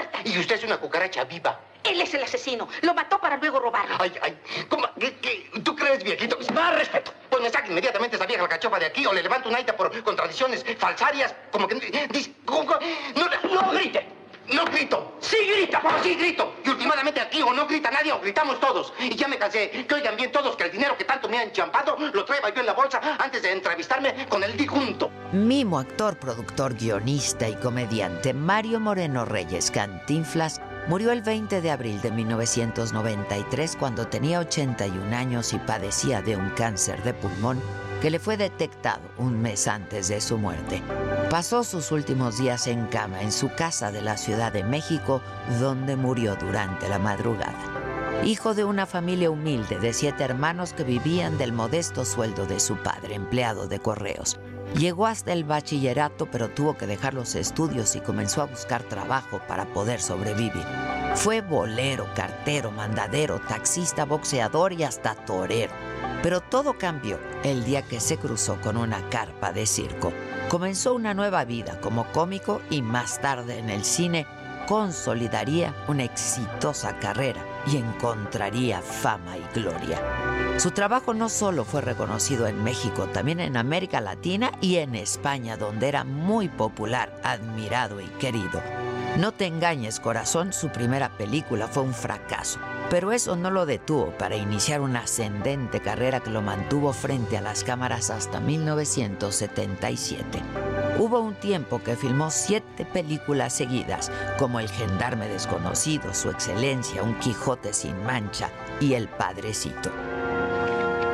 muerta. 0.00 0.20
Y 0.24 0.38
usted 0.38 0.56
es 0.56 0.64
una 0.64 0.78
cucaracha 0.78 1.24
viva. 1.24 1.60
Él 1.84 2.00
es 2.00 2.12
el 2.12 2.22
asesino. 2.22 2.68
Lo 2.82 2.92
mató 2.94 3.18
para 3.18 3.36
luego 3.38 3.58
robarlo. 3.58 3.96
Ay, 3.98 4.12
ay. 4.22 4.38
¿Cómo? 4.68 4.86
¿Qué, 4.98 5.16
qué? 5.16 5.50
¿Tú 5.64 5.74
crees, 5.74 6.04
viejito? 6.04 6.38
Más 6.52 6.74
respeto. 6.74 7.12
Pues 7.30 7.42
me 7.42 7.48
saca 7.50 7.68
inmediatamente 7.68 8.16
esa 8.16 8.26
vieja 8.26 8.46
cachofa 8.48 8.78
de 8.78 8.86
aquí 8.86 9.06
o 9.06 9.12
le 9.12 9.22
levanto 9.22 9.48
un 9.48 9.54
aita 9.54 9.74
por 9.76 9.90
contradicciones 10.02 10.64
falsarias. 10.78 11.34
Como 11.50 11.66
que... 11.66 11.76
dice- 12.10 12.32
¿cómo- 12.44 12.66
cómo? 12.66 12.80
No, 13.16 13.54
no 13.62 13.70
grite. 13.72 14.06
No 14.52 14.64
grito. 14.64 15.16
Sí 15.20 15.36
grita. 15.54 15.80
Pues 15.80 15.94
sí 16.02 16.14
grito. 16.14 16.54
Y 16.64 16.70
últimamente 16.70 17.20
aquí 17.20 17.42
o 17.42 17.52
no 17.52 17.66
grita 17.66 17.90
nadie 17.90 18.12
o 18.12 18.20
gritamos 18.20 18.58
todos. 18.60 18.92
Y 18.98 19.14
ya 19.14 19.28
me 19.28 19.38
cansé. 19.38 19.70
Que 19.86 19.94
oigan 19.94 20.16
bien 20.16 20.32
todos 20.32 20.56
que 20.56 20.64
el 20.64 20.72
dinero 20.72 20.96
que 20.96 21.04
tanto 21.04 21.28
me 21.28 21.38
han 21.38 21.52
champado 21.52 21.96
lo 22.12 22.24
traigo 22.24 22.48
yo 22.48 22.60
en 22.60 22.66
la 22.66 22.72
bolsa 22.72 23.00
antes 23.18 23.42
de 23.42 23.52
entrevistarme 23.52 24.26
con 24.28 24.42
el 24.42 24.56
disjunto. 24.56 25.10
Mimo, 25.32 25.78
actor, 25.78 26.18
productor, 26.18 26.74
guionista 26.74 27.48
y 27.48 27.54
comediante 27.56 28.34
Mario 28.34 28.80
Moreno 28.80 29.24
Reyes 29.24 29.70
Cantinflas 29.70 30.60
murió 30.88 31.12
el 31.12 31.22
20 31.22 31.60
de 31.60 31.70
abril 31.70 32.00
de 32.00 32.10
1993 32.10 33.76
cuando 33.76 34.08
tenía 34.08 34.40
81 34.40 35.16
años 35.16 35.52
y 35.52 35.58
padecía 35.58 36.22
de 36.22 36.36
un 36.36 36.50
cáncer 36.50 37.02
de 37.02 37.14
pulmón 37.14 37.62
que 38.00 38.10
le 38.10 38.18
fue 38.18 38.36
detectado 38.36 39.02
un 39.18 39.40
mes 39.40 39.68
antes 39.68 40.08
de 40.08 40.20
su 40.20 40.38
muerte. 40.38 40.82
Pasó 41.28 41.64
sus 41.64 41.92
últimos 41.92 42.38
días 42.38 42.66
en 42.66 42.86
cama 42.86 43.22
en 43.22 43.30
su 43.30 43.52
casa 43.54 43.92
de 43.92 44.02
la 44.02 44.16
Ciudad 44.16 44.52
de 44.52 44.64
México, 44.64 45.20
donde 45.60 45.96
murió 45.96 46.36
durante 46.36 46.88
la 46.88 46.98
madrugada. 46.98 47.58
Hijo 48.24 48.54
de 48.54 48.64
una 48.64 48.86
familia 48.86 49.30
humilde 49.30 49.78
de 49.78 49.92
siete 49.92 50.24
hermanos 50.24 50.72
que 50.72 50.84
vivían 50.84 51.38
del 51.38 51.52
modesto 51.52 52.04
sueldo 52.04 52.46
de 52.46 52.60
su 52.60 52.76
padre, 52.76 53.14
empleado 53.14 53.66
de 53.66 53.80
correos. 53.80 54.38
Llegó 54.76 55.06
hasta 55.06 55.32
el 55.32 55.44
bachillerato, 55.44 56.26
pero 56.26 56.48
tuvo 56.48 56.76
que 56.76 56.86
dejar 56.86 57.14
los 57.14 57.34
estudios 57.34 57.96
y 57.96 58.00
comenzó 58.00 58.42
a 58.42 58.46
buscar 58.46 58.82
trabajo 58.84 59.40
para 59.48 59.66
poder 59.66 60.00
sobrevivir. 60.00 60.64
Fue 61.16 61.40
bolero, 61.40 62.06
cartero, 62.14 62.70
mandadero, 62.70 63.40
taxista, 63.40 64.04
boxeador 64.04 64.72
y 64.72 64.84
hasta 64.84 65.14
torero. 65.14 65.72
Pero 66.22 66.40
todo 66.40 66.76
cambió 66.78 67.18
el 67.44 67.64
día 67.64 67.82
que 67.82 68.00
se 68.00 68.18
cruzó 68.18 68.60
con 68.60 68.76
una 68.76 69.08
carpa 69.08 69.52
de 69.52 69.66
circo. 69.66 70.12
Comenzó 70.48 70.94
una 70.94 71.14
nueva 71.14 71.44
vida 71.44 71.80
como 71.80 72.06
cómico 72.12 72.60
y 72.70 72.82
más 72.82 73.20
tarde 73.20 73.58
en 73.58 73.70
el 73.70 73.84
cine 73.84 74.26
consolidaría 74.70 75.74
una 75.88 76.04
exitosa 76.04 76.96
carrera 77.00 77.44
y 77.66 77.76
encontraría 77.76 78.80
fama 78.80 79.36
y 79.36 79.42
gloria. 79.52 80.00
Su 80.58 80.70
trabajo 80.70 81.12
no 81.12 81.28
solo 81.28 81.64
fue 81.64 81.80
reconocido 81.80 82.46
en 82.46 82.62
México, 82.62 83.06
también 83.06 83.40
en 83.40 83.56
América 83.56 84.00
Latina 84.00 84.52
y 84.60 84.76
en 84.76 84.94
España, 84.94 85.56
donde 85.56 85.88
era 85.88 86.04
muy 86.04 86.48
popular, 86.48 87.12
admirado 87.24 88.00
y 88.00 88.06
querido. 88.20 88.62
No 89.18 89.32
te 89.32 89.46
engañes, 89.46 89.98
corazón, 89.98 90.52
su 90.52 90.68
primera 90.68 91.08
película 91.08 91.66
fue 91.66 91.82
un 91.82 91.92
fracaso, 91.92 92.60
pero 92.90 93.12
eso 93.12 93.36
no 93.36 93.50
lo 93.52 93.66
detuvo 93.66 94.10
para 94.18 94.34
iniciar 94.36 94.80
una 94.80 95.02
ascendente 95.02 95.80
carrera 95.80 96.18
que 96.20 96.30
lo 96.30 96.42
mantuvo 96.42 96.92
frente 96.92 97.38
a 97.38 97.40
las 97.40 97.62
cámaras 97.64 98.10
hasta 98.10 98.40
1977. 98.40 100.42
Hubo 100.98 101.20
un 101.20 101.34
tiempo 101.36 101.82
que 101.82 101.96
filmó 101.96 102.30
siete 102.30 102.84
películas 102.84 103.54
seguidas, 103.54 104.10
como 104.38 104.60
El 104.60 104.68
Gendarme 104.68 105.28
Desconocido, 105.28 106.12
Su 106.12 106.28
Excelencia, 106.30 107.02
Un 107.02 107.18
Quijote 107.20 107.72
sin 107.72 108.02
Mancha 108.04 108.50
y 108.80 108.92
El 108.94 109.08
Padrecito. 109.08 109.90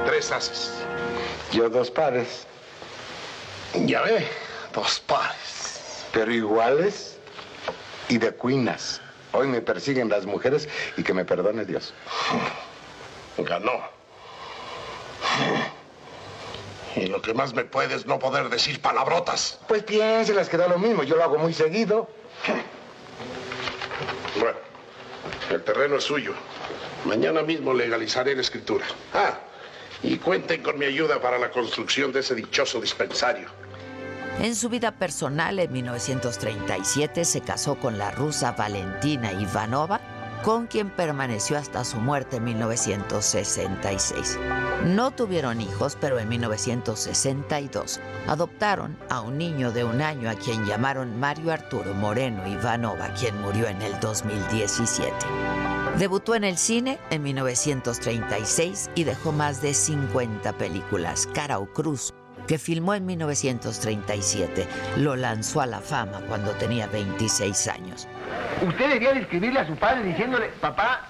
Tres 0.06 0.32
haces. 0.32 0.72
Yo 1.52 1.68
dos 1.68 1.90
pares, 1.90 2.46
Ya 3.84 4.00
ve, 4.02 4.26
dos 4.72 5.00
pares. 5.00 6.04
pero 6.12 6.32
iguales 6.32 7.18
y 8.08 8.16
de 8.18 8.30
cuinas. 8.32 9.00
Hoy 9.36 9.48
me 9.48 9.60
persiguen 9.60 10.08
las 10.08 10.24
mujeres 10.24 10.66
y 10.96 11.02
que 11.02 11.12
me 11.12 11.26
perdone 11.26 11.66
Dios. 11.66 11.92
Ganó. 13.36 13.82
Y 16.96 17.06
lo 17.08 17.20
que 17.20 17.34
más 17.34 17.52
me 17.52 17.64
puede 17.64 17.94
es 17.94 18.06
no 18.06 18.18
poder 18.18 18.48
decir 18.48 18.80
palabrotas. 18.80 19.60
Pues 19.68 19.82
piénselas 19.82 20.48
que 20.48 20.56
da 20.56 20.68
lo 20.68 20.78
mismo, 20.78 21.02
yo 21.02 21.16
lo 21.16 21.24
hago 21.24 21.36
muy 21.36 21.52
seguido. 21.52 22.08
Bueno, 24.40 24.56
el 25.50 25.62
terreno 25.62 25.96
es 25.96 26.04
suyo. 26.04 26.32
Mañana 27.04 27.42
mismo 27.42 27.74
legalizaré 27.74 28.34
la 28.34 28.40
escritura. 28.40 28.86
Ah, 29.12 29.38
y 30.02 30.16
cuenten 30.16 30.62
con 30.62 30.78
mi 30.78 30.86
ayuda 30.86 31.20
para 31.20 31.38
la 31.38 31.50
construcción 31.50 32.10
de 32.10 32.20
ese 32.20 32.34
dichoso 32.34 32.80
dispensario. 32.80 33.50
En 34.40 34.54
su 34.54 34.68
vida 34.68 34.92
personal, 34.92 35.58
en 35.58 35.72
1937 35.72 37.24
se 37.24 37.40
casó 37.40 37.76
con 37.76 37.96
la 37.96 38.10
rusa 38.10 38.52
Valentina 38.52 39.32
Ivanova, 39.32 39.98
con 40.44 40.66
quien 40.66 40.90
permaneció 40.90 41.56
hasta 41.56 41.84
su 41.84 41.96
muerte 41.96 42.36
en 42.36 42.44
1966. 42.44 44.38
No 44.84 45.10
tuvieron 45.10 45.62
hijos, 45.62 45.96
pero 45.98 46.18
en 46.18 46.28
1962 46.28 47.98
adoptaron 48.28 48.96
a 49.08 49.22
un 49.22 49.38
niño 49.38 49.72
de 49.72 49.84
un 49.84 50.02
año 50.02 50.28
a 50.28 50.34
quien 50.34 50.66
llamaron 50.66 51.18
Mario 51.18 51.52
Arturo 51.52 51.94
Moreno 51.94 52.46
Ivanova, 52.46 53.08
quien 53.14 53.40
murió 53.40 53.66
en 53.68 53.80
el 53.80 53.98
2017. 54.00 55.12
Debutó 55.98 56.34
en 56.34 56.44
el 56.44 56.58
cine 56.58 56.98
en 57.08 57.22
1936 57.22 58.90
y 58.94 59.04
dejó 59.04 59.32
más 59.32 59.62
de 59.62 59.72
50 59.72 60.52
películas. 60.58 61.26
Cara 61.32 61.58
o 61.58 61.72
Cruz, 61.72 62.12
que 62.46 62.58
filmó 62.58 62.94
en 62.94 63.06
1937, 63.06 64.66
lo 64.98 65.16
lanzó 65.16 65.60
a 65.60 65.66
la 65.66 65.80
fama 65.80 66.20
cuando 66.28 66.52
tenía 66.52 66.86
26 66.86 67.68
años. 67.68 68.08
Usted 68.66 68.88
debía 68.90 69.12
de 69.12 69.20
escribirle 69.20 69.60
a 69.60 69.66
su 69.66 69.76
padre 69.76 70.04
diciéndole, 70.04 70.48
papá, 70.60 71.02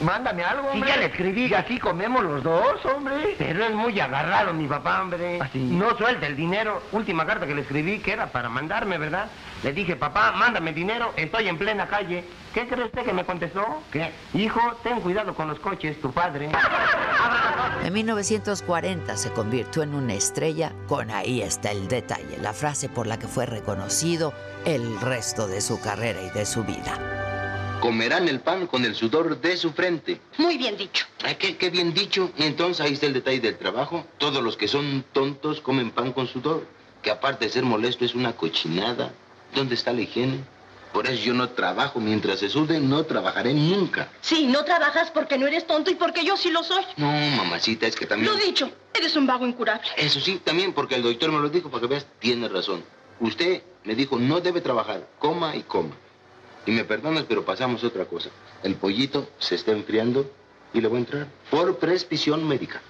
mándame 0.00 0.44
algo, 0.44 0.68
hombre. 0.68 0.88
ya 0.88 0.96
le 0.96 1.06
escribí. 1.06 1.46
Y 1.46 1.54
así 1.54 1.78
comemos 1.78 2.22
los 2.22 2.42
dos, 2.42 2.84
hombre. 2.84 3.34
Pero 3.38 3.64
es 3.64 3.74
muy 3.74 3.98
agarrado, 4.00 4.52
mi 4.52 4.66
papá, 4.66 5.02
hombre. 5.02 5.38
¿Ah, 5.40 5.48
sí? 5.52 5.58
No 5.58 5.96
suelta 5.96 6.26
el 6.26 6.36
dinero. 6.36 6.82
Última 6.92 7.26
carta 7.26 7.46
que 7.46 7.54
le 7.54 7.62
escribí, 7.62 7.98
que 7.98 8.12
era 8.12 8.26
para 8.26 8.48
mandarme, 8.48 8.98
¿verdad? 8.98 9.28
Le 9.64 9.72
dije, 9.72 9.96
papá, 9.96 10.30
mándame 10.32 10.74
dinero, 10.74 11.14
estoy 11.16 11.48
en 11.48 11.56
plena 11.56 11.88
calle. 11.88 12.22
¿Qué 12.52 12.68
cree 12.68 12.84
usted 12.84 13.02
que 13.02 13.14
me 13.14 13.24
contestó? 13.24 13.64
¿Qué? 13.90 14.12
Hijo, 14.34 14.60
ten 14.82 15.00
cuidado 15.00 15.34
con 15.34 15.48
los 15.48 15.58
coches, 15.58 15.98
tu 16.02 16.12
padre. 16.12 16.50
En 17.82 17.90
1940 17.90 19.16
se 19.16 19.32
convirtió 19.32 19.82
en 19.82 19.94
una 19.94 20.12
estrella 20.12 20.70
con 20.86 21.10
Ahí 21.10 21.40
está 21.40 21.70
el 21.70 21.88
detalle, 21.88 22.36
la 22.42 22.52
frase 22.52 22.90
por 22.90 23.06
la 23.06 23.18
que 23.18 23.26
fue 23.26 23.46
reconocido 23.46 24.34
el 24.66 25.00
resto 25.00 25.48
de 25.48 25.62
su 25.62 25.80
carrera 25.80 26.20
y 26.20 26.28
de 26.28 26.44
su 26.44 26.62
vida. 26.62 27.78
Comerán 27.80 28.28
el 28.28 28.40
pan 28.40 28.66
con 28.66 28.84
el 28.84 28.94
sudor 28.94 29.40
de 29.40 29.56
su 29.56 29.72
frente. 29.72 30.20
Muy 30.36 30.58
bien 30.58 30.76
dicho. 30.76 31.06
Ay, 31.24 31.36
qué, 31.36 31.56
qué 31.56 31.70
bien 31.70 31.94
dicho. 31.94 32.30
Entonces 32.36 32.84
ahí 32.84 32.92
está 32.92 33.06
el 33.06 33.14
detalle 33.14 33.40
del 33.40 33.56
trabajo. 33.56 34.04
Todos 34.18 34.42
los 34.42 34.58
que 34.58 34.68
son 34.68 35.06
tontos 35.14 35.62
comen 35.62 35.90
pan 35.90 36.12
con 36.12 36.26
sudor. 36.26 36.66
Que 37.00 37.10
aparte 37.10 37.46
de 37.46 37.50
ser 37.50 37.62
molesto 37.64 38.04
es 38.04 38.14
una 38.14 38.34
cochinada. 38.34 39.14
¿Dónde 39.54 39.74
está 39.74 39.92
la 39.92 40.00
higiene? 40.02 40.40
Por 40.92 41.06
eso 41.06 41.24
yo 41.24 41.34
no 41.34 41.50
trabajo. 41.50 42.00
Mientras 42.00 42.38
se 42.38 42.48
sude, 42.48 42.78
no 42.78 43.04
trabajaré 43.04 43.52
nunca. 43.52 44.08
Sí, 44.20 44.46
no 44.46 44.64
trabajas 44.64 45.10
porque 45.10 45.36
no 45.36 45.46
eres 45.46 45.66
tonto 45.66 45.90
y 45.90 45.96
porque 45.96 46.24
yo 46.24 46.36
sí 46.36 46.50
lo 46.50 46.62
soy. 46.62 46.84
No, 46.96 47.10
mamacita, 47.36 47.86
es 47.86 47.96
que 47.96 48.06
también... 48.06 48.32
Lo 48.32 48.38
dicho, 48.38 48.70
eres 48.92 49.16
un 49.16 49.26
vago 49.26 49.46
incurable. 49.46 49.88
Eso 49.96 50.20
sí, 50.20 50.40
también 50.44 50.72
porque 50.72 50.94
el 50.94 51.02
doctor 51.02 51.32
me 51.32 51.40
lo 51.40 51.48
dijo, 51.48 51.68
para 51.68 51.80
que 51.80 51.86
veas, 51.88 52.06
tiene 52.20 52.48
razón. 52.48 52.84
Usted 53.18 53.62
me 53.84 53.94
dijo, 53.94 54.18
no 54.18 54.40
debe 54.40 54.60
trabajar, 54.60 55.08
coma 55.18 55.56
y 55.56 55.62
coma. 55.62 55.96
Y 56.66 56.70
me 56.70 56.84
perdonas, 56.84 57.24
pero 57.28 57.44
pasamos 57.44 57.82
a 57.82 57.88
otra 57.88 58.04
cosa. 58.04 58.30
El 58.62 58.76
pollito 58.76 59.28
se 59.38 59.56
está 59.56 59.72
enfriando 59.72 60.30
y 60.72 60.80
le 60.80 60.88
voy 60.88 60.98
a 60.98 61.00
entrar 61.00 61.26
por 61.50 61.76
prescripción 61.78 62.46
médica. 62.46 62.80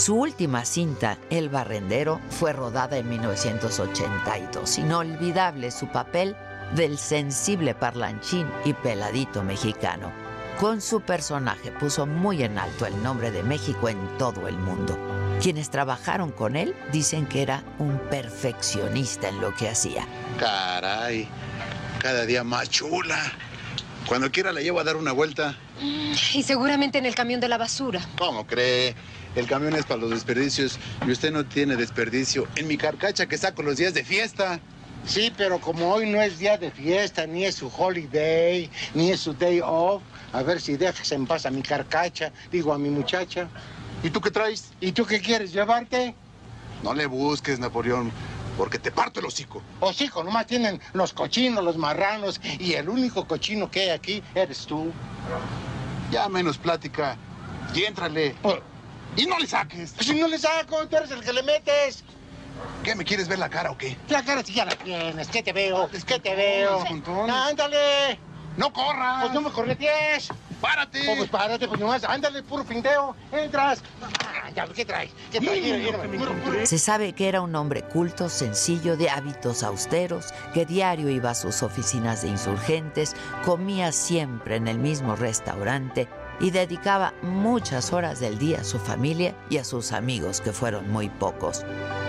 Su 0.00 0.14
última 0.14 0.64
cinta, 0.64 1.18
El 1.28 1.50
Barrendero, 1.50 2.22
fue 2.30 2.54
rodada 2.54 2.96
en 2.96 3.06
1982. 3.10 4.78
Inolvidable 4.78 5.70
su 5.70 5.88
papel 5.88 6.34
del 6.74 6.96
sensible 6.96 7.74
parlanchín 7.74 8.46
y 8.64 8.72
peladito 8.72 9.42
mexicano. 9.42 10.10
Con 10.58 10.80
su 10.80 11.02
personaje 11.02 11.70
puso 11.72 12.06
muy 12.06 12.42
en 12.42 12.56
alto 12.56 12.86
el 12.86 13.02
nombre 13.02 13.30
de 13.30 13.42
México 13.42 13.90
en 13.90 13.98
todo 14.16 14.48
el 14.48 14.56
mundo. 14.56 14.98
Quienes 15.42 15.68
trabajaron 15.68 16.32
con 16.32 16.56
él 16.56 16.74
dicen 16.90 17.26
que 17.26 17.42
era 17.42 17.62
un 17.78 17.98
perfeccionista 18.08 19.28
en 19.28 19.42
lo 19.42 19.54
que 19.54 19.68
hacía. 19.68 20.06
Caray, 20.38 21.28
cada 21.98 22.24
día 22.24 22.42
más 22.42 22.70
chula. 22.70 23.20
Cuando 24.06 24.30
quiera 24.30 24.50
la 24.50 24.62
llevo 24.62 24.80
a 24.80 24.84
dar 24.84 24.96
una 24.96 25.12
vuelta. 25.12 25.58
Y 26.32 26.42
seguramente 26.42 26.96
en 26.96 27.04
el 27.04 27.14
camión 27.14 27.38
de 27.38 27.48
la 27.48 27.58
basura. 27.58 28.00
¿Cómo 28.16 28.46
cree? 28.46 28.96
El 29.36 29.46
camión 29.46 29.76
es 29.76 29.86
para 29.86 30.00
los 30.00 30.10
desperdicios 30.10 30.78
y 31.06 31.10
usted 31.12 31.32
no 31.32 31.46
tiene 31.46 31.76
desperdicio 31.76 32.48
en 32.56 32.66
mi 32.66 32.76
carcacha 32.76 33.26
que 33.26 33.38
saco 33.38 33.62
los 33.62 33.76
días 33.76 33.94
de 33.94 34.04
fiesta. 34.04 34.58
Sí, 35.06 35.32
pero 35.36 35.60
como 35.60 35.92
hoy 35.92 36.10
no 36.10 36.20
es 36.20 36.38
día 36.38 36.58
de 36.58 36.70
fiesta, 36.70 37.26
ni 37.26 37.44
es 37.44 37.54
su 37.54 37.68
holiday, 37.68 38.68
ni 38.92 39.10
es 39.10 39.20
su 39.20 39.32
day 39.32 39.60
off, 39.64 40.02
a 40.32 40.42
ver 40.42 40.60
si 40.60 40.76
dejas 40.76 41.10
en 41.12 41.26
paz 41.26 41.46
a 41.46 41.50
mi 41.50 41.62
carcacha, 41.62 42.32
digo 42.50 42.72
a 42.72 42.78
mi 42.78 42.90
muchacha. 42.90 43.48
¿Y 44.02 44.10
tú 44.10 44.20
qué 44.20 44.30
traes? 44.30 44.72
¿Y 44.80 44.92
tú 44.92 45.06
qué 45.06 45.20
quieres, 45.20 45.52
llevarte? 45.52 46.14
No 46.82 46.92
le 46.92 47.06
busques, 47.06 47.58
Napoleón. 47.58 48.10
Porque 48.58 48.78
te 48.78 48.90
parto 48.90 49.20
el 49.20 49.26
hocico. 49.26 49.62
Hocico, 49.78 50.24
nomás 50.24 50.46
tienen 50.46 50.80
los 50.92 51.12
cochinos, 51.12 51.64
los 51.64 51.76
marranos, 51.76 52.40
y 52.58 52.74
el 52.74 52.88
único 52.88 53.26
cochino 53.26 53.70
que 53.70 53.82
hay 53.82 53.90
aquí 53.90 54.22
eres 54.34 54.66
tú. 54.66 54.92
Ya 56.10 56.28
menos 56.28 56.58
plática. 56.58 57.16
Y 57.74 57.84
éntrale. 57.84 58.34
Y 59.16 59.26
no 59.26 59.38
le 59.38 59.46
saques. 59.46 59.94
Si 60.00 60.14
no 60.14 60.28
le 60.28 60.38
saco, 60.38 60.86
tú 60.86 60.96
eres 60.96 61.10
el 61.10 61.20
que 61.20 61.32
le 61.32 61.42
metes. 61.42 62.04
¿Qué, 62.84 62.94
me 62.94 63.04
quieres 63.04 63.28
ver 63.28 63.38
la 63.38 63.48
cara 63.48 63.70
o 63.70 63.78
qué? 63.78 63.96
La 64.08 64.24
cara 64.24 64.42
sí 64.44 64.52
ya 64.52 64.64
la 64.64 64.76
tienes. 64.76 65.28
¿Qué 65.28 65.42
te 65.42 65.52
veo? 65.52 65.88
¿Qué 66.06 66.18
te 66.18 66.34
veo? 66.34 66.84
montones. 66.84 67.34
¡Ándale! 67.34 68.18
¡No 68.56 68.72
corras! 68.72 69.22
Pues 69.22 69.32
no 69.32 69.40
me 69.42 69.50
corretees. 69.50 70.28
¡Párate! 70.60 71.08
Oh, 71.08 71.16
pues 71.16 71.30
párate, 71.30 71.66
pues 71.66 71.80
nomás, 71.80 72.04
ándale, 72.04 72.42
puro 72.42 72.64
finteo. 72.64 73.16
Entras. 73.32 73.82
Ah, 74.02 74.50
ya, 74.54 74.66
¿Qué 74.66 74.84
traes? 74.84 75.10
¿Qué 75.32 75.40
traes? 75.40 75.62
Mira, 75.62 75.76
mira, 75.78 75.98
mira, 76.06 76.30
mira. 76.32 76.66
Se 76.66 76.78
sabe 76.78 77.14
que 77.14 77.28
era 77.28 77.40
un 77.40 77.54
hombre 77.54 77.82
culto, 77.82 78.28
sencillo, 78.28 78.96
de 78.96 79.08
hábitos 79.08 79.62
austeros, 79.62 80.34
que 80.52 80.66
diario 80.66 81.08
iba 81.08 81.30
a 81.30 81.34
sus 81.34 81.62
oficinas 81.62 82.22
de 82.22 82.28
insurgentes, 82.28 83.16
comía 83.44 83.92
siempre 83.92 84.56
en 84.56 84.68
el 84.68 84.78
mismo 84.78 85.16
restaurante 85.16 86.08
y 86.40 86.50
dedicaba 86.50 87.12
muchas 87.22 87.92
horas 87.92 88.18
del 88.18 88.38
día 88.38 88.60
a 88.60 88.64
su 88.64 88.78
familia 88.78 89.34
y 89.50 89.58
a 89.58 89.64
sus 89.64 89.92
amigos, 89.92 90.40
que 90.40 90.52
fueron 90.52 90.90
muy 90.90 91.08
pocos. 91.08 91.64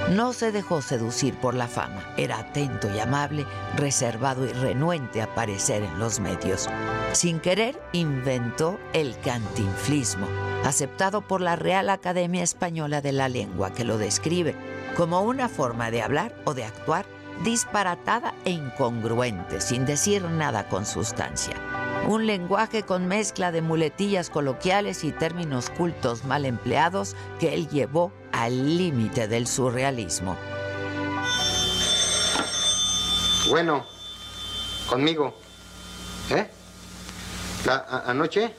No 0.09 0.33
se 0.33 0.51
dejó 0.51 0.81
seducir 0.81 1.35
por 1.35 1.53
la 1.53 1.67
fama, 1.67 2.03
era 2.17 2.39
atento 2.39 2.89
y 2.93 2.99
amable, 2.99 3.45
reservado 3.75 4.45
y 4.45 4.53
renuente 4.53 5.21
a 5.21 5.25
aparecer 5.25 5.83
en 5.83 5.99
los 5.99 6.19
medios. 6.19 6.69
Sin 7.13 7.39
querer, 7.39 7.81
inventó 7.91 8.79
el 8.93 9.17
cantinflismo, 9.19 10.27
aceptado 10.65 11.21
por 11.21 11.41
la 11.41 11.55
Real 11.55 11.89
Academia 11.89 12.43
Española 12.43 13.01
de 13.01 13.11
la 13.11 13.29
Lengua, 13.29 13.73
que 13.73 13.83
lo 13.83 13.97
describe 13.97 14.55
como 14.95 15.21
una 15.21 15.49
forma 15.49 15.91
de 15.91 16.01
hablar 16.01 16.35
o 16.45 16.53
de 16.53 16.63
actuar 16.63 17.05
disparatada 17.43 18.33
e 18.45 18.51
incongruente, 18.51 19.61
sin 19.61 19.85
decir 19.85 20.23
nada 20.23 20.67
con 20.67 20.85
sustancia. 20.85 21.55
Un 22.07 22.25
lenguaje 22.27 22.83
con 22.83 23.07
mezcla 23.07 23.51
de 23.51 23.61
muletillas 23.61 24.29
coloquiales 24.29 25.03
y 25.03 25.11
términos 25.11 25.69
cultos 25.69 26.25
mal 26.25 26.45
empleados 26.45 27.15
que 27.39 27.53
él 27.53 27.69
llevó 27.69 28.11
al 28.31 28.77
límite 28.77 29.27
del 29.27 29.47
surrealismo. 29.47 30.35
Bueno, 33.49 33.85
conmigo. 34.89 35.37
¿Eh? 36.31 36.49
La- 37.65 38.03
anoche. 38.07 38.53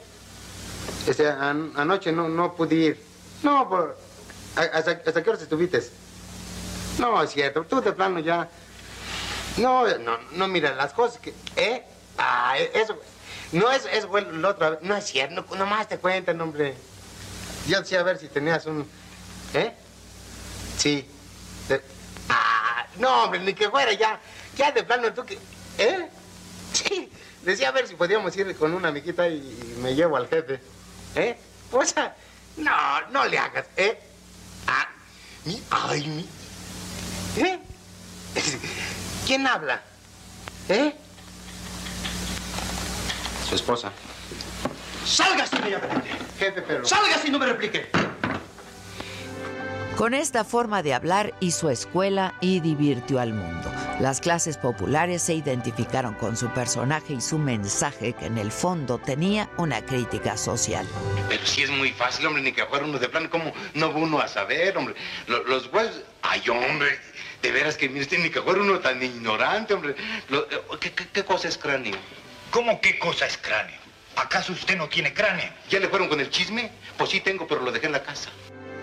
Este, 1.06 1.28
an- 1.28 1.72
anoche 1.76 2.12
no, 2.12 2.28
no 2.28 2.54
pude 2.54 2.74
ir. 2.74 3.04
No, 3.42 3.68
por, 3.68 3.98
hasta, 4.56 4.92
¿hasta 5.04 5.22
qué 5.22 5.30
horas 5.30 5.42
estuviste? 5.42 5.82
No, 6.98 7.22
es 7.22 7.30
cierto, 7.30 7.64
tú 7.64 7.80
de 7.80 7.92
plano 7.92 8.18
ya. 8.20 8.48
No, 9.58 9.86
no, 9.98 10.16
no, 10.32 10.48
mira, 10.48 10.74
las 10.74 10.92
cosas 10.92 11.18
que. 11.18 11.34
¿Eh? 11.56 11.82
Ah, 12.18 12.54
eso. 12.72 12.96
No 13.52 13.70
es, 13.70 13.84
es 13.92 14.06
bueno 14.06 14.32
la 14.32 14.48
otra 14.48 14.70
vez. 14.70 14.78
No 14.82 14.96
es 14.96 15.04
cierto, 15.04 15.44
no, 15.50 15.56
nomás 15.56 15.88
te 15.88 15.98
cuentan, 15.98 16.40
hombre. 16.40 16.74
Yo 17.66 17.80
decía 17.80 18.00
a 18.00 18.02
ver 18.02 18.18
si 18.18 18.28
tenías 18.28 18.66
un. 18.66 18.88
¿Eh? 19.54 19.72
Sí. 20.78 21.06
Ah, 22.28 22.86
no, 22.96 23.24
hombre, 23.24 23.40
ni 23.40 23.54
que 23.54 23.68
fuera 23.70 23.92
ya. 23.92 24.18
Ya 24.56 24.72
de 24.72 24.82
plano 24.82 25.12
tú 25.12 25.24
que. 25.24 25.38
¿Eh? 25.78 26.08
Sí. 26.72 27.12
Decía 27.42 27.68
a 27.68 27.72
ver 27.72 27.86
si 27.86 27.94
podíamos 27.96 28.34
ir 28.34 28.56
con 28.56 28.72
una 28.72 28.88
amiguita 28.88 29.28
y, 29.28 29.34
y 29.34 29.78
me 29.80 29.94
llevo 29.94 30.16
al 30.16 30.26
jefe. 30.26 30.58
¿Eh? 31.14 31.36
O 31.70 31.84
sea, 31.84 32.16
no, 32.56 33.08
no 33.10 33.26
le 33.26 33.38
hagas, 33.38 33.66
¿eh? 33.76 33.98
Ah, 34.66 34.88
mi, 35.44 35.62
ay, 35.70 36.06
mi. 36.06 36.28
¿Eh? 37.44 37.58
¿Quién 39.26 39.46
habla? 39.46 39.82
¿Eh? 40.70 40.94
Su 43.52 43.56
esposa. 43.56 43.92
¡Salgas 45.04 45.52
inmediatamente! 45.52 46.08
Jefe, 46.38 46.62
pero. 46.62 46.86
¡Salgas 46.86 47.22
y 47.26 47.30
no 47.30 47.38
me 47.38 47.44
replique! 47.44 47.90
Con 49.94 50.14
esta 50.14 50.42
forma 50.42 50.82
de 50.82 50.94
hablar 50.94 51.34
hizo 51.40 51.68
escuela 51.68 52.34
y 52.40 52.60
divirtió 52.60 53.20
al 53.20 53.34
mundo. 53.34 53.70
Las 54.00 54.22
clases 54.22 54.56
populares 54.56 55.20
se 55.20 55.34
identificaron 55.34 56.14
con 56.14 56.34
su 56.34 56.48
personaje 56.48 57.12
y 57.12 57.20
su 57.20 57.36
mensaje 57.36 58.14
que 58.14 58.24
en 58.24 58.38
el 58.38 58.50
fondo 58.50 58.96
tenía 58.96 59.50
una 59.58 59.84
crítica 59.84 60.38
social. 60.38 60.86
Pero 61.28 61.44
sí 61.46 61.62
es 61.62 61.70
muy 61.70 61.92
fácil, 61.92 62.24
hombre, 62.28 62.42
ni 62.42 62.52
que 62.52 62.64
fuera 62.64 62.86
uno 62.86 62.98
de 62.98 63.10
plano. 63.10 63.28
¿Cómo 63.28 63.52
no 63.74 63.92
va 63.92 63.98
uno 63.98 64.18
a 64.18 64.28
saber, 64.28 64.78
hombre? 64.78 64.94
Lo- 65.26 65.44
los 65.44 65.70
huesos... 65.70 66.00
Ay, 66.22 66.42
hombre, 66.48 66.98
de 67.42 67.52
veras 67.52 67.76
que 67.76 67.90
mire 67.90 68.16
ni 68.16 68.30
que 68.30 68.40
fuera 68.40 68.62
uno 68.62 68.78
tan 68.80 69.02
ignorante, 69.02 69.74
hombre. 69.74 69.94
Lo- 70.30 70.50
eh, 70.50 70.62
¿qué, 70.80 70.90
qué, 70.94 71.06
qué 71.12 71.22
cosa 71.26 71.48
es 71.48 71.58
cráneo? 71.58 71.96
¿Cómo 72.52 72.82
qué 72.82 72.98
cosa 72.98 73.24
es 73.24 73.38
cráneo? 73.38 73.78
¿Acaso 74.14 74.52
usted 74.52 74.76
no 74.76 74.86
tiene 74.86 75.14
cráneo? 75.14 75.50
¿Ya 75.70 75.80
le 75.80 75.88
fueron 75.88 76.10
con 76.10 76.20
el 76.20 76.28
chisme? 76.28 76.70
Pues 76.98 77.08
sí 77.08 77.20
tengo, 77.20 77.46
pero 77.46 77.62
lo 77.62 77.72
dejé 77.72 77.86
en 77.86 77.92
la 77.92 78.02
casa. 78.02 78.28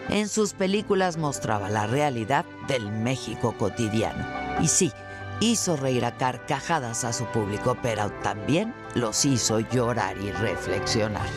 En 0.09 0.27
sus 0.27 0.53
películas 0.53 1.17
mostraba 1.17 1.69
la 1.69 1.85
realidad 1.85 2.45
del 2.67 2.91
México 2.91 3.55
cotidiano. 3.55 4.25
Y 4.59 4.67
sí, 4.67 4.91
hizo 5.39 5.77
reír 5.77 6.03
a 6.03 6.17
carcajadas 6.17 7.03
a 7.03 7.13
su 7.13 7.25
público, 7.25 7.77
pero 7.83 8.09
también 8.23 8.73
los 8.95 9.23
hizo 9.23 9.59
llorar 9.59 10.17
y 10.17 10.31
reflexionar. 10.31 11.27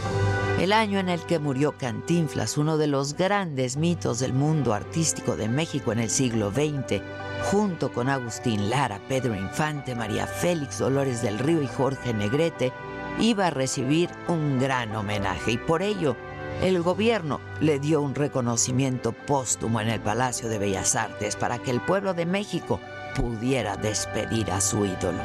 El 0.58 0.72
año 0.72 1.00
en 1.00 1.10
el 1.10 1.20
que 1.26 1.38
murió 1.38 1.76
Cantinflas, 1.76 2.56
uno 2.56 2.78
de 2.78 2.86
los 2.86 3.14
grandes 3.14 3.76
mitos 3.76 4.20
del 4.20 4.32
mundo 4.32 4.72
artístico 4.72 5.36
de 5.36 5.48
México 5.48 5.92
en 5.92 5.98
el 5.98 6.08
siglo 6.08 6.50
XX, 6.50 7.02
junto 7.50 7.92
con 7.92 8.08
Agustín 8.08 8.70
Lara, 8.70 9.00
Pedro 9.08 9.34
Infante, 9.34 9.94
María 9.94 10.26
Félix, 10.26 10.78
Dolores 10.78 11.22
del 11.22 11.38
Río 11.38 11.62
y 11.62 11.66
Jorge 11.66 12.14
Negrete, 12.14 12.72
iba 13.18 13.48
a 13.48 13.50
recibir 13.50 14.10
un 14.28 14.58
gran 14.58 14.94
homenaje 14.94 15.52
y 15.52 15.58
por 15.58 15.82
ello 15.82 16.16
el 16.62 16.80
gobierno 16.82 17.40
le 17.60 17.78
dio 17.78 18.00
un 18.00 18.14
reconocimiento 18.14 19.12
póstumo 19.12 19.80
en 19.80 19.88
el 19.88 20.00
Palacio 20.00 20.48
de 20.48 20.58
Bellas 20.58 20.94
Artes 20.94 21.36
para 21.36 21.58
que 21.58 21.70
el 21.70 21.80
pueblo 21.80 22.14
de 22.14 22.26
México 22.26 22.80
pudiera 23.16 23.76
despedir 23.76 24.50
a 24.50 24.60
su 24.60 24.86
ídolo. 24.86 25.22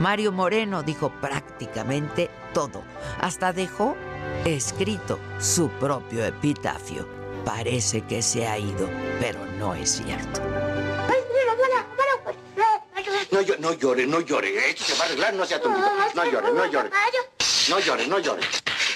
Mario 0.00 0.32
Moreno 0.32 0.82
dijo 0.82 1.10
prácticamente 1.20 2.28
todo, 2.52 2.82
hasta 3.20 3.52
dejó 3.52 3.96
escrito 4.44 5.18
su 5.38 5.68
propio 5.68 6.24
epitafio. 6.24 7.06
Parece 7.44 8.00
que 8.00 8.22
se 8.22 8.48
ha 8.48 8.58
ido, 8.58 8.88
pero 9.20 9.38
no 9.58 9.74
es 9.74 10.02
cierto. 10.02 10.40
No, 13.30 13.40
llo- 13.42 13.58
no 13.58 13.72
llore, 13.72 14.06
no 14.06 14.20
llore. 14.20 14.70
Esto 14.70 14.84
se 14.84 14.94
va 14.94 15.02
a 15.04 15.06
arreglar, 15.06 15.34
no 15.34 15.44
sea 15.46 15.60
tontito. 15.60 15.90
No 16.14 16.24
llore, 16.24 16.52
no 16.52 16.66
llore. 16.66 16.90
No 17.68 17.78
llore, 17.80 18.06
no 18.06 18.18
llore. 18.18 18.42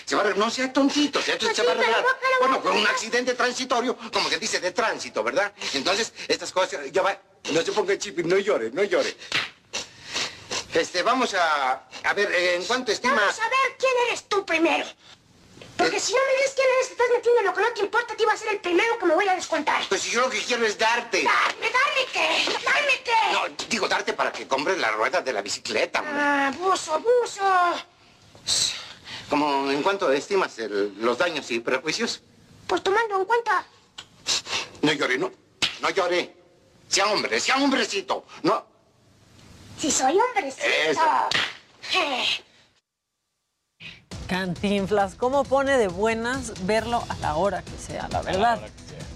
Se 0.04 0.14
va 0.14 0.22
a 0.22 0.24
arreglar, 0.24 0.44
no 0.46 0.50
sea 0.50 0.72
tontito, 0.72 1.18
esto 1.18 1.54
se 1.54 1.62
va 1.62 1.72
a 1.72 1.74
arreglar. 1.74 2.04
Bueno, 2.40 2.60
fue 2.62 2.72
un 2.72 2.86
accidente 2.86 3.34
transitorio, 3.34 3.96
como 4.12 4.28
que 4.28 4.38
dice 4.38 4.60
de 4.60 4.72
tránsito, 4.72 5.22
¿verdad? 5.22 5.52
Entonces, 5.74 6.12
estas 6.28 6.52
cosas, 6.52 6.80
ya 6.92 7.02
va. 7.02 7.18
No 7.52 7.62
se 7.62 7.72
ponga 7.72 7.96
chip, 7.98 8.18
no 8.20 8.38
llore, 8.38 8.70
no 8.70 8.82
llore. 8.84 9.14
Este, 10.74 11.02
vamos 11.02 11.34
a. 11.34 11.88
A 12.04 12.14
ver, 12.14 12.32
¿en 12.32 12.64
cuánto 12.64 12.92
estima? 12.92 13.14
Vamos 13.16 13.38
a 13.40 13.48
ver 13.48 13.76
quién 13.78 13.92
eres 14.06 14.24
tú 14.28 14.44
primero. 14.44 14.84
Porque 15.78 16.00
si 16.00 16.12
no 16.12 16.18
me 16.26 16.32
dices 16.38 16.52
quién 16.56 16.66
eres, 16.76 16.90
estás 16.90 17.06
metiendo 17.14 17.40
en 17.40 17.46
lo 17.46 17.54
que 17.54 17.60
no 17.60 17.72
te 17.72 17.80
importa, 17.80 18.16
te 18.16 18.22
iba 18.24 18.32
a 18.32 18.36
ser 18.36 18.48
el 18.48 18.60
primero 18.60 18.98
que 18.98 19.06
me 19.06 19.14
voy 19.14 19.28
a 19.28 19.34
descontar. 19.36 19.80
Pues 19.88 20.02
si 20.02 20.10
yo 20.10 20.20
lo 20.22 20.28
que 20.28 20.40
quiero 20.40 20.66
es 20.66 20.76
darte. 20.76 21.22
Dame, 21.22 21.70
dame 21.70 22.06
qué. 22.12 23.32
No, 23.32 23.66
digo 23.68 23.86
darte 23.88 24.12
para 24.12 24.32
que 24.32 24.46
compres 24.48 24.76
la 24.78 24.90
rueda 24.90 25.20
de 25.22 25.32
la 25.32 25.40
bicicleta. 25.40 26.00
hombre. 26.00 26.14
Ah, 26.18 26.48
abuso, 26.48 26.94
abuso. 26.94 27.42
Como, 29.30 29.70
¿En 29.70 29.82
cuánto 29.82 30.10
estimas 30.10 30.58
el- 30.58 30.94
los 31.00 31.16
daños 31.16 31.50
y 31.50 31.60
prejuicios? 31.60 32.22
Pues 32.66 32.82
tomando 32.82 33.16
en 33.18 33.24
cuenta, 33.24 33.64
No 34.82 34.92
llore, 34.92 35.16
no. 35.18 35.30
No 35.80 35.90
llore. 35.90 36.34
Sea 36.88 37.06
hombre, 37.06 37.38
sea 37.40 37.56
hombrecito. 37.56 38.24
No. 38.42 38.66
si 39.78 39.90
soy 39.92 40.18
hombrecito. 40.18 40.64
Eso. 40.66 41.28
Eh. 41.92 42.44
Cantinflas, 44.28 45.14
¿cómo 45.14 45.42
pone 45.42 45.78
de 45.78 45.88
buenas 45.88 46.66
verlo 46.66 47.02
a 47.08 47.16
la 47.16 47.36
hora 47.36 47.62
que 47.62 47.70
sea, 47.78 48.08
la 48.10 48.20
verdad? 48.20 48.60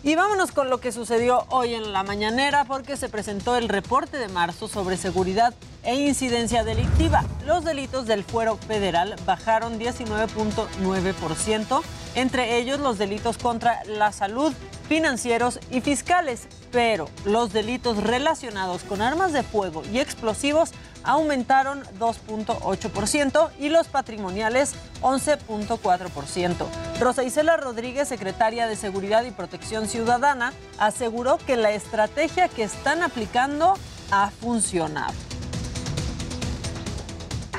Y 0.03 0.15
vámonos 0.15 0.53
con 0.53 0.71
lo 0.71 0.81
que 0.81 0.93
sucedió 0.93 1.45
hoy 1.49 1.75
en 1.75 1.93
la 1.93 2.03
mañanera 2.03 2.65
porque 2.65 2.97
se 2.97 3.09
presentó 3.09 3.57
el 3.57 3.69
reporte 3.69 4.19
de 4.19 4.29
marzo 4.29 4.69
sobre 4.69 4.97
seguridad 4.97 5.55
e 5.83 5.95
incidencia 5.95 6.65
delictiva. 6.65 7.25
Los 7.47 7.65
delitos 7.65 8.07
del 8.07 8.25
fuero 8.25 8.57
federal 8.57 9.17
bajaron 9.27 9.79
19.9%, 9.79 11.83
entre 12.15 12.59
ellos 12.59 12.81
los 12.81 12.99
delitos 12.99 13.39
contra 13.39 13.83
la 13.85 14.13
salud, 14.13 14.53
financieros 14.89 15.61
y 15.71 15.81
fiscales, 15.81 16.47
pero 16.71 17.09
los 17.25 17.53
delitos 17.53 17.97
relacionados 17.97 18.83
con 18.83 19.03
armas 19.03 19.33
de 19.33 19.43
fuego 19.43 19.83
y 19.93 19.99
explosivos 19.99 20.73
aumentaron 21.05 21.83
2.8% 21.99 23.51
y 23.59 23.69
los 23.69 23.89
patrimoniales 23.89 24.75
11.4%. 25.01 26.67
Rosa 27.01 27.25
Isela 27.25 27.57
Rodríguez, 27.57 28.09
secretaria 28.09 28.67
de 28.67 28.77
Seguridad 28.77 29.25
y 29.25 29.31
Protección 29.31 29.72
Ciudadana, 29.89 30.53
aseguró 30.79 31.39
que 31.39 31.57
la 31.57 31.73
estrategia 31.73 32.49
que 32.49 32.63
están 32.63 33.03
aplicando 33.03 33.75
ha 34.11 34.31
funcionado. 34.31 35.15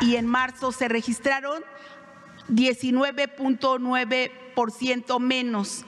Y 0.01 0.17
en 0.17 0.27
marzo 0.27 0.71
se 0.71 0.87
registraron 0.87 1.63
19.9% 2.49 5.19
menos. 5.19 5.83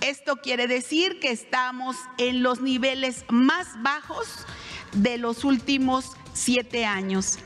Esto 0.00 0.36
quiere 0.36 0.66
decir 0.66 1.20
que 1.20 1.30
estamos 1.30 1.94
en 2.18 2.42
los 2.42 2.60
niveles 2.60 3.24
más 3.28 3.80
bajos 3.82 4.26
de 4.92 5.18
los 5.18 5.44
últimos 5.44 6.16
siete 6.32 6.86
años. 6.86 7.38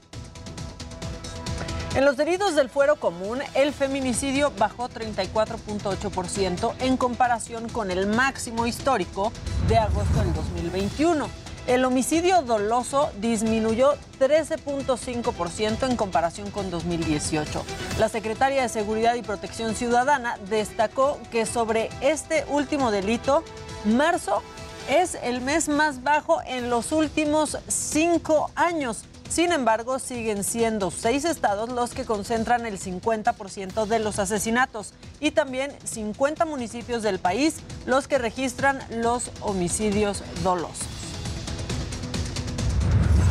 En 1.94 2.06
los 2.06 2.18
heridos 2.18 2.54
del 2.54 2.70
fuero 2.70 2.96
común, 2.96 3.40
el 3.52 3.74
feminicidio 3.74 4.50
bajó 4.56 4.88
34.8% 4.88 6.72
en 6.80 6.96
comparación 6.96 7.68
con 7.68 7.90
el 7.90 8.06
máximo 8.06 8.66
histórico 8.66 9.30
de 9.68 9.76
agosto 9.76 10.20
del 10.20 10.32
2021. 10.32 11.28
El 11.66 11.84
homicidio 11.84 12.40
doloso 12.40 13.12
disminuyó 13.20 13.92
13.5% 14.18 15.86
en 15.86 15.96
comparación 15.96 16.50
con 16.50 16.70
2018. 16.70 17.62
La 17.98 18.08
secretaria 18.08 18.62
de 18.62 18.70
Seguridad 18.70 19.14
y 19.14 19.22
Protección 19.22 19.74
Ciudadana 19.74 20.38
destacó 20.48 21.18
que 21.30 21.44
sobre 21.44 21.90
este 22.00 22.46
último 22.48 22.90
delito, 22.90 23.44
marzo 23.84 24.42
es 24.88 25.18
el 25.22 25.42
mes 25.42 25.68
más 25.68 26.02
bajo 26.02 26.40
en 26.46 26.70
los 26.70 26.90
últimos 26.90 27.58
cinco 27.68 28.50
años. 28.54 29.04
Sin 29.32 29.50
embargo, 29.50 29.98
siguen 29.98 30.44
siendo 30.44 30.90
seis 30.90 31.24
estados 31.24 31.70
los 31.70 31.94
que 31.94 32.04
concentran 32.04 32.66
el 32.66 32.78
50% 32.78 33.86
de 33.86 33.98
los 33.98 34.18
asesinatos 34.18 34.92
y 35.20 35.30
también 35.30 35.72
50 35.84 36.44
municipios 36.44 37.02
del 37.02 37.18
país 37.18 37.60
los 37.86 38.08
que 38.08 38.18
registran 38.18 38.78
los 38.90 39.30
homicidios 39.40 40.22
dolosos 40.42 40.86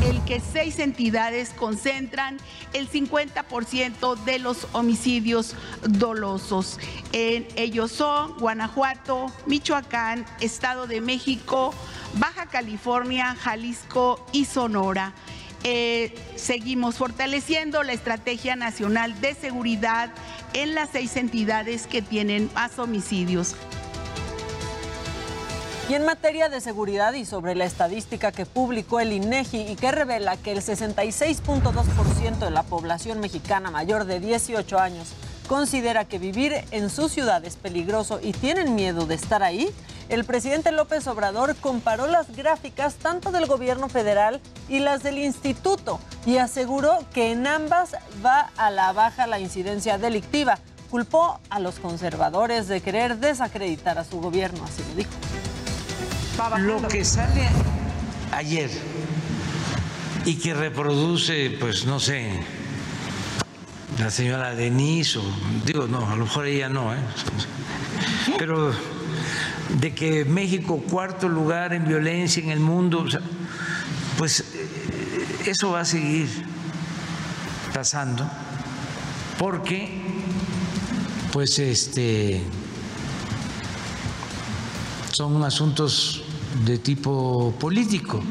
el 0.04 0.20
que 0.26 0.40
seis 0.40 0.80
entidades 0.80 1.52
concentran 1.52 2.38
el 2.74 2.90
50% 2.90 4.16
de 4.24 4.40
los 4.40 4.68
homicidios 4.72 5.54
dolosos. 5.88 6.80
En 7.12 7.48
ellos 7.56 7.92
son 7.92 8.36
Guanajuato, 8.40 9.28
Michoacán, 9.46 10.26
Estado 10.40 10.88
de 10.88 11.02
México, 11.02 11.72
Baja 12.16 12.48
California, 12.48 13.36
Jalisco 13.40 14.26
y 14.32 14.46
Sonora. 14.46 15.14
Eh, 15.64 16.16
seguimos 16.36 16.96
fortaleciendo 16.96 17.84
la 17.84 17.94
Estrategia 17.94 18.56
Nacional 18.56 19.20
de 19.22 19.36
Seguridad 19.36 20.10
en 20.54 20.74
las 20.74 20.90
seis 20.90 21.16
entidades 21.18 21.86
que 21.86 22.02
tienen 22.02 22.50
más 22.56 22.80
homicidios. 22.80 23.56
Y 25.88 25.94
en 25.94 26.06
materia 26.06 26.48
de 26.48 26.62
seguridad 26.62 27.14
y 27.14 27.26
sobre 27.26 27.54
la 27.54 27.66
estadística 27.66 28.32
que 28.32 28.46
publicó 28.46 29.00
el 29.02 29.12
INEGI 29.12 29.68
y 29.68 29.76
que 29.76 29.92
revela 29.92 30.38
que 30.38 30.54
el 30.54 30.62
66.2% 30.62 32.40
de 32.40 32.50
la 32.50 32.64
población 32.64 33.20
mexicana 33.20 33.72
mayor 33.72 34.06
de 34.06 34.20
18 34.20 34.80
años 34.80 35.10
considera 35.52 36.06
que 36.06 36.18
vivir 36.18 36.54
en 36.72 36.90
su 36.90 37.10
ciudad 37.10 37.44
es 37.44 37.58
peligroso 37.58 38.22
y 38.24 38.32
tienen 38.32 38.74
miedo 38.74 39.06
de 39.06 39.16
estar 39.16 39.44
ahí, 39.44 39.70
el 40.08 40.24
presidente 40.24 40.72
López 40.72 41.06
Obrador 41.08 41.58
comparó 41.58 42.08
las 42.08 42.34
gráficas 42.34 42.96
tanto 42.96 43.34
del 43.34 43.48
gobierno 43.48 43.90
federal 43.90 44.40
y 44.70 44.80
las 44.80 45.04
del 45.04 45.18
instituto 45.18 46.00
y 46.26 46.38
aseguró 46.38 47.00
que 47.14 47.34
en 47.34 47.48
ambas 47.48 47.98
va 48.26 48.50
a 48.56 48.72
la 48.72 48.94
baja 48.94 49.28
la 49.28 49.40
incidencia 49.40 49.98
delictiva. 49.98 50.58
Culpó 50.90 51.38
a 51.50 51.60
los 51.60 51.80
conservadores 51.80 52.70
de 52.70 52.80
querer 52.80 53.18
desacreditar 53.18 54.00
a 54.00 54.06
su 54.06 54.22
gobierno, 54.22 54.64
así 54.64 54.82
lo 54.88 54.96
dijo. 54.96 55.12
Lo 56.60 56.88
que 56.88 57.04
sale 57.04 57.50
ayer 58.32 58.70
y 60.24 60.36
que 60.36 60.54
reproduce, 60.54 61.58
pues 61.60 61.86
no 61.86 62.00
sé, 62.00 62.40
la 64.02 64.10
señora 64.10 64.56
Denise, 64.56 65.20
o 65.20 65.24
digo, 65.64 65.88
no, 65.88 66.10
a 66.10 66.16
lo 66.16 66.26
mejor 66.26 66.48
ella 66.48 66.70
no, 66.70 66.92
¿eh? 66.94 66.98
pero 68.38 68.74
de 69.80 69.94
que 69.94 70.26
México 70.26 70.82
cuarto 70.90 71.30
lugar 71.30 71.74
en 71.74 71.88
violencia 71.88 72.42
en 72.42 72.50
el 72.50 72.60
mundo, 72.60 73.06
pues 74.18 74.40
eh, 74.40 75.50
eso 75.52 75.72
va 75.72 75.82
a 75.82 75.86
seguir 75.86 76.28
pasando 77.74 78.28
porque 79.38 80.02
pues 81.32 81.60
este 81.60 82.42
son 85.12 85.44
asuntos 85.44 86.24
de 86.66 86.80
tipo 86.80 87.54
político. 87.60 88.24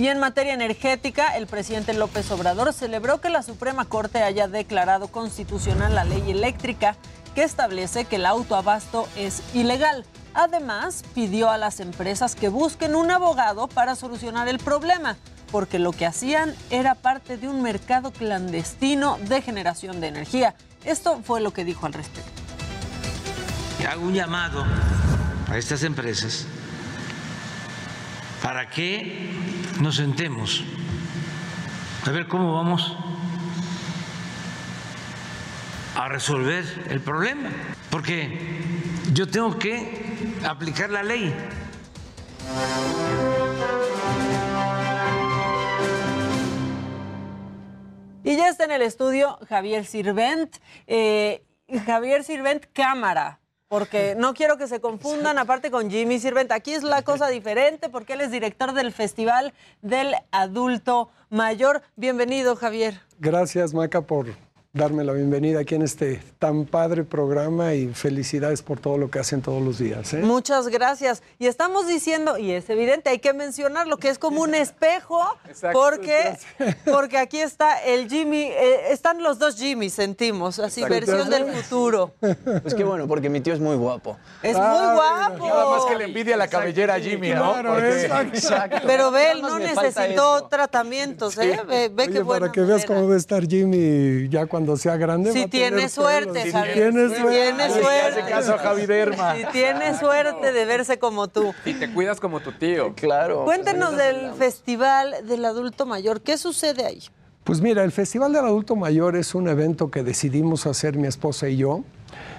Y 0.00 0.08
en 0.08 0.18
materia 0.18 0.54
energética, 0.54 1.36
el 1.36 1.46
presidente 1.46 1.92
López 1.92 2.30
Obrador 2.30 2.72
celebró 2.72 3.20
que 3.20 3.28
la 3.28 3.42
Suprema 3.42 3.84
Corte 3.84 4.22
haya 4.22 4.48
declarado 4.48 5.08
constitucional 5.08 5.94
la 5.94 6.04
ley 6.04 6.30
eléctrica 6.30 6.96
que 7.34 7.42
establece 7.42 8.06
que 8.06 8.16
el 8.16 8.24
autoabasto 8.24 9.06
es 9.14 9.42
ilegal. 9.52 10.06
Además, 10.32 11.04
pidió 11.14 11.50
a 11.50 11.58
las 11.58 11.80
empresas 11.80 12.34
que 12.34 12.48
busquen 12.48 12.94
un 12.94 13.10
abogado 13.10 13.68
para 13.68 13.94
solucionar 13.94 14.48
el 14.48 14.56
problema, 14.56 15.18
porque 15.52 15.78
lo 15.78 15.92
que 15.92 16.06
hacían 16.06 16.54
era 16.70 16.94
parte 16.94 17.36
de 17.36 17.48
un 17.48 17.60
mercado 17.60 18.10
clandestino 18.10 19.18
de 19.28 19.42
generación 19.42 20.00
de 20.00 20.06
energía. 20.06 20.54
Esto 20.86 21.20
fue 21.22 21.42
lo 21.42 21.52
que 21.52 21.66
dijo 21.66 21.84
al 21.84 21.92
respecto. 21.92 22.30
Hago 23.86 24.06
un 24.06 24.14
llamado 24.14 24.64
a 25.50 25.58
estas 25.58 25.82
empresas 25.82 26.46
para 28.42 28.68
que 28.68 29.30
nos 29.80 29.96
sentemos 29.96 30.64
a 32.06 32.10
ver 32.10 32.26
cómo 32.26 32.54
vamos 32.54 32.96
a 35.94 36.08
resolver 36.08 36.64
el 36.88 37.00
problema, 37.00 37.50
porque 37.90 38.38
yo 39.12 39.28
tengo 39.28 39.58
que 39.58 40.34
aplicar 40.44 40.90
la 40.90 41.02
ley. 41.02 41.34
Y 48.22 48.36
ya 48.36 48.48
está 48.48 48.64
en 48.64 48.70
el 48.70 48.82
estudio 48.82 49.38
Javier 49.48 49.84
Sirvent. 49.84 50.56
Eh, 50.86 51.44
Javier 51.86 52.24
Sirvent 52.24 52.66
Cámara, 52.72 53.39
porque 53.70 54.16
no 54.18 54.34
quiero 54.34 54.58
que 54.58 54.66
se 54.66 54.80
confundan, 54.80 55.38
aparte 55.38 55.70
con 55.70 55.88
Jimmy 55.92 56.18
Sirvent. 56.18 56.50
Aquí 56.50 56.72
es 56.72 56.82
la 56.82 57.02
cosa 57.02 57.28
diferente 57.28 57.88
porque 57.88 58.14
él 58.14 58.20
es 58.20 58.32
director 58.32 58.72
del 58.72 58.92
Festival 58.92 59.54
del 59.80 60.16
Adulto 60.32 61.08
Mayor. 61.28 61.80
Bienvenido, 61.94 62.56
Javier. 62.56 63.00
Gracias, 63.20 63.72
Maca, 63.72 64.00
por 64.00 64.26
darme 64.72 65.02
la 65.02 65.12
bienvenida 65.12 65.58
aquí 65.58 65.74
en 65.74 65.82
este 65.82 66.22
tan 66.38 66.64
padre 66.64 67.02
programa 67.02 67.74
y 67.74 67.88
felicidades 67.88 68.62
por 68.62 68.78
todo 68.78 68.98
lo 68.98 69.10
que 69.10 69.18
hacen 69.18 69.42
todos 69.42 69.60
los 69.60 69.78
días. 69.78 70.14
¿eh? 70.14 70.18
Muchas 70.18 70.68
gracias. 70.68 71.24
Y 71.40 71.48
estamos 71.48 71.88
diciendo, 71.88 72.38
y 72.38 72.52
es 72.52 72.70
evidente, 72.70 73.10
hay 73.10 73.18
que 73.18 73.32
mencionar 73.32 73.88
lo 73.88 73.96
que 73.96 74.10
es 74.10 74.20
como 74.20 74.42
un 74.42 74.54
espejo, 74.54 75.20
porque, 75.72 76.36
porque 76.84 77.18
aquí 77.18 77.40
está 77.40 77.82
el 77.82 78.08
Jimmy, 78.08 78.42
eh, 78.42 78.92
están 78.92 79.24
los 79.24 79.40
dos 79.40 79.56
Jimmy, 79.56 79.90
sentimos, 79.90 80.60
así, 80.60 80.84
versión 80.84 81.28
del 81.30 81.46
futuro. 81.46 82.14
Pues 82.62 82.74
qué 82.74 82.84
bueno, 82.84 83.08
porque 83.08 83.28
mi 83.28 83.40
tío 83.40 83.54
es 83.54 83.60
muy 83.60 83.74
guapo. 83.74 84.18
Es 84.42 84.56
muy 84.56 84.94
guapo. 84.94 85.46
Nada 85.48 85.70
más 85.70 85.84
que 85.86 85.96
le 85.96 86.04
envidia 86.04 86.36
la 86.36 86.46
cabellera 86.46 86.94
a 86.94 87.00
Jimmy, 87.00 87.30
¿no? 87.30 87.54
Claro, 87.54 87.78
exacto. 87.80 88.78
Pero 88.86 89.10
ve, 89.10 89.32
él 89.32 89.42
no 89.42 89.58
necesitó 89.58 90.46
tratamientos, 90.46 91.36
¿eh? 91.38 91.60
Ve, 91.66 91.88
ve 91.88 92.04
Oye, 92.04 92.12
qué 92.12 92.22
bueno. 92.22 92.40
para 92.40 92.52
que 92.52 92.60
veas 92.60 92.84
cómo 92.84 93.08
va 93.08 93.14
a 93.14 93.18
estar 93.18 93.44
Jimmy 93.48 94.28
ya 94.28 94.46
cuando 94.46 94.59
sea 94.76 94.96
grande. 94.96 95.32
Si 95.32 95.46
tiene 95.46 95.88
suerte, 95.88 96.32
pelos. 96.32 96.44
Si 96.44 96.52
Javier. 96.52 96.74
tiene 96.74 97.08
Si 97.08 97.14
suerte. 97.20 97.38
tiene 97.38 97.70
suerte. 97.70 98.20
Hace 98.20 98.30
caso 98.30 98.54
a 98.54 98.58
Javi 98.58 98.86
Derma. 98.86 99.36
Si 99.36 99.44
tiene 99.52 99.98
suerte 99.98 100.52
de 100.52 100.64
verse 100.64 100.98
como 100.98 101.28
tú. 101.28 101.52
Y 101.64 101.74
te 101.74 101.92
cuidas 101.92 102.20
como 102.20 102.40
tu 102.40 102.52
tío. 102.52 102.94
Claro. 102.94 103.44
Cuéntenos 103.44 103.96
del 103.96 104.32
Festival 104.34 105.26
del 105.26 105.44
Adulto 105.44 105.86
Mayor. 105.86 106.20
¿Qué 106.20 106.36
sucede 106.38 106.84
ahí? 106.86 107.02
Pues 107.44 107.60
mira, 107.60 107.82
el 107.84 107.92
Festival 107.92 108.32
del 108.32 108.44
Adulto 108.44 108.76
Mayor 108.76 109.16
es 109.16 109.34
un 109.34 109.48
evento 109.48 109.90
que 109.90 110.02
decidimos 110.02 110.66
hacer 110.66 110.96
mi 110.96 111.08
esposa 111.08 111.48
y 111.48 111.56
yo. 111.56 111.82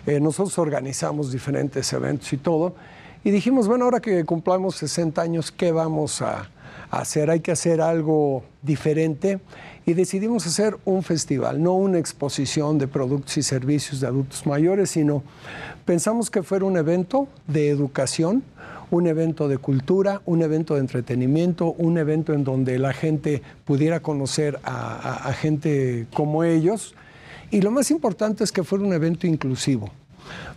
Eh, 0.05 0.19
nosotros 0.19 0.57
organizamos 0.59 1.31
diferentes 1.31 1.91
eventos 1.93 2.31
y 2.33 2.37
todo. 2.37 2.75
Y 3.23 3.31
dijimos, 3.31 3.67
bueno, 3.67 3.85
ahora 3.85 3.99
que 3.99 4.23
cumplamos 4.25 4.75
60 4.77 5.21
años, 5.21 5.51
¿qué 5.51 5.71
vamos 5.71 6.21
a, 6.21 6.49
a 6.89 6.99
hacer? 6.99 7.29
Hay 7.29 7.39
que 7.41 7.51
hacer 7.51 7.81
algo 7.81 8.43
diferente. 8.61 9.39
Y 9.85 9.93
decidimos 9.93 10.45
hacer 10.45 10.77
un 10.85 11.01
festival, 11.01 11.61
no 11.61 11.73
una 11.73 11.97
exposición 11.97 12.77
de 12.77 12.87
productos 12.87 13.37
y 13.37 13.43
servicios 13.43 13.99
de 13.99 14.07
adultos 14.07 14.45
mayores, 14.45 14.91
sino 14.91 15.23
pensamos 15.85 16.29
que 16.29 16.43
fuera 16.43 16.65
un 16.65 16.77
evento 16.77 17.27
de 17.47 17.69
educación, 17.69 18.43
un 18.91 19.07
evento 19.07 19.47
de 19.47 19.57
cultura, 19.57 20.21
un 20.25 20.43
evento 20.43 20.75
de 20.75 20.81
entretenimiento, 20.81 21.71
un 21.73 21.97
evento 21.97 22.33
en 22.33 22.43
donde 22.43 22.77
la 22.77 22.93
gente 22.93 23.41
pudiera 23.65 24.01
conocer 24.01 24.59
a, 24.63 25.33
gente 25.33 26.05
como 26.13 26.43
ellos. 26.43 26.93
Y 27.49 27.61
lo 27.61 27.71
más 27.71 27.89
importante 27.89 28.43
es 28.43 28.51
que 28.51 28.63
fuera 28.63 28.83
un 28.83 28.93
evento 28.93 29.25
inclusivo, 29.25 29.89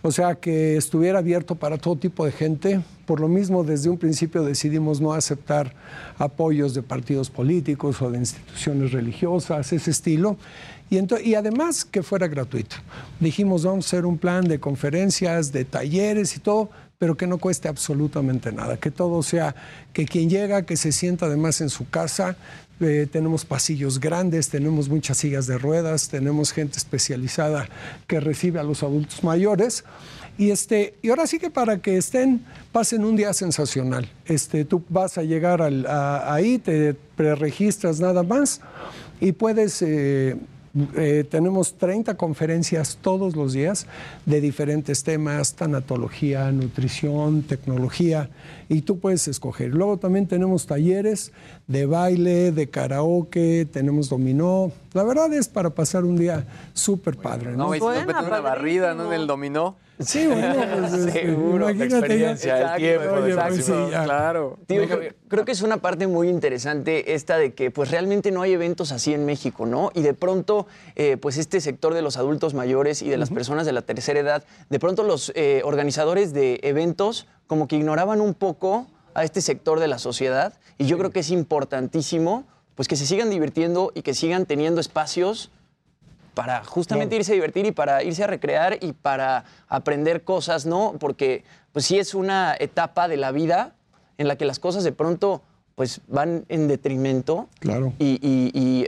O 0.02 0.10
sea, 0.12 0.34
que 0.34 0.76
estuviera 0.76 1.18
abierto 1.18 1.54
para 1.54 1.78
todo 1.78 1.96
tipo 1.96 2.24
de 2.24 2.32
gente. 2.32 2.80
Por 3.06 3.20
lo 3.20 3.28
mismo, 3.28 3.64
desde 3.64 3.88
un 3.88 3.98
principio 3.98 4.42
decidimos 4.42 5.00
no 5.00 5.12
aceptar 5.12 5.74
apoyos 6.18 6.74
de 6.74 6.82
partidos 6.82 7.30
políticos 7.30 8.00
o 8.02 8.10
de 8.10 8.18
instituciones 8.18 8.92
religiosas, 8.92 9.72
ese 9.72 9.90
estilo. 9.90 10.36
Y, 10.90 10.98
y 11.28 11.34
además 11.34 11.84
que 11.84 12.02
fuera 12.02 12.28
gratuito. 12.28 12.76
Dijimos, 13.20 13.64
vamos 13.64 13.86
a 13.86 13.88
hacer 13.88 14.06
un 14.06 14.18
plan 14.18 14.46
de 14.46 14.60
conferencias, 14.60 15.52
de 15.52 15.64
talleres 15.64 16.36
y 16.36 16.40
todo, 16.40 16.70
pero 17.04 17.18
que 17.18 17.26
no 17.26 17.36
cueste 17.36 17.68
absolutamente 17.68 18.50
nada, 18.50 18.78
que 18.78 18.90
todo 18.90 19.22
sea, 19.22 19.54
que 19.92 20.06
quien 20.06 20.30
llega, 20.30 20.62
que 20.62 20.74
se 20.74 20.90
sienta 20.90 21.26
además 21.26 21.60
en 21.60 21.68
su 21.68 21.86
casa, 21.90 22.34
eh, 22.80 23.06
tenemos 23.12 23.44
pasillos 23.44 24.00
grandes, 24.00 24.48
tenemos 24.48 24.88
muchas 24.88 25.18
sillas 25.18 25.46
de 25.46 25.58
ruedas, 25.58 26.08
tenemos 26.08 26.50
gente 26.50 26.78
especializada 26.78 27.68
que 28.06 28.20
recibe 28.20 28.58
a 28.58 28.62
los 28.62 28.82
adultos 28.82 29.22
mayores. 29.22 29.84
Y, 30.38 30.50
este, 30.50 30.94
y 31.02 31.10
ahora 31.10 31.26
sí 31.26 31.38
que 31.38 31.50
para 31.50 31.76
que 31.82 31.98
estén, 31.98 32.42
pasen 32.72 33.04
un 33.04 33.16
día 33.16 33.34
sensacional. 33.34 34.10
Este, 34.24 34.64
tú 34.64 34.82
vas 34.88 35.18
a 35.18 35.24
llegar 35.24 35.60
al- 35.60 35.86
ahí, 35.86 36.56
te 36.58 36.94
preregistras 37.16 38.00
nada 38.00 38.22
más 38.22 38.62
y 39.20 39.32
puedes... 39.32 39.82
eh, 39.82 40.38
eh, 40.96 41.24
tenemos 41.30 41.74
30 41.74 42.16
conferencias 42.16 42.98
todos 43.00 43.36
los 43.36 43.52
días 43.52 43.86
de 44.26 44.40
diferentes 44.40 45.04
temas, 45.04 45.54
tanatología, 45.54 46.50
nutrición, 46.50 47.42
tecnología, 47.42 48.30
y 48.68 48.82
tú 48.82 48.98
puedes 48.98 49.28
escoger. 49.28 49.70
Luego 49.70 49.98
también 49.98 50.26
tenemos 50.26 50.66
talleres 50.66 51.32
de 51.68 51.86
baile, 51.86 52.50
de 52.50 52.68
karaoke, 52.70 53.66
tenemos 53.72 54.08
dominó. 54.08 54.72
La 54.94 55.04
verdad 55.04 55.32
es 55.32 55.48
para 55.48 55.70
pasar 55.70 56.04
un 56.04 56.16
día 56.16 56.44
súper 56.72 57.16
padre. 57.18 57.52
No, 57.52 57.68
¿no? 57.68 57.74
y 57.74 57.78
si 57.78 57.84
nos 57.84 58.06
meten 58.06 58.24
una 58.24 58.40
barrida, 58.40 58.94
¿no? 58.94 59.12
En 59.12 59.20
el 59.20 59.26
dominó. 59.28 59.76
Sí, 60.00 60.26
bueno, 60.26 60.54
pues, 60.80 60.92
este, 60.92 61.12
Seguro, 61.12 61.66
la 61.66 61.72
imagínate 61.72 62.18
ya. 62.18 62.32
experiencia, 62.32 62.56
el 62.56 62.62
Exacto, 62.62 62.78
tiempo, 62.78 63.14
oye, 63.14 63.28
exacto, 63.32 63.54
pues 63.54 63.64
sí, 63.66 64.04
claro. 64.04 64.58
Tío, 64.66 64.88
creo, 64.88 65.12
creo 65.28 65.44
que 65.44 65.52
es 65.52 65.62
una 65.62 65.76
parte 65.76 66.06
muy 66.06 66.28
interesante 66.28 67.14
esta 67.14 67.36
de 67.38 67.54
que 67.54 67.70
pues 67.70 67.90
realmente 67.90 68.30
no 68.30 68.42
hay 68.42 68.52
eventos 68.52 68.92
así 68.92 69.14
en 69.14 69.24
México, 69.24 69.66
¿no? 69.66 69.90
Y 69.94 70.02
de 70.02 70.14
pronto, 70.14 70.66
eh, 70.96 71.16
pues 71.16 71.38
este 71.38 71.60
sector 71.60 71.94
de 71.94 72.02
los 72.02 72.16
adultos 72.16 72.54
mayores 72.54 73.02
y 73.02 73.08
de 73.08 73.16
las 73.16 73.30
personas 73.30 73.66
de 73.66 73.72
la 73.72 73.82
tercera 73.82 74.18
edad, 74.20 74.44
de 74.68 74.78
pronto 74.80 75.04
los 75.04 75.32
eh, 75.34 75.62
organizadores 75.64 76.32
de 76.32 76.60
eventos 76.62 77.26
como 77.46 77.68
que 77.68 77.76
ignoraban 77.76 78.20
un 78.20 78.34
poco 78.34 78.88
a 79.14 79.22
este 79.22 79.40
sector 79.40 79.78
de 79.78 79.86
la 79.88 79.98
sociedad 79.98 80.54
y 80.76 80.86
yo 80.86 80.98
creo 80.98 81.10
que 81.10 81.20
es 81.20 81.30
importantísimo 81.30 82.44
pues 82.74 82.88
que 82.88 82.96
se 82.96 83.06
sigan 83.06 83.30
divirtiendo 83.30 83.92
y 83.94 84.02
que 84.02 84.14
sigan 84.14 84.46
teniendo 84.46 84.80
espacios 84.80 85.52
para 86.34 86.64
justamente 86.64 87.16
irse 87.16 87.32
a 87.32 87.34
divertir 87.34 87.64
y 87.66 87.72
para 87.72 88.02
irse 88.02 88.24
a 88.24 88.26
recrear 88.26 88.78
y 88.80 88.92
para 88.92 89.44
aprender 89.68 90.24
cosas, 90.24 90.66
¿no? 90.66 90.94
Porque 90.98 91.44
pues 91.72 91.84
sí 91.86 91.98
es 91.98 92.14
una 92.14 92.54
etapa 92.58 93.08
de 93.08 93.16
la 93.16 93.30
vida 93.32 93.74
en 94.18 94.28
la 94.28 94.36
que 94.36 94.44
las 94.44 94.58
cosas 94.58 94.84
de 94.84 94.92
pronto 94.92 95.42
pues 95.74 96.00
van 96.08 96.44
en 96.48 96.68
detrimento 96.68 97.48
Claro. 97.60 97.92
y, 97.98 98.18
y- 98.22 98.50
y 98.54 98.86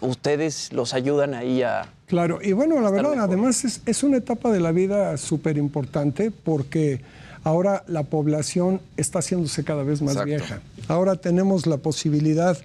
ustedes 0.00 0.72
los 0.72 0.94
ayudan 0.94 1.34
ahí 1.34 1.62
a... 1.62 1.88
Claro, 2.06 2.38
y 2.42 2.52
bueno, 2.52 2.80
la 2.80 2.90
verdad, 2.90 3.18
además 3.20 3.64
es, 3.64 3.80
es 3.86 4.02
una 4.02 4.18
etapa 4.18 4.50
de 4.52 4.60
la 4.60 4.70
vida 4.72 5.16
súper 5.16 5.56
importante 5.56 6.30
porque 6.30 7.00
ahora 7.44 7.84
la 7.86 8.02
población 8.02 8.80
está 8.96 9.20
haciéndose 9.20 9.62
cada 9.64 9.82
vez 9.82 10.02
más 10.02 10.12
Exacto. 10.14 10.26
vieja. 10.26 10.60
Ahora 10.88 11.16
tenemos 11.16 11.66
la 11.66 11.76
posibilidad 11.78 12.58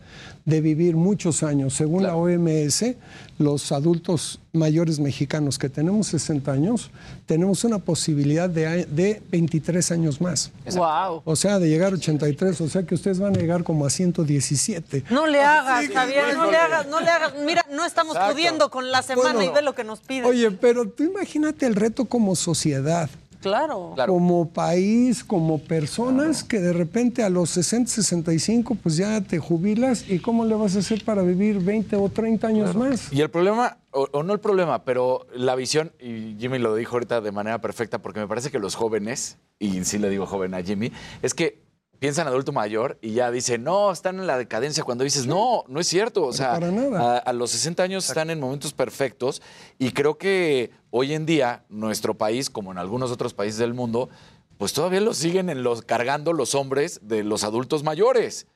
de 0.46 0.62
vivir 0.62 0.96
muchos 0.96 1.44
años. 1.44 1.74
Según 1.76 2.04
la 2.04 2.16
OMS, 2.16 2.96
los 3.38 3.72
adultos 3.72 4.40
mayores 4.52 5.00
mexicanos 5.00 5.60
que 5.60 5.70
tenemos 5.70 6.08
60 6.08 6.52
años, 6.52 6.92
tenemos 7.28 7.64
una 7.64 7.78
posibilidad 7.80 8.50
de, 8.50 8.86
de 8.86 9.22
23 9.32 9.92
años 9.92 10.20
más. 10.22 10.52
Wow. 10.74 11.22
O 11.24 11.36
sea, 11.36 11.60
de 11.60 11.70
llegar 11.70 11.94
a 11.94 11.96
83, 11.96 12.60
o 12.62 12.68
sea 12.68 12.84
que 12.84 12.96
ustedes 12.96 13.20
van 13.20 13.36
a 13.36 13.39
llegar 13.39 13.63
como 13.63 13.86
a 13.86 13.89
117. 13.89 15.04
No 15.12 15.28
le 15.28 15.42
hagas, 15.42 15.86
Sí, 15.86 15.94
Javier, 15.94 16.36
no 16.36 16.50
le 16.50 16.58
hagas, 16.58 16.88
no 16.88 17.00
le 17.00 17.10
hagas. 17.10 17.34
Mira, 17.46 17.65
no 17.72 17.86
estamos 17.86 18.15
Exacto. 18.15 18.34
pudiendo 18.34 18.72
con 18.72 18.92
la 18.92 19.02
semana 19.02 19.34
Bueno, 19.34 19.52
y 19.52 19.54
ve 19.54 19.62
lo 19.62 19.76
que 19.76 19.84
nos 19.84 20.00
piden. 20.00 20.26
Oye, 20.26 20.52
pero 20.52 20.89
tú 20.89 21.04
imagínate 21.04 21.65
el 21.68 21.76
reto 21.76 22.06
como 22.06 22.36
sociedad. 22.36 23.10
Claro. 23.39 23.95
como 24.08 24.49
país, 24.49 25.23
como 25.23 25.60
personas 25.60 26.43
que 26.43 26.60
de 26.60 26.73
repente 26.73 27.23
a 27.23 27.30
los 27.30 27.49
60, 27.52 27.89
65 27.89 28.75
pues 28.75 28.97
ya 28.97 29.21
te 29.21 29.39
jubilas 29.39 30.06
y 30.10 30.19
cómo 30.19 30.45
le 30.45 30.56
vas 30.56 30.75
a 30.75 30.80
hacer 30.80 31.04
para 31.04 31.21
vivir 31.21 31.60
20 31.60 31.95
o 31.95 32.10
30 32.10 32.47
años 32.47 32.75
más. 32.75 33.12
Y 33.12 33.21
el 33.21 33.30
problema, 33.30 33.78
o, 33.91 34.08
o 34.12 34.23
no 34.23 34.34
el 34.34 34.39
problema, 34.39 34.84
pero 34.84 35.28
la 35.34 35.56
visión, 35.56 35.91
y 35.99 36.36
Jimmy 36.39 36.60
lo 36.60 36.75
dijo 36.75 36.95
ahorita 36.95 37.21
de 37.21 37.32
manera 37.32 37.60
perfecta, 37.62 37.99
porque 37.99 38.19
me 38.19 38.28
parece 38.28 38.52
que 38.52 38.60
los 38.60 38.75
jóvenes, 38.75 39.38
y 39.60 39.84
sí 39.86 39.97
le 39.97 40.10
digo 40.10 40.25
joven 40.25 40.54
a 40.54 40.62
Jimmy, 40.62 40.91
es 41.21 41.34
que 41.34 41.69
piensan 41.99 42.28
adulto 42.28 42.52
mayor 42.52 42.97
y 43.02 43.12
ya 43.12 43.30
dicen, 43.30 43.63
no, 43.63 43.91
están 43.91 44.19
en 44.19 44.28
la 44.28 44.38
decadencia. 44.38 44.84
Cuando 44.84 45.04
dices, 45.04 45.28
no, 45.28 45.63
no 45.67 45.80
es 45.80 45.88
cierto. 45.88 46.25
O 46.25 46.34
sea, 46.34 46.54
para 46.54 46.71
nada. 46.71 47.17
A, 47.17 47.17
a 47.17 47.34
los 47.34 47.52
60 47.52 47.84
años 47.84 48.08
están 48.08 48.30
en 48.30 48.39
momentos 48.39 48.73
perfectos 48.73 49.41
y 49.78 49.91
creo 49.91 50.17
que 50.17 50.71
hoy 50.91 51.13
en 51.13 51.25
día 51.25 51.63
nuestro 51.69 52.15
país, 52.15 52.49
como 52.49 52.71
en 52.71 52.78
algunos 52.78 53.12
otros 53.12 53.34
países 53.34 53.60
del 53.60 53.73
mundo, 53.73 54.10
pues 54.58 54.73
todavía 54.73 55.02
lo 55.02 55.13
siguen 55.13 55.49
en 55.49 55.63
los, 55.63 55.82
cargando 55.82 56.34
los 56.34 56.56
hombres 56.56 56.99
de 57.04 57.23
los 57.23 57.43
adultos 57.43 57.84
mayores. 57.84 58.47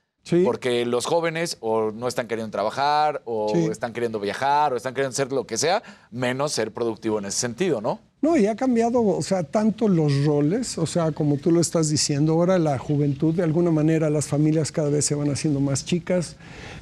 Porque 0.46 0.86
los 0.86 1.06
jóvenes 1.06 1.58
o 1.60 1.92
no 1.92 2.08
están 2.08 2.28
queriendo 2.28 2.50
trabajar, 2.52 3.22
o 3.26 3.50
Sí. 3.54 3.66
están 3.66 3.92
queriendo 3.92 4.20
viajar, 4.22 4.72
o 4.74 4.78
están 4.78 4.94
queriendo 4.94 5.12
hacer 5.14 5.32
lo 5.34 5.46
que 5.46 5.58
sea, 5.58 5.84
menos 6.12 6.54
ser 6.54 6.72
productivo 6.72 7.20
en 7.20 7.26
ese 7.26 7.40
sentido, 7.40 7.82
¿no? 7.82 8.00
No, 8.22 8.38
y 8.38 8.46
ha 8.46 8.56
cambiado, 8.56 9.02
o 9.06 9.22
sea, 9.22 9.44
tanto 9.44 9.90
los 9.90 10.24
roles, 10.24 10.78
o 10.78 10.86
sea, 10.86 11.12
como 11.12 11.36
tú 11.36 11.52
lo 11.52 11.60
estás 11.60 11.90
diciendo, 11.90 12.32
ahora 12.34 12.58
la 12.58 12.78
juventud, 12.80 13.34
de 13.36 13.44
alguna 13.44 13.70
manera 13.70 14.10
las 14.10 14.28
familias 14.28 14.72
cada 14.72 14.90
vez 14.90 15.04
se 15.04 15.14
van 15.14 15.30
haciendo 15.30 15.60
más 15.60 15.84
chicas. 15.84 16.38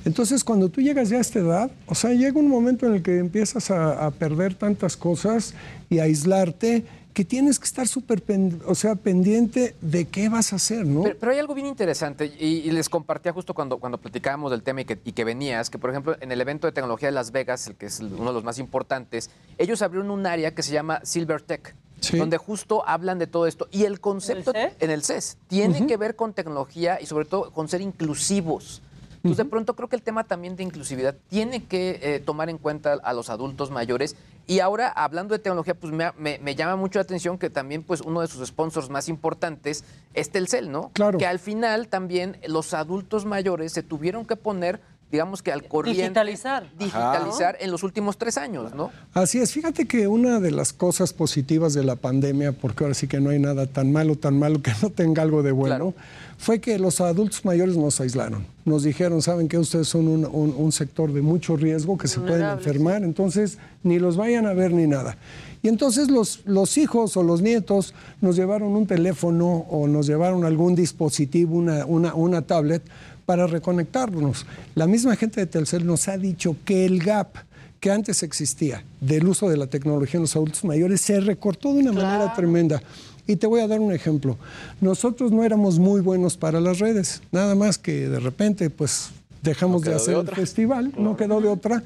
Entonces, 0.06 0.43
cuando 0.43 0.69
tú 0.69 0.82
llegas 0.82 1.10
ya 1.10 1.17
a 1.17 1.21
esta 1.21 1.39
edad, 1.39 1.71
o 1.88 1.95
sea, 1.95 2.12
llega 2.13 2.39
un 2.39 2.47
momento 2.47 2.86
en 2.86 2.93
el 2.93 3.01
que 3.01 3.17
empiezas 3.17 3.71
a, 3.71 4.06
a 4.06 4.12
perder 4.12 4.54
tantas 4.54 4.95
cosas 4.95 5.56
y 5.89 5.97
a 5.97 6.04
aislarte 6.04 6.84
que 7.13 7.26
tienes 7.26 7.60
que 7.60 7.65
estar 7.65 7.88
súper, 7.88 8.24
o 8.65 8.76
sea, 8.76 8.95
pendiente 8.95 9.76
de 9.82 10.06
qué 10.06 10.30
vas 10.30 10.54
a 10.54 10.56
hacer, 10.56 10.86
¿no? 10.86 11.04
Pero, 11.04 11.17
pero 11.19 11.32
hay 11.34 11.39
algo 11.39 11.54
bien 11.54 11.67
interesante 11.67 12.26
y, 12.39 12.45
y 12.60 12.71
les 12.71 12.88
compartía 12.89 13.34
justo 13.34 13.54
cuando, 13.54 13.78
cuando 13.78 13.97
platicábamos 13.97 14.52
del 14.52 14.63
tema 14.63 14.82
y 14.82 14.86
que, 14.86 15.00
y 15.04 15.12
que 15.12 15.24
venías, 15.24 15.69
que 15.69 15.78
por 15.78 15.89
ejemplo 15.89 16.15
en 16.19 16.32
el 16.32 16.39
evento 16.39 16.67
de 16.67 16.71
tecnología 16.74 17.10
de 17.10 17.13
Las 17.13 17.32
Vegas, 17.32 17.67
el 17.67 17.76
que 17.76 17.88
es 17.88 18.00
uno 18.00 18.28
de 18.28 18.34
los 18.34 18.43
más 18.43 18.60
importantes, 18.60 19.30
ellos 19.58 19.82
abrieron 19.82 20.10
un 20.12 20.26
área 20.26 20.54
que 20.56 20.63
se 20.63 20.71
llama 20.71 21.02
Silver 21.04 21.41
Tech, 21.41 21.76
Sí. 22.00 22.17
donde 22.17 22.38
justo 22.38 22.84
hablan 22.88 23.19
de 23.19 23.28
todo 23.28 23.45
esto. 23.45 23.67
Y 23.69 23.84
el 23.84 24.00
concepto 24.00 24.52
en 24.56 24.89
el 24.89 25.04
CES 25.04 25.38
tiene 25.47 25.86
que 25.86 25.97
ver 25.97 26.15
con 26.15 26.34
tecnología 26.34 27.00
y 27.00 27.06
sobre 27.06 27.26
todo 27.26 27.52
con 27.52 27.67
ser 27.67 27.80
inclusivos. 27.82 28.82
Entonces, 29.17 29.38
de 29.38 29.45
pronto 29.45 29.76
creo 29.76 29.88
que 29.88 29.95
el 29.97 30.02
tema 30.02 30.24
también 30.24 30.56
de 30.56 30.63
inclusividad 30.63 31.15
tiene 31.30 31.63
que 31.63 32.00
eh, 32.02 32.19
tomar 32.19 32.50
en 32.50 32.58
cuenta 32.58 32.93
a 32.93 33.13
los 33.13 33.30
adultos 33.30 33.69
mayores. 33.69 34.15
Y 34.47 34.60
ahora, 34.60 34.89
hablando 34.89 35.34
de 35.34 35.39
tecnología, 35.39 35.75
pues 35.75 35.93
me, 35.93 36.12
me- 36.17 36.39
me 36.39 36.56
llama 36.56 36.75
mucho 36.75 36.99
la 36.99 37.04
atención 37.04 37.38
que 37.38 37.49
también 37.49 37.84
pues 37.84 38.01
uno 38.01 38.21
de 38.21 38.27
sus 38.27 38.45
sponsors 38.47 38.89
más 38.89 39.08
importantes 39.08 39.84
es 40.13 40.30
Telcel, 40.30 40.71
¿no? 40.71 40.89
Claro. 40.93 41.17
Que 41.17 41.25
al 41.27 41.39
final 41.39 41.88
también 41.88 42.38
los 42.47 42.73
adultos 42.73 43.25
mayores 43.25 43.71
se 43.71 43.84
tuvieron 43.84 44.25
que 44.25 44.36
poner, 44.36 44.82
digamos 45.12 45.41
que 45.43 45.51
al 45.51 45.67
corriente. 45.67 46.01
Digitalizar. 46.04 46.69
Digitalizar 46.77 47.56
en 47.60 47.71
los 47.71 47.84
últimos 47.84 48.17
tres 48.17 48.38
años, 48.38 48.73
¿no? 48.73 48.91
Así 49.13 49.39
es, 49.39 49.51
fíjate 49.54 49.86
que 49.88 50.08
una 50.08 50.39
de 50.39 50.51
las 50.51 50.73
cosas 50.73 51.13
positivas 51.13 51.73
de 51.73 51.84
la 51.84 51.95
pandemia, 51.95 52.51
porque 52.51 52.84
ahora 52.84 52.93
sí 52.93 53.08
que 53.08 53.19
no 53.21 53.30
hay 53.30 53.39
nada 53.39 53.67
tan 53.67 53.91
malo, 53.91 54.15
tan 54.17 54.38
malo 54.39 54.62
que 54.62 54.71
no 54.82 54.89
tenga 54.89 55.21
algo 55.21 55.43
de 55.43 55.51
bueno, 55.51 55.93
fue 56.41 56.60
que 56.60 56.80
los 56.80 56.99
adultos 57.01 57.45
mayores 57.45 57.77
nos 57.77 58.01
aislaron. 58.01 58.47
Nos 58.65 58.82
dijeron, 58.82 59.21
saben 59.21 59.47
que 59.47 59.60
ustedes 59.60 59.88
son 59.88 60.08
un, 60.08 60.25
un- 60.25 60.56
un 60.58 60.71
sector 60.71 61.13
de 61.13 61.21
mucho 61.21 61.56
riesgo, 61.56 61.99
que 61.99 62.08
se 62.08 62.19
pueden 62.19 62.45
enfermar, 62.58 63.04
entonces 63.04 63.60
ni 63.84 63.99
los 63.99 64.17
vayan 64.17 64.47
a 64.47 64.54
ver 64.54 64.71
ni 64.73 64.88
nada. 64.88 65.17
Y 65.62 65.67
entonces 65.67 66.10
los, 66.10 66.39
los 66.45 66.80
hijos 66.80 67.15
o 67.15 67.21
los 67.21 67.43
nietos 67.43 67.93
nos 68.21 68.36
llevaron 68.36 68.75
un 68.75 68.88
teléfono 68.88 69.67
o 69.69 69.88
nos 69.88 70.08
llevaron 70.08 70.43
algún 70.43 70.73
dispositivo, 70.73 71.56
una, 71.58 71.86
una, 71.86 72.15
una 72.15 72.41
tablet, 72.41 72.82
para 73.27 73.45
reconectarnos. 73.45 74.47
La 74.73 74.88
misma 74.88 75.15
gente 75.15 75.41
de 75.41 75.45
Telcel 75.45 75.86
nos 75.86 76.08
ha 76.08 76.17
dicho 76.17 76.56
que 76.65 76.86
el 76.86 77.04
gap 77.04 77.36
que 77.80 77.91
antes 77.91 78.23
existía 78.23 78.84
del 78.99 79.27
uso 79.27 79.47
de 79.49 79.58
la 79.58 79.67
tecnología 79.67 80.17
en 80.17 80.21
los 80.23 80.36
adultos 80.36 80.63
mayores 80.65 81.01
se 81.01 81.19
recortó 81.19 81.73
de 81.73 81.80
una 81.82 81.91
manera 81.91 82.34
tremenda. 82.36 82.82
Y 83.27 83.36
te 83.36 83.47
voy 83.47 83.62
a 83.62 83.67
dar 83.67 83.79
un 83.79 83.93
ejemplo. 83.93 84.38
Nosotros 84.79 85.31
no 85.31 85.43
éramos 85.43 85.79
muy 85.79 86.01
buenos 86.01 86.38
para 86.38 86.60
las 86.60 86.79
redes, 86.79 87.21
nada 87.31 87.55
más 87.55 87.77
que 87.77 88.10
de 88.10 88.19
repente 88.19 88.69
pues 88.69 89.10
dejamos 89.41 89.81
de 89.81 89.86
quedó 89.86 89.97
de 89.97 90.01
hacer 90.01 90.15
el 90.17 90.36
festival, 90.36 90.93
no 90.97 91.15
quedó 91.15 91.41
de 91.41 91.49
otra. 91.49 91.84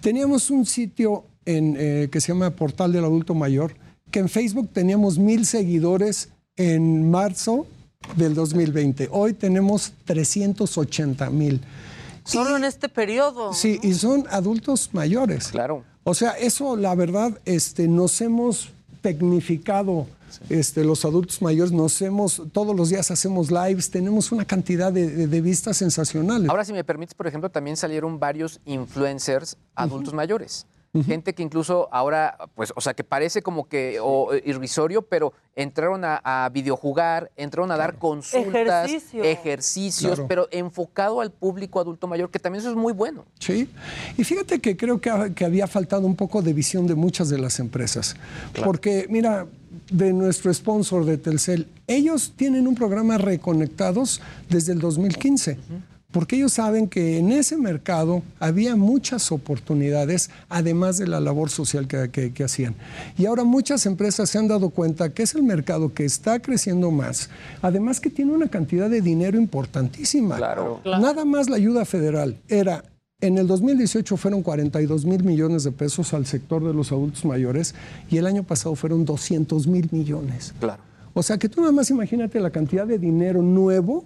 Teníamos 0.00 0.50
un 0.50 0.66
sitio 0.66 1.24
en, 1.44 1.76
eh, 1.78 2.08
que 2.10 2.20
se 2.20 2.28
llama 2.28 2.50
Portal 2.50 2.92
del 2.92 3.04
Adulto 3.04 3.34
Mayor, 3.34 3.74
que 4.10 4.18
en 4.20 4.28
Facebook 4.28 4.70
teníamos 4.72 5.18
mil 5.18 5.46
seguidores 5.46 6.30
en 6.56 7.10
marzo 7.10 7.66
del 8.16 8.34
2020. 8.34 9.08
Hoy 9.10 9.34
tenemos 9.34 9.92
380 10.04 11.30
mil. 11.30 11.60
Solo 12.24 12.56
en 12.56 12.64
este 12.64 12.88
periodo. 12.88 13.52
Sí, 13.52 13.78
y 13.82 13.94
son 13.94 14.24
adultos 14.30 14.90
mayores. 14.92 15.48
Claro. 15.48 15.84
O 16.04 16.14
sea, 16.14 16.32
eso 16.32 16.76
la 16.76 16.94
verdad, 16.94 17.38
este, 17.44 17.88
nos 17.88 18.20
hemos 18.20 18.70
tecnificado 19.02 20.06
este, 20.48 20.84
los 20.84 21.04
adultos 21.04 21.40
mayores, 21.42 21.72
nos 21.72 22.00
hemos, 22.02 22.42
todos 22.52 22.74
los 22.76 22.88
días 22.90 23.10
hacemos 23.10 23.50
lives, 23.50 23.90
tenemos 23.90 24.32
una 24.32 24.44
cantidad 24.44 24.92
de, 24.92 25.08
de- 25.08 25.26
de 25.26 25.40
vistas 25.40 25.76
sensacionales. 25.78 26.48
Ahora, 26.50 26.64
si 26.64 26.72
me 26.72 26.84
permites, 26.84 27.14
por 27.14 27.26
ejemplo, 27.26 27.50
también 27.50 27.76
salieron 27.76 28.18
varios 28.18 28.60
influencers 28.64 29.56
adultos 29.74 30.14
mayores. 30.14 30.66
Gente 31.06 31.34
que 31.36 31.44
incluso 31.44 31.88
ahora, 31.92 32.36
pues, 32.56 32.72
o 32.74 32.80
sea, 32.80 32.94
que 32.94 33.04
parece 33.04 33.42
como 33.42 33.68
que 33.68 33.98
o, 34.02 34.34
eh, 34.34 34.42
irrisorio, 34.44 35.02
pero 35.02 35.32
entraron 35.54 36.04
a, 36.04 36.20
a 36.24 36.48
videojugar, 36.48 37.30
entraron 37.36 37.70
a 37.70 37.76
dar 37.76 37.94
consultas, 37.96 38.88
Ejercicio. 38.88 39.22
ejercicios, 39.22 40.14
Claro. 40.16 40.26
pero 40.26 40.48
enfocado 40.50 41.20
al 41.20 41.30
público 41.30 41.78
adulto 41.78 42.08
mayor, 42.08 42.28
que 42.32 42.40
también 42.40 42.58
eso 42.62 42.70
es 42.70 42.76
muy 42.76 42.92
bueno. 42.92 43.24
Sí, 43.38 43.68
y 44.18 44.24
fíjate 44.24 44.58
que 44.58 44.76
creo 44.76 45.00
que 45.00 45.44
había 45.44 45.68
faltado 45.68 46.04
un 46.08 46.16
poco 46.16 46.42
de 46.42 46.52
visión 46.52 46.88
de 46.88 46.96
muchas 46.96 47.28
de 47.28 47.38
las 47.38 47.60
empresas. 47.60 48.16
Porque, 48.64 49.06
mira, 49.08 49.46
de 49.90 50.12
nuestro 50.12 50.52
sponsor 50.54 51.04
de 51.04 51.18
Telcel, 51.18 51.66
ellos 51.86 52.32
tienen 52.36 52.66
un 52.66 52.74
programa 52.74 53.18
Reconectados 53.18 54.20
desde 54.48 54.72
el 54.72 54.78
2015. 54.78 55.58
Porque 56.12 56.34
ellos 56.34 56.54
saben 56.54 56.88
que 56.88 57.18
en 57.18 57.30
ese 57.30 57.56
mercado 57.56 58.22
había 58.40 58.74
muchas 58.74 59.30
oportunidades, 59.30 60.28
además 60.48 60.98
de 60.98 61.06
la 61.06 61.20
labor 61.20 61.50
social 61.50 61.86
que, 61.86 62.10
que- 62.10 62.32
que 62.32 62.42
hacían. 62.42 62.74
Y 63.16 63.26
ahora 63.26 63.44
muchas 63.44 63.86
empresas 63.86 64.28
se 64.28 64.36
han 64.38 64.48
dado 64.48 64.70
cuenta 64.70 65.10
que 65.14 65.22
es 65.22 65.36
el 65.36 65.44
mercado 65.44 65.94
que 65.94 66.04
está 66.04 66.40
creciendo 66.40 66.90
más, 66.90 67.30
además 67.62 68.00
que 68.00 68.10
tiene 68.10 68.32
una 68.32 68.48
cantidad 68.48 68.90
de 68.90 69.02
dinero 69.02 69.38
importantísima. 69.38 70.36
Claro. 70.36 70.80
Nada 70.84 71.24
más 71.24 71.48
la 71.48 71.54
ayuda 71.56 71.84
federal 71.84 72.36
era, 72.48 72.82
en 73.20 73.38
el 73.38 73.46
2018 73.46 74.16
fueron 74.16 74.42
42 74.42 75.04
mil 75.04 75.22
millones 75.24 75.64
de 75.64 75.72
pesos 75.72 76.14
al 76.14 76.26
sector 76.26 76.64
de 76.64 76.72
los 76.72 76.92
adultos 76.92 77.24
mayores 77.24 77.74
y 78.10 78.16
el 78.16 78.26
año 78.26 78.42
pasado 78.42 78.74
fueron 78.74 79.04
200 79.04 79.66
mil 79.66 79.88
millones. 79.92 80.54
Claro. 80.58 80.82
O 81.12 81.22
sea 81.22 81.38
que 81.38 81.48
tú 81.48 81.60
nada 81.60 81.72
más 81.72 81.90
imagínate 81.90 82.40
la 82.40 82.50
cantidad 82.50 82.86
de 82.86 82.98
dinero 82.98 83.42
nuevo 83.42 84.04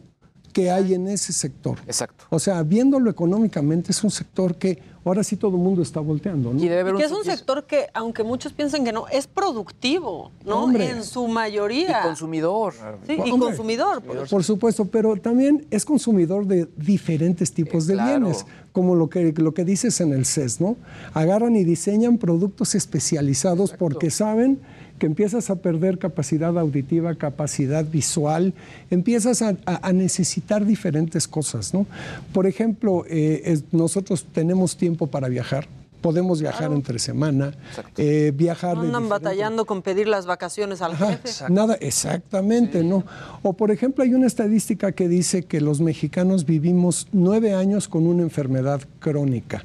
que 0.54 0.70
hay 0.70 0.94
en 0.94 1.08
ese 1.08 1.32
sector. 1.32 1.78
Exacto. 1.84 2.24
O 2.30 2.38
sea, 2.38 2.62
viéndolo 2.62 3.10
económicamente, 3.10 3.90
es 3.90 4.04
un 4.04 4.10
sector 4.12 4.54
que 4.54 4.80
ahora 5.04 5.24
sí 5.24 5.36
todo 5.36 5.56
el 5.56 5.62
mundo 5.62 5.82
está 5.82 5.98
volteando. 5.98 6.54
¿no? 6.54 6.58
Y 6.62 6.68
debe 6.68 6.80
haber 6.80 6.94
Y 6.94 6.98
que 6.98 7.04
es 7.04 7.10
un 7.10 7.24
sector 7.24 7.64
que, 7.64 7.88
aunque 7.92 8.22
muchos 8.22 8.52
piensen 8.52 8.84
que 8.84 8.92
no, 8.92 9.08
es 9.08 9.26
productivo, 9.26 10.30
¿no? 10.46 10.62
Hombre. 10.62 10.88
En 10.88 11.02
su 11.02 11.26
mayoría. 11.26 12.00
Y 12.00 12.06
consumidor. 12.06 12.72
Sí, 13.04 13.14
y 13.14 13.32
Hombre, 13.32 13.48
consumidor. 13.48 14.00
por 14.00 14.28
Por 14.28 14.44
supuesto, 14.44 14.84
pero 14.84 15.16
también 15.16 15.66
es 15.72 15.84
consumidor 15.84 16.46
de 16.46 16.68
diferentes 16.76 17.52
tipos 17.52 17.88
de 17.88 17.94
claro. 17.94 18.20
bienes, 18.20 18.46
como 18.70 18.94
lo 18.94 19.10
que, 19.10 19.32
lo 19.36 19.54
que 19.54 19.64
dices 19.64 20.00
en 20.00 20.12
el 20.12 20.24
CES, 20.24 20.60
¿no? 20.60 20.76
Agarran 21.14 21.56
y 21.56 21.64
diseñan 21.64 22.16
productos 22.16 22.76
especializados 22.76 23.72
porque 23.72 24.10
saben 24.10 24.60
que 24.98 25.06
empiezas 25.06 25.50
a 25.50 25.56
perder 25.56 25.98
capacidad 25.98 26.56
auditiva, 26.58 27.14
capacidad 27.16 27.84
visual, 27.84 28.52
empiezas 28.90 29.42
a, 29.42 29.56
a- 29.66 29.88
a 29.88 29.92
necesitar 29.92 30.64
diferentes 30.64 31.26
cosas, 31.28 31.74
¿no? 31.74 31.86
Por 32.32 32.46
ejemplo, 32.46 33.04
eh, 33.08 33.42
es- 33.44 33.64
nosotros 33.72 34.24
tenemos 34.32 34.76
tiempo 34.76 35.08
para 35.08 35.28
viajar, 35.28 35.66
podemos 36.00 36.40
viajar 36.40 36.70
entre 36.72 36.98
semana, 36.98 37.54
eh, 37.96 38.30
viajar 38.36 38.78
de 38.78 38.86
Andan 38.86 39.08
batallando 39.08 39.64
con 39.64 39.80
pedir 39.82 40.06
las 40.06 40.26
vacaciones 40.26 40.80
al 40.82 40.92
Ajá, 40.92 41.16
jefe. 41.16 41.44
Nada, 41.50 41.74
exactamente, 41.80 42.84
¿no? 42.84 43.04
O 43.42 43.54
por 43.54 43.70
ejemplo, 43.70 44.04
hay 44.04 44.14
una 44.14 44.26
estadística 44.26 44.92
que 44.92 45.08
dice 45.08 45.44
que 45.44 45.60
los 45.60 45.80
mexicanos 45.80 46.44
vivimos 46.44 47.08
nueve 47.12 47.54
años 47.54 47.88
con 47.88 48.06
una 48.06 48.22
enfermedad 48.22 48.82
crónica. 49.00 49.64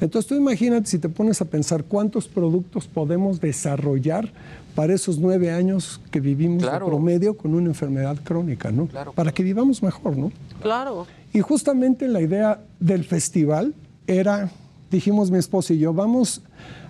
Entonces 0.00 0.28
tú 0.28 0.34
imagínate 0.36 0.86
si 0.88 0.98
te 0.98 1.08
pones 1.08 1.40
a 1.40 1.44
pensar 1.44 1.84
cuántos 1.84 2.28
productos 2.28 2.86
podemos 2.86 3.40
desarrollar 3.40 4.30
para 4.74 4.94
esos 4.94 5.18
nueve 5.18 5.50
años 5.50 6.00
que 6.10 6.20
vivimos 6.20 6.62
Claro. 6.62 6.86
de 6.86 6.90
promedio 6.90 7.36
con 7.36 7.54
una 7.54 7.66
enfermedad 7.66 8.16
crónica, 8.22 8.70
¿no? 8.70 8.86
Claro, 8.86 9.12
Para 9.12 9.32
que 9.32 9.42
vivamos 9.42 9.82
mejor, 9.82 10.16
¿no? 10.16 10.30
Claro. 10.62 11.06
Y 11.32 11.40
justamente 11.40 12.06
la 12.06 12.20
idea 12.20 12.60
del 12.78 13.04
festival 13.04 13.74
era, 14.06 14.50
dijimos 14.90 15.30
mi 15.30 15.38
esposo 15.38 15.72
y 15.74 15.78
yo, 15.78 15.92
vamos 15.92 16.42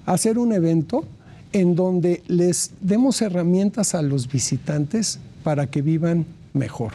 a 0.04 0.12
hacer 0.12 0.38
un 0.38 0.52
evento 0.52 1.04
en 1.52 1.74
donde 1.74 2.22
les 2.28 2.72
demos 2.82 3.22
herramientas 3.22 3.94
a 3.94 4.02
los 4.02 4.28
visitantes 4.30 5.18
para 5.42 5.66
que 5.68 5.80
vivan 5.80 6.26
mejor. 6.52 6.92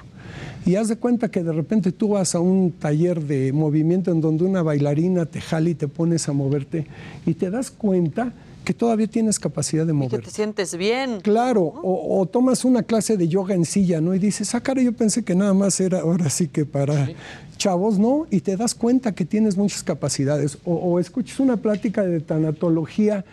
Y 0.65 0.76
haz 0.76 0.88
de 0.88 0.95
cuenta 0.95 1.30
que 1.30 1.43
de 1.43 1.52
repente 1.52 1.91
tú 1.91 2.10
vas 2.10 2.36
a 2.36 2.39
un 2.39 2.71
taller 2.71 3.21
de 3.21 3.52
movimiento 3.52 4.12
en 4.12 4.21
donde 4.21 4.45
una 4.45 4.62
bailarina 4.63 5.26
te 5.26 5.41
jala 5.41 5.69
y 5.69 5.76
te 5.76 5.88
pones 5.88 6.30
a 6.30 6.34
moverte 6.34 6.88
y 7.26 7.34
te 7.34 7.49
das 7.49 7.69
cuenta 7.69 8.32
que 8.63 8.73
todavía 8.73 9.08
tienes 9.08 9.39
capacidad 9.39 9.84
de 9.86 9.89
Que 9.89 9.93
moverte. 9.93 10.26
te 10.28 10.32
sientes 10.32 10.78
bien. 10.78 11.19
Claro, 11.19 11.63
o, 11.63 12.17
o 12.21 12.26
tomas 12.28 12.63
una 12.63 12.84
clase 12.84 13.17
de 13.17 13.28
yoga 13.28 13.56
en 13.56 13.65
silla, 13.65 13.99
¿no? 13.99 14.15
Y 14.15 14.19
dices, 14.19 14.56
ah, 14.56 14.62
cara, 14.62 14.82
yo 14.82 14.93
pensé 14.93 15.23
que 15.26 15.36
nada 15.36 15.54
más 15.54 15.82
era 15.82 15.99
ahora 15.99 16.30
sí 16.30 16.47
que 16.47 16.65
para 16.65 17.10
chavos, 17.58 17.99
¿no? 17.99 18.26
Y 18.32 18.39
te 18.39 18.56
das 18.56 18.73
cuenta 18.73 19.13
que 19.13 19.26
tienes 19.26 19.58
muchas 19.58 19.84
capacidades. 19.84 20.58
O, 20.63 20.76
o 20.76 20.99
escuchas 20.99 21.41
una 21.41 21.58
plática 21.58 22.04
de 22.04 22.21
tanatología 22.21 23.26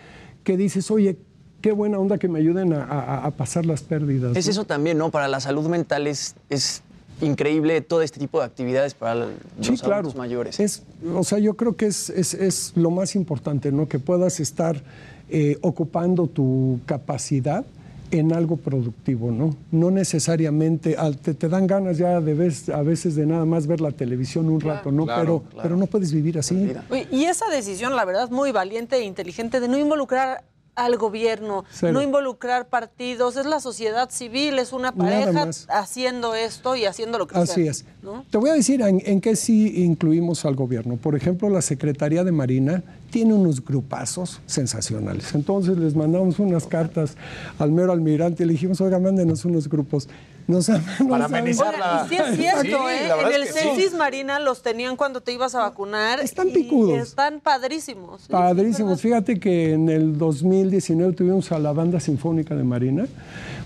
que 0.42 0.56
dices, 0.56 0.90
oye, 0.90 1.16
qué 1.60 1.70
buena 1.70 2.00
onda 2.00 2.18
que 2.18 2.26
me 2.26 2.40
ayuden 2.40 2.72
a, 2.72 2.82
a- 2.82 3.26
a 3.26 3.30
pasar 3.30 3.66
las 3.66 3.82
pérdidas. 3.82 4.36
Es 4.36 4.46
¿no? 4.46 4.50
eso 4.50 4.64
también, 4.64 4.98
¿no? 4.98 5.12
Para 5.12 5.28
la 5.28 5.38
salud 5.38 5.68
mental 5.68 6.08
es, 6.08 6.34
es 6.48 6.82
increíble 7.20 7.80
todo 7.80 8.02
este 8.02 8.18
tipo 8.18 8.38
de 8.40 8.46
actividades 8.46 8.94
para 8.94 9.14
los 9.14 9.30
Sí, 9.60 9.76
claro. 9.76 9.94
adultos 9.96 10.16
mayores. 10.16 10.60
Es, 10.60 10.82
o 11.14 11.22
sea, 11.24 11.38
yo 11.38 11.54
creo 11.54 11.76
que 11.76 11.86
es, 11.86 12.10
es- 12.10 12.34
es 12.34 12.72
lo 12.76 12.90
más 12.90 13.14
importante, 13.14 13.72
¿no? 13.72 13.88
Que 13.88 13.98
puedas 13.98 14.40
estar 14.40 14.82
eh, 15.28 15.58
ocupando 15.60 16.26
tu 16.26 16.80
capacidad 16.86 17.64
en 18.10 18.32
algo 18.32 18.56
productivo, 18.56 19.30
¿no? 19.30 19.54
No 19.70 19.92
necesariamente, 19.92 20.96
al- 20.96 21.16
te, 21.18 21.34
te 21.34 21.48
dan 21.48 21.68
ganas 21.68 21.98
ya 21.98 22.20
de 22.20 22.34
vez, 22.34 22.68
a 22.68 22.82
veces 22.82 23.14
de 23.14 23.24
nada 23.26 23.44
más 23.44 23.68
ver 23.68 23.80
la 23.80 23.92
televisión 23.92 24.48
un 24.48 24.60
rato, 24.60 24.90
¿no? 24.90 25.04
claro, 25.04 25.20
pero, 25.20 25.38
claro. 25.50 25.62
pero 25.62 25.76
no 25.76 25.86
puedes 25.86 26.12
vivir 26.12 26.36
así. 26.38 26.72
Y 27.12 27.24
esa 27.26 27.48
decisión, 27.48 27.94
la 27.94 28.04
verdad, 28.04 28.28
muy 28.30 28.50
valiente 28.50 28.96
e 28.96 29.04
inteligente 29.04 29.60
de 29.60 29.68
no 29.68 29.78
involucrar 29.78 30.42
al 30.74 30.96
gobierno, 30.96 31.64
Cero. 31.70 31.92
no 31.92 32.02
involucrar 32.02 32.68
partidos, 32.68 33.36
es 33.36 33.46
la 33.46 33.60
sociedad 33.60 34.10
civil, 34.10 34.58
es 34.58 34.72
una 34.72 34.92
pareja 34.92 35.48
haciendo 35.68 36.34
esto 36.34 36.76
y 36.76 36.84
haciendo 36.84 37.18
lo 37.18 37.26
que 37.26 37.38
Así 37.38 37.62
sea, 37.62 37.70
es. 37.70 37.84
¿no? 38.02 38.24
Te 38.30 38.38
voy 38.38 38.50
a 38.50 38.54
decir 38.54 38.80
en, 38.82 39.02
en 39.04 39.20
qué 39.20 39.36
sí 39.36 39.84
incluimos 39.84 40.44
al 40.44 40.54
gobierno. 40.54 40.96
Por 40.96 41.16
ejemplo, 41.16 41.50
la 41.50 41.62
Secretaría 41.62 42.24
de 42.24 42.32
Marina 42.32 42.82
tiene 43.10 43.34
unos 43.34 43.64
grupazos 43.64 44.40
sensacionales. 44.46 45.34
Entonces 45.34 45.76
les 45.76 45.94
mandamos 45.94 46.38
unas 46.38 46.66
cartas 46.66 47.16
al 47.58 47.72
mero 47.72 47.92
almirante 47.92 48.44
y 48.44 48.46
le 48.46 48.52
dijimos, 48.52 48.80
oiga, 48.80 48.98
mándenos 48.98 49.44
unos 49.44 49.68
grupos. 49.68 50.08
Nos, 50.50 50.68
nos 50.68 50.80
Para 51.08 51.28
saben- 51.28 51.36
amenizar 51.38 51.74
sí 52.08 52.16
es 52.16 52.36
cierto, 52.36 52.62
Sí, 52.62 52.68
¿eh? 52.68 53.08
En 53.26 53.32
el 53.34 53.44
que 53.52 53.88
sí. 53.88 53.96
Marina 53.96 54.38
los 54.38 54.62
tenían 54.62 54.96
cuando 54.96 55.20
te 55.20 55.32
ibas 55.32 55.54
a 55.54 55.60
vacunar. 55.60 56.20
Están 56.20 56.48
y 56.48 56.52
picudos. 56.52 56.98
Están 56.98 57.40
padrísimos. 57.40 58.22
Sí, 58.22 58.28
Padrísimos. 58.32 59.00
Fíjate 59.00 59.38
que 59.38 59.72
en 59.74 59.88
el 59.88 60.18
2019 60.18 61.12
tuvimos 61.14 61.52
a 61.52 61.58
la 61.58 61.72
Banda 61.72 62.00
Sinfónica 62.00 62.54
de 62.54 62.64
Marina. 62.64 63.06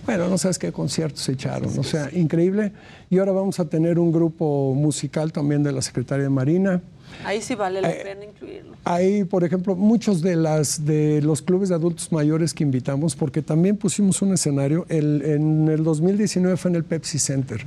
Bueno, 0.07 0.29
no 0.29 0.37
sabes 0.37 0.59
qué 0.59 0.71
conciertos 0.73 1.21
se 1.23 1.33
echaron. 1.33 1.79
O 1.79 1.83
sea, 1.83 2.11
increíble. 2.13 2.73
Y 3.11 3.19
ahora 3.19 3.33
vamos 3.33 3.59
a 3.61 3.65
tener 3.69 3.99
un 3.99 4.13
grupo 4.13 4.75
musical 4.75 5.33
también 5.33 5.63
de 5.63 5.73
la 5.73 5.81
Secretaría 5.83 6.25
de 6.25 6.31
Marina. 6.31 6.83
Ahí 7.25 7.41
sí 7.41 7.55
vale 7.55 7.81
la 7.81 7.91
Eh, 7.91 8.01
pena 8.03 8.25
incluirlo. 8.25 8.75
Hay, 8.85 9.25
por 9.25 9.45
ejemplo, 9.45 9.75
muchos 9.77 10.21
de, 10.21 10.37
las, 10.37 10.85
de 10.85 11.23
los 11.23 11.41
clubes 11.43 11.71
de 11.71 11.75
adultos 11.75 12.13
mayores 12.13 12.53
que 12.53 12.63
invitamos, 12.65 13.17
porque 13.17 13.41
también 13.43 13.77
pusimos 13.77 14.21
un 14.23 14.33
escenario. 14.35 14.85
El- 14.89 15.23
en 15.25 15.69
el 15.69 15.83
2019 15.85 16.57
fue 16.57 16.71
en 16.71 16.77
el 16.77 16.85
Pepsi 16.85 17.19
Center. 17.19 17.65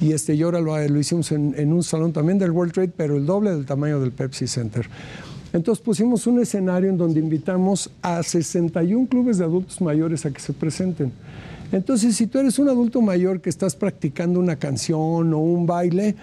Y, 0.00 0.12
este, 0.12 0.34
y 0.34 0.42
ahora 0.42 0.60
lo, 0.60 0.76
lo 0.88 0.98
hicimos 0.98 1.30
en, 1.32 1.54
en 1.56 1.72
un 1.72 1.82
salón 1.82 2.12
también 2.12 2.38
del 2.38 2.50
World 2.50 2.72
Trade, 2.72 2.92
pero 2.96 3.16
el 3.16 3.26
doble 3.26 3.50
del 3.50 3.64
tamaño 3.66 4.00
del 4.00 4.12
Pepsi 4.12 4.46
Center. 4.46 4.88
Entonces 5.52 5.82
pusimos 5.82 6.26
un 6.26 6.40
escenario 6.40 6.90
en 6.90 6.98
donde 6.98 7.20
invitamos 7.20 7.90
a 8.02 8.22
61 8.22 9.06
clubes 9.08 9.38
de 9.38 9.44
adultos 9.44 9.80
mayores 9.80 10.26
a 10.26 10.30
que 10.32 10.40
se 10.40 10.52
presenten. 10.52 11.12
Entonces, 11.72 12.14
si 12.16 12.26
tú 12.26 12.38
eres 12.38 12.58
un 12.58 12.68
adulto 12.68 13.00
mayor 13.02 13.40
que 13.40 13.50
estás 13.50 13.74
practicando 13.74 14.38
una 14.38 14.54
canción 14.56 15.32
o 15.32 15.38
un 15.38 15.66
baile, 15.66 16.14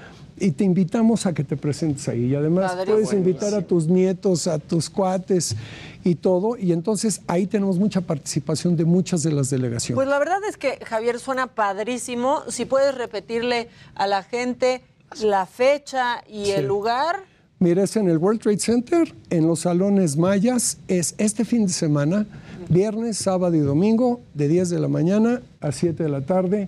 y 0.43 0.51
te 0.51 0.65
invitamos 0.65 1.25
a 1.25 1.33
que 1.33 1.45
te 1.45 1.55
presentes 1.55 2.07
ahí. 2.09 2.25
Y 2.25 2.35
además 2.35 2.75
puedes 2.85 3.13
invitar 3.13 3.53
a 3.53 3.61
tus 3.61 3.87
nietos, 3.87 4.47
a 4.47 4.59
tus 4.59 4.89
cuates 4.89 5.55
y 6.03 6.15
todo. 6.15 6.57
Y 6.57 6.73
entonces 6.73 7.21
ahí 7.27 7.47
tenemos 7.47 7.79
mucha 7.79 8.01
participación 8.01 8.75
de 8.75 8.83
muchas 8.83 9.23
de 9.23 9.31
las 9.31 9.49
delegaciones. 9.49 9.95
Pues 9.95 10.07
la 10.09 10.19
verdad 10.19 10.39
es 10.47 10.57
que 10.57 10.79
Javier 10.85 11.19
suena 11.19 11.47
padrísimo. 11.47 12.41
Si 12.49 12.65
puedes 12.65 12.93
repetirle 12.93 13.69
a 13.95 14.05
la 14.05 14.21
gente 14.21 14.81
la 15.21 15.45
fecha 15.45 16.21
y 16.27 16.45
Sí. 16.45 16.51
el 16.51 16.67
lugar. 16.67 17.21
Mira, 17.59 17.83
es 17.83 17.95
en 17.95 18.09
el 18.09 18.17
World 18.17 18.41
Trade 18.41 18.59
Center, 18.59 19.15
en 19.29 19.47
los 19.47 19.61
salones 19.61 20.17
mayas. 20.17 20.77
Es 20.89 21.15
este 21.17 21.45
fin 21.45 21.67
de 21.67 21.71
semana, 21.71 22.25
viernes, 22.67 23.15
sábado 23.17 23.55
y 23.55 23.59
domingo, 23.59 24.19
de 24.33 24.49
10 24.49 24.69
de 24.69 24.79
la 24.81 24.89
mañana 24.89 25.41
a 25.61 25.71
7 25.71 26.03
de 26.03 26.09
la 26.09 26.19
tarde. 26.25 26.67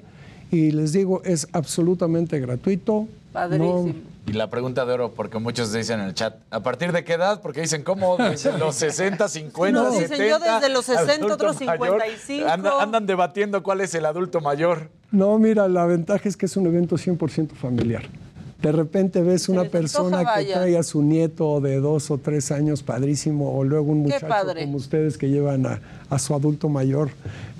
Y 0.49 0.71
les 0.71 0.93
digo, 0.93 1.21
es 1.25 1.49
absolutamente 1.51 2.39
gratuito. 2.39 3.09
Padrísimo. 3.35 3.93
Y 4.27 4.31
la 4.33 4.49
pregunta 4.49 4.85
de 4.85 4.93
oro, 4.93 5.11
porque 5.13 5.37
muchos 5.37 5.71
dicen 5.71 5.99
en 5.99 6.07
el 6.07 6.13
chat, 6.15 6.35
¿a 6.49 6.61
partir 6.63 6.91
de 6.91 7.03
qué 7.03 7.13
edad? 7.13 7.41
Porque 7.41 7.61
dicen, 7.61 7.83
¿cómo? 7.83 8.17
Desde 8.17 8.57
los 8.57 8.73
60, 8.75 9.27
50, 9.29 9.79
No, 9.79 9.91
dicen 9.91 10.07
70. 10.07 10.27
yo 10.27 10.39
desde 10.55 10.69
los 10.73 10.85
60, 10.85 11.13
adulto 11.13 11.33
otros 11.35 11.61
mayor. 11.61 12.01
55. 12.01 12.49
Anda- 12.49 12.81
andan 12.81 13.05
debatiendo 13.05 13.61
cuál 13.61 13.81
es 13.81 13.93
el 13.93 14.05
adulto 14.07 14.41
mayor. 14.41 14.89
No, 15.11 15.37
mira, 15.37 15.67
la 15.67 15.85
ventaja 15.85 16.27
es 16.27 16.35
que 16.37 16.47
es 16.47 16.57
un 16.57 16.65
evento 16.65 16.95
100% 16.97 17.51
familiar. 17.53 18.03
De 18.61 18.71
repente 18.71 19.21
ves 19.21 19.47
una 19.47 19.65
persona 19.65 20.23
que 20.37 20.45
trae 20.45 20.75
a 20.75 20.81
su 20.81 21.03
nieto 21.03 21.61
de 21.61 21.79
dos 21.79 22.09
o 22.09 22.17
tres 22.17 22.51
años, 22.51 22.81
padrísimo, 22.81 23.55
o 23.55 23.63
luego 23.63 23.91
un 23.91 23.99
muchacho 24.03 24.27
padre. 24.27 24.63
como 24.63 24.77
ustedes 24.77 25.19
que 25.19 25.29
llevan 25.29 25.67
a, 25.67 25.81
a 26.09 26.17
su 26.17 26.33
adulto 26.33 26.67
mayor 26.67 27.09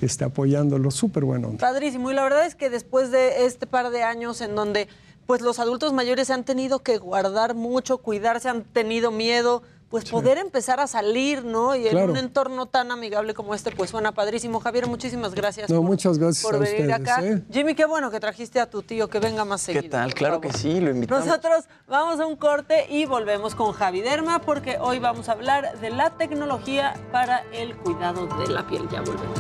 este, 0.01 0.23
apoyándolo. 0.23 0.89
Súper 0.89 1.25
bueno. 1.25 1.51
Padrísimo. 1.59 2.09
Y 2.09 2.15
la 2.15 2.23
verdad 2.23 2.47
es 2.47 2.55
que 2.55 2.71
después 2.71 3.11
de 3.11 3.45
este 3.45 3.67
par 3.67 3.91
de 3.91 4.01
años 4.01 4.41
en 4.41 4.55
donde 4.55 4.88
pues 5.25 5.41
los 5.41 5.59
adultos 5.59 5.93
mayores 5.93 6.27
se 6.27 6.33
han 6.33 6.43
tenido 6.43 6.79
que 6.79 6.97
guardar 6.97 7.55
mucho, 7.55 7.97
cuidarse, 7.97 8.49
han 8.49 8.63
tenido 8.63 9.11
miedo, 9.11 9.63
pues 9.89 10.09
poder 10.09 10.38
empezar 10.38 10.79
a 10.79 10.88
salir, 10.88 11.45
¿no? 11.45 11.75
Y 11.75 11.88
en 11.88 12.09
un 12.09 12.17
entorno 12.17 12.65
tan 12.65 12.91
amigable 12.91 13.33
como 13.33 13.55
este, 13.55 13.71
pues 13.71 13.91
suena 13.91 14.11
padrísimo. 14.11 14.59
Javier, 14.59 14.88
muchísimas 14.88 15.33
gracias 15.33 15.69
No, 15.69 15.77
por, 15.77 15.85
muchas 15.85 16.17
gracias 16.17 16.43
por 16.43 16.55
a 16.55 16.57
venir 16.59 16.81
ustedes, 16.81 16.93
acá. 16.93 17.23
¿eh? 17.23 17.43
Jimmy, 17.51 17.75
qué 17.75 17.85
bueno 17.85 18.11
que 18.11 18.19
trajiste 18.19 18.59
a 18.59 18.69
tu 18.69 18.81
tío, 18.81 19.07
que 19.09 19.19
venga 19.19 19.45
más 19.45 19.61
seguido. 19.61 19.83
¿Qué 19.83 19.89
tal? 19.89 20.13
Claro 20.13 20.41
que 20.41 20.51
sí, 20.51 20.81
lo 20.81 20.89
invitamos. 20.89 21.25
Nosotros 21.25 21.65
vamos 21.88 22.19
a 22.19 22.25
un 22.25 22.35
corte 22.35 22.88
y 22.89 23.05
volvemos 23.05 23.55
con 23.55 23.71
Javi 23.71 24.01
Derma 24.01 24.41
porque 24.41 24.77
hoy 24.79 24.99
vamos 24.99 25.29
a 25.29 25.33
hablar 25.33 25.79
de 25.79 25.91
la 25.91 26.09
tecnología 26.09 26.95
para 27.11 27.43
el 27.53 27.75
cuidado 27.77 28.27
de 28.39 28.51
la 28.51 28.67
piel. 28.67 28.89
Ya 28.91 29.01
volvemos. 29.01 29.39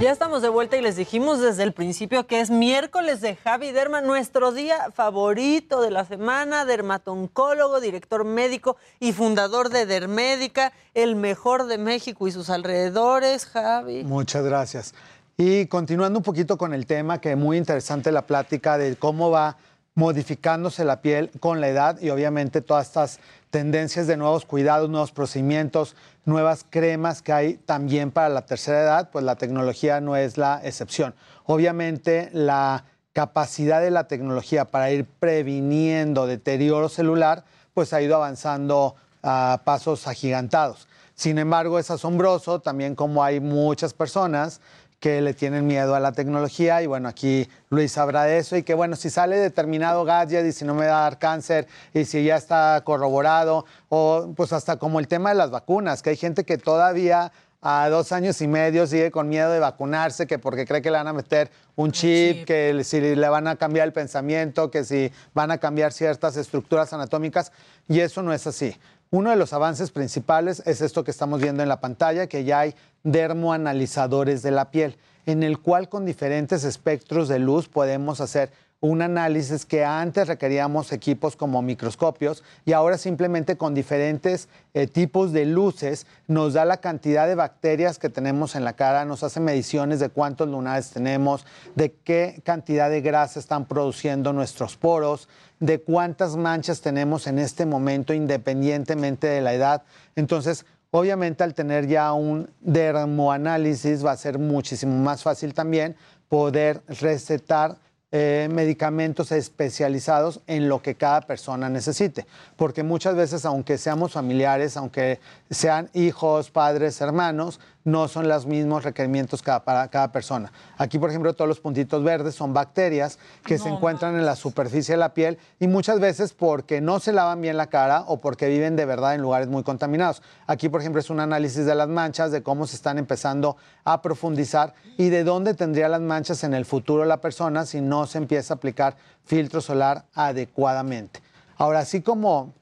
Ya 0.00 0.12
estamos 0.12 0.42
de 0.42 0.48
vuelta 0.48 0.76
y 0.76 0.80
les 0.80 0.94
dijimos 0.94 1.40
desde 1.40 1.64
el 1.64 1.72
principio 1.72 2.28
que 2.28 2.40
es 2.40 2.50
miércoles 2.50 3.20
de 3.20 3.34
Javi 3.34 3.72
Derma, 3.72 4.00
nuestro 4.00 4.52
día 4.52 4.92
favorito 4.94 5.82
de 5.82 5.90
la 5.90 6.04
semana, 6.04 6.64
dermatoncólogo, 6.64 7.80
director 7.80 8.24
médico 8.24 8.76
y 9.00 9.12
fundador 9.12 9.70
de 9.70 9.86
Dermédica, 9.86 10.72
el 10.94 11.16
mejor 11.16 11.66
de 11.66 11.78
México 11.78 12.28
y 12.28 12.30
sus 12.30 12.48
alrededores, 12.48 13.46
Javi. 13.46 14.04
Muchas 14.04 14.44
gracias. 14.44 14.94
Y 15.36 15.66
continuando 15.66 16.20
un 16.20 16.24
poquito 16.24 16.56
con 16.56 16.74
el 16.74 16.86
tema, 16.86 17.20
que 17.20 17.32
es 17.32 17.36
muy 17.36 17.56
interesante 17.56 18.12
la 18.12 18.24
plática 18.24 18.78
de 18.78 18.94
cómo 18.94 19.32
va 19.32 19.56
modificándose 19.98 20.84
la 20.84 21.02
piel 21.02 21.28
con 21.40 21.60
la 21.60 21.66
edad 21.70 22.00
y 22.00 22.10
obviamente 22.10 22.60
todas 22.60 22.86
estas 22.86 23.18
tendencias 23.50 24.06
de 24.06 24.16
nuevos 24.16 24.44
cuidados, 24.44 24.88
nuevos 24.88 25.10
procedimientos, 25.10 25.96
nuevas 26.28 26.64
cremas 26.68 27.22
que 27.22 27.32
hay 27.32 27.54
también 27.54 28.10
para 28.12 28.28
la 28.28 28.46
tercera 28.46 28.82
edad, 28.82 29.10
pues 29.10 29.24
la 29.24 29.36
tecnología 29.36 30.00
no 30.00 30.14
es 30.14 30.38
la 30.38 30.60
excepción. 30.62 31.14
Obviamente 31.44 32.30
la 32.32 32.84
capacidad 33.12 33.80
de 33.80 33.90
la 33.90 34.06
tecnología 34.06 34.66
para 34.66 34.90
ir 34.92 35.04
previniendo 35.04 36.26
deterioro 36.26 36.88
celular, 36.88 37.44
pues 37.74 37.92
ha 37.92 38.00
ido 38.00 38.14
avanzando 38.14 38.94
a 39.22 39.62
pasos 39.64 40.06
agigantados. 40.06 40.86
Sin 41.14 41.38
embargo, 41.38 41.80
es 41.80 41.90
asombroso 41.90 42.60
también 42.60 42.94
como 42.94 43.24
hay 43.24 43.40
muchas 43.40 43.92
personas 43.92 44.60
que 45.00 45.20
le 45.20 45.32
tienen 45.32 45.66
miedo 45.66 45.94
a 45.94 46.00
la 46.00 46.12
tecnología 46.12 46.82
y 46.82 46.86
bueno, 46.86 47.08
aquí 47.08 47.48
Luis 47.70 47.92
sabrá 47.92 48.24
de 48.24 48.38
eso 48.38 48.56
y 48.56 48.62
que 48.62 48.74
bueno, 48.74 48.96
si 48.96 49.10
sale 49.10 49.36
determinado 49.36 50.04
gadget 50.04 50.44
y 50.46 50.52
si 50.52 50.64
no 50.64 50.74
me 50.74 50.86
va 50.86 51.00
a 51.00 51.02
dar 51.02 51.18
cáncer 51.18 51.68
y 51.94 52.04
si 52.04 52.24
ya 52.24 52.36
está 52.36 52.80
corroborado 52.84 53.64
o 53.88 54.32
pues 54.36 54.52
hasta 54.52 54.76
como 54.76 54.98
el 54.98 55.06
tema 55.06 55.30
de 55.30 55.36
las 55.36 55.50
vacunas, 55.50 56.02
que 56.02 56.10
hay 56.10 56.16
gente 56.16 56.44
que 56.44 56.58
todavía 56.58 57.32
a 57.60 57.88
dos 57.88 58.12
años 58.12 58.40
y 58.40 58.46
medio 58.46 58.86
sigue 58.86 59.10
con 59.10 59.28
miedo 59.28 59.50
de 59.50 59.58
vacunarse, 59.58 60.26
que 60.26 60.38
porque 60.38 60.64
cree 60.64 60.80
que 60.80 60.90
le 60.90 60.98
van 60.98 61.08
a 61.08 61.12
meter 61.12 61.50
un 61.74 61.90
chip, 61.90 62.44
que 62.44 62.82
si 62.84 63.00
le 63.00 63.28
van 63.28 63.48
a 63.48 63.56
cambiar 63.56 63.86
el 63.86 63.92
pensamiento, 63.92 64.70
que 64.70 64.84
si 64.84 65.10
van 65.34 65.50
a 65.50 65.58
cambiar 65.58 65.92
ciertas 65.92 66.36
estructuras 66.36 66.92
anatómicas, 66.92 67.52
y 67.88 68.00
eso 68.00 68.22
no 68.22 68.32
es 68.32 68.46
así. 68.46 68.76
Uno 69.10 69.30
de 69.30 69.36
los 69.36 69.52
avances 69.54 69.90
principales 69.90 70.62
es 70.66 70.82
esto 70.82 71.02
que 71.02 71.10
estamos 71.10 71.40
viendo 71.40 71.62
en 71.62 71.68
la 71.68 71.80
pantalla, 71.80 72.26
que 72.26 72.44
ya 72.44 72.60
hay 72.60 72.74
dermoanalizadores 73.04 74.42
de 74.42 74.50
la 74.50 74.70
piel, 74.70 74.96
en 75.26 75.42
el 75.42 75.58
cual 75.58 75.88
con 75.88 76.04
diferentes 76.04 76.64
espectros 76.64 77.28
de 77.28 77.38
luz 77.38 77.68
podemos 77.68 78.20
hacer 78.20 78.50
un 78.80 79.02
análisis 79.02 79.66
que 79.66 79.84
antes 79.84 80.28
requeríamos 80.28 80.92
equipos 80.92 81.34
como 81.34 81.62
microscopios 81.62 82.44
y 82.64 82.72
ahora 82.72 82.96
simplemente 82.96 83.56
con 83.56 83.74
diferentes 83.74 84.48
eh, 84.72 84.86
tipos 84.86 85.32
de 85.32 85.46
luces 85.46 86.06
nos 86.28 86.54
da 86.54 86.64
la 86.64 86.76
cantidad 86.76 87.26
de 87.26 87.34
bacterias 87.34 87.98
que 87.98 88.08
tenemos 88.08 88.54
en 88.54 88.64
la 88.64 88.74
cara, 88.74 89.04
nos 89.04 89.24
hace 89.24 89.40
mediciones 89.40 89.98
de 89.98 90.10
cuántos 90.10 90.48
lunares 90.48 90.90
tenemos, 90.90 91.44
de 91.74 91.92
qué 91.92 92.40
cantidad 92.44 92.88
de 92.88 93.00
grasa 93.00 93.40
están 93.40 93.66
produciendo 93.66 94.32
nuestros 94.32 94.76
poros, 94.76 95.28
de 95.58 95.80
cuántas 95.80 96.36
manchas 96.36 96.80
tenemos 96.80 97.26
en 97.26 97.40
este 97.40 97.66
momento 97.66 98.14
independientemente 98.14 99.26
de 99.26 99.40
la 99.40 99.54
edad. 99.54 99.82
Entonces, 100.14 100.66
obviamente 100.90 101.44
al 101.44 101.54
tener 101.54 101.86
ya 101.86 102.12
un 102.12 102.48
dermoanálisis 102.60 104.04
va 104.04 104.12
a 104.12 104.16
ser 104.16 104.38
muchísimo 104.38 104.96
más 105.02 105.22
fácil 105.22 105.54
también 105.54 105.96
poder 106.28 106.82
recetar 106.88 107.76
eh, 108.10 108.48
medicamentos 108.50 109.32
especializados 109.32 110.40
en 110.46 110.66
lo 110.66 110.80
que 110.80 110.94
cada 110.94 111.20
persona 111.20 111.68
necesite. 111.68 112.26
Porque 112.56 112.82
muchas 112.82 113.14
veces, 113.14 113.44
aunque 113.44 113.76
seamos 113.76 114.12
familiares, 114.12 114.78
aunque 114.78 115.20
sean 115.50 115.90
hijos, 115.92 116.50
padres, 116.50 117.02
hermanos, 117.02 117.60
no 117.84 118.06
son 118.08 118.28
los 118.28 118.44
mismos 118.44 118.84
requerimientos 118.84 119.40
cada- 119.40 119.64
para 119.64 119.88
cada 119.88 120.12
persona. 120.12 120.52
Aquí, 120.76 120.98
por 120.98 121.08
ejemplo, 121.08 121.32
todos 121.32 121.48
los 121.48 121.60
puntitos 121.60 122.02
verdes 122.04 122.34
son 122.34 122.52
bacterias 122.52 123.18
que 123.46 123.56
se 123.56 123.68
encuentran 123.70 124.14
en 124.16 124.26
la 124.26 124.36
superficie 124.36 124.94
de 124.94 124.98
la 124.98 125.14
piel 125.14 125.38
y 125.58 125.68
muchas 125.68 125.98
veces 125.98 126.34
porque 126.34 126.80
no 126.82 127.00
se 127.00 127.12
lavan 127.12 127.40
bien 127.40 127.56
la 127.56 127.68
cara 127.68 128.04
o 128.06 128.18
porque 128.18 128.48
viven 128.48 128.76
de 128.76 128.84
verdad 128.84 129.14
en 129.14 129.22
lugares 129.22 129.48
muy 129.48 129.62
contaminados. 129.62 130.22
Aquí, 130.46 130.68
por 130.68 130.80
ejemplo, 130.80 131.00
es 131.00 131.08
un 131.08 131.20
análisis 131.20 131.64
de 131.64 131.74
las 131.74 131.88
manchas, 131.88 132.30
de 132.30 132.42
cómo 132.42 132.66
se 132.66 132.76
están 132.76 132.98
empezando 132.98 133.56
a 133.84 134.02
profundizar 134.02 134.74
y 134.98 135.08
de 135.08 135.24
dónde 135.24 135.54
tendría 135.54 135.88
las 135.88 136.02
manchas 136.02 136.44
en 136.44 136.52
el 136.54 136.66
futuro 136.66 137.04
la 137.06 137.22
persona 137.22 137.64
si 137.64 137.80
no 137.80 138.06
se 138.06 138.18
empieza 138.18 138.52
a 138.54 138.56
aplicar 138.56 138.96
filtro 139.24 139.60
solar 139.60 140.04
adecuadamente. 140.14 141.20
Ahora, 141.56 141.80
así 141.80 142.02
como 142.02 142.52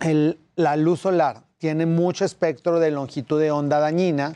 el- 0.00 0.38
la 0.56 0.76
luz 0.76 1.00
solar 1.00 1.42
tiene 1.58 1.86
mucho 1.86 2.24
espectro 2.24 2.78
de 2.80 2.90
longitud 2.90 3.40
de 3.40 3.50
onda 3.50 3.78
dañina, 3.80 4.34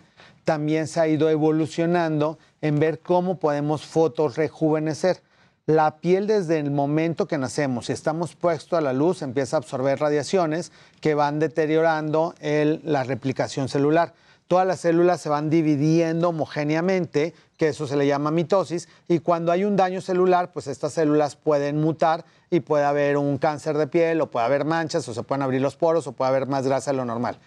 también 0.50 0.88
se 0.88 0.98
ha 0.98 1.06
ido 1.06 1.30
evolucionando 1.30 2.36
en 2.60 2.80
ver 2.80 2.98
cómo 2.98 3.38
podemos 3.38 3.86
fotorrejuvenecer. 3.86 5.22
La 5.66 5.98
piel 5.98 6.26
desde 6.26 6.58
el 6.58 6.72
momento 6.72 7.28
que 7.28 7.38
nacemos, 7.38 7.86
si 7.86 7.92
estamos 7.92 8.34
puestos 8.34 8.76
a 8.76 8.82
la 8.82 8.92
luz, 8.92 9.22
empieza 9.22 9.56
a 9.56 9.58
absorber 9.58 10.00
radiaciones 10.00 10.72
que 11.00 11.14
van 11.14 11.38
deteriorando 11.38 12.34
la 12.40 13.04
replicación 13.04 13.68
celular. 13.68 14.12
Todas 14.50 14.66
las 14.66 14.80
células 14.80 15.20
se 15.20 15.28
van 15.28 15.48
dividiendo 15.48 16.30
homogéneamente, 16.30 17.34
que 17.56 17.68
eso 17.68 17.86
se 17.86 17.96
le 17.96 18.08
llama 18.08 18.32
mitosis, 18.32 18.88
y 19.06 19.20
cuando 19.20 19.52
hay 19.52 19.62
un 19.62 19.76
daño 19.76 20.00
celular, 20.00 20.50
pues 20.50 20.66
estas 20.66 20.92
células 20.94 21.36
pueden 21.36 21.80
mutar 21.80 22.24
y 22.50 22.58
puede 22.58 22.82
haber 22.82 23.16
un 23.16 23.38
cáncer 23.38 23.78
de 23.78 23.86
piel, 23.86 24.20
o 24.20 24.28
puede 24.28 24.46
haber 24.46 24.64
manchas, 24.64 25.08
o 25.08 25.14
se 25.14 25.22
pueden 25.22 25.42
abrir 25.42 25.60
los 25.62 25.76
poros, 25.76 26.08
o 26.08 26.12
puede 26.14 26.30
haber 26.30 26.48
más 26.48 26.66
grasa 26.66 26.90
de 26.90 26.96
lo 26.96 27.04
normal. 27.04 27.38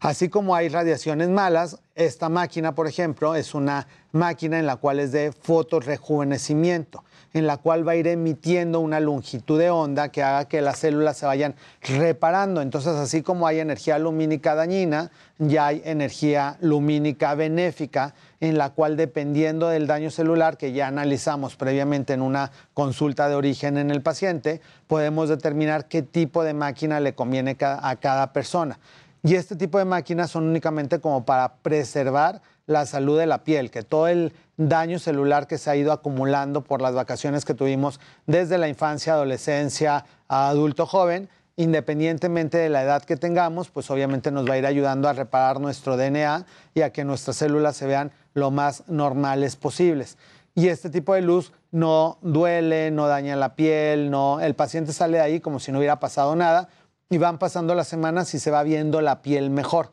Así 0.00 0.28
como 0.28 0.54
hay 0.54 0.68
radiaciones 0.68 1.30
malas, 1.30 1.78
esta 1.94 2.28
máquina, 2.28 2.74
por 2.74 2.86
ejemplo, 2.86 3.34
es 3.34 3.54
una 3.54 3.86
máquina 4.12 4.58
en 4.58 4.66
la 4.66 4.76
cual 4.76 5.00
es 5.00 5.12
de 5.12 5.32
fotorrejuvenecimiento, 5.32 7.04
en 7.32 7.46
la 7.46 7.58
cual 7.58 7.86
va 7.86 7.92
a 7.92 7.96
ir 7.96 8.06
emitiendo 8.06 8.80
una 8.80 9.00
longitud 9.00 9.58
de 9.58 9.70
onda 9.70 10.08
que 10.10 10.22
haga 10.22 10.46
que 10.46 10.60
las 10.60 10.78
células 10.78 11.16
se 11.16 11.26
vayan 11.26 11.54
reparando. 11.82 12.60
Entonces, 12.60 12.94
así 12.94 13.22
como 13.22 13.46
hay 13.46 13.60
energía 13.60 13.98
lumínica 13.98 14.54
dañina, 14.54 15.10
ya 15.38 15.66
hay 15.66 15.82
energía 15.84 16.56
lumínica 16.60 17.34
benéfica, 17.34 18.14
en 18.40 18.58
la 18.58 18.70
cual 18.70 18.96
dependiendo 18.96 19.68
del 19.68 19.86
daño 19.86 20.10
celular 20.10 20.56
que 20.56 20.72
ya 20.72 20.88
analizamos 20.88 21.56
previamente 21.56 22.12
en 22.12 22.22
una 22.22 22.50
consulta 22.74 23.28
de 23.28 23.34
origen 23.34 23.78
en 23.78 23.90
el 23.90 24.02
paciente, 24.02 24.60
podemos 24.86 25.28
determinar 25.28 25.86
qué 25.86 26.02
tipo 26.02 26.42
de 26.42 26.54
máquina 26.54 27.00
le 27.00 27.14
conviene 27.14 27.56
a 27.60 27.96
cada 27.96 28.32
persona. 28.32 28.78
Y 29.22 29.34
este 29.34 29.54
tipo 29.54 29.78
de 29.78 29.84
máquinas 29.84 30.30
son 30.30 30.48
únicamente 30.48 30.98
como 30.98 31.24
para 31.24 31.54
preservar 31.56 32.40
la 32.66 32.86
salud 32.86 33.18
de 33.18 33.26
la 33.26 33.44
piel, 33.44 33.70
que 33.70 33.82
todo 33.82 34.08
el 34.08 34.32
daño 34.56 34.98
celular 34.98 35.46
que 35.46 35.58
se 35.58 35.70
ha 35.70 35.76
ido 35.76 35.92
acumulando 35.92 36.62
por 36.62 36.82
las 36.82 36.94
vacaciones 36.94 37.44
que 37.44 37.54
tuvimos 37.54 38.00
desde 38.26 38.58
la 38.58 38.68
infancia, 38.68 39.14
adolescencia, 39.14 40.04
a 40.28 40.48
adulto 40.48 40.86
joven, 40.86 41.28
independientemente 41.56 42.58
de 42.58 42.68
la 42.68 42.82
edad 42.82 43.02
que 43.02 43.16
tengamos, 43.16 43.70
pues 43.70 43.90
obviamente 43.90 44.30
nos 44.30 44.48
va 44.48 44.54
a 44.54 44.58
ir 44.58 44.66
ayudando 44.66 45.08
a 45.08 45.12
reparar 45.12 45.60
nuestro 45.60 45.96
DNA 45.96 46.46
y 46.74 46.82
a 46.82 46.92
que 46.92 47.04
nuestras 47.04 47.36
células 47.36 47.76
se 47.76 47.86
vean 47.86 48.12
lo 48.34 48.50
más 48.50 48.84
normales 48.88 49.56
posibles. 49.56 50.16
Y 50.54 50.68
este 50.68 50.90
tipo 50.90 51.14
de 51.14 51.22
luz 51.22 51.52
no 51.70 52.18
duele, 52.22 52.90
no 52.90 53.06
daña 53.06 53.36
la 53.36 53.54
piel, 53.54 54.10
no, 54.10 54.40
el 54.40 54.54
paciente 54.54 54.92
sale 54.92 55.18
de 55.18 55.22
ahí 55.22 55.40
como 55.40 55.60
si 55.60 55.70
no 55.70 55.78
hubiera 55.78 56.00
pasado 56.00 56.34
nada 56.34 56.68
y 57.08 57.18
van 57.18 57.38
pasando 57.38 57.74
las 57.74 57.88
semanas 57.88 58.32
y 58.34 58.38
se 58.38 58.50
va 58.50 58.62
viendo 58.62 59.00
la 59.00 59.20
piel 59.20 59.50
mejor. 59.50 59.92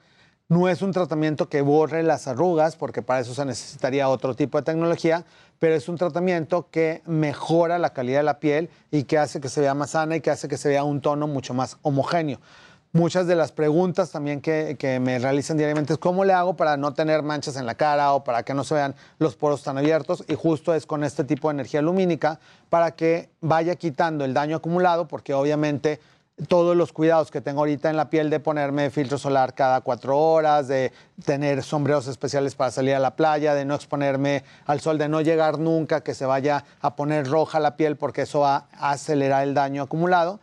No 0.50 0.70
es 0.70 0.82
un 0.82 0.94
tratamiento 0.94 1.50
que 1.50 1.62
borre 1.62 2.04
las 2.04 2.26
arrugas, 2.26 2.78
porque 2.78 3.02
para 3.02 3.20
eso 3.20 3.34
se 3.34 3.44
necesitaría 3.44 4.08
otro 4.08 4.34
tipo 4.34 4.58
de 4.58 4.64
tecnología, 4.64 5.26
pero 5.60 5.76
es 5.76 5.90
un 5.90 5.98
tratamiento 5.98 6.70
que 6.72 7.02
mejora 7.06 7.78
la 7.80 7.90
calidad 7.90 8.20
de 8.20 8.24
la 8.24 8.40
piel 8.40 8.70
y 8.90 9.04
que 9.04 9.18
hace 9.18 9.42
que 9.42 9.50
se 9.50 9.60
vea 9.60 9.74
más 9.74 9.90
sana 9.90 10.16
y 10.16 10.22
que 10.22 10.32
hace 10.32 10.48
que 10.48 10.56
se 10.56 10.70
vea 10.70 10.86
un 10.86 11.02
tono 11.02 11.28
mucho 11.28 11.54
más 11.54 11.76
homogéneo. 11.82 12.40
Muchas 12.94 13.28
de 13.28 13.36
las 13.36 13.52
preguntas 13.52 14.12
también 14.12 14.40
que, 14.40 15.00
me 15.02 15.20
realizan 15.20 15.58
diariamente 15.58 15.92
es 15.92 16.00
cómo 16.00 16.24
le 16.24 16.32
hago 16.32 16.56
para 16.56 16.78
no 16.78 16.94
tener 16.94 17.24
manchas 17.24 17.58
en 17.58 17.66
la 17.66 17.76
cara 17.76 18.14
o 18.14 18.24
para 18.24 18.44
que 18.44 18.54
no 18.54 18.64
se 18.64 18.76
vean 18.76 18.96
los 19.20 19.36
poros 19.36 19.64
tan 19.64 19.78
abiertos 19.78 20.24
y 20.30 20.36
justo 20.36 20.74
es 20.74 20.86
con 20.86 21.04
este 21.04 21.26
tipo 21.26 21.50
de 21.50 21.56
energía 21.56 21.82
lumínica 21.82 22.40
para 22.70 22.92
que 22.92 23.30
vaya 23.42 23.76
quitando 23.76 24.24
el 24.24 24.34
daño 24.34 24.56
acumulado 24.56 25.10
porque 25.10 25.34
obviamente 25.34 26.00
todos 26.48 26.78
los 26.78 26.94
cuidados 26.94 27.32
que 27.32 27.42
tengo 27.42 27.62
ahorita 27.62 27.90
en 27.90 27.98
la 27.98 28.12
piel 28.12 28.30
de 28.30 28.40
ponerme 28.40 28.92
filtro 28.92 29.18
solar 29.18 29.56
cada 29.56 29.82
cuatro 29.82 30.20
horas, 30.20 30.68
de 30.68 30.92
tener 31.26 31.64
sombreros 31.64 32.08
especiales 32.08 32.54
para 32.54 32.70
salir 32.70 32.94
a 32.94 33.00
la 33.00 33.16
playa, 33.16 33.56
de 33.56 33.66
no 33.66 33.74
exponerme 33.74 34.44
al 34.68 34.80
sol, 34.80 35.00
de 35.00 35.10
no 35.10 35.22
llegar 35.22 35.58
nunca 35.58 36.02
que 36.02 36.14
se 36.14 36.26
vaya 36.26 36.64
a 36.80 36.96
poner 36.96 37.28
roja 37.28 37.60
la 37.60 37.76
piel 37.76 37.96
porque 37.96 38.22
eso 38.22 38.42
va 38.42 38.68
a 38.78 38.92
acelerar 38.92 39.44
el 39.44 39.56
daño 39.56 39.82
acumulado. 39.82 40.40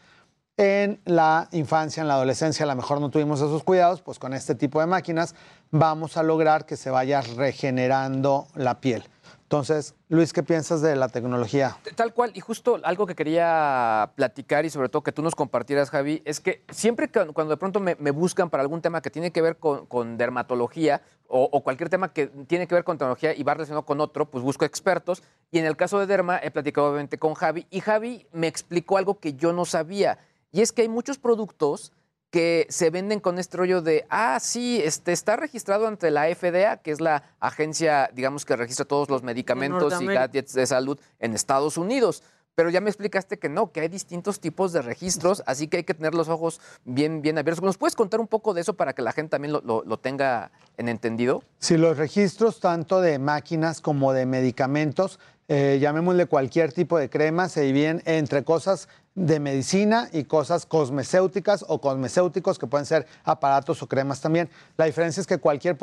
En 0.57 1.01
la 1.05 1.49
infancia, 1.51 2.01
en 2.01 2.07
la 2.07 2.15
adolescencia, 2.15 2.65
a 2.65 2.69
lo 2.69 2.77
mejor 2.77 3.01
no 3.01 3.11
tuvimos 3.11 3.41
esos 3.41 3.65
cuidados, 3.65 4.03
pues 4.03 4.21
con 4.21 4.33
este 4.33 4.55
tipo 4.55 4.79
de 4.79 4.87
máquinas 4.87 5.35
vamos 5.73 6.17
a 6.17 6.23
lograr 6.23 6.65
que 6.65 6.77
se 6.77 6.91
vaya 6.91 7.23
regenerando 7.23 8.47
la 8.55 8.81
piel. 8.81 9.03
Entonces, 9.43 9.97
Luis, 10.09 10.33
¿qué 10.33 10.45
piensas 10.45 10.81
de 10.81 10.95
la 10.95 11.09
tecnología? 11.09 11.77
Tal 11.97 12.15
cual, 12.15 12.31
y 12.35 12.41
justo 12.41 12.81
algo 12.85 13.05
que 13.05 13.17
quería 13.17 14.13
platicar 14.15 14.65
y 14.65 14.71
sobre 14.71 14.89
todo 14.89 15.03
que 15.03 15.11
tú 15.11 15.23
nos 15.23 15.35
compartieras, 15.35 15.91
Javi, 15.91 16.23
es 16.25 16.39
que 16.39 16.63
siempre 16.71 17.09
que, 17.09 17.27
cuando 17.27 17.51
de 17.51 17.57
pronto 17.57 17.81
me, 17.81 17.95
buscan 18.13 18.49
para 18.49 18.63
algún 18.63 18.81
tema 18.81 19.03
que 19.03 19.11
tiene 19.11 19.33
que 19.33 19.43
ver 19.43 19.57
con, 19.57 19.87
con 19.87 20.17
dermatología 20.17 21.03
o, 21.27 21.49
o, 21.51 21.65
cualquier 21.65 21.89
tema 21.89 22.13
que 22.13 22.29
tiene 22.29 22.69
que 22.69 22.77
ver 22.77 22.85
con 22.85 22.97
tecnología 22.97 23.35
y 23.35 23.43
va 23.43 23.55
relacionado 23.55 23.85
con 23.85 24.01
otro, 24.01 24.31
pues 24.31 24.45
busco 24.45 24.65
expertos. 24.65 25.25
Y 25.51 25.59
en 25.59 25.67
el 25.67 25.77
caso 25.77 25.99
de 25.99 26.07
Derma 26.07 26.39
he 26.41 26.53
platicado 26.53 26.89
obviamente 26.89 27.19
con 27.19 27.35
Javi 27.35 27.67
y 27.71 27.81
Javi 27.81 28.29
me 28.33 28.47
explicó 28.47 28.99
algo 28.99 29.19
que 29.19 29.35
yo 29.35 29.53
no 29.53 29.65
sabía. 29.65 30.19
Y 30.55 30.61
es 30.61 30.71
que 30.71 30.83
hay 30.83 30.89
muchos 30.89 31.19
productos 31.19 31.93
que 32.31 32.69
se 32.71 32.91
venden 32.91 33.19
con 33.19 33.41
este 33.41 33.57
rollo 33.57 33.83
de, 33.83 34.07
ah, 34.09 34.39
sí, 34.41 34.81
este, 34.81 35.11
está 35.11 35.35
registrado 35.35 35.89
ante 35.89 36.13
la 36.13 36.33
FDA, 36.33 36.77
que 36.77 36.93
es 36.93 37.01
la 37.01 37.25
agencia, 37.41 38.09
digamos, 38.15 38.45
que 38.45 38.55
registra 38.55 38.85
todos 38.85 39.11
los 39.11 39.25
medicamentos 39.25 40.01
y 40.01 40.07
gadgets 40.07 40.53
de 40.53 40.65
salud 40.65 40.97
en 41.19 41.35
Estados 41.35 41.77
Unidos. 41.77 42.23
Pero 42.55 42.71
ya 42.71 42.81
me 42.81 42.91
explicaste 42.91 43.39
que 43.39 43.49
no, 43.49 43.73
que 43.73 43.81
hay 43.81 43.89
distintos 43.89 44.41
tipos 44.41 44.73
de 44.73 44.83
registros, 44.83 45.43
así 45.47 45.69
que 45.69 45.79
hay 45.79 45.85
que 45.85 45.95
tener 45.95 46.15
los 46.15 46.29
ojos 46.29 46.61
bien, 46.85 47.21
bien 47.21 47.39
abiertos. 47.39 47.65
¿Nos 47.65 47.79
puedes 47.79 47.97
contar 47.97 48.21
un 48.21 48.29
poco 48.29 48.55
de 48.55 48.61
eso 48.61 48.75
para 48.75 48.93
que 48.93 49.03
la 49.03 49.13
gente 49.13 49.31
también 49.31 49.53
lo, 49.53 49.83
lo, 49.85 49.97
tenga 49.99 50.53
en 50.77 50.89
entendido? 50.89 51.43
Sí, 51.59 51.77
los 51.77 51.97
registros 51.97 52.61
tanto 52.61 53.01
de 53.01 53.19
máquinas 53.19 53.81
como 53.81 54.13
de 54.13 54.27
medicamentos 54.27 55.19
eh, 55.47 55.79
llamémosle 55.79 56.25
cualquier 56.25 56.73
tipo 56.73 56.99
de 56.99 57.11
crema, 57.11 57.51
se 57.51 57.61
dividen 57.61 58.03
entre 58.07 58.45
cosas 58.45 58.89
de 59.15 59.41
medicina 59.41 60.09
y 60.11 60.25
cosas 60.25 60.65
cosmecéuticas 60.65 61.67
o 61.69 61.83
cosmecéuticos 61.83 62.59
que 62.59 62.67
pueden 62.67 62.87
ser 62.87 63.07
aparatos 63.25 63.83
o 63.83 63.87
cremas 63.87 64.23
también. 64.23 64.49
La 64.79 64.87
diferencia 64.87 65.21
es 65.21 65.27
que 65.27 65.37
cualquier, 65.39 65.77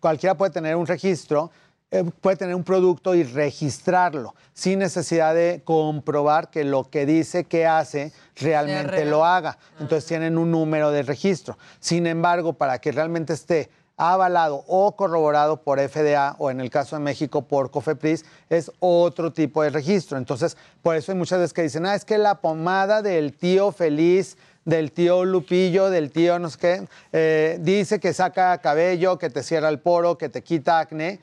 cualquiera 0.00 0.36
puede 0.36 0.50
tener 0.50 0.74
un 0.74 0.86
registro, 0.86 1.52
eh, 1.94 2.02
puede 2.20 2.36
tener 2.36 2.56
un 2.56 2.64
producto 2.64 3.14
y 3.14 3.22
registrarlo 3.22 4.34
sin 4.52 4.80
necesidad 4.80 5.32
de 5.32 5.62
comprobar 5.64 6.50
que 6.50 6.64
lo 6.64 6.90
que 6.90 7.06
dice 7.06 7.44
que 7.44 7.68
hace 7.68 8.10
realmente 8.34 9.04
lo 9.04 9.24
haga. 9.24 9.58
Entonces 9.78 10.04
tienen 10.04 10.36
un 10.36 10.50
número 10.50 10.90
de 10.90 11.04
registro. 11.04 11.56
Sin 11.78 12.08
embargo, 12.08 12.54
para 12.54 12.80
que 12.80 12.90
realmente 12.90 13.32
esté 13.32 13.70
avalado 13.96 14.64
o 14.66 14.96
corroborado 14.96 15.62
por 15.62 15.78
FDA 15.78 16.34
o 16.40 16.50
en 16.50 16.60
el 16.60 16.68
caso 16.68 16.96
de 16.96 17.02
México 17.02 17.42
por 17.42 17.70
COFEPRIS, 17.70 18.24
es 18.50 18.72
otro 18.80 19.32
tipo 19.32 19.62
de 19.62 19.70
registro. 19.70 20.18
Entonces, 20.18 20.56
por 20.82 20.96
eso 20.96 21.12
hay 21.12 21.18
muchas 21.18 21.38
veces 21.38 21.52
que 21.52 21.62
dicen, 21.62 21.86
ah, 21.86 21.94
es 21.94 22.04
que 22.04 22.18
la 22.18 22.40
pomada 22.40 23.02
del 23.02 23.36
tío 23.36 23.70
feliz, 23.70 24.36
del 24.64 24.90
tío 24.90 25.24
Lupillo, 25.24 25.90
del 25.90 26.10
tío 26.10 26.40
no 26.40 26.50
sé 26.50 26.58
qué, 26.58 26.88
eh, 27.12 27.58
dice 27.60 28.00
que 28.00 28.12
saca 28.12 28.58
cabello, 28.58 29.16
que 29.16 29.30
te 29.30 29.44
cierra 29.44 29.68
el 29.68 29.78
poro, 29.78 30.18
que 30.18 30.28
te 30.28 30.42
quita 30.42 30.80
acné, 30.80 31.20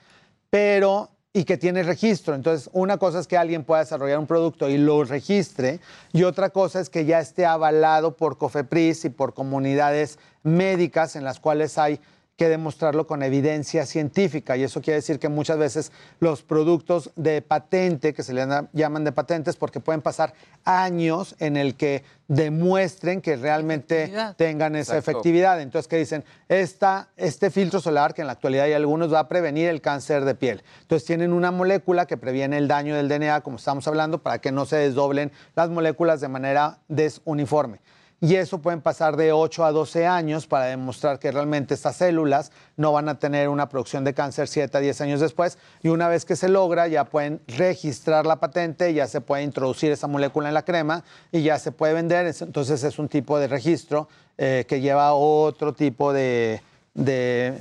pero 0.51 1.09
y 1.33 1.45
que 1.45 1.57
tiene 1.57 1.81
registro. 1.81 2.35
Entonces, 2.35 2.69
una 2.73 2.97
cosa 2.97 3.19
es 3.19 3.27
que 3.27 3.37
alguien 3.37 3.63
pueda 3.63 3.79
desarrollar 3.81 4.19
un 4.19 4.27
producto 4.27 4.69
y 4.69 4.77
lo 4.77 5.03
registre, 5.03 5.79
y 6.11 6.23
otra 6.23 6.49
cosa 6.49 6.79
es 6.79 6.89
que 6.89 7.05
ya 7.05 7.19
esté 7.19 7.45
avalado 7.45 8.17
por 8.17 8.37
COFEPRIS 8.37 9.05
y 9.05 9.09
por 9.09 9.33
comunidades 9.33 10.19
médicas 10.43 11.15
en 11.15 11.23
las 11.23 11.39
cuales 11.39 11.77
hay 11.77 11.99
que 12.41 12.49
demostrarlo 12.49 13.06
con 13.06 13.21
evidencia 13.21 13.86
científica. 13.86 14.58
Y 14.58 14.63
eso 14.63 14.82
quiere 14.82 14.95
decir 14.95 15.19
que 15.19 15.30
muchas 15.30 15.60
veces 15.60 15.91
los 16.19 16.41
productos 16.41 17.12
de 17.15 17.43
patente, 17.43 18.15
que 18.15 18.23
se 18.23 18.34
le 18.34 18.47
llaman 18.73 19.04
de 19.04 19.12
patentes, 19.12 19.56
porque 19.56 19.80
pueden 19.80 20.01
pasar 20.01 20.34
años 20.63 21.36
en 21.38 21.56
el 21.56 21.75
que 21.75 22.04
demuestren 22.27 23.21
que 23.21 23.36
realmente 23.36 24.12
tengan 24.38 24.75
esa 24.75 24.97
Exacto. 24.97 25.12
efectividad. 25.12 25.62
Entonces, 25.62 25.88
que 25.88 25.97
dicen, 25.97 26.23
Esta, 26.49 27.10
este 27.15 27.51
filtro 27.51 27.80
solar, 27.80 28.15
que 28.15 28.21
en 28.21 28.27
la 28.27 28.34
actualidad 28.34 28.65
hay 28.65 28.73
algunos, 28.73 29.13
va 29.13 29.19
a 29.19 29.27
prevenir 29.27 29.69
el 29.69 29.80
cáncer 29.80 30.25
de 30.25 30.34
piel. 30.34 30.63
Entonces, 30.82 31.06
tienen 31.06 31.34
una 31.34 31.51
molécula 31.51 32.08
que 32.08 32.17
previene 32.17 32.58
el 32.58 32.67
daño 32.67 32.95
del 32.95 33.08
DNA, 33.08 33.41
como 33.41 33.58
estamos 33.58 33.88
hablando, 33.88 34.23
para 34.23 34.39
que 34.39 34.51
no 34.51 34.65
se 34.65 34.77
desdoblen 34.77 35.32
las 35.56 35.69
moléculas 35.69 36.21
de 36.21 36.27
manera 36.27 36.80
desuniforme 36.88 37.82
y 38.23 38.36
eso 38.36 38.60
pueden 38.60 38.81
pasar 38.81 39.17
de 39.17 39.31
8 39.31 39.65
a 39.65 39.71
12 39.71 40.05
años 40.05 40.45
para 40.45 40.65
demostrar 40.65 41.17
que 41.17 41.31
realmente 41.31 41.73
estas 41.73 41.95
células 41.95 42.51
no 42.77 42.91
van 42.91 43.10
a 43.10 43.17
tener 43.17 43.49
una 43.49 43.67
producción 43.67 44.03
de 44.03 44.13
cáncer 44.13 44.47
7 44.47 44.77
a 44.77 44.79
10 44.79 45.01
años 45.01 45.19
después. 45.19 45.57
Y 45.81 45.88
una 45.88 46.07
vez 46.07 46.23
que 46.23 46.36
se 46.36 46.47
logra 46.47 46.88
ya 46.88 47.05
pueden 47.05 47.41
registrar 47.47 48.27
la 48.27 48.39
patente, 48.39 48.93
ya 48.93 49.07
se 49.07 49.21
puede 49.21 49.41
introducir 49.41 49.91
esa 49.91 50.05
molécula 50.05 50.49
en 50.49 50.53
la 50.53 50.63
crema 50.63 51.03
y 51.31 51.41
ya 51.41 51.57
se 51.57 51.71
puede 51.71 51.93
vender, 51.95 52.31
entonces 52.41 52.84
es 52.84 52.99
un 52.99 53.10
tipo 53.10 53.39
de 53.39 53.47
registro 53.47 54.07
eh, 54.38 54.65
que 54.67 54.81
lleva 54.81 55.13
otro 55.13 55.73
tipo 55.73 56.13
de, 56.13 56.62
de 56.93 57.57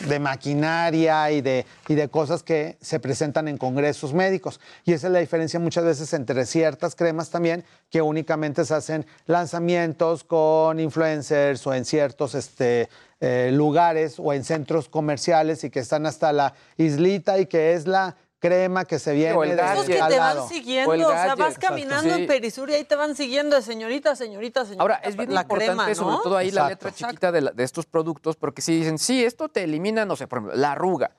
de 0.00 0.18
maquinaria 0.18 1.30
y 1.30 1.40
de, 1.40 1.66
y 1.88 1.94
de 1.94 2.08
cosas 2.08 2.42
que 2.42 2.76
se 2.80 3.00
presentan 3.00 3.48
en 3.48 3.58
congresos 3.58 4.12
médicos. 4.12 4.60
Y 4.84 4.92
esa 4.92 5.06
es 5.06 5.12
la 5.12 5.20
diferencia 5.20 5.60
muchas 5.60 5.84
veces 5.84 6.12
entre 6.12 6.46
ciertas 6.46 6.94
cremas 6.94 7.30
también 7.30 7.64
que 7.90 8.02
únicamente 8.02 8.64
se 8.64 8.74
hacen 8.74 9.06
lanzamientos 9.26 10.24
con 10.24 10.80
influencers 10.80 11.66
o 11.66 11.74
en 11.74 11.84
ciertos 11.84 12.34
este, 12.34 12.88
eh, 13.20 13.50
lugares 13.52 14.16
o 14.18 14.32
en 14.32 14.44
centros 14.44 14.88
comerciales 14.88 15.64
y 15.64 15.70
que 15.70 15.80
están 15.80 16.04
hasta 16.06 16.32
la 16.32 16.54
islita 16.76 17.38
y 17.38 17.46
que 17.46 17.74
es 17.74 17.86
la 17.86 18.16
crema 18.48 18.84
que 18.84 18.98
se 18.98 19.12
viene 19.14 19.32
o 19.34 19.42
el. 19.44 19.58
Esos 19.58 19.86
que 19.86 19.94
te 19.94 20.18
van 20.18 20.48
siguiendo, 20.48 20.90
O 20.90 20.94
el 20.94 21.02
o 21.04 21.08
sea, 21.08 21.34
vas 21.34 21.54
exacto. 21.54 21.68
caminando 21.68 22.14
Sí. 22.14 22.20
en 22.22 22.26
Perisur 22.26 22.68
y 22.70 22.74
ahí 22.74 22.84
te 22.84 22.94
van 22.96 23.16
siguiendo 23.16 23.56
de 23.56 23.62
señorita, 23.62 24.14
señorita, 24.16 24.64
señorita. 24.64 24.82
Ahora, 24.82 24.96
es 24.96 25.16
bien 25.16 25.32
la 25.32 25.42
importante, 25.42 25.72
crema, 25.72 25.88
¿no? 25.88 25.94
sobre 25.94 26.16
todo 26.22 26.36
ahí 26.36 26.50
la 26.50 26.62
Exacto. 26.70 26.86
letra 26.88 27.08
chiquita 27.08 27.32
de, 27.32 27.40
la- 27.40 27.50
de 27.52 27.64
estos 27.64 27.86
productos, 27.86 28.36
porque 28.36 28.60
si 28.62 28.76
dicen, 28.76 28.98
sí, 28.98 29.24
esto 29.24 29.48
te 29.48 29.64
elimina, 29.64 30.04
no 30.04 30.16
sé, 30.16 30.26
por 30.26 30.38
ejemplo, 30.40 30.56
la 30.56 30.72
arruga. 30.72 31.12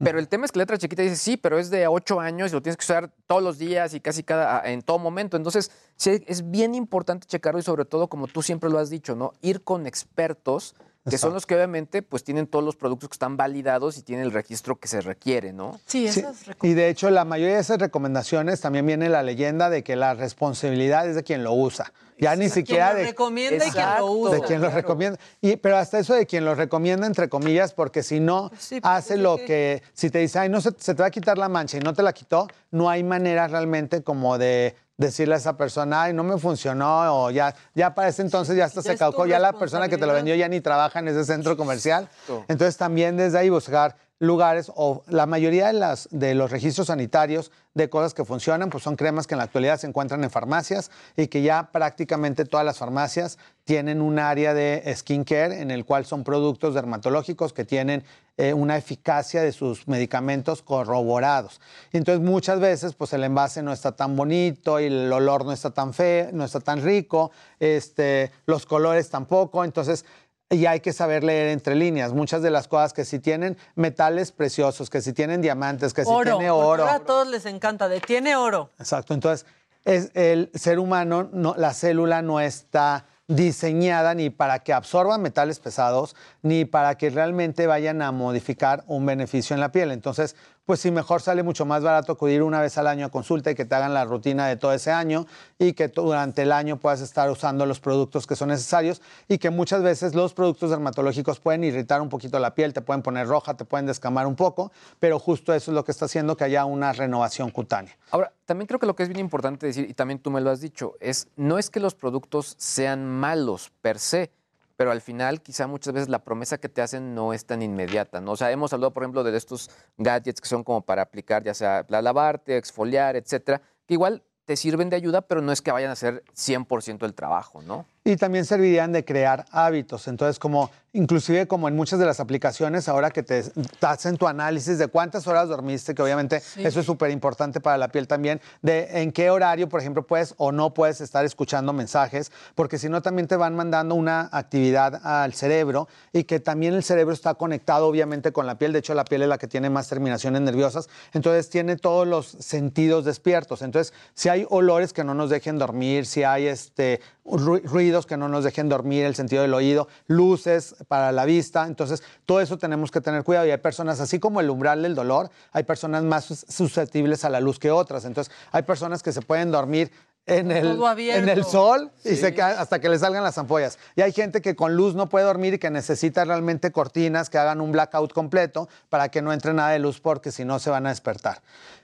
Pero 0.00 0.20
el 0.20 0.28
tema 0.28 0.44
es 0.44 0.52
que 0.52 0.58
la 0.60 0.62
letra 0.62 0.78
chiquita 0.78 1.02
dice, 1.02 1.16
sí, 1.16 1.36
pero 1.36 1.58
es 1.58 1.70
de 1.70 1.88
8 1.88 2.20
años 2.20 2.52
y 2.52 2.54
lo 2.54 2.62
tienes 2.62 2.76
que 2.76 2.84
usar 2.84 3.10
todos 3.26 3.42
los 3.42 3.58
días 3.58 3.94
y 3.94 4.00
casi 4.00 4.22
cada, 4.22 4.62
en 4.70 4.80
todo 4.82 5.00
momento. 5.00 5.36
Entonces, 5.36 5.72
sí, 5.96 6.22
es 6.28 6.48
bien 6.48 6.76
importante 6.76 7.26
checarlo 7.26 7.58
y 7.58 7.64
sobre 7.64 7.84
todo, 7.84 8.06
como 8.06 8.28
tú 8.28 8.40
siempre 8.40 8.70
lo 8.70 8.78
has 8.78 8.90
dicho, 8.90 9.16
¿no? 9.16 9.32
Ir 9.40 9.64
con 9.64 9.88
expertos 9.88 10.76
que 11.10 11.18
son 11.18 11.32
los 11.34 11.46
que 11.46 11.54
obviamente 11.54 12.02
pues 12.02 12.24
tienen 12.24 12.46
todos 12.46 12.64
los 12.64 12.76
productos 12.76 13.08
que 13.10 13.14
están 13.14 13.36
validados 13.36 13.98
y 13.98 14.02
tienen 14.02 14.24
el 14.26 14.32
registro 14.32 14.76
que 14.76 14.88
se 14.88 15.00
requiere, 15.00 15.52
¿no? 15.52 15.78
Sí, 15.86 16.08
Sí, 16.08 16.20
esas 16.20 16.36
Y 16.62 16.74
de 16.74 16.88
hecho, 16.88 17.10
la 17.10 17.24
mayoría 17.24 17.56
de 17.56 17.60
esas 17.62 17.78
recomendaciones 17.78 18.60
también 18.60 18.86
viene 18.86 19.08
la 19.08 19.22
leyenda 19.22 19.70
de 19.70 19.82
que 19.82 19.96
la 19.96 20.14
responsabilidad 20.14 21.08
es 21.08 21.14
de 21.16 21.22
quien 21.24 21.44
lo 21.44 21.52
usa. 21.52 21.92
Ya 22.20 22.34
ni 22.34 22.48
siquiera 22.48 22.86
Quien 22.86 22.96
lo 22.96 23.02
de, 23.04 23.06
recomienda 23.10 23.66
y 23.66 23.70
quien 23.70 23.86
lo 23.98 24.06
usa. 24.12 24.34
de 24.36 24.42
quien 24.42 24.60
lo 24.60 24.70
recomienda. 24.70 25.18
Y, 25.40 25.54
pero 25.56 25.76
hasta 25.76 26.00
eso 26.00 26.14
de 26.14 26.26
quien 26.26 26.44
lo 26.44 26.54
recomienda, 26.56 27.06
entre 27.06 27.28
comillas, 27.28 27.72
porque 27.72 28.02
si 28.02 28.18
no 28.18 28.50
Sí, 28.58 28.80
pues, 28.80 28.92
hace 28.92 29.16
lo 29.16 29.36
que- 29.36 29.44
que, 29.46 29.82
si 29.92 30.10
te 30.10 30.18
dice, 30.18 30.40
ay, 30.40 30.48
no 30.48 30.60
se, 30.60 30.70
se 30.78 30.94
te 30.94 31.02
va 31.02 31.06
a 31.06 31.10
quitar 31.12 31.38
la 31.38 31.48
mancha 31.48 31.76
y 31.76 31.80
no 31.80 31.94
te 31.94 32.02
la 32.02 32.12
quitó, 32.12 32.48
no 32.72 32.90
hay 32.90 33.04
manera 33.04 33.46
realmente 33.46 34.02
como 34.02 34.36
de 34.36 34.74
decirle 34.98 35.34
a 35.34 35.38
esa 35.38 35.56
persona, 35.56 36.02
ay, 36.02 36.12
no 36.12 36.24
me 36.24 36.36
funcionó, 36.38 37.24
o 37.24 37.30
ya, 37.30 37.54
ya 37.74 37.94
para 37.94 38.08
ese 38.08 38.22
entonces 38.22 38.56
ya 38.56 38.64
hasta 38.64 38.80
Ya 38.80 38.88
se 38.88 38.92
es 38.94 38.98
caducó, 38.98 39.26
ya 39.26 39.38
la 39.38 39.52
persona 39.52 39.88
que 39.88 39.96
te 39.96 40.04
lo 40.04 40.12
vendió 40.12 40.34
ya 40.34 40.48
ni 40.48 40.60
trabaja 40.60 40.98
en 40.98 41.08
ese 41.08 41.24
centro 41.24 41.56
comercial. 41.56 42.04
Exacto. 42.04 42.44
Entonces 42.48 42.76
también 42.76 43.16
desde 43.16 43.38
ahí 43.38 43.48
buscar 43.48 43.94
lugares 44.18 44.70
o 44.74 45.04
la 45.06 45.26
mayoría 45.26 45.68
de, 45.68 45.74
las, 45.74 46.08
los 46.10 46.50
registros 46.50 46.88
sanitarios 46.88 47.52
de 47.74 47.88
cosas 47.88 48.14
que 48.14 48.24
funcionan, 48.24 48.70
pues 48.70 48.82
son 48.82 48.96
cremas 48.96 49.26
que 49.26 49.34
en 49.34 49.38
la 49.38 49.44
actualidad 49.44 49.78
se 49.78 49.86
encuentran 49.86 50.24
en 50.24 50.30
farmacias 50.30 50.90
y 51.16 51.28
que 51.28 51.42
ya 51.42 51.70
prácticamente 51.70 52.44
todas 52.44 52.66
las 52.66 52.78
farmacias 52.78 53.38
tienen 53.64 54.00
un 54.00 54.18
área 54.18 54.54
de 54.54 54.92
skincare 54.96 55.60
en 55.60 55.70
el 55.70 55.84
cual 55.84 56.04
son 56.04 56.24
productos 56.24 56.74
dermatológicos 56.74 57.52
que 57.52 57.64
tienen 57.64 58.02
eh, 58.36 58.52
una 58.52 58.76
eficacia 58.76 59.42
de 59.42 59.52
sus 59.52 59.86
medicamentos 59.86 60.62
corroborados. 60.62 61.60
Entonces 61.92 62.24
muchas 62.24 62.58
veces 62.58 62.94
pues 62.94 63.12
el 63.12 63.22
envase 63.22 63.62
no 63.62 63.72
está 63.72 63.92
tan 63.92 64.16
bonito 64.16 64.80
y 64.80 64.86
el 64.86 65.12
olor 65.12 65.44
no 65.44 65.52
está 65.52 65.70
tan 65.70 65.92
feo, 65.92 66.30
no 66.32 66.44
está 66.44 66.58
tan 66.58 66.82
rico, 66.82 67.30
este, 67.60 68.32
los 68.46 68.66
colores 68.66 69.08
tampoco, 69.10 69.64
entonces 69.64 70.04
y 70.50 70.66
hay 70.66 70.80
que 70.80 70.92
saber 70.92 71.24
leer 71.24 71.48
entre 71.48 71.74
líneas. 71.74 72.12
Muchas 72.12 72.42
de 72.42 72.50
las 72.50 72.68
cosas 72.68 72.92
que 72.92 73.04
si 73.04 73.18
tienen 73.18 73.58
metales 73.74 74.32
preciosos, 74.32 74.88
que 74.88 75.00
si 75.00 75.12
tienen 75.12 75.42
diamantes, 75.42 75.92
que 75.92 76.04
si 76.04 76.10
oro. 76.10 76.36
tiene 76.36 76.50
oro. 76.50 76.82
ahora 76.84 76.94
a 76.94 77.00
todos 77.00 77.28
les 77.28 77.44
encanta 77.46 77.88
de 77.88 78.00
tiene 78.00 78.36
oro. 78.36 78.70
Exacto. 78.78 79.14
Entonces, 79.14 79.46
es 79.84 80.10
el 80.14 80.50
ser 80.54 80.78
humano, 80.78 81.28
no, 81.32 81.54
la 81.56 81.74
célula 81.74 82.22
no 82.22 82.40
está 82.40 83.06
diseñada 83.26 84.14
ni 84.14 84.30
para 84.30 84.60
que 84.60 84.72
absorban 84.72 85.20
metales 85.20 85.60
pesados, 85.60 86.16
ni 86.42 86.64
para 86.64 86.96
que 86.96 87.10
realmente 87.10 87.66
vayan 87.66 88.00
a 88.00 88.10
modificar 88.10 88.84
un 88.86 89.04
beneficio 89.04 89.54
en 89.54 89.60
la 89.60 89.70
piel. 89.70 89.92
Entonces, 89.92 90.34
pues 90.68 90.80
sí, 90.80 90.90
mejor 90.90 91.22
sale 91.22 91.42
mucho 91.42 91.64
más 91.64 91.82
barato 91.82 92.12
acudir 92.12 92.42
una 92.42 92.60
vez 92.60 92.76
al 92.76 92.88
año 92.88 93.06
a 93.06 93.08
consulta 93.08 93.50
y 93.50 93.54
que 93.54 93.64
te 93.64 93.74
hagan 93.74 93.94
la 93.94 94.04
rutina 94.04 94.46
de 94.48 94.56
todo 94.56 94.74
ese 94.74 94.90
año 94.90 95.26
y 95.58 95.72
que 95.72 95.88
durante 95.88 96.42
el 96.42 96.52
año 96.52 96.76
puedas 96.76 97.00
estar 97.00 97.30
usando 97.30 97.64
los 97.64 97.80
productos 97.80 98.26
que 98.26 98.36
son 98.36 98.50
necesarios 98.50 99.00
y 99.28 99.38
que 99.38 99.48
muchas 99.48 99.82
veces 99.82 100.14
los 100.14 100.34
productos 100.34 100.68
dermatológicos 100.68 101.40
pueden 101.40 101.64
irritar 101.64 102.02
un 102.02 102.10
poquito 102.10 102.38
la 102.38 102.54
piel, 102.54 102.74
te 102.74 102.82
pueden 102.82 103.00
poner 103.00 103.26
roja, 103.26 103.54
te 103.54 103.64
pueden 103.64 103.86
descamar 103.86 104.26
un 104.26 104.36
poco, 104.36 104.70
pero 105.00 105.18
justo 105.18 105.54
eso 105.54 105.70
es 105.70 105.74
lo 105.74 105.86
que 105.86 105.90
está 105.90 106.04
haciendo 106.04 106.36
que 106.36 106.44
haya 106.44 106.66
una 106.66 106.92
renovación 106.92 107.50
cutánea. 107.50 107.96
Ahora, 108.10 108.34
también 108.44 108.66
creo 108.66 108.78
que 108.78 108.84
lo 108.84 108.94
que 108.94 109.04
es 109.04 109.08
bien 109.08 109.20
importante 109.20 109.64
decir, 109.64 109.88
y 109.88 109.94
también 109.94 110.18
tú 110.18 110.30
me 110.30 110.42
lo 110.42 110.50
has 110.50 110.60
dicho, 110.60 110.96
es 111.00 111.28
no 111.36 111.56
es 111.56 111.70
que 111.70 111.80
los 111.80 111.94
productos 111.94 112.56
sean 112.58 113.06
malos 113.08 113.72
per 113.80 113.98
se, 113.98 114.30
pero 114.78 114.92
al 114.92 115.00
final 115.00 115.42
quizá 115.42 115.66
muchas 115.66 115.92
veces 115.92 116.08
la 116.08 116.20
promesa 116.20 116.58
que 116.58 116.68
te 116.68 116.80
hacen 116.80 117.12
no 117.12 117.32
es 117.32 117.44
tan 117.44 117.62
inmediata, 117.62 118.20
¿no? 118.20 118.30
O 118.30 118.36
sea, 118.36 118.52
hemos 118.52 118.72
hablado, 118.72 118.92
por 118.92 119.02
ejemplo, 119.02 119.24
de 119.24 119.36
estos 119.36 119.70
gadgets 119.96 120.40
que 120.40 120.48
son 120.48 120.62
como 120.62 120.82
para 120.82 121.02
aplicar, 121.02 121.42
ya 121.42 121.52
sea 121.52 121.84
la 121.88 122.00
lavarte, 122.00 122.56
exfoliar, 122.56 123.16
etcétera, 123.16 123.60
que 123.86 123.94
igual 123.94 124.22
te 124.44 124.56
sirven 124.56 124.88
de 124.88 124.94
ayuda, 124.94 125.22
pero 125.22 125.42
no 125.42 125.50
es 125.50 125.62
que 125.62 125.72
vayan 125.72 125.90
a 125.90 125.94
hacer 125.94 126.22
100% 126.32 127.04
el 127.04 127.12
trabajo, 127.12 127.60
¿no? 127.60 127.86
Y 128.08 128.16
también 128.16 128.46
servirían 128.46 128.90
de 128.90 129.04
crear 129.04 129.44
hábitos. 129.50 130.08
Entonces, 130.08 130.38
como 130.38 130.70
inclusive 130.92 131.46
como 131.46 131.68
en 131.68 131.76
muchas 131.76 131.98
de 131.98 132.06
las 132.06 132.20
aplicaciones, 132.20 132.88
ahora 132.88 133.10
que 133.10 133.22
te, 133.22 133.42
te 133.42 133.86
hacen 133.86 134.16
tu 134.16 134.26
análisis 134.26 134.78
de 134.78 134.88
cuántas 134.88 135.26
horas 135.26 135.48
dormiste, 135.48 135.94
que 135.94 136.02
obviamente 136.02 136.42
eso 136.56 136.80
es 136.80 136.86
súper 136.86 137.10
importante 137.10 137.60
para 137.60 137.76
la 137.76 137.88
piel 137.88 138.08
también, 138.08 138.40
de 138.62 139.02
en 139.02 139.12
qué 139.12 139.30
horario, 139.30 139.68
por 139.68 139.80
ejemplo, 139.80 140.06
puedes 140.06 140.34
o 140.38 140.50
no 140.50 140.72
puedes 140.72 141.00
estar 141.00 141.24
escuchando 141.24 141.72
mensajes, 141.72 142.32
porque 142.54 142.78
si 142.78 142.88
no 142.88 143.02
también 143.02 143.28
te 143.28 143.36
van 143.36 143.54
mandando 143.54 143.94
una 143.94 144.28
actividad 144.32 145.00
al 145.04 145.34
cerebro 145.34 145.88
y 146.12 146.24
que 146.24 146.40
también 146.40 146.74
el 146.74 146.82
cerebro 146.82 147.12
está 147.12 147.34
conectado 147.34 147.86
obviamente 147.86 148.32
con 148.32 148.46
la 148.46 148.58
piel. 148.58 148.72
De 148.72 148.78
hecho, 148.78 148.94
la 148.94 149.04
piel 149.04 149.22
es 149.22 149.28
la 149.28 149.38
que 149.38 149.46
tiene 149.46 149.70
más 149.70 149.88
terminaciones 149.88 150.40
nerviosas. 150.40 150.88
Entonces, 151.12 151.50
tiene 151.50 151.76
todos 151.76 152.06
los 152.06 152.26
sentidos 152.26 153.04
despiertos. 153.04 153.62
Entonces, 153.62 153.92
si 154.14 154.28
hay 154.28 154.46
olores 154.48 154.92
que 154.92 155.04
no 155.04 155.14
nos 155.14 155.30
dejen 155.30 155.58
dormir, 155.58 156.06
si 156.06 156.24
hay 156.24 156.46
este, 156.46 157.00
ruidos 157.30 158.06
que 158.06 158.16
no 158.16 158.28
nos 158.28 158.44
dejen 158.44 158.68
dormir, 158.68 159.04
el 159.04 159.14
sentido 159.14 159.42
del 159.42 159.54
oído, 159.54 159.88
luces 160.06 160.74
para 160.88 161.12
la 161.12 161.24
vista. 161.24 161.66
Entonces, 161.66 162.02
todo 162.26 162.40
eso 162.40 162.58
tenemos 162.58 162.90
que 162.90 163.00
tener 163.00 163.24
cuidado. 163.24 163.46
Y 163.46 163.50
hay 163.50 163.58
personas, 163.58 164.00
así 164.00 164.18
como 164.18 164.40
el 164.40 164.50
umbral 164.50 164.82
del 164.82 164.94
dolor, 164.94 165.30
hay 165.52 165.64
personas 165.64 166.04
más 166.04 166.24
sus- 166.24 166.44
susceptibles 166.48 167.24
a 167.24 167.30
la 167.30 167.40
luz 167.40 167.58
que 167.58 167.70
otras. 167.70 168.04
Entonces, 168.04 168.32
hay 168.52 168.62
personas 168.62 169.02
que 169.02 169.12
se 169.12 169.22
pueden 169.22 169.50
dormir 169.50 169.90
en 170.28 170.50
el, 170.50 170.78
en 170.98 171.28
el 171.28 171.44
sol 171.44 171.90
y 172.04 172.10
Sí. 172.10 172.16
se 172.16 172.34
quedan 172.34 172.58
hasta 172.58 172.78
que 172.80 172.88
le 172.88 172.98
salgan 172.98 173.22
las 173.22 173.38
ampollas. 173.38 173.78
Y 173.96 174.02
hay 174.02 174.12
gente 174.12 174.40
que 174.40 174.54
con 174.54 174.76
luz 174.76 174.94
no 174.94 175.08
puede 175.08 175.24
dormir 175.24 175.54
y 175.54 175.58
que 175.58 175.70
necesita 175.70 176.24
realmente 176.24 176.70
cortinas 176.70 177.30
que 177.30 177.38
hagan 177.38 177.60
un 177.60 177.72
blackout 177.72 178.12
completo 178.12 178.68
para 178.88 179.08
que 179.08 179.22
no 179.22 179.32
entre 179.32 179.52
nada 179.54 179.70
de 179.70 179.78
luz 179.78 180.00
porque 180.00 180.30
si 180.30 180.44
no 180.44 180.58
se 180.58 180.70
van 180.70 180.86
a 180.86 180.90
despertar. 180.90 181.40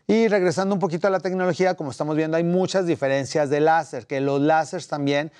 Y 0.06 0.28
regresando 0.28 0.74
un 0.74 0.80
poquito 0.80 1.06
a 1.06 1.10
la 1.10 1.20
tecnología, 1.20 1.74
como 1.74 1.90
estamos 1.90 2.14
viendo, 2.16 2.36
hay 2.36 2.44
muchas 2.44 2.86
diferencias 2.86 3.48
de 3.48 3.60
láser, 3.60 4.06
que 4.06 4.20
los 4.20 4.40
láseres 4.40 4.86
también 4.86 5.32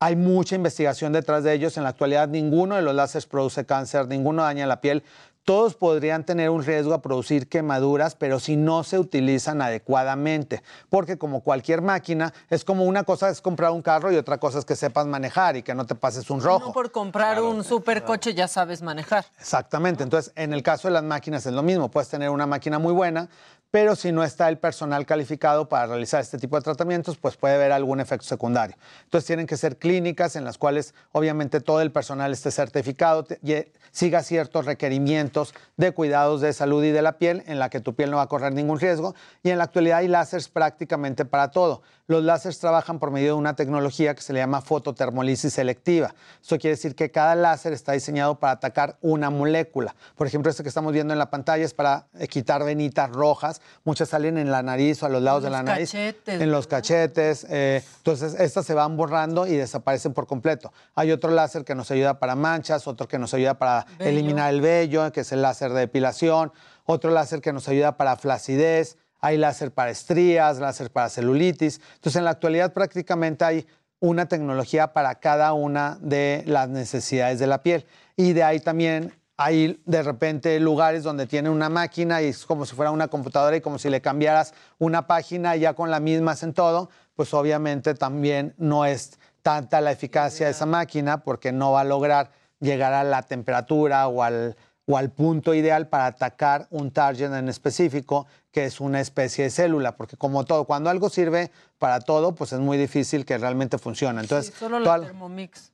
hay 0.00 0.16
mucha 0.16 0.56
investigación 0.56 1.12
detrás 1.12 1.44
de 1.44 1.52
ellos. 1.54 1.76
En 1.76 1.84
la 1.84 1.90
actualidad, 1.90 2.28
ninguno 2.28 2.74
de 2.74 2.82
los 2.82 2.94
láseres 2.94 3.24
produce 3.26 3.64
cáncer, 3.64 4.08
ninguno 4.08 4.42
daña 4.42 4.66
la 4.66 4.80
piel. 4.80 5.02
Todos 5.44 5.74
podrían 5.74 6.24
tener 6.24 6.50
un 6.50 6.62
riesgo 6.62 6.94
a 6.94 7.02
producir 7.02 7.48
quemaduras, 7.48 8.14
pero 8.14 8.38
si 8.38 8.56
no 8.56 8.84
se 8.84 8.98
utilizan 8.98 9.60
adecuadamente. 9.60 10.62
Porque 10.88 11.18
como 11.18 11.40
cualquier 11.40 11.82
máquina, 11.82 12.32
es 12.48 12.64
como 12.64 12.84
una 12.84 13.02
cosa 13.02 13.28
es 13.28 13.40
comprar 13.40 13.72
un 13.72 13.82
carro 13.82 14.12
y 14.12 14.16
otra 14.16 14.38
cosa 14.38 14.60
es 14.60 14.64
que 14.64 14.76
sepas 14.76 15.06
manejar 15.06 15.56
y 15.56 15.62
que 15.62 15.74
no 15.74 15.84
te 15.84 15.94
pases 15.96 16.30
un 16.30 16.40
rojo. 16.40 16.66
No 16.66 16.72
por 16.72 16.92
comprar 16.92 17.42
un 17.42 17.64
supercoche 17.64 18.34
ya 18.34 18.46
sabes 18.46 18.82
manejar. 18.82 19.26
Exactamente. 19.38 20.04
Entonces, 20.04 20.32
en 20.36 20.52
el 20.52 20.62
caso 20.62 20.86
de 20.86 20.94
las 20.94 21.02
máquinas 21.02 21.44
es 21.44 21.52
lo 21.52 21.62
mismo. 21.62 21.90
Puedes 21.90 22.08
tener 22.08 22.30
una 22.30 22.46
máquina 22.46 22.78
muy 22.78 22.92
buena, 22.92 23.28
pero 23.72 23.96
si 23.96 24.12
no 24.12 24.22
está 24.22 24.48
el 24.50 24.58
personal 24.58 25.06
calificado 25.06 25.66
para 25.68 25.86
realizar 25.86 26.20
este 26.20 26.38
tipo 26.38 26.56
de 26.56 26.62
tratamientos, 26.62 27.16
pues 27.16 27.36
puede 27.36 27.54
haber 27.54 27.72
algún 27.72 28.00
efecto 28.00 28.26
secundario. 28.26 28.76
Entonces, 29.04 29.26
tienen 29.26 29.46
que 29.46 29.56
ser 29.56 29.78
clínicas 29.78 30.36
en 30.36 30.44
las 30.44 30.58
cuales 30.58 30.94
obviamente 31.10 31.60
todo 31.60 31.80
el 31.80 31.90
personal 31.90 32.32
esté 32.32 32.50
certificado, 32.50 33.26
ye- 33.40 33.72
siga 33.90 34.22
ciertos 34.22 34.66
requerimientos 34.66 35.54
de 35.78 35.92
cuidados 35.92 36.42
de 36.42 36.52
salud 36.52 36.84
y 36.84 36.90
de 36.90 37.00
la 37.02 37.12
piel, 37.18 37.42
en 37.46 37.58
la 37.58 37.70
que 37.70 37.80
tu 37.80 37.94
piel 37.94 38.10
no 38.10 38.18
va 38.18 38.24
a 38.24 38.28
correr 38.28 38.52
ningún 38.52 38.78
riesgo. 38.78 39.14
Y 39.42 39.48
en 39.50 39.56
la 39.58 39.64
actualidad 39.64 39.98
hay 39.98 40.08
láseres 40.08 40.48
prácticamente 40.50 41.24
para 41.24 41.50
todo. 41.50 41.80
Los 42.12 42.24
láseres 42.24 42.58
trabajan 42.58 42.98
por 42.98 43.10
medio 43.10 43.28
de 43.28 43.32
una 43.32 43.56
tecnología 43.56 44.14
que 44.14 44.20
se 44.20 44.34
le 44.34 44.40
llama 44.40 44.60
fototermolisis 44.60 45.54
selectiva. 45.54 46.14
Eso 46.42 46.58
quiere 46.58 46.76
decir 46.76 46.94
que 46.94 47.10
cada 47.10 47.34
láser 47.34 47.72
está 47.72 47.92
diseñado 47.92 48.38
para 48.38 48.52
atacar 48.52 48.98
una 49.00 49.30
molécula. 49.30 49.96
Por 50.14 50.26
ejemplo, 50.26 50.50
este 50.50 50.62
que 50.62 50.68
estamos 50.68 50.92
viendo 50.92 51.14
en 51.14 51.18
la 51.18 51.30
pantalla 51.30 51.64
es 51.64 51.72
para 51.72 52.08
quitar 52.28 52.64
venitas 52.64 53.10
rojas. 53.10 53.62
Muchas 53.84 54.10
salen 54.10 54.36
en 54.36 54.50
la 54.50 54.62
nariz 54.62 55.02
o 55.02 55.06
a 55.06 55.08
los 55.08 55.22
lados 55.22 55.42
de 55.42 55.48
la 55.48 55.62
nariz. 55.62 55.90
cachetes, 55.90 56.38
en 56.42 56.50
los 56.50 56.66
cachetes. 56.66 57.46
eh, 57.48 57.82
entonces, 57.96 58.34
estas 58.38 58.66
se 58.66 58.74
van 58.74 58.94
borrando 58.94 59.46
y 59.46 59.56
desaparecen 59.56 60.12
por 60.12 60.26
completo. 60.26 60.70
Hay 60.94 61.12
otro 61.12 61.30
láser 61.30 61.64
que 61.64 61.74
nos 61.74 61.90
ayuda 61.90 62.18
para 62.18 62.34
manchas, 62.34 62.86
otro 62.86 63.08
que 63.08 63.18
nos 63.18 63.32
ayuda 63.32 63.54
para 63.54 63.86
Vello. 63.98 64.10
eliminar 64.10 64.52
el 64.52 64.60
vello, 64.60 65.10
que 65.12 65.20
es 65.20 65.32
el 65.32 65.40
láser 65.40 65.72
de 65.72 65.80
depilación, 65.80 66.52
otro 66.84 67.10
láser 67.10 67.40
que 67.40 67.54
nos 67.54 67.68
ayuda 67.68 67.96
para 67.96 68.16
flacidez, 68.16 68.98
hay 69.22 69.38
láser 69.38 69.72
para 69.72 69.90
estrías, 69.90 70.58
láser 70.58 70.90
para 70.90 71.08
celulitis. 71.08 71.80
Entonces, 71.94 72.16
en 72.16 72.24
la 72.24 72.32
actualidad 72.32 72.72
prácticamente 72.72 73.44
hay 73.44 73.66
una 74.00 74.26
tecnología 74.26 74.92
para 74.92 75.14
cada 75.14 75.52
una 75.52 75.96
de 76.00 76.42
las 76.46 76.68
necesidades 76.68 77.38
de 77.38 77.46
la 77.46 77.62
piel. 77.62 77.86
Y 78.16 78.32
de 78.32 78.42
ahí 78.42 78.58
también 78.58 79.14
hay 79.36 79.80
de 79.86 80.02
repente 80.02 80.58
lugares 80.58 81.04
donde 81.04 81.26
tiene 81.26 81.50
una 81.50 81.68
máquina 81.68 82.20
y 82.20 82.26
es 82.26 82.44
como 82.44 82.66
si 82.66 82.74
fuera 82.74 82.90
una 82.90 83.08
computadora 83.08 83.56
y 83.56 83.60
como 83.60 83.78
si 83.78 83.90
le 83.90 84.00
cambiaras 84.00 84.54
una 84.78 85.06
página 85.06 85.56
y 85.56 85.60
ya 85.60 85.74
con 85.74 85.90
la 85.90 86.00
misma 86.00 86.32
hacen 86.32 86.52
todo, 86.52 86.90
pues 87.14 87.32
obviamente 87.32 87.94
también 87.94 88.54
no 88.58 88.84
es 88.84 89.20
tanta 89.42 89.80
la 89.80 89.92
eficacia 89.92 90.46
de 90.46 90.52
esa 90.52 90.66
máquina 90.66 91.22
porque 91.22 91.52
no 91.52 91.72
va 91.72 91.82
a 91.82 91.84
lograr 91.84 92.32
llegar 92.58 92.92
a 92.92 93.04
la 93.04 93.22
temperatura 93.22 94.08
o 94.08 94.22
al, 94.22 94.56
o 94.86 94.96
al 94.96 95.10
punto 95.10 95.54
ideal 95.54 95.88
para 95.88 96.06
atacar 96.06 96.66
un 96.70 96.90
target 96.90 97.32
en 97.32 97.48
específico, 97.48 98.26
que 98.50 98.64
es 98.64 98.80
una 98.80 99.00
especie 99.00 99.44
de 99.44 99.50
célula, 99.50 99.96
porque 99.96 100.16
como 100.16 100.44
todo, 100.44 100.64
cuando 100.64 100.90
algo 100.90 101.08
sirve 101.08 101.50
para 101.78 102.00
todo, 102.00 102.34
pues 102.34 102.52
es 102.52 102.58
muy 102.58 102.76
difícil 102.78 103.24
que 103.24 103.38
realmente 103.38 103.78
funcione. 103.78 104.20
Entonces, 104.20 104.52
Solo 104.58 104.82
toda 104.82 104.98
la 104.98 104.98
la- 105.02 105.06
Thermomix. 105.06 105.70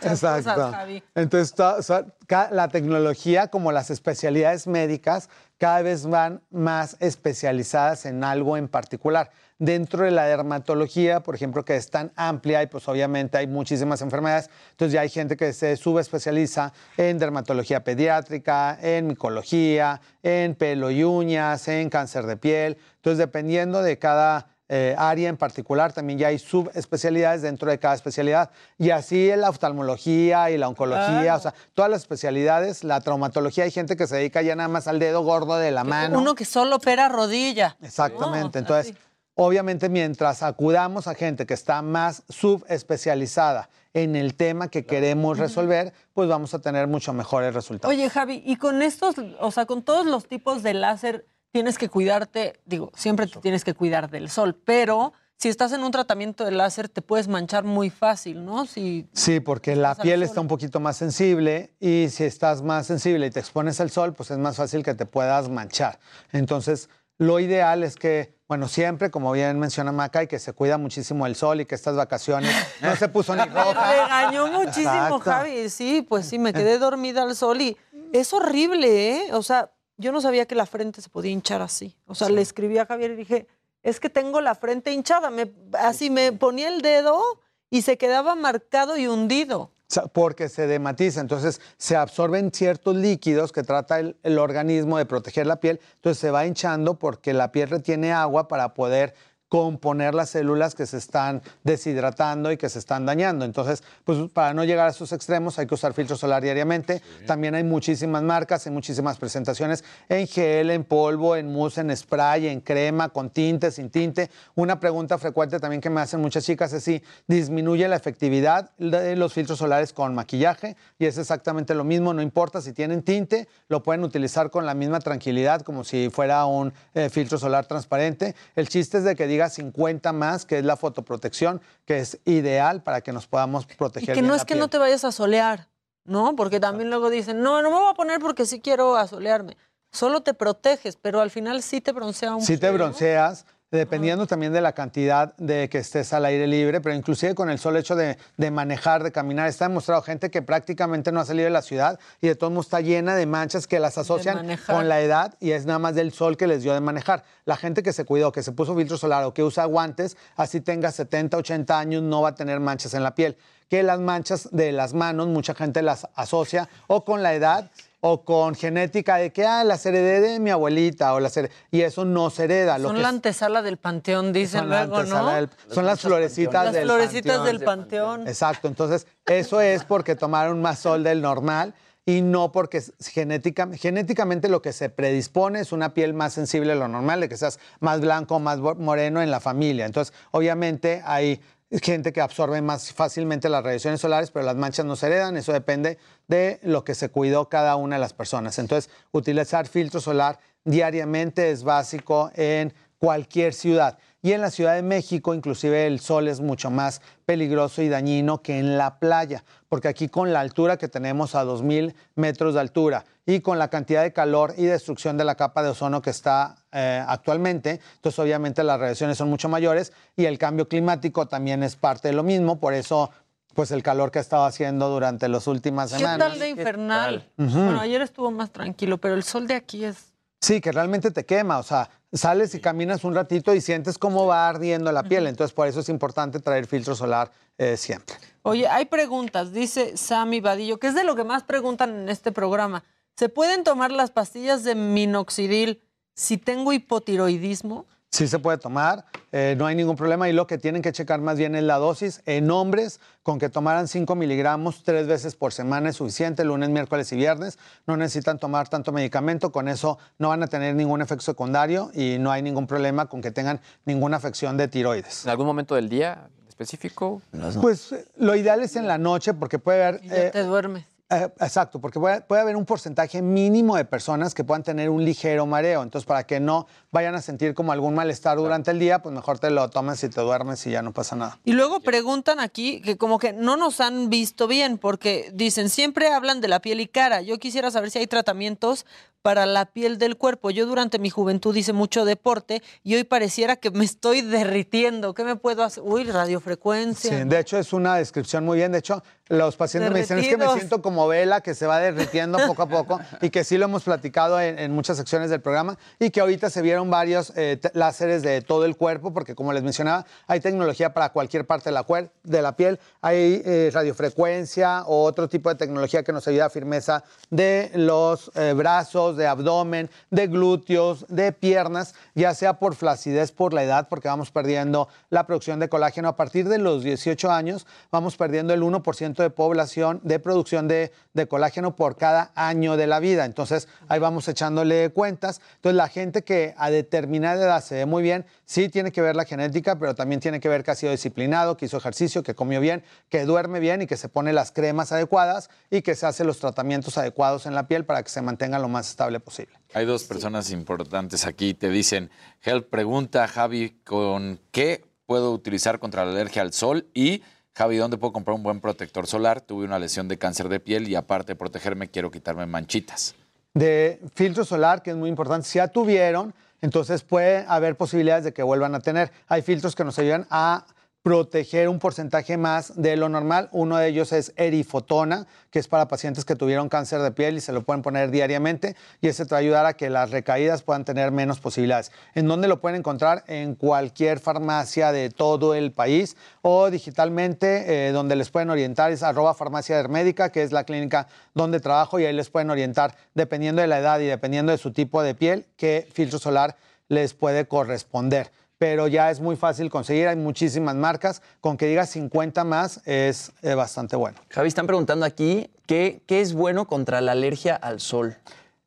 Cosas, 0.00 0.38
Exacto. 0.38 0.72
Javi. 0.72 1.02
Entonces, 1.14 1.54
to- 1.54 1.82
so- 1.82 2.06
ca- 2.26 2.48
la 2.50 2.68
tecnología, 2.68 3.48
como 3.48 3.72
las 3.72 3.90
especialidades 3.90 4.66
médicas, 4.66 5.28
cada 5.58 5.82
vez 5.82 6.06
van 6.06 6.40
más 6.50 6.96
especializadas 7.00 8.06
en 8.06 8.24
algo 8.24 8.56
en 8.56 8.68
particular. 8.68 9.30
Dentro 9.62 10.04
de 10.06 10.10
la 10.10 10.24
dermatología, 10.24 11.20
por 11.20 11.34
ejemplo, 11.34 11.66
que 11.66 11.76
es 11.76 11.90
tan 11.90 12.12
amplia 12.16 12.62
y 12.62 12.66
pues 12.66 12.88
obviamente 12.88 13.36
hay 13.36 13.46
muchísimas 13.46 14.00
enfermedades, 14.00 14.48
entonces 14.70 14.94
ya 14.94 15.02
hay 15.02 15.10
gente 15.10 15.36
que 15.36 15.52
se 15.52 15.76
subespecializa 15.76 16.72
en 16.96 17.18
dermatología 17.18 17.84
pediátrica, 17.84 18.78
en 18.80 19.06
micología, 19.06 20.00
en 20.22 20.54
pelo 20.54 20.90
y 20.90 21.04
uñas, 21.04 21.68
en 21.68 21.90
cáncer 21.90 22.24
de 22.24 22.38
piel. 22.38 22.78
Entonces, 22.96 23.18
dependiendo 23.18 23.82
de 23.82 23.98
cada 23.98 24.46
eh, 24.70 24.94
área 24.96 25.28
en 25.28 25.36
particular, 25.36 25.92
también 25.92 26.18
ya 26.18 26.28
hay 26.28 26.38
subespecialidades 26.38 27.42
dentro 27.42 27.70
de 27.70 27.78
cada 27.78 27.94
especialidad. 27.94 28.50
Y 28.78 28.90
así 28.90 29.28
en 29.28 29.42
la 29.42 29.50
oftalmología 29.50 30.50
y 30.52 30.56
la 30.56 30.68
oncología, 30.68 31.20
Claro. 31.22 31.36
o 31.36 31.40
sea, 31.40 31.54
todas 31.74 31.90
las 31.90 32.00
especialidades, 32.02 32.82
la 32.84 33.00
traumatología, 33.02 33.64
hay 33.64 33.70
gente 33.72 33.94
que 33.96 34.06
se 34.06 34.16
dedica 34.16 34.40
ya 34.42 34.56
nada 34.56 34.68
más 34.70 34.86
al 34.88 34.98
dedo 35.00 35.22
gordo 35.22 35.56
de 35.58 35.70
la 35.70 35.84
mano. 35.84 36.18
Uno 36.18 36.34
que 36.34 36.44
solo 36.46 36.76
opera 36.76 37.08
rodilla. 37.10 37.76
Exactamente. 37.82 38.60
No, 38.60 38.66
Entonces, 38.66 38.94
obviamente, 39.42 39.88
mientras 39.88 40.42
acudamos 40.42 41.06
a 41.06 41.14
gente 41.14 41.46
que 41.46 41.54
está 41.54 41.80
más 41.80 42.24
subespecializada 42.28 43.70
en 43.94 44.14
el 44.14 44.34
tema 44.34 44.68
que 44.68 44.84
queremos 44.84 45.38
resolver, 45.38 45.94
pues 46.12 46.28
vamos 46.28 46.52
a 46.52 46.58
tener 46.58 46.86
mucho 46.88 47.14
mejores 47.14 47.54
resultados. 47.54 47.94
Oye, 47.94 48.10
Javi, 48.10 48.42
y 48.44 48.56
con 48.56 48.82
estos, 48.82 49.14
o 49.40 49.50
sea, 49.50 49.64
con 49.64 49.82
todos 49.82 50.04
los 50.04 50.26
tipos 50.26 50.62
de 50.62 50.74
láser, 50.74 51.26
tienes 51.52 51.78
que 51.78 51.88
cuidarte, 51.88 52.60
digo, 52.66 52.92
siempre 52.94 53.26
te 53.26 53.40
tienes 53.40 53.64
que 53.64 53.72
cuidar 53.72 54.10
del 54.10 54.28
sol, 54.28 54.60
pero 54.62 55.14
si 55.36 55.48
estás 55.48 55.72
en 55.72 55.84
un 55.84 55.90
tratamiento 55.90 56.44
de 56.44 56.50
láser, 56.50 56.90
te 56.90 57.00
puedes 57.00 57.26
manchar 57.26 57.64
muy 57.64 57.88
fácil, 57.88 58.44
¿no? 58.44 58.66
Si 58.66 59.08
Sí, 59.14 59.40
porque 59.40 59.74
la 59.74 59.94
piel 59.94 60.22
está 60.22 60.42
un 60.42 60.48
poquito 60.48 60.80
más 60.80 60.98
sensible 60.98 61.72
y 61.80 62.08
si 62.10 62.24
estás 62.24 62.60
más 62.60 62.86
sensible 62.86 63.26
y 63.26 63.30
te 63.30 63.40
expones 63.40 63.80
al 63.80 63.90
sol, 63.90 64.12
pues 64.12 64.30
es 64.30 64.36
más 64.36 64.56
fácil 64.56 64.82
que 64.82 64.94
te 64.94 65.06
puedas 65.06 65.48
manchar. 65.48 65.98
Entonces, 66.30 66.90
lo 67.16 67.40
ideal 67.40 67.84
es 67.84 67.96
que 67.96 68.38
bueno, 68.50 68.66
siempre, 68.66 69.12
como 69.12 69.30
bien 69.30 69.60
menciona 69.60 69.92
Maca, 69.92 70.24
y 70.24 70.26
que 70.26 70.40
se 70.40 70.52
cuida 70.52 70.76
muchísimo 70.76 71.24
el 71.24 71.36
sol 71.36 71.60
y 71.60 71.66
que 71.66 71.76
estas 71.76 71.94
vacaciones 71.94 72.52
no 72.82 72.96
se 72.96 73.08
puso 73.08 73.36
ni 73.36 73.44
roja. 73.44 73.86
Me 73.86 74.02
regañó 74.02 74.48
muchísimo, 74.48 74.90
Exacto. 74.90 75.20
Javi. 75.20 75.70
Sí, 75.70 76.02
pues 76.02 76.26
sí, 76.26 76.36
me 76.36 76.52
quedé 76.52 76.76
dormida 76.80 77.22
al 77.22 77.36
sol 77.36 77.60
y 77.60 77.76
es 78.12 78.32
horrible, 78.32 79.10
¿eh? 79.18 79.34
O 79.34 79.44
sea, 79.44 79.70
yo 79.98 80.10
no 80.10 80.20
sabía 80.20 80.46
que 80.46 80.56
la 80.56 80.66
frente 80.66 81.00
se 81.00 81.08
podía 81.10 81.30
hinchar 81.30 81.62
así. 81.62 81.96
O 82.08 82.16
sea, 82.16 82.28
le 82.28 82.42
escribí 82.42 82.76
a 82.78 82.86
Javier 82.86 83.12
y 83.12 83.14
dije, 83.14 83.46
es 83.84 84.00
que 84.00 84.10
tengo 84.10 84.40
la 84.40 84.56
frente 84.56 84.90
hinchada. 84.90 85.30
Me, 85.30 85.52
así 85.78 86.10
me 86.10 86.32
ponía 86.32 86.66
el 86.70 86.82
dedo 86.82 87.22
y 87.70 87.82
se 87.82 87.98
quedaba 87.98 88.34
marcado 88.34 88.96
y 88.96 89.06
hundido. 89.06 89.70
Porque 90.12 90.48
se 90.48 90.66
dematiza, 90.66 91.20
entonces 91.20 91.60
se 91.76 91.96
absorben 91.96 92.52
ciertos 92.52 92.94
líquidos 92.94 93.52
que 93.52 93.62
trata 93.62 93.98
el 93.98 94.38
organismo 94.38 94.98
de 94.98 95.06
proteger 95.06 95.46
la 95.46 95.60
piel, 95.60 95.80
entonces 95.96 96.20
se 96.20 96.30
va 96.30 96.46
hinchando 96.46 96.98
porque 96.98 97.32
la 97.32 97.50
piel 97.50 97.68
retiene 97.68 98.12
agua 98.12 98.46
para 98.46 98.74
poder 98.74 99.14
componer 99.50 100.14
las 100.14 100.30
células 100.30 100.76
que 100.76 100.86
se 100.86 100.96
están 100.96 101.42
deshidratando 101.64 102.52
y 102.52 102.56
que 102.56 102.68
se 102.68 102.78
están 102.78 103.04
dañando. 103.04 103.44
Entonces, 103.44 103.82
pues 104.04 104.30
para 104.32 104.54
no 104.54 104.62
llegar 104.62 104.86
a 104.86 104.90
esos 104.90 105.12
extremos 105.12 105.58
hay 105.58 105.66
que 105.66 105.74
usar 105.74 105.92
filtro 105.92 106.16
solar 106.16 106.40
diariamente. 106.40 107.02
También 107.26 107.56
hay 107.56 107.64
muchísimas 107.64 108.22
marcas, 108.22 108.64
hay 108.66 108.72
muchísimas 108.72 109.18
presentaciones 109.18 109.84
en 110.08 110.28
gel, 110.28 110.70
en 110.70 110.84
polvo, 110.84 111.34
en 111.34 111.52
mousse, 111.52 111.78
en 111.78 111.94
spray, 111.96 112.46
en 112.46 112.60
crema, 112.60 113.08
con 113.08 113.30
tinte, 113.30 113.72
sin 113.72 113.90
tinte. 113.90 114.30
Una 114.54 114.78
pregunta 114.78 115.18
frecuente 115.18 115.58
también 115.58 115.80
que 115.80 115.90
me 115.90 116.00
hacen 116.00 116.20
muchas 116.20 116.44
chicas 116.44 116.72
es 116.72 116.84
si 116.84 117.02
disminuye 117.26 117.88
la 117.88 117.96
efectividad 117.96 118.70
de 118.78 119.16
los 119.16 119.32
filtros 119.32 119.58
solares 119.58 119.92
con 119.92 120.14
maquillaje 120.14 120.76
y 120.96 121.06
es 121.06 121.18
exactamente 121.18 121.74
lo 121.74 121.82
mismo, 121.82 122.14
no 122.14 122.22
importa 122.22 122.60
si 122.60 122.72
tienen 122.72 123.02
tinte, 123.02 123.48
lo 123.66 123.82
pueden 123.82 124.04
utilizar 124.04 124.48
con 124.52 124.64
la 124.64 124.74
misma 124.74 125.00
tranquilidad 125.00 125.62
como 125.62 125.82
si 125.82 126.08
fuera 126.08 126.46
un 126.46 126.72
eh, 126.94 127.10
filtro 127.10 127.36
solar 127.36 127.66
transparente. 127.66 128.36
El 128.54 128.68
chiste 128.68 128.98
es 128.98 129.04
de 129.04 129.16
que 129.16 129.26
diga 129.40 129.48
50 129.50 130.12
más, 130.12 130.44
que 130.44 130.58
es 130.58 130.64
la 130.64 130.76
fotoprotección, 130.76 131.60
que 131.86 131.98
es 131.98 132.18
ideal 132.26 132.82
para 132.82 133.00
que 133.00 133.12
nos 133.12 133.26
podamos 133.26 133.66
Y 133.70 133.74
proteger. 133.74 134.08
que 134.08 134.12
bien 134.20 134.26
no 134.26 134.32
la 134.32 134.36
es 134.36 134.42
que 134.44 134.54
piel. 134.54 134.60
no 134.60 134.68
te 134.68 134.76
vayas 134.78 135.04
a 135.04 135.12
solear, 135.12 135.68
¿no? 136.04 136.36
Porque 136.36 136.60
también 136.60 136.90
luego 136.90 137.08
dicen, 137.08 137.40
no, 137.40 137.62
no 137.62 137.70
me 137.70 137.76
voy 137.76 137.90
a 137.90 137.94
poner 137.94 138.20
porque 138.20 138.44
sí 138.44 138.60
quiero 138.60 138.96
asolearme. 138.96 139.56
Solo 139.92 140.20
te 140.20 140.34
proteges, 140.34 140.96
pero 140.96 141.20
al 141.20 141.30
final 141.30 141.62
sí 141.62 141.80
te 141.80 141.92
broncea 141.92 142.34
un 142.34 142.42
Si 142.42 142.58
te 142.58 142.70
bronceas, 142.70 143.46
dependiendo 143.70 144.26
también 144.26 144.52
de 144.52 144.60
la 144.60 144.72
cantidad 144.72 145.34
de 145.36 145.68
que 145.68 145.78
estés 145.78 146.12
al 146.12 146.24
aire 146.24 146.46
libre, 146.46 146.80
pero 146.80 146.94
inclusive 146.94 147.34
con 147.34 147.50
el 147.50 147.58
solo 147.58 147.78
hecho 147.78 147.94
de, 147.94 148.18
de 148.36 148.50
manejar, 148.50 149.02
de 149.02 149.12
caminar, 149.12 149.48
está 149.48 149.68
demostrado 149.68 150.02
gente 150.02 150.30
que 150.30 150.42
prácticamente 150.42 151.12
no 151.12 151.20
ha 151.20 151.24
salido 151.24 151.44
de 151.44 151.50
la 151.50 151.62
ciudad 151.62 152.00
y 152.20 152.28
de 152.28 152.34
todos 152.34 152.52
modos 152.52 152.66
está 152.66 152.80
llena 152.80 153.14
de 153.14 153.26
manchas 153.26 153.66
que 153.66 153.78
las 153.78 153.96
asocian 153.96 154.58
con 154.66 154.88
la 154.88 155.00
edad 155.00 155.34
y 155.40 155.52
es 155.52 155.66
nada 155.66 155.78
más 155.78 155.94
del 155.94 156.12
sol 156.12 156.36
que 156.36 156.46
les 156.46 156.62
dio 156.62 156.74
de 156.74 156.80
manejar. 156.80 157.22
La 157.44 157.56
gente 157.56 157.82
que 157.82 157.92
se 157.92 158.04
cuidó, 158.04 158.32
que 158.32 158.42
se 158.42 158.52
puso 158.52 158.74
filtro 158.74 158.98
solar 158.98 159.24
o 159.24 159.34
que 159.34 159.44
usa 159.44 159.64
guantes, 159.66 160.16
así 160.36 160.60
tenga 160.60 160.90
70, 160.90 161.36
80 161.36 161.78
años, 161.78 162.02
no 162.02 162.22
va 162.22 162.30
a 162.30 162.34
tener 162.34 162.58
manchas 162.60 162.94
en 162.94 163.04
la 163.04 163.14
piel. 163.14 163.36
Que 163.68 163.84
las 163.84 164.00
manchas 164.00 164.48
de 164.50 164.72
las 164.72 164.94
manos, 164.94 165.28
mucha 165.28 165.54
gente 165.54 165.80
las 165.82 166.08
asocia 166.16 166.68
o 166.88 167.04
con 167.04 167.22
la 167.22 167.34
edad 167.34 167.70
o 168.00 168.24
con 168.24 168.54
genética 168.54 169.16
de 169.16 169.30
que, 169.32 169.44
ah, 169.44 169.62
las 169.64 169.84
heredé 169.84 170.20
de 170.20 170.40
mi 170.40 170.50
abuelita 170.50 171.12
o 171.14 171.20
las 171.20 171.36
heredé- 171.36 171.50
y 171.70 171.82
eso 171.82 172.04
no 172.04 172.30
se 172.30 172.44
hereda. 172.44 172.78
Lo 172.78 172.88
Son 172.88 172.96
que 172.96 173.02
la 173.02 173.08
es- 173.08 173.14
antesala 173.14 173.62
del 173.62 173.76
panteón, 173.76 174.32
dicen 174.32 174.70
la 174.70 174.86
luego, 174.86 175.02
¿no? 175.04 175.26
del- 175.34 175.50
son 175.70 175.84
las 175.86 176.00
florecitas 176.00 176.64
Las 176.64 176.72
del 176.74 176.84
florecitas 176.84 177.36
panteón. 177.36 177.46
del 177.58 177.64
panteón. 177.64 178.28
Exacto, 178.28 178.68
entonces 178.68 179.06
eso 179.26 179.60
es 179.60 179.84
porque 179.84 180.16
tomaron 180.16 180.62
más 180.62 180.78
sol 180.78 181.02
del 181.04 181.20
normal 181.20 181.74
y 182.06 182.22
no 182.22 182.50
porque 182.50 182.82
genética, 183.10 183.68
genéticamente 183.74 184.48
lo 184.48 184.62
que 184.62 184.72
se 184.72 184.88
predispone 184.88 185.60
es 185.60 185.70
una 185.70 185.92
piel 185.92 186.14
más 186.14 186.32
sensible 186.32 186.72
a 186.72 186.76
lo 186.76 186.88
normal, 186.88 187.20
de 187.20 187.28
que 187.28 187.36
seas 187.36 187.58
más 187.80 188.00
blanco, 188.00 188.40
más 188.40 188.58
moreno 188.58 189.20
en 189.20 189.30
la 189.30 189.40
familia. 189.40 189.84
Entonces, 189.84 190.14
obviamente 190.30 191.02
hay 191.04 191.40
gente 191.82 192.12
que 192.12 192.20
absorbe 192.20 192.60
más 192.62 192.92
fácilmente 192.92 193.48
las 193.48 193.62
radiaciones 193.62 194.00
solares, 194.00 194.30
pero 194.30 194.44
las 194.44 194.56
manchas 194.56 194.84
no 194.86 194.96
se 194.96 195.06
heredan, 195.06 195.36
eso 195.36 195.52
depende 195.52 195.98
de 196.26 196.58
lo 196.62 196.84
que 196.84 196.94
se 196.94 197.10
cuidó 197.10 197.48
cada 197.48 197.76
una 197.76 197.96
de 197.96 198.00
las 198.00 198.12
personas. 198.12 198.58
Entonces, 198.58 198.90
utilizar 199.12 199.68
filtro 199.68 200.00
solar 200.00 200.38
diariamente 200.64 201.50
es 201.50 201.62
básico 201.62 202.30
en 202.34 202.74
cualquier 202.98 203.54
ciudad. 203.54 203.98
Y 204.22 204.32
en 204.32 204.42
la 204.42 204.50
Ciudad 204.50 204.74
de 204.74 204.82
México, 204.82 205.32
inclusive 205.32 205.86
el 205.86 205.98
sol 206.00 206.28
es 206.28 206.40
mucho 206.40 206.70
más 206.70 207.00
peligroso 207.24 207.80
y 207.80 207.88
dañino 207.88 208.42
que 208.42 208.58
en 208.58 208.76
la 208.76 208.98
playa, 208.98 209.44
porque 209.68 209.88
aquí 209.88 210.08
con 210.08 210.32
la 210.32 210.40
altura 210.40 210.76
que 210.76 210.88
tenemos 210.88 211.34
a 211.34 211.44
2.000 211.44 211.94
metros 212.16 212.52
de 212.54 212.60
altura 212.60 213.04
y 213.24 213.40
con 213.40 213.58
la 213.58 213.68
cantidad 213.68 214.02
de 214.02 214.12
calor 214.12 214.52
y 214.58 214.64
destrucción 214.64 215.16
de 215.16 215.24
la 215.24 215.36
capa 215.36 215.62
de 215.62 215.70
ozono 215.70 216.02
que 216.02 216.10
está 216.10 216.56
eh, 216.70 217.02
actualmente, 217.06 217.80
entonces 217.94 218.18
obviamente 218.18 218.62
las 218.62 218.78
radiaciones 218.78 219.16
son 219.16 219.30
mucho 219.30 219.48
mayores 219.48 219.92
y 220.16 220.26
el 220.26 220.36
cambio 220.36 220.68
climático 220.68 221.26
también 221.26 221.62
es 221.62 221.76
parte 221.76 222.08
de 222.08 222.14
lo 222.14 222.22
mismo, 222.22 222.60
por 222.60 222.74
eso 222.74 223.10
pues 223.54 223.70
el 223.70 223.82
calor 223.82 224.10
que 224.10 224.18
ha 224.18 224.22
estado 224.22 224.44
haciendo 224.44 224.88
durante 224.90 225.28
las 225.28 225.46
últimas 225.46 225.92
¿Qué 225.92 225.98
semanas. 225.98 226.28
tal 226.30 226.38
de 226.38 226.48
infernal? 226.50 227.28
Ujú. 227.38 227.50
Bueno, 227.58 227.80
ayer 227.80 228.02
estuvo 228.02 228.30
más 228.30 228.50
tranquilo, 228.50 228.98
pero 228.98 229.14
el 229.14 229.22
sol 229.22 229.46
de 229.46 229.54
aquí 229.54 229.84
es... 229.84 230.09
Sí, 230.40 230.60
que 230.60 230.72
realmente 230.72 231.10
te 231.10 231.26
quema, 231.26 231.58
o 231.58 231.62
sea, 231.62 231.90
sales 232.12 232.54
y 232.54 232.60
caminas 232.60 233.04
un 233.04 233.14
ratito 233.14 233.54
y 233.54 233.60
sientes 233.60 233.98
cómo 233.98 234.26
va 234.26 234.48
ardiendo 234.48 234.90
la 234.90 235.02
piel, 235.02 235.26
entonces 235.26 235.52
por 235.52 235.68
eso 235.68 235.80
es 235.80 235.88
importante 235.90 236.40
traer 236.40 236.66
filtro 236.66 236.94
solar 236.94 237.30
eh, 237.58 237.76
siempre. 237.76 238.16
Oye, 238.42 238.66
hay 238.66 238.86
preguntas, 238.86 239.52
dice 239.52 239.98
Sammy 239.98 240.40
Vadillo, 240.40 240.78
que 240.78 240.86
es 240.86 240.94
de 240.94 241.04
lo 241.04 241.14
que 241.14 241.24
más 241.24 241.42
preguntan 241.42 241.94
en 241.94 242.08
este 242.08 242.32
programa. 242.32 242.84
¿Se 243.16 243.28
pueden 243.28 243.64
tomar 243.64 243.90
las 243.90 244.10
pastillas 244.10 244.64
de 244.64 244.74
minoxidil 244.74 245.82
si 246.14 246.38
tengo 246.38 246.72
hipotiroidismo? 246.72 247.86
Sí 248.10 248.26
se 248.26 248.40
puede 248.40 248.58
tomar, 248.58 249.04
eh, 249.30 249.54
no 249.56 249.66
hay 249.66 249.76
ningún 249.76 249.94
problema 249.94 250.28
y 250.28 250.32
lo 250.32 250.48
que 250.48 250.58
tienen 250.58 250.82
que 250.82 250.90
checar 250.90 251.20
más 251.20 251.38
bien 251.38 251.54
es 251.54 251.62
la 251.62 251.76
dosis. 251.78 252.22
En 252.26 252.50
hombres, 252.50 252.98
con 253.22 253.38
que 253.38 253.48
tomaran 253.48 253.86
5 253.86 254.16
miligramos 254.16 254.82
tres 254.82 255.06
veces 255.06 255.36
por 255.36 255.52
semana 255.52 255.90
es 255.90 255.96
suficiente, 255.96 256.44
lunes, 256.44 256.70
miércoles 256.70 257.12
y 257.12 257.16
viernes. 257.16 257.56
No 257.86 257.96
necesitan 257.96 258.40
tomar 258.40 258.68
tanto 258.68 258.90
medicamento, 258.90 259.52
con 259.52 259.68
eso 259.68 259.96
no 260.18 260.30
van 260.30 260.42
a 260.42 260.48
tener 260.48 260.74
ningún 260.74 261.02
efecto 261.02 261.24
secundario 261.24 261.92
y 261.94 262.16
no 262.18 262.32
hay 262.32 262.42
ningún 262.42 262.66
problema 262.66 263.06
con 263.06 263.22
que 263.22 263.30
tengan 263.30 263.60
ninguna 263.84 264.16
afección 264.16 264.56
de 264.56 264.66
tiroides. 264.66 265.24
¿En 265.24 265.30
algún 265.30 265.46
momento 265.46 265.76
del 265.76 265.88
día 265.88 266.28
específico? 266.48 267.22
Pues 267.62 267.92
eh, 267.92 268.04
lo 268.16 268.34
ideal 268.34 268.60
es 268.60 268.74
en 268.74 268.88
la 268.88 268.98
noche 268.98 269.34
porque 269.34 269.60
puede 269.60 269.84
haber... 269.84 270.00
eh, 270.10 270.30
te 270.32 270.42
duermes. 270.42 270.84
Eh, 271.10 271.28
exacto, 271.40 271.80
porque 271.80 271.98
puede, 271.98 272.20
puede 272.20 272.40
haber 272.40 272.56
un 272.56 272.64
porcentaje 272.64 273.20
mínimo 273.20 273.76
de 273.76 273.84
personas 273.84 274.32
que 274.32 274.44
puedan 274.44 274.62
tener 274.62 274.90
un 274.90 275.04
ligero 275.04 275.44
mareo. 275.44 275.82
Entonces, 275.82 276.06
para 276.06 276.24
que 276.24 276.38
no 276.38 276.68
vayan 276.92 277.16
a 277.16 277.20
sentir 277.20 277.52
como 277.52 277.72
algún 277.72 277.94
malestar 277.94 278.36
durante 278.36 278.70
el 278.70 278.78
día, 278.78 279.02
pues 279.02 279.12
mejor 279.12 279.40
te 279.40 279.50
lo 279.50 279.68
tomes 279.70 280.04
y 280.04 280.08
te 280.08 280.20
duermes 280.20 280.64
y 280.68 280.70
ya 280.70 280.82
no 280.82 280.92
pasa 280.92 281.16
nada. 281.16 281.38
Y 281.44 281.52
luego 281.52 281.80
preguntan 281.80 282.38
aquí 282.38 282.80
que 282.80 282.96
como 282.96 283.18
que 283.18 283.32
no 283.32 283.56
nos 283.56 283.80
han 283.80 284.08
visto 284.08 284.46
bien 284.46 284.78
porque 284.78 285.30
dicen, 285.34 285.68
siempre 285.68 286.12
hablan 286.12 286.40
de 286.40 286.46
la 286.46 286.60
piel 286.60 286.80
y 286.80 286.86
cara. 286.86 287.22
Yo 287.22 287.38
quisiera 287.38 287.72
saber 287.72 287.90
si 287.90 287.98
hay 287.98 288.06
tratamientos 288.06 288.86
para 289.22 289.46
la 289.46 289.66
piel 289.66 289.98
del 289.98 290.16
cuerpo. 290.16 290.50
Yo 290.50 290.66
durante 290.66 290.98
mi 290.98 291.10
juventud 291.10 291.54
hice 291.54 291.72
mucho 291.72 292.04
deporte 292.04 292.62
y 292.82 292.94
hoy 292.94 293.04
pareciera 293.04 293.56
que 293.56 293.70
me 293.70 293.84
estoy 293.84 294.22
derritiendo. 294.22 295.14
¿Qué 295.14 295.24
me 295.24 295.36
puedo 295.36 295.62
hacer? 295.64 295.82
Uy, 295.84 296.04
radiofrecuencia. 296.04 297.18
Sí, 297.18 297.28
de 297.28 297.38
hecho 297.38 297.58
es 297.58 297.72
una 297.72 297.96
descripción 297.96 298.44
muy 298.44 298.58
bien. 298.58 298.72
De 298.72 298.78
hecho, 298.78 299.02
los 299.30 299.56
pacientes 299.56 299.90
me 299.94 300.00
dicen 300.00 300.18
es 300.18 300.24
que 300.28 300.36
me 300.36 300.44
siento 300.58 300.82
como 300.82 301.08
vela 301.08 301.40
que 301.40 301.54
se 301.54 301.66
va 301.66 301.78
derritiendo 301.78 302.36
poco 302.46 302.62
a 302.62 302.66
poco 302.68 303.00
y 303.22 303.30
que 303.30 303.44
sí 303.44 303.56
lo 303.56 303.64
hemos 303.64 303.84
platicado 303.84 304.40
en, 304.40 304.58
en 304.58 304.72
muchas 304.72 304.96
secciones 304.98 305.30
del 305.30 305.40
programa 305.40 305.78
y 305.98 306.10
que 306.10 306.20
ahorita 306.20 306.50
se 306.50 306.60
vieron 306.62 306.90
varios 306.90 307.32
eh, 307.36 307.58
láseres 307.72 308.22
de 308.22 308.42
todo 308.42 308.64
el 308.64 308.76
cuerpo 308.76 309.14
porque 309.14 309.34
como 309.34 309.52
les 309.52 309.62
mencionaba, 309.62 310.04
hay 310.26 310.40
tecnología 310.40 310.92
para 310.92 311.10
cualquier 311.10 311.46
parte 311.46 311.70
de 311.70 311.74
la, 311.74 311.86
cuer- 311.86 312.10
de 312.24 312.42
la 312.42 312.56
piel. 312.56 312.80
Hay 313.02 313.40
eh, 313.46 313.70
radiofrecuencia 313.72 314.82
o 314.86 315.04
otro 315.04 315.28
tipo 315.28 315.48
de 315.48 315.54
tecnología 315.54 316.02
que 316.02 316.12
nos 316.12 316.26
ayuda 316.26 316.46
a 316.46 316.50
firmeza 316.50 317.04
de 317.30 317.70
los 317.74 318.30
eh, 318.34 318.52
brazos, 318.56 319.16
de 319.16 319.26
abdomen, 319.26 319.88
de 320.10 320.26
glúteos, 320.26 321.06
de 321.08 321.32
piernas, 321.32 321.94
ya 322.14 322.34
sea 322.34 322.54
por 322.54 322.74
flacidez, 322.74 323.30
por 323.32 323.52
la 323.54 323.62
edad, 323.62 323.86
porque 323.88 324.08
vamos 324.08 324.30
perdiendo 324.32 324.88
la 325.08 325.26
producción 325.26 325.60
de 325.60 325.68
colágeno. 325.68 326.08
A 326.08 326.16
partir 326.16 326.48
de 326.48 326.58
los 326.58 326.82
18 326.82 327.30
años 327.30 327.66
vamos 327.92 328.16
perdiendo 328.16 328.52
el 328.52 328.62
1% 328.62 329.19
de 329.22 329.30
población 329.30 330.00
de 330.02 330.18
producción 330.18 330.68
de, 330.68 330.92
colágeno 331.28 331.76
por 331.76 331.96
cada 331.96 332.32
año 332.34 332.76
de 332.76 332.86
la 332.86 332.98
vida. 332.98 333.24
Entonces 333.24 333.68
ahí 333.88 334.00
vamos 334.00 334.26
echándole 334.28 334.90
cuentas. 334.90 335.40
Entonces 335.56 335.76
la 335.76 335.88
gente 335.88 336.22
que 336.22 336.54
a 336.56 336.70
determinada 336.70 337.44
edad 337.44 337.62
se 337.62 337.74
ve 337.76 337.86
muy 337.86 338.02
bien, 338.02 338.24
sí 338.44 338.68
tiene 338.68 338.90
que 338.90 339.02
ver 339.02 339.16
la 339.16 339.24
genética, 339.24 339.78
pero 339.78 339.94
también 339.94 340.20
tiene 340.20 340.40
que 340.40 340.48
ver 340.48 340.64
que 340.64 340.70
ha 340.70 340.74
sido 340.74 340.92
disciplinado, 340.92 341.56
que 341.56 341.66
hizo 341.66 341.76
ejercicio, 341.76 342.22
que 342.22 342.34
comió 342.34 342.60
bien, 342.60 342.82
que 343.08 343.24
duerme 343.24 343.60
bien 343.60 343.82
y 343.82 343.86
que 343.86 343.96
se 343.96 344.08
pone 344.08 344.32
las 344.32 344.50
cremas 344.50 344.92
adecuadas 344.92 345.50
y 345.70 345.82
que 345.82 345.94
se 345.94 346.06
hace 346.06 346.24
los 346.24 346.38
tratamientos 346.38 346.96
adecuados 346.96 347.46
en 347.46 347.54
la 347.54 347.68
piel 347.68 347.84
para 347.84 348.02
que 348.02 348.08
se 348.08 348.22
mantenga 348.22 348.58
lo 348.58 348.68
más 348.68 348.88
estable 348.88 349.20
posible. 349.20 349.54
Hay 349.74 349.84
dos 349.84 350.04
personas 350.04 350.50
importantes 350.50 351.26
aquí. 351.26 351.54
Te 351.54 351.68
dicen, 351.68 352.10
Help 352.42 352.70
pregunta, 352.70 353.28
Javi, 353.28 353.80
¿con 353.84 354.40
qué 354.50 354.84
puedo 355.06 355.32
utilizar 355.32 355.78
contra 355.78 356.04
la 356.04 356.12
alergia 356.12 356.42
al 356.42 356.52
sol? 356.52 356.88
Y, 356.94 357.22
Javi, 357.54 357.76
¿dónde 357.76 357.98
puedo 357.98 358.12
comprar 358.12 358.34
un 358.36 358.42
buen 358.42 358.60
protector 358.60 359.06
solar? 359.06 359.40
Tuve 359.40 359.64
una 359.64 359.78
lesión 359.78 360.08
de 360.08 360.18
cáncer 360.18 360.48
de 360.48 360.60
piel 360.60 360.88
y 360.88 360.94
aparte 360.94 361.32
de 361.32 361.36
protegerme, 361.36 361.88
quiero 361.88 362.10
quitarme 362.10 362.46
manchitas. 362.46 363.14
de 363.52 364.00
filtro 364.14 364.44
solar, 364.44 364.80
que 364.82 364.90
es 364.90 364.96
muy 364.96 365.08
importante. 365.08 365.46
Si 365.46 365.58
ya 365.58 365.68
tuvieron, 365.68 366.32
entonces 366.60 367.02
puede 367.02 367.44
haber 367.48 367.76
posibilidades 367.76 368.24
de 368.24 368.32
que 368.32 368.42
vuelvan 368.44 368.74
a 368.76 368.80
tener. 368.80 369.10
Hay 369.26 369.42
filtros 369.42 369.74
que 369.74 369.84
nos 369.84 369.98
ayudan 369.98 370.26
a 370.30 370.66
proteger 371.02 371.68
un 371.68 371.78
porcentaje 371.78 372.36
más 372.36 372.80
de 372.80 372.96
lo 372.96 373.08
normal. 373.08 373.48
Uno 373.52 373.78
de 373.78 373.88
ellos 373.88 374.12
es 374.12 374.32
erifotona, 374.36 375.26
que 375.50 375.58
es 375.58 375.66
para 375.66 375.88
pacientes 375.88 376.24
que 376.24 376.36
tuvieron 376.36 376.68
cáncer 376.68 377.00
de 377.00 377.10
piel 377.10 377.38
y 377.38 377.40
se 377.40 377.52
lo 377.52 377.62
pueden 377.62 377.82
poner 377.82 378.10
diariamente 378.10 378.76
y 379.00 379.08
ese 379.08 379.24
te 379.24 379.30
va 379.30 379.38
a 379.38 379.40
ayudar 379.40 379.66
a 379.66 379.74
que 379.74 379.88
las 379.88 380.10
recaídas 380.10 380.62
puedan 380.62 380.84
tener 380.84 381.10
menos 381.10 381.40
posibilidades. 381.40 381.90
¿En 382.14 382.28
dónde 382.28 382.48
lo 382.48 382.60
pueden 382.60 382.80
encontrar? 382.80 383.24
En 383.28 383.54
cualquier 383.54 384.20
farmacia 384.20 384.92
de 384.92 385.08
todo 385.08 385.54
el 385.54 385.72
país 385.72 386.16
o 386.42 386.70
digitalmente, 386.70 387.88
eh, 387.88 387.92
donde 387.92 388.16
les 388.16 388.30
pueden 388.30 388.50
orientar 388.50 388.92
es 388.92 389.02
arroba 389.02 389.34
farmacia 389.34 389.78
hermédica, 389.78 390.30
que 390.30 390.42
es 390.42 390.52
la 390.52 390.64
clínica 390.64 391.08
donde 391.34 391.60
trabajo 391.60 391.98
y 391.98 392.04
ahí 392.04 392.12
les 392.12 392.28
pueden 392.28 392.50
orientar, 392.50 392.94
dependiendo 393.14 393.62
de 393.62 393.68
la 393.68 393.78
edad 393.78 394.00
y 394.00 394.06
dependiendo 394.06 394.52
de 394.52 394.58
su 394.58 394.72
tipo 394.72 395.02
de 395.02 395.14
piel, 395.14 395.46
qué 395.56 395.88
filtro 395.92 396.18
solar 396.18 396.56
les 396.88 397.14
puede 397.14 397.46
corresponder 397.46 398.30
pero 398.60 398.88
ya 398.88 399.10
es 399.10 399.20
muy 399.20 399.36
fácil 399.36 399.70
conseguir, 399.70 400.06
hay 400.06 400.16
muchísimas 400.16 400.76
marcas, 400.76 401.22
con 401.40 401.56
que 401.56 401.64
digas 401.64 401.88
50 401.88 402.44
más 402.44 402.82
es 402.84 403.32
eh, 403.40 403.54
bastante 403.54 403.96
bueno. 403.96 404.18
Javi, 404.28 404.48
están 404.48 404.66
preguntando 404.66 405.06
aquí, 405.06 405.50
¿qué, 405.64 406.02
¿qué 406.06 406.20
es 406.20 406.34
bueno 406.34 406.66
contra 406.66 407.00
la 407.00 407.12
alergia 407.12 407.56
al 407.56 407.80
sol? 407.80 408.18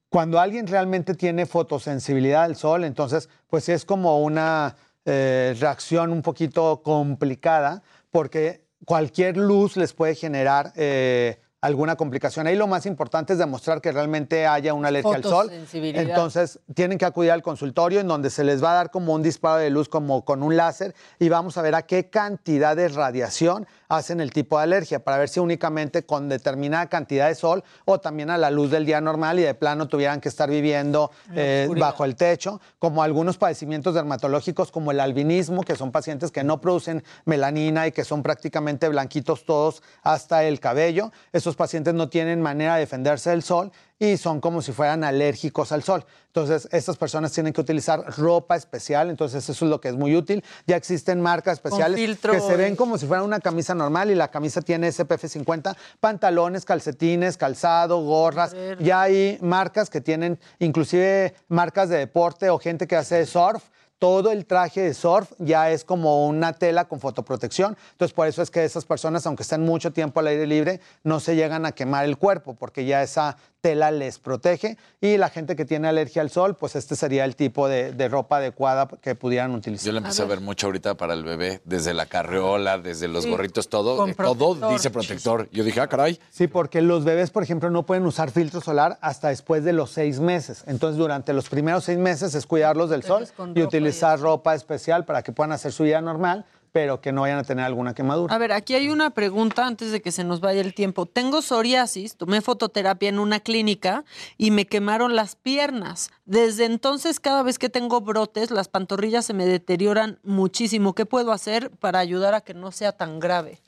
Cuando 0.09 0.39
alguien 0.39 0.65
realmente 0.65 1.13
tiene 1.13 1.45
fotosensibilidad 1.45 2.43
al 2.43 2.55
sol, 2.55 2.85
entonces 2.85 3.29
pues 3.47 3.69
es 3.69 3.85
como 3.85 4.19
una 4.23 4.75
eh, 5.05 5.55
reacción 5.59 6.11
un 6.11 6.23
poquito 6.23 6.81
complicada, 6.81 7.83
porque 8.09 8.65
cualquier 8.85 9.37
luz 9.37 9.77
les 9.77 9.93
puede 9.93 10.15
generar... 10.15 10.73
Eh, 10.75 11.37
alguna 11.63 11.95
complicación. 11.95 12.45
Ahí 12.45 12.57
lo 12.57 12.67
más 12.67 12.85
importante 12.85 13.31
es 13.31 13.39
demostrar 13.39 13.79
que 13.79 13.93
realmente 13.93 14.45
haya 14.45 14.73
una 14.73 14.89
alergia 14.89 15.15
al 15.15 15.23
sol. 15.23 15.49
Entonces, 15.71 16.59
tienen 16.75 16.97
que 16.97 17.05
acudir 17.05 17.31
al 17.31 17.41
consultorio 17.41 18.01
en 18.01 18.07
donde 18.09 18.29
se 18.29 18.43
les 18.43 18.61
va 18.61 18.71
a 18.71 18.75
dar 18.75 18.91
como 18.91 19.13
un 19.13 19.23
disparo 19.23 19.59
de 19.59 19.69
luz 19.69 19.87
como 19.87 20.25
con 20.25 20.43
un 20.43 20.57
láser 20.57 20.93
y 21.19 21.29
vamos 21.29 21.57
a 21.57 21.61
ver 21.61 21.73
a 21.75 21.83
qué 21.83 22.09
cantidad 22.09 22.75
de 22.75 22.89
radiación 22.89 23.65
hacen 23.97 24.19
el 24.19 24.31
tipo 24.31 24.57
de 24.57 24.63
alergia 24.63 25.03
para 25.03 25.17
ver 25.17 25.29
si 25.29 25.39
únicamente 25.39 26.05
con 26.05 26.29
determinada 26.29 26.87
cantidad 26.87 27.27
de 27.27 27.35
sol 27.35 27.63
o 27.85 27.99
también 27.99 28.29
a 28.29 28.37
la 28.37 28.49
luz 28.49 28.71
del 28.71 28.85
día 28.85 29.01
normal 29.01 29.39
y 29.39 29.43
de 29.43 29.53
plano 29.53 29.87
tuvieran 29.87 30.21
que 30.21 30.29
estar 30.29 30.49
viviendo 30.49 31.11
eh, 31.35 31.69
bajo 31.77 32.05
el 32.05 32.15
techo, 32.15 32.61
como 32.79 33.03
algunos 33.03 33.37
padecimientos 33.37 33.93
dermatológicos 33.93 34.71
como 34.71 34.91
el 34.91 34.99
albinismo, 34.99 35.63
que 35.63 35.75
son 35.75 35.91
pacientes 35.91 36.31
que 36.31 36.43
no 36.43 36.61
producen 36.61 37.03
melanina 37.25 37.87
y 37.87 37.91
que 37.91 38.03
son 38.03 38.23
prácticamente 38.23 38.87
blanquitos 38.89 39.45
todos 39.45 39.83
hasta 40.01 40.43
el 40.43 40.59
cabello. 40.59 41.11
Esos 41.31 41.55
pacientes 41.55 41.93
no 41.93 42.09
tienen 42.09 42.41
manera 42.41 42.75
de 42.75 42.81
defenderse 42.81 43.29
del 43.29 43.43
sol 43.43 43.71
y 43.99 44.17
son 44.17 44.41
como 44.41 44.61
si 44.61 44.71
fueran 44.71 45.03
alérgicos 45.03 45.71
al 45.71 45.83
sol. 45.83 46.05
Entonces, 46.27 46.67
estas 46.71 46.97
personas 46.97 47.31
tienen 47.31 47.53
que 47.53 47.61
utilizar 47.61 48.03
ropa 48.17 48.55
especial, 48.55 49.09
entonces 49.09 49.47
eso 49.47 49.65
es 49.65 49.69
lo 49.69 49.79
que 49.79 49.89
es 49.89 49.95
muy 49.95 50.15
útil. 50.15 50.43
Ya 50.65 50.75
existen 50.75 51.21
marcas 51.21 51.53
especiales 51.53 52.19
que 52.19 52.39
se 52.39 52.57
ven 52.57 52.75
como 52.75 52.97
si 52.97 53.05
fuera 53.05 53.23
una 53.23 53.39
camisa 53.39 53.75
normal 53.75 54.09
y 54.09 54.15
la 54.15 54.29
camisa 54.29 54.61
tiene 54.61 54.91
SPF 54.91 55.27
50, 55.27 55.77
pantalones, 55.99 56.65
calcetines, 56.65 57.37
calzado, 57.37 58.01
gorras. 58.01 58.55
Ya 58.79 59.01
hay 59.01 59.37
marcas 59.41 59.89
que 59.89 60.01
tienen 60.01 60.39
inclusive 60.59 61.35
marcas 61.47 61.89
de 61.89 61.97
deporte 61.97 62.49
o 62.49 62.57
gente 62.57 62.87
que 62.87 62.95
hace 62.95 63.25
surf 63.25 63.63
todo 63.99 64.31
el 64.31 64.45
traje 64.45 64.81
de 64.81 64.93
surf 64.93 65.31
ya 65.39 65.71
es 65.71 65.85
como 65.85 66.27
una 66.27 66.51
tela 66.51 66.85
con 66.85 66.99
fotoprotección. 66.99 67.77
Entonces, 67.91 68.13
por 68.13 68.27
eso 68.27 68.41
es 68.41 68.51
que 68.51 68.65
esas 68.65 68.83
personas, 68.85 69.25
aunque 69.25 69.43
estén 69.43 69.61
mucho 69.61 69.93
tiempo 69.93 70.19
al 70.19 70.27
aire 70.27 70.45
libre, 70.45 70.81
no 71.03 71.19
se 71.19 71.35
llegan 71.35 71.65
a 71.65 71.71
quemar 71.71 72.03
el 72.03 72.17
cuerpo, 72.17 72.53
porque 72.53 72.85
ya 72.85 73.01
esa 73.01 73.37
tela 73.61 73.91
les 73.91 74.19
protege. 74.19 74.77
Y 74.99 75.15
la 75.15 75.29
gente 75.29 75.55
que 75.55 75.63
tiene 75.63 75.87
alergia 75.87 76.21
al 76.21 76.29
sol, 76.29 76.57
pues 76.57 76.75
este 76.75 76.97
sería 76.97 77.23
el 77.23 77.37
tipo 77.37 77.69
de, 77.69 78.09
ropa 78.09 78.37
adecuada 78.37 78.89
que 79.01 79.15
pudieran 79.15 79.55
utilizar. 79.55 79.85
Yo 79.85 79.93
le 79.93 79.99
empecé 79.99 80.21
a 80.21 80.25
ver. 80.25 80.41
mucho 80.41 80.67
ahorita 80.67 80.95
para 80.95 81.13
el 81.13 81.23
bebé, 81.23 81.61
desde 81.63 81.93
la 81.93 82.05
carreola, 82.05 82.77
desde 82.77 83.07
los 83.07 83.25
gorritos, 83.25 83.69
todo. 83.69 84.05
eh, 84.05 84.15
todo 84.15 84.69
dice 84.69 84.89
protector. 84.89 85.47
Yo 85.51 85.63
dije, 85.63 85.79
ah, 85.79 85.87
caray. 85.87 86.19
Sí, 86.29 86.47
porque 86.47 86.81
los 86.81 87.05
bebés, 87.05 87.29
por 87.29 87.43
ejemplo, 87.43 87.69
no 87.69 87.85
pueden 87.85 88.05
usar 88.05 88.31
filtro 88.31 88.59
solar 88.59 88.97
hasta 88.99 89.29
después 89.29 89.63
de 89.63 89.71
los 89.71 89.91
seis 89.91 90.19
meses. 90.19 90.65
Entonces, 90.67 90.97
durante 90.97 91.31
los 91.31 91.47
primeros 91.47 91.85
seis 91.85 91.97
meses 91.97 92.35
es 92.35 92.45
cuidarlos 92.45 92.89
del 92.89 93.03
sol 93.03 93.25
y 93.55 93.61
utilizar 93.61 93.82
ropa 94.19 94.55
especial 94.55 95.05
para 95.05 95.21
que 95.23 95.31
puedan 95.31 95.51
hacer 95.51 95.71
su 95.71 95.83
vida 95.83 96.01
normal 96.01 96.45
pero 96.73 97.01
que 97.01 97.11
no 97.11 97.21
vayan 97.21 97.37
a 97.37 97.43
tener 97.43 97.63
alguna 97.63 97.93
quemadura. 97.93 98.33
A 98.33 98.37
ver, 98.39 98.51
aquí 98.51 98.73
hay 98.73 98.89
una 98.89 99.11
pregunta 99.11 99.65
antes 99.65 99.91
de 99.91 100.01
que 100.01 100.11
se 100.11 100.23
nos 100.23 100.41
vaya 100.41 100.59
el 100.59 100.73
tiempo. 100.73 101.05
Tengo 101.05 101.43
psoriasis, 101.43 102.17
tomé 102.17 102.41
fototerapia 102.41 103.09
en 103.09 103.19
una 103.19 103.39
clínica 103.39 104.03
y 104.39 104.49
me 104.49 104.65
quemaron 104.65 105.15
las 105.15 105.35
piernas. 105.35 106.09
Desde 106.25 106.65
entonces, 106.65 107.19
cada 107.19 107.43
vez 107.43 107.59
que 107.59 107.69
tengo 107.69 108.01
brotes, 108.01 108.49
las 108.49 108.69
pantorrillas 108.69 109.23
se 109.23 109.35
me 109.35 109.45
deterioran 109.45 110.19
muchísimo. 110.23 110.95
¿Qué 110.95 111.05
puedo 111.05 111.31
hacer 111.31 111.69
para 111.69 111.99
ayudar 111.99 112.33
a 112.33 112.41
que 112.41 112.55
no 112.55 112.71
sea 112.71 112.91
tan 112.91 113.19
grave? 113.19 113.61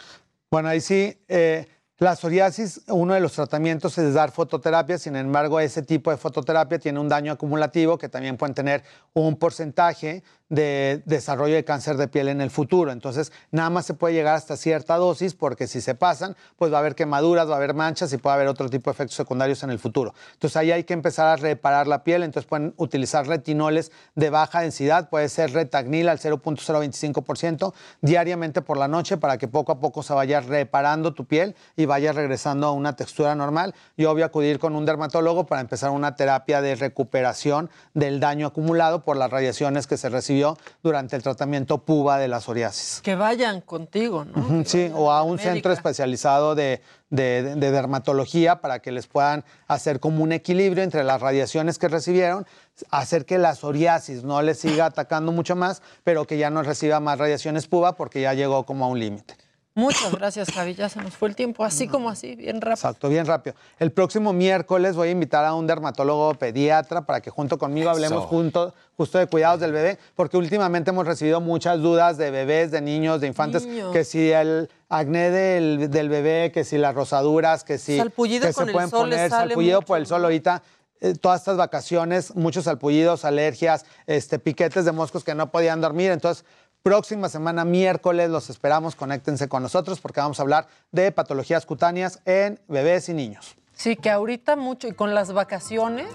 Bueno, 0.50 0.70
ahí 0.70 0.82
sí, 0.82 1.16
eh, 1.28 1.68
la 1.98 2.16
psoriasis, 2.16 2.82
uno 2.90 3.14
de 3.14 3.22
los 3.22 3.32
tratamientos 3.32 3.98
es 3.98 4.14
dar 4.14 4.32
fototerapia, 4.32 4.98
sin 4.98 5.16
embargo, 5.16 5.62
ese 5.62 5.82
tipo 5.82 6.12
de 6.12 6.18
fototerapia 6.18 6.78
tiene 6.78 7.00
un 7.00 7.08
daño 7.08 7.32
acumulativo 7.32 7.98
que 7.98 8.10
también 8.10 8.36
pueden 8.36 8.54
tener 8.54 8.84
un 9.14 9.38
porcentaje 9.38 10.22
de 10.50 11.02
desarrollo 11.06 11.56
de 11.56 11.64
cáncer 11.64 11.98
de 11.98 12.08
piel 12.08 12.28
en 12.28 12.40
el 12.40 12.52
futuro. 12.52 12.92
Entonces, 12.92 13.32
nada 13.52 13.70
más 13.70 13.86
se 13.86 13.94
puede 13.96 14.14
llegar 14.14 14.36
hasta 14.36 14.58
cierta 14.58 14.98
dosis 14.98 15.34
porque 15.34 15.68
si 15.68 15.82
se 15.82 15.96
pasan, 15.96 16.36
pues 16.58 16.72
va 16.72 16.78
a 16.78 16.80
haber 16.82 16.96
quemaduras, 16.96 17.50
va 17.50 17.54
a 17.54 17.58
haber 17.58 17.74
manchas 17.74 18.14
y 18.14 18.18
puede 18.18 18.36
haber 18.36 18.48
otro 18.48 18.70
tipo 18.70 18.90
de 18.90 18.94
efectos 18.94 19.16
secundarios 19.16 19.64
en 19.64 19.72
el 19.72 19.80
futuro. 19.80 20.14
Entonces, 20.34 20.58
ahí 20.58 20.72
hay 20.72 20.84
que 20.84 20.94
empezar 20.94 21.28
a 21.28 21.36
reparar 21.36 21.88
la 21.88 22.04
piel. 22.04 22.24
Entonces, 22.24 22.48
pueden 22.48 22.74
utilizar 22.78 23.28
retinoles 23.28 23.92
de 24.14 24.30
baja 24.30 24.62
densidad, 24.62 25.10
puede 25.10 25.30
ser 25.30 25.52
retagnil 25.52 26.10
al 26.10 26.20
0.025% 26.20 27.74
diariamente 28.02 28.62
por 28.62 28.78
la 28.78 28.88
noche 28.88 29.18
para 29.18 29.38
que 29.38 29.48
poco 29.48 29.72
a 29.72 29.80
poco 29.80 30.04
se 30.04 30.14
vaya 30.14 30.42
reparando 30.42 31.14
tu 31.14 31.26
piel 31.26 31.56
y 31.76 31.86
vaya 31.86 32.14
regresando 32.14 32.68
a 32.68 32.72
una 32.72 32.96
textura 32.96 33.34
normal. 33.36 33.74
Voy 33.98 34.22
a 34.22 34.26
acudir 34.26 34.60
con 34.60 34.76
un 34.76 34.86
dermatólogo 34.86 35.48
para 35.48 35.62
empezar 35.62 35.90
una 35.90 36.16
terapia 36.16 36.62
de 36.62 36.76
recuperación 36.76 37.70
del 37.94 38.20
daño 38.20 38.48
acumulado 38.48 39.04
por 39.04 39.18
las 39.18 39.32
radiaciones 39.32 39.88
que 39.88 39.98
se 39.98 40.10
reciben 40.10 40.35
durante 40.84 41.16
el 41.16 41.24
tratamiento 41.24 41.80
PUBA 41.80 42.18
de 42.18 42.28
la 42.28 42.40
psoriasis. 42.40 43.02
Que 43.02 43.16
vayan 43.16 43.62
contigo, 43.62 44.26
¿no? 44.26 44.64
sí, 44.66 44.92
o 44.94 45.12
a 45.12 45.24
un 45.24 45.40
centro 45.40 45.72
especializado 45.72 46.56
de, 46.56 46.82
de, 47.10 47.56
dermatología 47.56 48.62
para 48.62 48.80
que 48.80 48.92
les 48.92 49.08
puedan 49.08 49.44
hacer 49.68 50.00
como 50.00 50.24
un 50.24 50.32
equilibrio 50.32 50.84
entre 50.84 51.04
las 51.04 51.22
radiaciones 51.22 51.78
que 51.78 51.88
recibieron, 51.88 52.46
hacer 52.90 53.26
que 53.26 53.38
la 53.38 53.56
psoriasis 53.56 54.24
no 54.24 54.42
les 54.42 54.60
siga 54.60 54.88
atacando 54.88 55.32
mucho 55.32 55.56
más, 55.56 55.82
pero 56.04 56.26
que 56.26 56.38
ya 56.38 56.50
no 56.50 56.64
reciba 56.64 57.00
más 57.00 57.18
radiaciones 57.18 57.68
PUBA 57.68 57.96
porque 57.96 58.22
ya 58.22 58.34
llegó 58.34 58.66
como 58.66 58.86
a 58.86 58.88
un 58.90 59.00
límite. 59.00 59.36
Muchas 59.78 60.16
gracias, 60.16 60.52
Javi. 60.54 60.74
Ya 60.74 60.88
se 60.88 61.02
nos 61.02 61.18
fue 61.18 61.28
el 61.28 61.36
tiempo, 61.36 61.66
así 61.66 61.90
como 61.90 62.10
así, 62.10 62.34
bien 62.36 62.62
rápido. 62.62 62.76
Exacto, 62.76 63.10
bien 63.10 63.26
rápido. 63.26 63.58
El 63.78 63.92
próximo 63.92 64.32
miércoles 64.32 64.96
voy 64.96 65.10
a 65.10 65.12
invitar 65.12 65.44
a 65.44 65.54
un 65.54 65.68
dermatólogo 65.68 66.34
pediatra 66.36 67.06
para 67.06 67.20
que 67.20 67.30
junto 67.30 67.58
conmigo 67.58 67.90
hablemos 67.90 68.24
junto, 68.24 68.74
justo 68.96 69.18
de 69.18 69.28
cuidados 69.28 69.60
del 69.60 69.74
bebé, 69.74 70.00
porque 70.16 70.38
últimamente 70.38 70.92
hemos 70.92 71.06
recibido 71.06 71.42
muchas 71.42 71.82
dudas 71.82 72.18
de 72.18 72.32
bebés, 72.32 72.72
de 72.72 72.80
niños, 72.80 73.20
de 73.20 73.28
infantes, 73.28 73.68
que 73.92 74.06
si 74.06 74.32
el 74.32 74.70
acné 74.88 75.30
del, 75.30 76.10
bebé, 76.10 76.54
que 76.54 76.64
si 76.64 76.78
las 76.78 76.96
rosaduras, 76.96 77.66
que 77.66 77.78
si 77.78 77.98
salpullido 77.98 78.48
que 78.48 78.54
se 78.54 78.66
pueden 78.68 78.90
poner 78.90 79.30
salpullido 79.30 79.82
por 79.82 79.98
el 79.98 80.08
sol 80.08 80.24
ahorita 80.24 80.64
eh, 81.02 81.14
todas 81.14 81.42
estas 81.42 81.58
vacaciones, 81.58 82.34
muchos 82.36 82.64
salpullidos, 82.64 83.26
alergias, 83.26 83.86
este, 84.08 84.40
piquetes 84.40 84.86
de 84.86 84.94
moscos 84.94 85.26
que 85.26 85.36
no 85.36 85.52
podían 85.52 85.82
dormir. 85.82 86.12
Entonces, 86.12 86.46
Próxima 86.86 87.30
semana, 87.30 87.66
miércoles, 87.66 88.30
los 88.30 88.52
esperamos. 88.52 88.96
Conéctense 88.96 89.50
con 89.50 89.64
nosotros 89.64 90.00
porque 90.00 90.20
vamos 90.20 90.38
a 90.38 90.44
hablar 90.44 90.68
de 90.92 91.12
patologías 91.12 91.66
cutáneas 91.66 92.22
en 92.26 92.60
bebés 92.68 93.10
y 93.10 93.16
niños. 93.16 93.56
Sí, 93.76 93.98
que 93.98 94.10
ahorita 94.10 94.56
mucho, 94.56 94.88
y 94.88 94.94
con 94.94 95.14
las 95.14 95.34
vacaciones, 95.34 96.08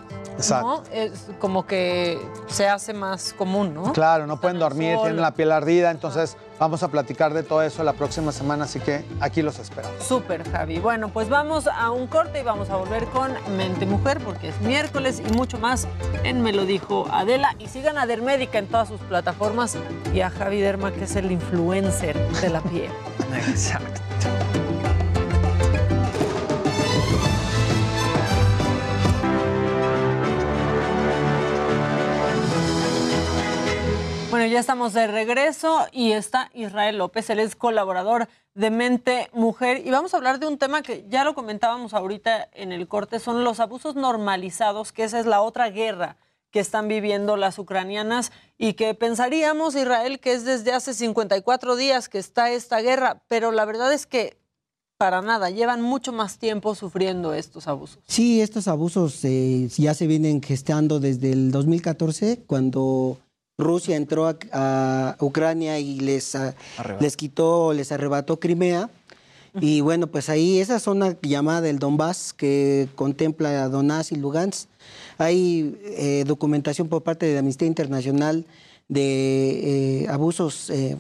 ¿no? 0.49 0.83
Es 0.93 1.29
como 1.39 1.67
que 1.67 2.19
se 2.49 2.67
hace 2.69 2.95
más 2.95 3.35
común, 3.35 3.75
¿no? 3.75 3.93
Claro, 3.93 4.27
no 4.27 4.41
pueden 4.41 4.59
dormir, 4.59 4.97
tienen 5.03 5.21
la 5.21 5.33
piel 5.33 5.53
ardida, 5.53 5.91
entonces 5.91 6.39
vamos 6.59 6.83
a 6.83 6.89
platicar 6.89 7.35
de 7.35 7.43
todo 7.43 7.63
eso 7.63 7.85
la 7.85 7.93
próxima 7.93 8.33
semana, 8.33 8.65
así 8.65 8.81
que 8.81 9.05
aquí 9.21 9.43
los 9.43 9.59
esperamos. 9.59 10.03
Súper, 10.03 10.51
Javi. 10.51 10.79
Bueno, 10.79 11.11
pues 11.11 11.29
vamos 11.29 11.67
a 11.67 11.91
un 11.91 12.07
corte 12.07 12.41
y 12.41 12.43
vamos 12.43 12.71
a 12.71 12.77
volver 12.77 13.05
con 13.07 13.33
Mente 13.57 13.85
Mujer, 13.85 14.21
porque 14.25 14.49
es 14.49 14.61
miércoles 14.63 15.23
y 15.27 15.31
mucho 15.33 15.59
más 15.59 15.87
en 16.25 16.43
Me 16.43 16.55
lo 16.55 16.65
dijo 16.65 17.07
Adela. 17.11 17.55
Y 17.59 17.69
sigan 17.69 17.99
a 17.99 18.07
Dermédica 18.07 18.59
en 18.59 18.69
todas 18.69 18.89
sus 18.89 19.01
plataformas 19.03 19.77
y 20.15 20.23
a 20.23 20.31
Javi 20.31 20.61
Derma, 20.61 20.93
que 20.93 21.05
es 21.05 21.15
el 21.17 21.31
influencer 21.31 22.17
de 22.41 22.49
la 22.49 22.63
piel. 22.63 22.91
Exacto. 23.49 24.01
Bueno, 34.41 34.55
ya 34.55 34.61
estamos 34.61 34.95
de 34.95 35.07
regreso 35.07 35.87
y 35.93 36.13
está 36.13 36.51
Israel 36.55 36.97
López, 36.97 37.29
él 37.29 37.41
es 37.41 37.55
colaborador 37.55 38.27
de 38.55 38.71
Mente 38.71 39.29
Mujer 39.35 39.87
y 39.87 39.91
vamos 39.91 40.15
a 40.15 40.17
hablar 40.17 40.41
de 40.41 40.47
un 40.47 40.57
tema 40.57 40.81
que 40.81 41.05
ya 41.11 41.25
lo 41.25 41.35
comentábamos 41.35 41.93
ahorita 41.93 42.49
en 42.55 42.73
el 42.73 42.89
corte, 42.89 43.19
son 43.19 43.45
los 43.45 43.61
abusos 43.61 43.97
normalizados, 43.97 44.93
que 44.93 45.05
esa 45.05 45.21
es 45.21 45.27
la 45.27 45.43
otra 45.43 45.69
guerra 45.69 46.17
que 46.51 46.59
están 46.59 46.89
viviendo 46.89 47.37
las 47.37 47.59
ucranianas 47.59 48.33
y 48.57 48.73
que 48.73 48.95
pensaríamos, 48.95 49.75
Israel, 49.75 50.21
que 50.21 50.33
es 50.33 50.47
desde 50.47 50.73
hace 50.73 50.95
54 50.95 51.77
días 51.77 52.09
que 52.09 52.17
está 52.17 52.51
esta 52.51 52.81
guerra, 52.81 53.21
pero 53.29 53.53
la 53.53 53.67
verdad 53.67 53.93
es 53.93 54.07
que 54.07 54.39
para 54.97 55.21
nada, 55.21 55.51
llevan 55.51 55.83
mucho 55.83 56.13
más 56.13 56.39
tiempo 56.39 56.75
sufriendo 56.75 57.35
estos 57.35 57.69
abusos. 57.69 57.99
Sí, 58.07 58.41
estos 58.41 58.69
abusos 58.69 59.23
eh, 59.25 59.69
ya 59.77 59.93
se 59.93 60.07
vienen 60.07 60.43
gestando 60.43 60.99
desde 60.99 61.33
el 61.33 61.51
2014, 61.53 62.45
cuando 62.47 63.19
Rusia 63.61 63.97
entró 63.97 64.27
a, 64.27 64.37
a 64.53 65.17
Ucrania 65.25 65.79
y 65.79 66.01
les, 66.01 66.35
a- 66.35 66.55
les 67.01 67.17
quitó, 67.17 67.73
les 67.73 67.93
arrebató 67.93 68.41
Crimea. 68.41 68.91
Y 69.61 69.81
bueno, 69.81 70.07
pues 70.07 70.29
ahí 70.29 70.61
esa 70.61 70.79
zona 70.79 71.17
llamada 71.23 71.69
el 71.69 71.81
Donbass, 71.81 72.33
que 72.33 72.89
contempla 72.95 73.69
Donetsk 73.69 74.13
y 74.13 74.17
Lugansk, 74.17 74.69
hay 75.19 75.77
eh, 75.85 76.23
documentación 76.27 76.89
por 76.89 77.03
parte 77.03 77.27
de 77.27 77.37
Amnistía 77.39 77.67
Internacional 77.67 78.45
de 78.89 80.03
eh, 80.05 80.09
abusos 80.09 80.71
eh, 80.71 80.97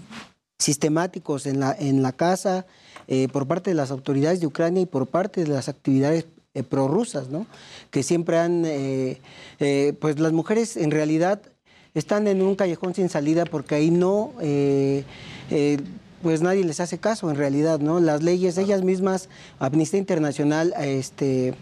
sistemáticos 0.59 1.47
en 1.47 1.61
la, 1.61 1.77
en 1.79 2.03
la 2.03 2.13
casa 2.13 2.67
por 3.33 3.47
parte 3.49 3.71
de 3.71 3.75
las 3.75 3.91
autoridades 3.91 4.39
de 4.41 4.47
Ucrania 4.47 4.83
y 4.83 4.87
por 4.87 5.09
parte 5.09 5.43
de 5.43 5.49
las 5.51 5.69
actividades 5.69 6.27
prorrusas, 6.69 7.29
¿no? 7.29 7.45
Que 7.91 8.05
siempre 8.05 8.39
han, 8.39 8.65
pues 10.01 10.21
las 10.21 10.33
mujeres 10.33 10.77
en 10.77 10.93
realidad 10.93 11.43
están 11.95 12.27
en 12.27 12.43
un 12.43 12.57
callejón 12.57 12.95
sin 12.95 13.09
salida 13.09 13.45
porque 13.45 13.75
ahí 13.75 13.91
no, 13.91 14.33
eh, 14.41 15.05
eh, 15.51 15.79
pues 16.23 16.43
nadie 16.43 16.65
les 16.65 16.81
hace 16.81 16.99
caso 16.99 17.31
en 17.31 17.37
realidad, 17.37 17.81
¿no? 17.81 18.01
Las 18.01 18.23
leyes, 18.23 18.59
ellas 18.59 18.83
mismas, 18.83 19.29
Amnistía 19.59 19.99
Internacional, 19.99 20.75
este, 20.79 21.55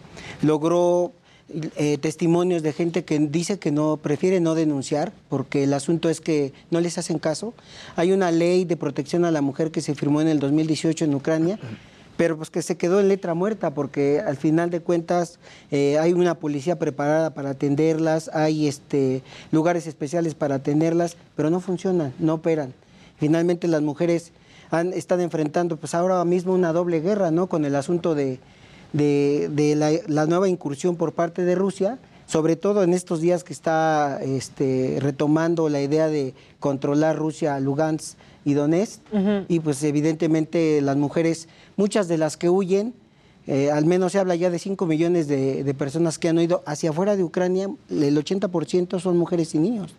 logró 0.42 1.12
eh, 1.50 1.96
testimonios 1.96 2.62
de 2.62 2.74
gente 2.74 3.04
que 3.04 3.18
dice 3.18 3.58
que 3.58 3.70
no 3.70 3.96
prefiere 3.96 4.38
no 4.38 4.54
denunciar 4.54 5.14
porque 5.30 5.64
el 5.64 5.72
asunto 5.72 6.10
es 6.10 6.20
que 6.20 6.52
no 6.70 6.80
les 6.80 6.98
hacen 6.98 7.18
caso. 7.18 7.54
Hay 7.96 8.12
una 8.12 8.30
ley 8.30 8.66
de 8.66 8.76
protección 8.76 9.24
a 9.24 9.30
la 9.30 9.40
mujer 9.40 9.70
que 9.70 9.80
se 9.80 9.94
firmó 9.94 10.20
en 10.20 10.28
el 10.28 10.40
2018 10.40 11.06
en 11.06 11.14
Ucrania, 11.14 11.58
pero 12.18 12.36
pues 12.36 12.50
que 12.50 12.62
se 12.62 12.76
quedó 12.76 12.98
en 12.98 13.06
letra 13.08 13.32
muerta 13.32 13.70
porque 13.70 14.20
al 14.20 14.36
final 14.36 14.70
de 14.70 14.80
cuentas 14.80 15.38
eh, 15.70 15.98
hay 15.98 16.12
una 16.12 16.34
policía 16.34 16.76
preparada 16.76 17.30
para 17.30 17.50
atenderlas, 17.50 18.28
hay 18.34 18.66
este 18.66 19.22
lugares 19.52 19.86
especiales 19.86 20.34
para 20.34 20.56
atenderlas, 20.56 21.16
pero 21.36 21.48
no 21.48 21.60
funcionan, 21.60 22.12
no 22.18 22.34
operan. 22.34 22.74
Finalmente 23.18 23.68
las 23.68 23.82
mujeres 23.82 24.32
están 24.94 25.20
enfrentando 25.20 25.76
pues 25.76 25.94
ahora 25.94 26.22
mismo 26.24 26.54
una 26.54 26.72
doble 26.72 27.00
guerra, 27.00 27.30
¿no? 27.30 27.46
Con 27.46 27.64
el 27.64 27.76
asunto 27.76 28.16
de, 28.16 28.40
de, 28.92 30.02
la, 30.08 30.26
nueva 30.26 30.48
incursión 30.48 30.96
por 30.96 31.12
parte 31.12 31.44
de 31.44 31.54
Rusia, 31.54 31.98
sobre 32.26 32.56
todo 32.56 32.82
en 32.82 32.94
estos 32.94 33.20
días 33.20 33.44
que 33.44 33.52
está 33.52 34.20
este, 34.22 34.98
retomando 35.00 35.68
la 35.68 35.80
idea 35.80 36.08
de 36.08 36.34
controlar 36.58 37.16
Rusia, 37.16 37.60
Lugansk 37.60 38.18
y 38.48 38.54
Donetsk, 38.54 39.00
y 39.48 39.60
pues 39.60 39.82
evidentemente 39.82 40.80
las 40.80 40.96
mujeres, 40.96 41.48
muchas 41.76 42.08
de 42.08 42.16
las 42.16 42.36
que 42.36 42.48
huyen, 42.48 42.94
eh, 43.46 43.70
al 43.70 43.84
menos 43.84 44.12
se 44.12 44.18
habla 44.18 44.34
ya 44.36 44.50
de 44.50 44.58
5 44.58 44.86
millones 44.86 45.28
de, 45.28 45.64
de 45.64 45.74
personas 45.74 46.18
que 46.18 46.28
han 46.28 46.38
ido 46.38 46.62
hacia 46.66 46.90
afuera 46.90 47.16
de 47.16 47.24
Ucrania, 47.24 47.68
el 47.90 48.16
80% 48.16 49.00
son 49.00 49.18
mujeres 49.18 49.54
y 49.54 49.58
niños. 49.58 49.94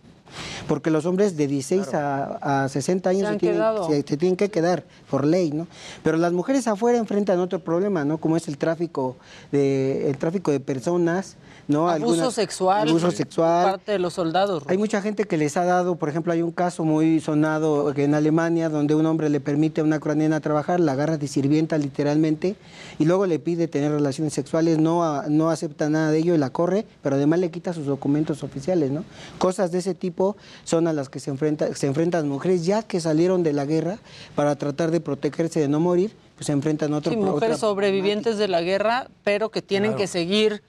Porque 0.68 0.90
los 0.90 1.06
hombres 1.06 1.36
de 1.36 1.46
16 1.46 1.94
a, 1.94 2.64
a 2.64 2.68
60 2.68 3.10
años 3.10 3.28
Se 3.28 3.36
tienen, 3.38 3.62
se 3.88 4.16
tienen 4.16 4.36
que 4.36 4.48
quedar 4.48 4.84
por 5.10 5.24
ley, 5.24 5.50
¿no? 5.50 5.66
Pero 6.02 6.16
las 6.18 6.32
mujeres 6.32 6.68
afuera 6.68 6.98
enfrentan 6.98 7.40
otro 7.40 7.60
problema, 7.60 8.04
¿no? 8.04 8.18
Como 8.18 8.36
es 8.36 8.46
el 8.46 8.56
tráfico 8.56 9.16
de, 9.50 10.08
el 10.08 10.16
tráfico 10.18 10.50
de 10.52 10.60
personas, 10.60 11.36
¿no? 11.70 11.88
Abuso 11.88 12.10
Algunas- 12.12 12.34
sexual. 12.34 12.88
Abuso 12.88 13.10
sexual. 13.10 13.64
parte 13.70 13.92
de 13.92 13.98
los 13.98 14.12
soldados. 14.14 14.64
Hay 14.66 14.76
mucha 14.76 15.00
gente 15.00 15.24
que 15.24 15.36
les 15.36 15.56
ha 15.56 15.64
dado, 15.64 15.96
por 15.96 16.08
ejemplo, 16.08 16.32
hay 16.32 16.42
un 16.42 16.50
caso 16.50 16.84
muy 16.84 17.20
sonado 17.20 17.92
en 17.96 18.14
Alemania 18.14 18.68
donde 18.68 18.94
un 18.94 19.06
hombre 19.06 19.30
le 19.30 19.40
permite 19.40 19.80
a 19.80 19.84
una 19.84 19.96
ucraniana 19.98 20.40
trabajar, 20.40 20.80
la 20.80 20.92
agarra 20.92 21.16
de 21.16 21.28
sirvienta 21.28 21.78
literalmente 21.78 22.56
y 22.98 23.04
luego 23.04 23.26
le 23.26 23.38
pide 23.38 23.68
tener 23.68 23.92
relaciones 23.92 24.32
sexuales, 24.34 24.78
no, 24.78 25.04
a- 25.04 25.26
no 25.28 25.48
acepta 25.50 25.88
nada 25.88 26.10
de 26.10 26.18
ello 26.18 26.34
y 26.34 26.38
la 26.38 26.50
corre, 26.50 26.84
pero 27.02 27.16
además 27.16 27.38
le 27.38 27.50
quita 27.50 27.72
sus 27.72 27.86
documentos 27.86 28.42
oficiales, 28.42 28.90
¿no? 28.90 29.04
Cosas 29.38 29.70
de 29.72 29.78
ese 29.78 29.94
tipo 29.94 30.36
son 30.64 30.88
a 30.88 30.92
las 30.92 31.08
que 31.08 31.20
se, 31.20 31.30
enfrenta, 31.30 31.74
se 31.74 31.86
enfrentan 31.86 32.28
mujeres 32.28 32.66
ya 32.66 32.82
que 32.82 33.00
salieron 33.00 33.42
de 33.42 33.52
la 33.52 33.64
guerra 33.64 33.98
para 34.34 34.56
tratar 34.56 34.90
de 34.90 35.00
protegerse 35.00 35.60
de 35.60 35.68
no 35.68 35.78
morir, 35.80 36.12
pues 36.36 36.46
se 36.46 36.52
enfrentan 36.52 36.92
a 36.94 36.98
otro 36.98 37.12
Sí, 37.12 37.16
mujeres 37.18 37.36
otra- 37.36 37.56
sobrevivientes 37.58 38.38
de 38.38 38.48
la 38.48 38.62
guerra, 38.62 39.08
pero 39.24 39.50
que 39.50 39.62
tienen 39.62 39.90
Claro. 39.92 39.98
que 40.00 40.06
seguir 40.06 40.62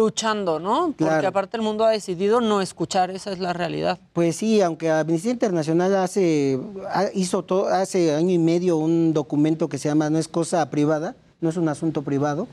luchando, 0.00 0.58
¿no? 0.58 0.86
Porque 0.86 1.04
Claro. 1.04 1.28
aparte 1.28 1.56
el 1.56 1.62
mundo 1.62 1.84
ha 1.84 1.90
decidido 1.90 2.40
no 2.40 2.60
escuchar, 2.60 3.10
esa 3.10 3.32
es 3.32 3.38
la 3.38 3.52
realidad. 3.52 3.98
Pues 4.12 4.36
sí, 4.36 4.60
aunque 4.60 4.90
Amnistía 4.90 5.32
Internacional 5.32 5.94
hace, 5.96 6.58
ha- 6.92 7.10
hizo 7.14 7.42
todo, 7.44 7.68
hace 7.68 8.14
año 8.14 8.30
y 8.32 8.38
medio 8.38 8.78
un 8.78 9.12
documento 9.12 9.68
que 9.68 9.78
se 9.78 9.88
llama 9.88 10.10
No 10.10 10.18
es 10.18 10.28
cosa 10.28 10.68
privada, 10.70 11.14
no 11.40 11.50
es 11.50 11.56
un 11.56 11.68
asunto 11.68 12.02
privado, 12.02 12.48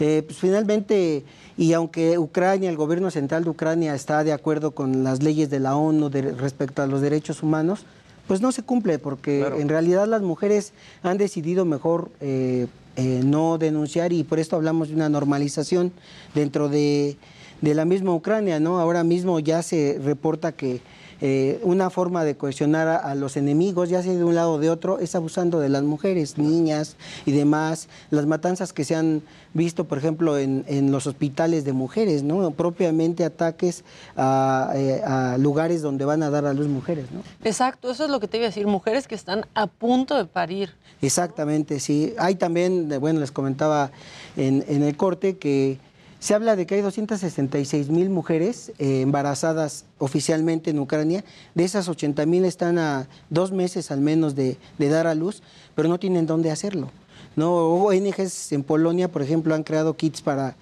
eh, 0.00 0.22
pues 0.24 0.38
finalmente, 0.38 1.24
y 1.58 1.72
aunque 1.74 2.16
Ucrania, 2.18 2.70
el 2.70 2.76
gobierno 2.76 3.10
central 3.10 3.44
de 3.44 3.50
Ucrania 3.50 3.94
está 3.94 4.24
de 4.24 4.32
acuerdo 4.32 4.70
con 4.70 5.04
las 5.04 5.22
leyes 5.22 5.50
de 5.50 5.60
la 5.60 5.76
ONU 5.76 6.08
de- 6.10 6.32
respecto 6.32 6.80
a 6.82 6.86
los 6.86 7.00
derechos 7.00 7.42
humanos, 7.42 7.80
pues 8.28 8.40
no 8.40 8.52
se 8.52 8.62
cumple, 8.62 8.98
porque 9.00 9.44
en 9.58 9.68
realidad 9.68 10.06
las 10.06 10.22
mujeres 10.22 10.72
han 11.02 11.18
decidido 11.18 11.64
mejor 11.64 12.08
eh, 12.20 12.68
eh, 12.96 13.22
no 13.24 13.58
denunciar 13.58 14.12
y 14.12 14.24
por 14.24 14.38
esto 14.38 14.56
hablamos 14.56 14.88
de 14.88 14.94
una 14.94 15.08
normalización 15.08 15.92
dentro 16.34 16.68
de, 16.68 17.16
de 17.60 17.74
la 17.74 17.84
misma 17.84 18.14
Ucrania, 18.14 18.60
¿no? 18.60 18.78
Ahora 18.78 19.04
mismo 19.04 19.40
ya 19.40 19.62
se 19.62 19.98
reporta 20.02 20.52
que 20.52 20.80
eh, 21.22 21.60
una 21.62 21.88
forma 21.88 22.24
de 22.24 22.36
cohesionar 22.36 22.88
a, 22.88 22.96
a 22.96 23.14
los 23.14 23.38
enemigos, 23.38 23.88
ya 23.88 24.02
sea 24.02 24.12
de 24.12 24.24
un 24.24 24.34
lado 24.34 24.52
o 24.54 24.58
de 24.58 24.68
otro, 24.68 24.98
es 24.98 25.14
abusando 25.14 25.60
de 25.60 25.70
las 25.70 25.84
mujeres, 25.84 26.36
niñas 26.36 26.96
y 27.24 27.32
demás. 27.32 27.88
Las 28.10 28.26
matanzas 28.26 28.74
que 28.74 28.84
se 28.84 28.94
han 28.96 29.22
visto, 29.54 29.84
por 29.84 29.98
ejemplo, 29.98 30.36
en, 30.36 30.64
en 30.66 30.90
los 30.90 31.06
hospitales 31.06 31.64
de 31.64 31.72
mujeres, 31.72 32.22
¿no? 32.22 32.50
Propiamente 32.50 33.24
ataques 33.24 33.84
a, 34.16 34.72
eh, 34.74 35.00
a 35.06 35.38
lugares 35.38 35.80
donde 35.80 36.04
van 36.04 36.22
a 36.22 36.30
dar 36.30 36.44
a 36.44 36.52
luz 36.52 36.66
mujeres, 36.66 37.06
¿no? 37.12 37.22
Exacto, 37.44 37.90
eso 37.90 38.04
es 38.04 38.10
lo 38.10 38.18
que 38.18 38.28
te 38.28 38.38
iba 38.38 38.46
a 38.46 38.48
decir, 38.50 38.66
mujeres 38.66 39.06
que 39.06 39.14
están 39.14 39.46
a 39.54 39.68
punto 39.68 40.16
de 40.16 40.24
parir. 40.24 40.70
Exactamente, 41.00 41.80
sí. 41.80 42.14
Hay 42.18 42.34
también, 42.34 42.88
bueno, 43.00 43.20
les 43.20 43.30
comentaba 43.30 43.92
en, 44.36 44.64
en 44.68 44.82
el 44.82 44.96
corte 44.96 45.38
que 45.38 45.78
se 46.22 46.34
habla 46.34 46.54
de 46.54 46.66
que 46.66 46.76
hay 46.76 46.82
266 46.82 47.88
mil 47.88 48.08
mujeres 48.08 48.70
eh, 48.78 49.00
embarazadas 49.00 49.86
oficialmente 49.98 50.70
en 50.70 50.78
Ucrania. 50.78 51.24
De 51.56 51.64
esas 51.64 51.88
80 51.88 52.26
mil 52.26 52.44
están 52.44 52.78
a 52.78 53.08
dos 53.28 53.50
meses 53.50 53.90
al 53.90 54.00
menos 54.00 54.36
de, 54.36 54.56
dar 54.78 55.08
a 55.08 55.16
luz, 55.16 55.42
pero 55.74 55.88
no 55.88 55.98
tienen 55.98 56.26
dónde 56.26 56.52
hacerlo. 56.52 56.92
No, 57.34 57.56
ONGs 57.56 58.52
en 58.52 58.62
Polonia, 58.62 59.10
por 59.10 59.22
ejemplo, 59.22 59.52
han 59.56 59.64
creado 59.64 59.96
kits 59.96 60.22
para 60.22 60.54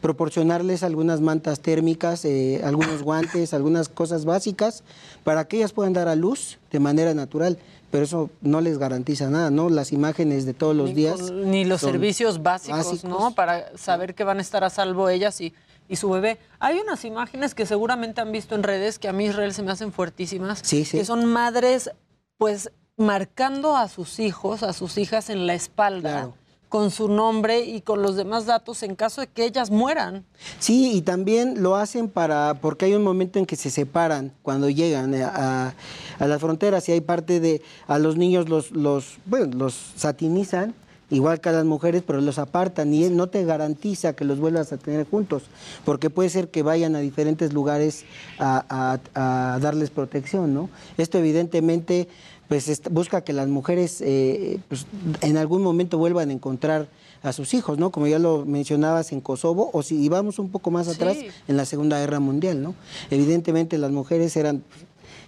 proporcionarles 0.00 0.84
algunas 0.84 1.20
mantas 1.20 1.58
térmicas, 1.58 2.24
eh, 2.24 2.60
algunos 2.62 3.02
guantes, 3.02 3.52
algunas 3.54 3.88
cosas 3.88 4.24
básicas 4.24 4.84
para 5.24 5.48
que 5.48 5.56
ellas 5.56 5.72
puedan 5.72 5.94
dar 5.94 6.06
a 6.06 6.14
luz 6.14 6.58
de 6.70 6.78
manera 6.78 7.12
natural. 7.12 7.58
Pero 7.90 8.04
eso 8.04 8.30
no 8.42 8.60
les 8.60 8.78
garantiza 8.78 9.30
nada, 9.30 9.50
¿no? 9.50 9.70
Las 9.70 9.92
imágenes 9.92 10.44
de 10.44 10.52
todos 10.54 10.76
los 10.76 10.90
ni, 10.90 10.94
días. 10.94 11.30
ni 11.32 11.64
los 11.64 11.80
servicios 11.80 12.42
básicos, 12.42 12.78
básicos. 12.84 13.04
¿no? 13.04 13.34
Para 13.34 13.76
saber 13.78 14.14
que 14.14 14.24
van 14.24 14.38
a 14.38 14.42
estar 14.42 14.62
a 14.62 14.68
salvo 14.70 15.08
ellas 15.08 15.40
y, 15.40 15.54
y 15.88 15.96
su 15.96 16.10
bebé. 16.10 16.38
Hay 16.58 16.78
unas 16.78 17.04
imágenes 17.06 17.54
que 17.54 17.64
seguramente 17.64 18.20
han 18.20 18.30
visto 18.30 18.54
en 18.54 18.62
redes 18.62 18.98
que 18.98 19.08
a 19.08 19.12
mí 19.14 19.24
Israel 19.26 19.54
se 19.54 19.62
me 19.62 19.70
hacen 19.72 19.90
fuertísimas, 19.92 20.60
Sí, 20.62 20.84
sí. 20.84 20.98
que 20.98 21.04
son 21.06 21.24
madres, 21.24 21.90
pues, 22.36 22.70
marcando 22.98 23.76
a 23.76 23.88
sus 23.88 24.18
hijos, 24.18 24.62
a 24.62 24.72
sus 24.74 24.98
hijas 24.98 25.30
en 25.30 25.46
la 25.46 25.54
espalda. 25.54 26.30
Con 26.68 26.90
su 26.90 27.08
nombre 27.08 27.62
y 27.62 27.80
con 27.80 28.02
los 28.02 28.16
demás 28.16 28.46
datos 28.46 28.82
en 28.82 28.94
caso 28.94 29.20
de 29.20 29.26
que 29.26 29.44
ellas 29.44 29.70
mueran. 29.70 30.24
Sí, 30.58 30.92
y 30.94 31.02
también 31.02 31.62
lo 31.62 31.76
hacen 31.76 32.08
para, 32.08 32.54
porque 32.60 32.84
hay 32.86 32.94
un 32.94 33.02
momento 33.04 33.38
en 33.38 33.46
que 33.46 33.56
se 33.56 33.70
separan 33.70 34.32
cuando 34.42 34.68
llegan 34.68 35.14
eh, 35.14 35.22
a, 35.24 35.74
a 36.18 36.26
las 36.26 36.40
fronteras 36.40 36.88
y 36.88 36.92
hay 36.92 37.00
parte 37.00 37.40
de, 37.40 37.62
a 37.86 37.98
los 37.98 38.16
niños 38.16 38.48
los, 38.48 38.70
los, 38.72 39.16
bueno, 39.26 39.46
los 39.56 39.74
satinizan, 39.96 40.74
igual 41.10 41.40
que 41.40 41.48
a 41.48 41.52
las 41.52 41.64
mujeres, 41.64 42.02
pero 42.06 42.20
los 42.20 42.38
apartan 42.38 42.92
y 42.92 43.08
no 43.08 43.28
te 43.28 43.42
garantiza 43.46 44.12
que 44.12 44.26
los 44.26 44.38
vuelvas 44.38 44.70
a 44.74 44.76
tener 44.76 45.08
juntos, 45.08 45.44
porque 45.86 46.10
puede 46.10 46.28
ser 46.28 46.50
que 46.50 46.62
vayan 46.62 46.94
a 46.96 46.98
diferentes 46.98 47.54
lugares 47.54 48.04
a- 48.38 48.98
a 49.14 49.58
darles 49.58 49.88
protección, 49.88 50.52
¿no? 50.52 50.68
Esto 50.98 51.16
evidentemente 51.16 52.08
pues 52.48 52.82
busca 52.90 53.22
que 53.22 53.32
las 53.32 53.48
mujeres 53.48 54.00
eh, 54.00 54.58
pues, 54.68 54.86
en 55.20 55.36
algún 55.36 55.62
momento 55.62 55.98
vuelvan 55.98 56.30
a 56.30 56.32
encontrar 56.32 56.88
a 57.22 57.32
sus 57.32 57.52
hijos, 57.52 57.78
¿no? 57.78 57.90
Como 57.90 58.06
ya 58.06 58.18
lo 58.18 58.46
mencionabas 58.46 59.12
en 59.12 59.20
Kosovo, 59.20 59.70
o 59.72 59.82
si 59.82 60.08
vamos 60.08 60.38
un 60.38 60.50
poco 60.50 60.70
más 60.70 60.88
atrás, 60.88 61.16
Sí. 61.16 61.28
en 61.48 61.56
la 61.56 61.64
Segunda 61.64 61.98
Guerra 61.98 62.20
Mundial, 62.20 62.62
¿no? 62.62 62.74
Evidentemente 63.10 63.76
las 63.76 63.90
mujeres 63.90 64.36
eran 64.36 64.62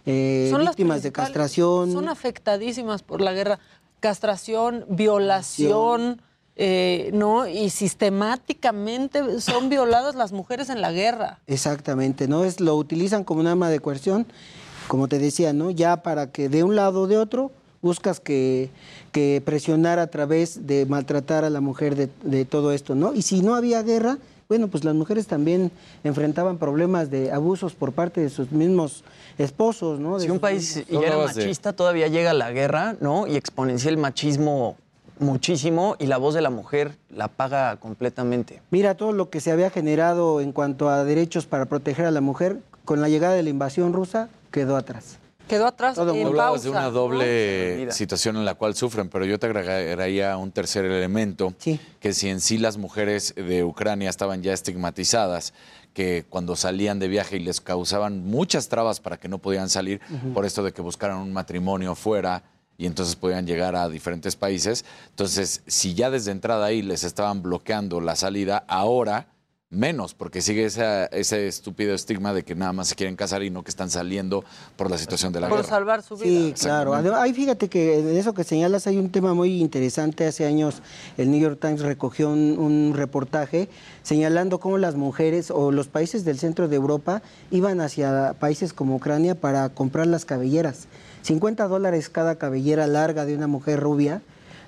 eh, 0.07 0.49
Son 0.51 0.62
víctimas 0.62 1.03
de 1.03 1.12
castración. 1.12 1.93
Son 1.93 2.09
afectadísimas 2.09 3.03
por 3.03 3.21
la 3.21 3.33
guerra. 3.33 3.59
Castración, 4.01 4.87
violación, 4.89 6.23
eh, 6.57 7.11
¿no? 7.12 7.47
Y 7.47 7.68
sistemáticamente 7.71 9.41
son 9.41 9.68
violadas 9.68 10.14
las 10.14 10.33
mujeres 10.33 10.71
en 10.71 10.81
la 10.81 10.93
guerra. 10.93 11.41
Exactamente, 11.47 12.29
¿no? 12.29 12.45
Es, 12.45 12.61
lo 12.61 12.77
utilizan 12.77 13.25
como 13.25 13.41
un 13.41 13.47
arma 13.47 13.68
de 13.68 13.81
coerción, 13.81 14.27
como 14.91 15.07
te 15.07 15.20
decía, 15.20 15.53
¿no? 15.53 15.70
Ya 15.70 16.03
para 16.03 16.32
que 16.32 16.49
de 16.49 16.64
un 16.64 16.74
lado 16.74 17.03
o 17.03 17.07
de 17.07 17.16
otro 17.16 17.53
buscas 17.80 18.18
que, 18.18 18.70
que 19.12 19.41
presionar 19.45 20.01
a 20.01 20.09
través 20.09 20.66
de 20.66 20.84
maltratar 20.84 21.45
a 21.45 21.51
la 21.51 21.61
mujer 21.61 21.95
de, 21.95 22.09
de 22.24 22.45
todo 22.45 22.72
esto, 22.72 22.97
¿no? 22.97 23.14
Y 23.14 23.22
si 23.22 23.41
no 23.41 23.55
había 23.55 23.82
guerra, 23.84 24.18
bueno, 24.49 24.66
pues 24.66 24.82
las 24.82 24.97
mujeres 24.97 25.28
también 25.28 25.70
enfrentaban 26.03 26.59
problemas 26.59 27.09
de 27.09 27.30
abusos 27.30 27.74
por 27.74 27.93
parte 27.93 28.20
de 28.20 28.30
sus 28.30 28.51
mismos 28.51 29.05
esposos, 29.38 30.01
¿no? 30.01 30.18
De 30.18 30.24
Si 30.24 30.30
un 30.30 30.41
país 30.41 30.76
mismos- 30.78 31.01
ya 31.03 31.07
era 31.07 31.16
machista, 31.18 31.72
todavía 31.72 32.09
llega 32.09 32.32
la 32.34 32.51
guerra, 32.51 32.97
¿no? 33.01 33.28
Y 33.28 33.36
exponencia 33.36 33.88
el 33.91 33.97
machismo 33.97 34.74
muchísimo 35.20 35.97
y 36.01 36.07
la 36.07 36.16
voz 36.16 36.34
de 36.34 36.41
la 36.41 36.51
mujer 36.51 36.97
la 37.14 37.28
paga 37.28 37.76
completamente. 37.76 38.61
Mira 38.70 38.97
todo 38.97 39.12
lo 39.12 39.30
que 39.30 39.41
se 39.41 39.53
había 39.53 39.70
generado 39.70 40.41
en 40.41 40.51
cuanto 40.53 40.88
a 40.88 41.05
derechos 41.05 41.47
para 41.47 41.66
proteger 41.66 42.07
a 42.07 42.11
la 42.11 42.20
mujer, 42.22 42.59
con 42.91 43.01
la 43.01 43.09
llegada 43.09 43.34
de 43.34 43.45
la 43.45 43.51
invasión 43.51 43.93
rusa 43.93 44.28
quedó 44.51 44.76
atrás. 44.76 45.18
Quedó 45.47 45.68
atrás 45.68 45.97
en 45.97 46.26
hablabas 46.26 46.64
de 46.64 46.70
una 46.70 46.82
¿no? 46.82 46.91
doble 46.91 47.93
situación 47.93 48.36
en 48.36 48.45
la 48.45 48.57
cual 48.57 48.74
sufren, 48.74 49.09
pero 49.09 49.24
yo 49.24 49.38
te 49.38 49.47
agregaría 49.47 50.36
un 50.36 50.51
tercer 50.51 50.86
elemento, 50.86 51.55
que 52.01 52.12
si 52.12 52.28
en 52.28 52.41
sí 52.41 52.59
las 52.59 52.78
mujeres 52.78 53.32
de 53.36 53.62
Ucrania 53.62 54.11
estaban 54.11 54.43
ya 54.43 54.53
estigmatizadas, 54.53 55.55
que 55.95 56.24
cuando 56.28 56.57
salían 56.57 56.99
de 56.99 57.07
viaje 57.07 57.36
y 57.36 57.38
les 57.45 57.61
causaban 57.61 58.26
muchas 58.26 58.68
trabas 58.68 58.99
para 58.99 59.18
que 59.18 59.28
no 59.28 59.38
podían 59.38 59.68
salir, 59.68 60.01
por 60.34 60.45
esto 60.45 60.64
de 60.64 60.72
que 60.72 60.82
buscaran 60.82 61.18
un 61.18 61.32
matrimonio 61.32 61.95
fuera 61.95 62.43
y 62.76 62.86
entonces 62.86 63.14
podían 63.14 63.47
llegar 63.47 63.76
a 63.76 63.88
diferentes 63.88 64.34
países. 64.34 64.84
Entonces, 65.11 65.62
si 65.68 65.95
ya 65.95 66.11
desde 66.11 66.32
entrada 66.32 66.66
ahí 66.66 66.82
les 66.82 67.05
estaban 67.05 67.41
bloqueando 67.41 68.01
la 68.01 68.16
salida, 68.16 68.64
ahora 68.66 69.28
menos, 69.75 70.14
porque 70.14 70.43
sigue 70.43 70.64
esa- 70.64 71.07
ese 71.07 71.47
estúpido 71.47 71.95
estigma 71.95 72.35
de 72.35 72.43
que 72.43 72.57
nada 72.57 72.73
más 72.73 72.89
se 72.89 72.97
quieren 72.97 73.14
casar 73.14 73.45
y 73.45 73.51
no 73.51 73.62
que 73.62 73.71
están 73.71 73.89
saliendo 73.89 74.43
por 74.77 74.91
la 74.91 74.99
situación 74.99 75.33
de 75.33 75.41
la 75.41 75.49
Por 75.49 75.59
guerra. 75.59 75.68
salvar 75.68 76.03
su 76.03 76.16
vida. 76.16 76.25
Sí, 76.25 76.55
claro. 76.61 76.93
Ahí 77.16 77.33
fíjate 77.33 77.68
que 77.68 78.01
en 78.01 78.16
eso 78.16 78.35
que 78.35 78.43
señalas 78.43 78.89
hay 78.89 78.97
un 78.99 79.11
tema 79.11 79.33
muy 79.33 79.61
interesante. 79.61 80.27
Hace 80.27 80.45
años 80.45 80.83
el 81.16 81.31
New 81.31 81.41
York 81.41 81.59
Times 81.61 81.83
recogió 81.83 82.31
un, 82.31 82.59
un 82.59 82.95
reportaje 82.97 83.68
señalando 84.03 84.59
cómo 84.59 84.77
las 84.77 84.97
mujeres 84.97 85.53
o 85.53 85.71
los 85.71 85.87
países 85.87 86.25
del 86.25 86.41
centro 86.41 86.66
de 86.66 86.75
Europa 86.75 87.23
iban 87.53 87.81
hacia 87.81 88.35
países 88.41 88.73
como 88.73 88.97
Ucrania 88.97 89.37
para 89.37 89.68
comprar 89.68 90.09
las 90.09 90.25
cabelleras. 90.25 90.89
50 91.23 91.68
dólares 91.68 92.09
cada 92.09 92.35
cabellera 92.35 92.89
larga 92.89 93.25
de 93.25 93.37
una 93.37 93.47
mujer 93.47 93.79
rubia, 93.79 94.21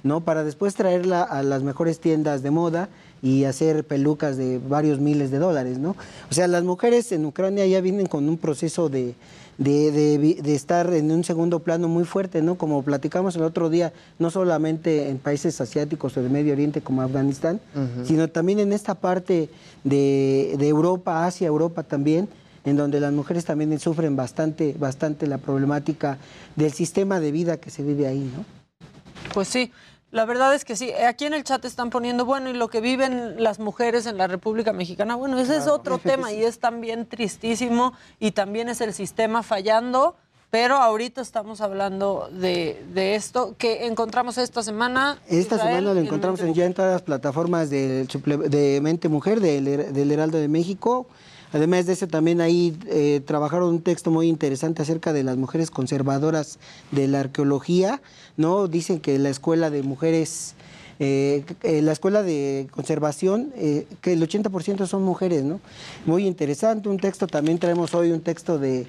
¿no? 0.04 0.20
Para 0.20 0.44
después 0.44 0.74
traerla 0.76 1.22
a 1.24 1.42
las 1.42 1.64
mejores 1.64 1.98
tiendas 1.98 2.42
de 2.44 2.52
moda 2.52 2.88
y 3.22 3.44
hacer 3.44 3.84
pelucas 3.84 4.36
de 4.36 4.58
varios 4.58 4.98
miles 4.98 5.30
de 5.30 5.38
dólares, 5.38 5.78
¿no? 5.78 5.94
O 6.30 6.34
sea, 6.34 6.48
las 6.48 6.64
mujeres 6.64 7.12
en 7.12 7.24
Ucrania 7.24 7.64
ya 7.66 7.80
vienen 7.80 8.06
con 8.06 8.28
un 8.28 8.36
proceso 8.36 8.88
de, 8.88 9.14
de, 9.58 9.92
de 9.92 10.18
vi- 10.18 10.34
de 10.34 10.54
estar 10.56 10.92
en 10.92 11.12
un 11.12 11.22
segundo 11.22 11.60
plano 11.60 11.86
muy 11.86 12.04
fuerte, 12.04 12.42
¿no? 12.42 12.56
Como 12.56 12.82
platicamos 12.82 13.36
el 13.36 13.42
otro 13.42 13.70
día, 13.70 13.92
no 14.18 14.30
solamente 14.30 15.08
en 15.08 15.18
países 15.18 15.60
asiáticos 15.60 16.16
o 16.16 16.22
de 16.22 16.28
Medio 16.28 16.52
Oriente 16.52 16.80
como 16.80 17.00
Afganistán, 17.02 17.60
sino 18.04 18.26
también 18.28 18.58
en 18.58 18.72
esta 18.72 18.96
parte 18.96 19.48
de, 19.84 20.56
de 20.58 20.68
Europa, 20.68 21.24
Asia, 21.24 21.46
Europa 21.46 21.84
también, 21.84 22.28
en 22.64 22.76
donde 22.76 22.98
las 22.98 23.12
mujeres 23.12 23.44
también 23.44 23.78
sufren 23.78 24.16
bastante, 24.16 24.74
bastante 24.78 25.28
la 25.28 25.38
problemática 25.38 26.18
del 26.56 26.72
sistema 26.72 27.20
de 27.20 27.30
vida 27.30 27.56
que 27.58 27.70
se 27.70 27.82
vive 27.84 28.06
ahí, 28.08 28.18
¿no? 28.36 28.44
Pues 29.32 29.48
sí, 29.48 29.70
la 30.12 30.24
verdad 30.26 30.54
es 30.54 30.64
que 30.64 30.76
sí. 30.76 30.92
Aquí 30.92 31.24
en 31.24 31.34
el 31.34 31.42
chat 31.42 31.64
están 31.64 31.90
poniendo, 31.90 32.24
bueno, 32.24 32.48
y 32.48 32.52
lo 32.52 32.68
que 32.68 32.80
viven 32.80 33.42
las 33.42 33.58
mujeres 33.58 34.06
en 34.06 34.16
la 34.18 34.28
República 34.28 34.72
Mexicana, 34.72 35.16
bueno, 35.16 35.38
ese 35.38 35.56
es 35.56 35.66
otro 35.66 35.98
tema 35.98 36.30
y 36.32 36.44
es 36.44 36.60
también 36.60 37.06
tristísimo 37.06 37.92
y 38.20 38.30
también 38.32 38.68
es 38.68 38.80
el 38.80 38.92
sistema 38.94 39.42
fallando, 39.42 40.14
pero 40.50 40.76
ahorita 40.76 41.22
estamos 41.22 41.62
hablando 41.62 42.28
de, 42.30 42.84
de 42.92 43.14
esto 43.14 43.54
que 43.56 43.86
encontramos 43.86 44.36
esta 44.36 44.62
semana. 44.62 45.18
Esta 45.28 45.54
Israel, 45.56 45.76
semana 45.76 45.94
lo 45.94 45.98
en 46.00 46.04
encontramos 46.06 46.40
en- 46.40 46.52
ya 46.54 46.66
en 46.66 46.74
todas 46.74 46.92
las 46.92 47.02
plataformas 47.02 47.70
del 47.70 48.06
de 48.06 48.80
Mente 48.82 49.08
Mujer, 49.08 49.40
del, 49.40 49.64
del 49.94 50.10
Heraldo 50.12 50.36
de 50.38 50.48
México. 50.48 51.06
Además 51.52 51.86
de 51.86 51.92
eso, 51.92 52.06
también 52.08 52.40
ahí 52.40 52.76
eh, 52.88 53.20
trabajaron 53.26 53.68
un 53.68 53.82
texto 53.82 54.10
muy 54.10 54.28
interesante 54.28 54.82
acerca 54.82 55.12
de 55.12 55.22
las 55.22 55.36
mujeres 55.36 55.70
conservadoras 55.70 56.58
de 56.92 57.08
la 57.08 57.20
arqueología. 57.20 58.00
¿no? 58.36 58.68
Dicen 58.68 59.00
que 59.00 59.18
la 59.18 59.28
escuela 59.28 59.68
de 59.68 59.82
mujeres, 59.82 60.54
eh, 60.98 61.44
eh, 61.62 61.82
la 61.82 61.92
escuela 61.92 62.22
de 62.22 62.68
conservación, 62.70 63.52
eh, 63.56 63.86
que 64.00 64.14
el 64.14 64.22
80% 64.26 64.86
son 64.86 65.02
mujeres. 65.02 65.42
¿no? 65.44 65.60
Muy 66.06 66.26
interesante. 66.26 66.88
Un 66.88 66.98
texto, 66.98 67.26
también 67.26 67.58
traemos 67.58 67.94
hoy 67.94 68.12
un 68.12 68.20
texto 68.22 68.58
de, 68.58 68.86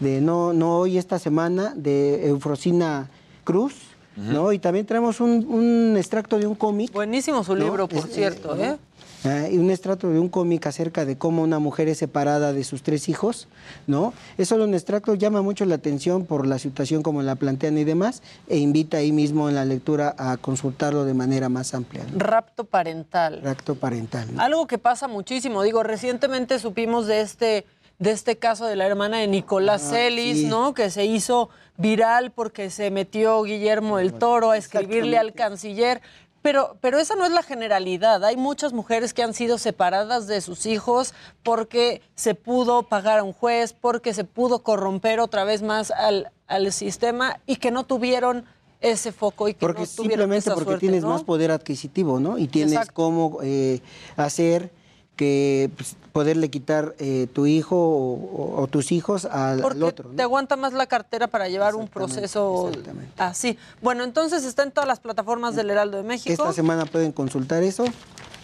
de 0.00 0.20
no, 0.20 0.52
no 0.52 0.78
hoy, 0.78 0.98
esta 0.98 1.18
semana, 1.20 1.74
de 1.76 2.26
Eufrosina 2.28 3.08
Cruz. 3.44 3.74
¿no? 4.16 4.52
Y 4.52 4.58
también 4.58 4.84
traemos 4.84 5.20
un, 5.20 5.46
un 5.48 5.96
extracto 5.96 6.38
de 6.38 6.46
un 6.46 6.54
cómic. 6.54 6.92
Buenísimo 6.92 7.42
su 7.44 7.54
¿no? 7.54 7.64
libro, 7.64 7.88
por 7.88 8.00
Es- 8.06 8.12
cierto, 8.14 8.54
¿eh? 8.60 8.76
Y 9.24 9.58
un 9.58 9.70
extracto 9.70 10.08
de 10.08 10.18
un 10.18 10.28
cómic 10.28 10.66
acerca 10.66 11.04
de 11.04 11.18
cómo 11.18 11.42
una 11.42 11.58
mujer 11.58 11.88
es 11.88 11.98
separada 11.98 12.52
de 12.52 12.64
sus 12.64 12.82
tres 12.82 13.08
hijos, 13.08 13.48
¿no? 13.86 14.14
Es 14.38 14.48
solo 14.48 14.64
un 14.64 14.72
extracto, 14.74 15.14
llama 15.14 15.42
mucho 15.42 15.64
la 15.66 15.74
atención 15.74 16.24
por 16.24 16.46
la 16.46 16.58
situación 16.58 17.02
como 17.02 17.22
la 17.22 17.34
plantean 17.34 17.76
y 17.76 17.84
demás, 17.84 18.22
e 18.48 18.56
invita 18.58 18.96
ahí 18.96 19.12
mismo 19.12 19.48
en 19.48 19.54
la 19.56 19.64
lectura 19.64 20.14
a 20.16 20.36
consultarlo 20.38 21.04
de 21.04 21.12
manera 21.14 21.48
más 21.48 21.74
amplia. 21.74 22.04
¿no? 22.10 22.18
Rapto 22.18 22.64
parental. 22.64 23.42
Acto 23.46 23.74
parental. 23.74 24.28
¿no? 24.34 24.40
Algo 24.40 24.66
que 24.66 24.78
pasa 24.78 25.06
muchísimo. 25.06 25.62
Digo, 25.62 25.82
recientemente 25.82 26.58
supimos 26.58 27.06
de 27.06 27.20
este, 27.20 27.66
de 27.98 28.12
este 28.12 28.38
caso 28.38 28.64
de 28.66 28.76
la 28.76 28.86
hermana 28.86 29.18
de 29.18 29.26
Nicolás 29.26 29.82
Ah, 29.88 29.90
Celis, 29.90 30.38
sí. 30.38 30.46
¿no? 30.46 30.72
Que 30.72 30.88
se 30.88 31.04
hizo 31.04 31.50
viral 31.76 32.30
porque 32.30 32.70
se 32.70 32.90
metió 32.90 33.42
Guillermo 33.42 33.98
el 33.98 34.14
Toro 34.14 34.50
a 34.50 34.56
escribirle 34.56 35.18
al 35.18 35.34
canciller. 35.34 36.00
Pero, 36.42 36.76
pero 36.80 36.98
esa 36.98 37.14
no 37.16 37.24
es 37.24 37.32
la 37.32 37.42
generalidad. 37.42 38.24
Hay 38.24 38.36
muchas 38.36 38.72
mujeres 38.72 39.12
que 39.12 39.22
han 39.22 39.34
sido 39.34 39.58
separadas 39.58 40.26
de 40.26 40.40
sus 40.40 40.64
hijos 40.66 41.12
porque 41.42 42.00
se 42.14 42.34
pudo 42.34 42.84
pagar 42.84 43.18
a 43.18 43.22
un 43.22 43.32
juez, 43.32 43.74
porque 43.78 44.14
se 44.14 44.24
pudo 44.24 44.60
corromper 44.60 45.20
otra 45.20 45.44
vez 45.44 45.62
más 45.62 45.90
al, 45.90 46.30
al 46.46 46.72
sistema 46.72 47.40
y 47.46 47.56
que 47.56 47.70
no 47.70 47.84
tuvieron 47.84 48.46
ese 48.80 49.12
foco 49.12 49.48
y 49.48 49.54
que 49.54 49.60
Porque 49.60 49.82
no 49.82 49.86
tuvieron 49.86 50.10
simplemente 50.10 50.38
esa 50.38 50.54
porque 50.54 50.70
suerte, 50.70 50.80
tienes 50.80 51.02
¿no? 51.02 51.10
más 51.10 51.24
poder 51.24 51.50
adquisitivo, 51.50 52.18
¿no? 52.18 52.38
Y 52.38 52.48
tienes 52.48 52.72
Exacto. 52.72 52.94
cómo 52.94 53.38
eh, 53.42 53.80
hacer 54.16 54.70
que 55.16 55.70
pues, 55.76 55.96
poderle 56.12 56.48
quitar 56.50 56.94
eh, 56.98 57.26
tu 57.32 57.46
hijo 57.46 57.76
o, 57.76 58.14
o- 58.14 58.62
o 58.62 58.66
tus 58.68 58.90
hijos 58.92 59.26
al, 59.26 59.56
al 59.56 59.60
Porque 59.60 59.82
otro. 59.84 60.08
¿no? 60.08 60.16
te 60.16 60.22
aguanta 60.22 60.56
más 60.56 60.72
la 60.72 60.86
cartera 60.86 61.26
para 61.26 61.48
llevar 61.48 61.74
un 61.74 61.88
proceso 61.88 62.70
así. 63.18 63.58
Bueno, 63.82 64.04
entonces 64.04 64.44
está 64.44 64.62
en 64.62 64.72
todas 64.72 64.88
las 64.88 65.00
plataformas 65.00 65.54
del 65.56 65.70
Heraldo 65.70 65.98
de 65.98 66.04
México. 66.04 66.32
Esta 66.32 66.52
semana 66.52 66.86
pueden 66.86 67.12
consultar 67.12 67.62
eso 67.62 67.84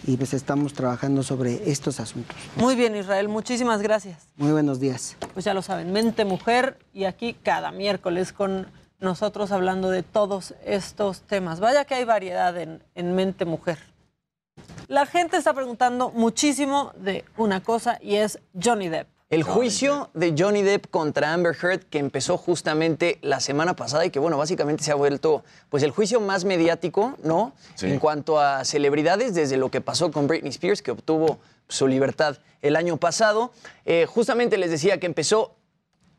y 0.05 0.15
pues 0.17 0.33
estamos 0.35 0.73
trabajando 0.73 1.23
sobre 1.23 1.69
estos 1.69 1.99
asuntos. 1.99 2.37
Muy 2.57 2.75
bien, 2.75 2.95
Israel, 2.95 3.27
muchísimas 3.27 3.81
gracias. 3.81 4.19
Muy 4.35 4.51
buenos 4.51 4.79
días. 4.79 5.17
Pues 5.33 5.45
ya 5.45 5.55
lo 5.55 5.63
saben, 5.63 5.91
Mente 5.91 6.25
Mujer 6.25 6.77
y 6.93 7.05
aquí 7.05 7.33
cada 7.33 7.71
miércoles 7.71 8.31
con 8.33 8.67
nosotros 8.99 9.51
hablando 9.51 9.89
de 9.89 10.03
todos 10.03 10.53
estos 10.63 11.21
temas. 11.21 11.59
Vaya 11.59 11.85
que 11.85 11.95
hay 11.95 12.03
variedad 12.03 12.55
en, 12.57 12.83
en 12.93 13.15
Mente 13.15 13.45
Mujer. 13.45 13.79
La 14.87 15.05
gente 15.05 15.37
está 15.37 15.53
preguntando 15.53 16.11
muchísimo 16.11 16.93
de 16.97 17.25
una 17.35 17.61
cosa 17.61 17.99
y 18.01 18.15
es 18.15 18.39
Johnny 18.61 18.89
Depp. 18.89 19.07
El 19.29 19.43
juicio 19.43 20.09
de 20.13 20.33
Johnny 20.37 20.61
Depp 20.61 20.87
contra 20.89 21.33
Amber 21.33 21.53
Heard 21.61 21.81
que 21.89 21.99
empezó 21.99 22.37
justamente 22.37 23.19
la 23.21 23.41
semana 23.41 23.75
pasada 23.75 24.05
y 24.05 24.09
que 24.09 24.19
bueno, 24.19 24.37
básicamente 24.37 24.85
se 24.85 24.93
ha 24.93 24.95
vuelto 24.95 25.43
pues 25.67 25.83
el 25.83 25.91
juicio 25.91 26.21
más 26.21 26.45
mediático, 26.45 27.15
¿no? 27.23 27.51
Sí. 27.75 27.87
En 27.87 27.99
cuanto 27.99 28.39
a 28.39 28.63
celebridades 28.63 29.35
desde 29.35 29.57
lo 29.57 29.69
que 29.69 29.81
pasó 29.81 30.11
con 30.13 30.27
Britney 30.27 30.51
Spears 30.51 30.81
que 30.81 30.91
obtuvo 30.91 31.39
su 31.67 31.87
libertad 31.87 32.37
el 32.61 32.77
año 32.77 32.95
pasado. 32.95 33.51
Eh, 33.85 34.05
justamente 34.05 34.57
les 34.57 34.71
decía 34.71 34.97
que 34.97 35.05
empezó 35.07 35.56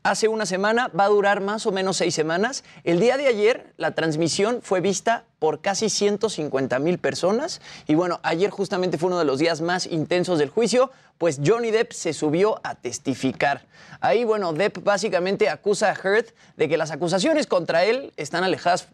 hace 0.09 0.27
una 0.27 0.47
semana, 0.47 0.89
va 0.99 1.05
a 1.05 1.09
durar 1.09 1.39
más 1.39 1.67
o 1.67 1.71
menos 1.71 1.97
seis 1.97 2.15
semanas. 2.15 2.63
El 2.83 2.99
día 2.99 3.15
de 3.17 3.27
ayer 3.27 3.73
la 3.77 3.91
transmisión 3.91 4.61
fue 4.63 4.81
vista 4.81 5.25
por 5.37 5.61
casi 5.61 5.89
150 5.89 6.79
mil 6.79 6.97
personas 6.97 7.61
y 7.87 7.93
bueno, 7.93 8.19
ayer 8.23 8.49
justamente 8.49 8.97
fue 8.97 9.07
uno 9.07 9.19
de 9.19 9.25
los 9.25 9.37
días 9.37 9.61
más 9.61 9.85
intensos 9.85 10.39
del 10.39 10.49
juicio, 10.49 10.91
pues 11.19 11.39
Johnny 11.45 11.69
Depp 11.69 11.91
se 11.91 12.13
subió 12.13 12.59
a 12.63 12.75
testificar. 12.75 13.65
Ahí, 14.01 14.23
bueno, 14.23 14.51
Depp 14.53 14.83
básicamente 14.83 15.47
acusa 15.47 15.91
a 15.91 15.93
Heard 15.93 16.27
de 16.57 16.67
que 16.67 16.77
las 16.77 16.91
acusaciones 16.91 17.45
contra 17.45 17.83
él 17.83 18.11
están 18.17 18.43
alejadas, 18.43 18.87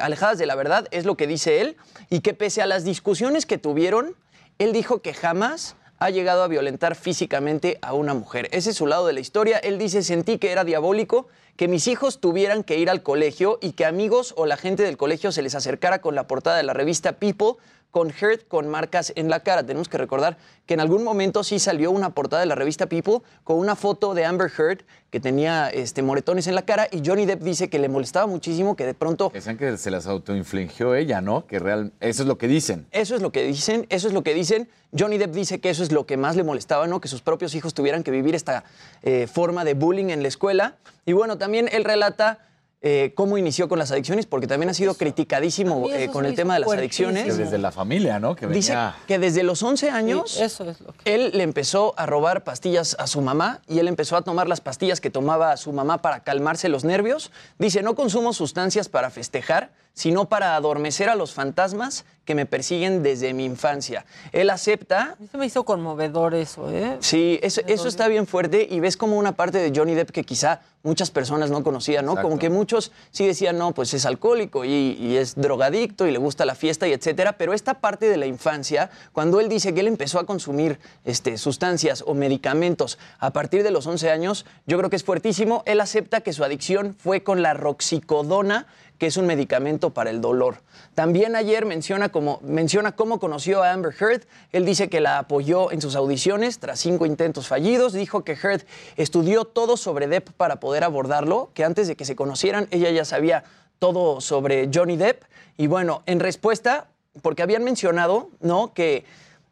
alejadas 0.00 0.38
de 0.38 0.46
la 0.46 0.56
verdad, 0.56 0.88
es 0.90 1.04
lo 1.04 1.16
que 1.16 1.26
dice 1.26 1.60
él, 1.60 1.76
y 2.10 2.20
que 2.20 2.34
pese 2.34 2.60
a 2.60 2.66
las 2.66 2.84
discusiones 2.84 3.46
que 3.46 3.56
tuvieron, 3.56 4.14
él 4.58 4.72
dijo 4.72 5.00
que 5.00 5.14
jamás 5.14 5.76
ha 6.04 6.10
llegado 6.10 6.42
a 6.42 6.48
violentar 6.48 6.96
físicamente 6.96 7.78
a 7.80 7.94
una 7.94 8.12
mujer. 8.12 8.50
Ese 8.52 8.70
es 8.70 8.76
su 8.76 8.86
lado 8.86 9.06
de 9.06 9.14
la 9.14 9.20
historia. 9.20 9.56
Él 9.56 9.78
dice, 9.78 10.02
sentí 10.02 10.36
que 10.36 10.52
era 10.52 10.62
diabólico 10.62 11.28
que 11.56 11.66
mis 11.66 11.86
hijos 11.86 12.20
tuvieran 12.20 12.62
que 12.62 12.76
ir 12.76 12.90
al 12.90 13.02
colegio 13.02 13.58
y 13.62 13.72
que 13.72 13.86
amigos 13.86 14.34
o 14.36 14.44
la 14.44 14.58
gente 14.58 14.82
del 14.82 14.98
colegio 14.98 15.32
se 15.32 15.40
les 15.40 15.54
acercara 15.54 16.02
con 16.02 16.14
la 16.14 16.26
portada 16.26 16.58
de 16.58 16.62
la 16.62 16.74
revista 16.74 17.12
People 17.12 17.54
con 17.94 18.10
Heard 18.10 18.48
con 18.48 18.66
marcas 18.66 19.12
en 19.14 19.30
la 19.30 19.44
cara. 19.44 19.64
Tenemos 19.64 19.88
que 19.88 19.98
recordar 19.98 20.36
que 20.66 20.74
en 20.74 20.80
algún 20.80 21.04
momento 21.04 21.44
sí 21.44 21.60
salió 21.60 21.92
una 21.92 22.10
portada 22.10 22.40
de 22.40 22.46
la 22.46 22.56
revista 22.56 22.88
People 22.88 23.18
con 23.44 23.56
una 23.56 23.76
foto 23.76 24.14
de 24.14 24.24
Amber 24.24 24.50
Heard 24.50 24.80
que 25.10 25.20
tenía 25.20 25.68
este, 25.68 26.02
moretones 26.02 26.48
en 26.48 26.56
la 26.56 26.62
cara 26.62 26.88
y 26.90 27.02
Johnny 27.06 27.24
Depp 27.24 27.42
dice 27.42 27.70
que 27.70 27.78
le 27.78 27.88
molestaba 27.88 28.26
muchísimo 28.26 28.74
que 28.74 28.84
de 28.84 28.94
pronto... 28.94 29.30
Decían 29.32 29.56
que 29.56 29.76
se 29.76 29.92
las 29.92 30.08
autoinfligió 30.08 30.96
ella, 30.96 31.20
¿no? 31.20 31.46
Que 31.46 31.60
real, 31.60 31.92
eso 32.00 32.22
es 32.22 32.26
lo 32.26 32.36
que 32.36 32.48
dicen. 32.48 32.84
Eso 32.90 33.14
es 33.14 33.22
lo 33.22 33.30
que 33.30 33.44
dicen, 33.44 33.86
eso 33.90 34.08
es 34.08 34.12
lo 34.12 34.24
que 34.24 34.34
dicen. 34.34 34.68
Johnny 34.98 35.16
Depp 35.16 35.32
dice 35.32 35.60
que 35.60 35.70
eso 35.70 35.84
es 35.84 35.92
lo 35.92 36.04
que 36.04 36.16
más 36.16 36.34
le 36.34 36.42
molestaba, 36.42 36.88
¿no? 36.88 37.00
Que 37.00 37.06
sus 37.06 37.22
propios 37.22 37.54
hijos 37.54 37.74
tuvieran 37.74 38.02
que 38.02 38.10
vivir 38.10 38.34
esta 38.34 38.64
eh, 39.04 39.28
forma 39.32 39.64
de 39.64 39.74
bullying 39.74 40.10
en 40.10 40.22
la 40.22 40.26
escuela. 40.26 40.78
Y 41.06 41.12
bueno, 41.12 41.38
también 41.38 41.68
él 41.70 41.84
relata 41.84 42.40
eh, 42.86 43.12
cómo 43.14 43.38
inició 43.38 43.66
con 43.66 43.78
las 43.78 43.90
adicciones, 43.92 44.26
porque 44.26 44.46
también 44.46 44.68
ha 44.68 44.74
sido 44.74 44.92
criticadísimo 44.92 45.88
eh, 45.88 46.10
con 46.12 46.26
el 46.26 46.34
tema 46.34 46.52
de 46.52 46.60
las 46.60 46.70
adicciones. 46.70 47.24
Que 47.24 47.32
desde 47.32 47.56
la 47.56 47.72
familia, 47.72 48.20
¿no? 48.20 48.36
Que 48.36 48.46
Dice 48.46 48.76
que 49.06 49.18
desde 49.18 49.42
los 49.42 49.62
11 49.62 49.88
años 49.88 50.38
eso 50.38 50.68
es 50.68 50.82
lo 50.82 50.92
que... 50.92 51.14
él 51.14 51.30
le 51.32 51.44
empezó 51.44 51.94
a 51.96 52.04
robar 52.04 52.44
pastillas 52.44 52.94
a 52.98 53.06
su 53.06 53.22
mamá 53.22 53.62
y 53.66 53.78
él 53.78 53.88
empezó 53.88 54.18
a 54.18 54.22
tomar 54.22 54.48
las 54.48 54.60
pastillas 54.60 55.00
que 55.00 55.08
tomaba 55.08 55.56
su 55.56 55.72
mamá 55.72 56.02
para 56.02 56.20
calmarse 56.20 56.68
los 56.68 56.84
nervios. 56.84 57.30
Dice, 57.58 57.82
no 57.82 57.94
consumo 57.94 58.34
sustancias 58.34 58.90
para 58.90 59.08
festejar, 59.08 59.70
sino 59.94 60.26
para 60.26 60.56
adormecer 60.56 61.08
a 61.08 61.14
los 61.14 61.32
fantasmas 61.32 62.04
que 62.24 62.34
me 62.34 62.46
persiguen 62.46 63.02
desde 63.02 63.34
mi 63.34 63.44
infancia. 63.44 64.06
Él 64.32 64.50
acepta... 64.50 65.16
Se 65.30 65.36
me 65.36 65.46
hizo 65.46 65.64
conmovedor 65.64 66.34
eso, 66.34 66.70
¿eh? 66.70 66.96
Sí, 67.00 67.38
eso, 67.42 67.60
eso 67.66 67.88
está 67.88 68.08
bien 68.08 68.26
fuerte 68.26 68.66
y 68.68 68.80
ves 68.80 68.96
como 68.96 69.18
una 69.18 69.32
parte 69.32 69.58
de 69.58 69.72
Johnny 69.74 69.94
Depp 69.94 70.10
que 70.10 70.24
quizá 70.24 70.60
muchas 70.82 71.10
personas 71.10 71.50
no 71.50 71.62
conocían, 71.62 72.04
¿no? 72.04 72.16
Como 72.16 72.38
que 72.38 72.50
muchos 72.50 72.92
sí 73.10 73.26
decían, 73.26 73.58
no, 73.58 73.72
pues 73.72 73.94
es 73.94 74.04
alcohólico 74.06 74.64
y, 74.64 74.96
y 74.98 75.16
es 75.16 75.34
drogadicto 75.34 76.06
y 76.06 76.12
le 76.12 76.18
gusta 76.18 76.44
la 76.44 76.54
fiesta 76.54 76.86
y 76.88 76.92
etcétera, 76.92 77.36
pero 77.38 77.52
esta 77.52 77.74
parte 77.74 78.08
de 78.08 78.16
la 78.16 78.26
infancia, 78.26 78.90
cuando 79.12 79.40
él 79.40 79.48
dice 79.48 79.74
que 79.74 79.80
él 79.80 79.86
empezó 79.86 80.18
a 80.18 80.26
consumir 80.26 80.78
este, 81.04 81.38
sustancias 81.38 82.04
o 82.06 82.14
medicamentos 82.14 82.98
a 83.18 83.30
partir 83.30 83.62
de 83.62 83.70
los 83.70 83.86
11 83.86 84.10
años, 84.10 84.46
yo 84.66 84.78
creo 84.78 84.90
que 84.90 84.96
es 84.96 85.04
fuertísimo. 85.04 85.62
Él 85.66 85.80
acepta 85.80 86.20
que 86.20 86.32
su 86.32 86.44
adicción 86.44 86.94
fue 86.98 87.22
con 87.22 87.42
la 87.42 87.54
roxicodona, 87.54 88.66
que 89.04 89.08
es 89.08 89.18
un 89.18 89.26
medicamento 89.26 89.90
para 89.90 90.08
el 90.08 90.22
dolor. 90.22 90.62
También 90.94 91.36
ayer 91.36 91.66
menciona, 91.66 92.10
menciona 92.40 92.92
cómo 92.92 93.20
conoció 93.20 93.62
a 93.62 93.70
Amber 93.70 93.94
Heard. 94.00 94.22
Él 94.50 94.64
dice 94.64 94.88
que 94.88 95.02
la 95.02 95.18
apoyó 95.18 95.70
en 95.72 95.82
sus 95.82 95.94
audiciones 95.94 96.58
tras 96.58 96.80
cinco 96.80 97.04
intentos 97.04 97.46
fallidos. 97.46 97.92
Dijo 97.92 98.24
que 98.24 98.32
Heard 98.32 98.64
estudió 98.96 99.44
todo 99.44 99.76
sobre 99.76 100.06
Depp 100.06 100.30
para 100.30 100.58
poder 100.58 100.84
abordarlo, 100.84 101.50
que 101.52 101.64
antes 101.64 101.86
de 101.86 101.96
que 101.96 102.06
se 102.06 102.16
conocieran 102.16 102.66
ella 102.70 102.90
ya 102.92 103.04
sabía 103.04 103.44
todo 103.78 104.22
sobre 104.22 104.70
Johnny 104.72 104.96
Depp. 104.96 105.24
Y 105.58 105.66
bueno, 105.66 106.02
en 106.06 106.18
respuesta, 106.18 106.86
porque 107.20 107.42
habían 107.42 107.62
mencionado, 107.62 108.30
¿no? 108.40 108.72
Que 108.72 109.04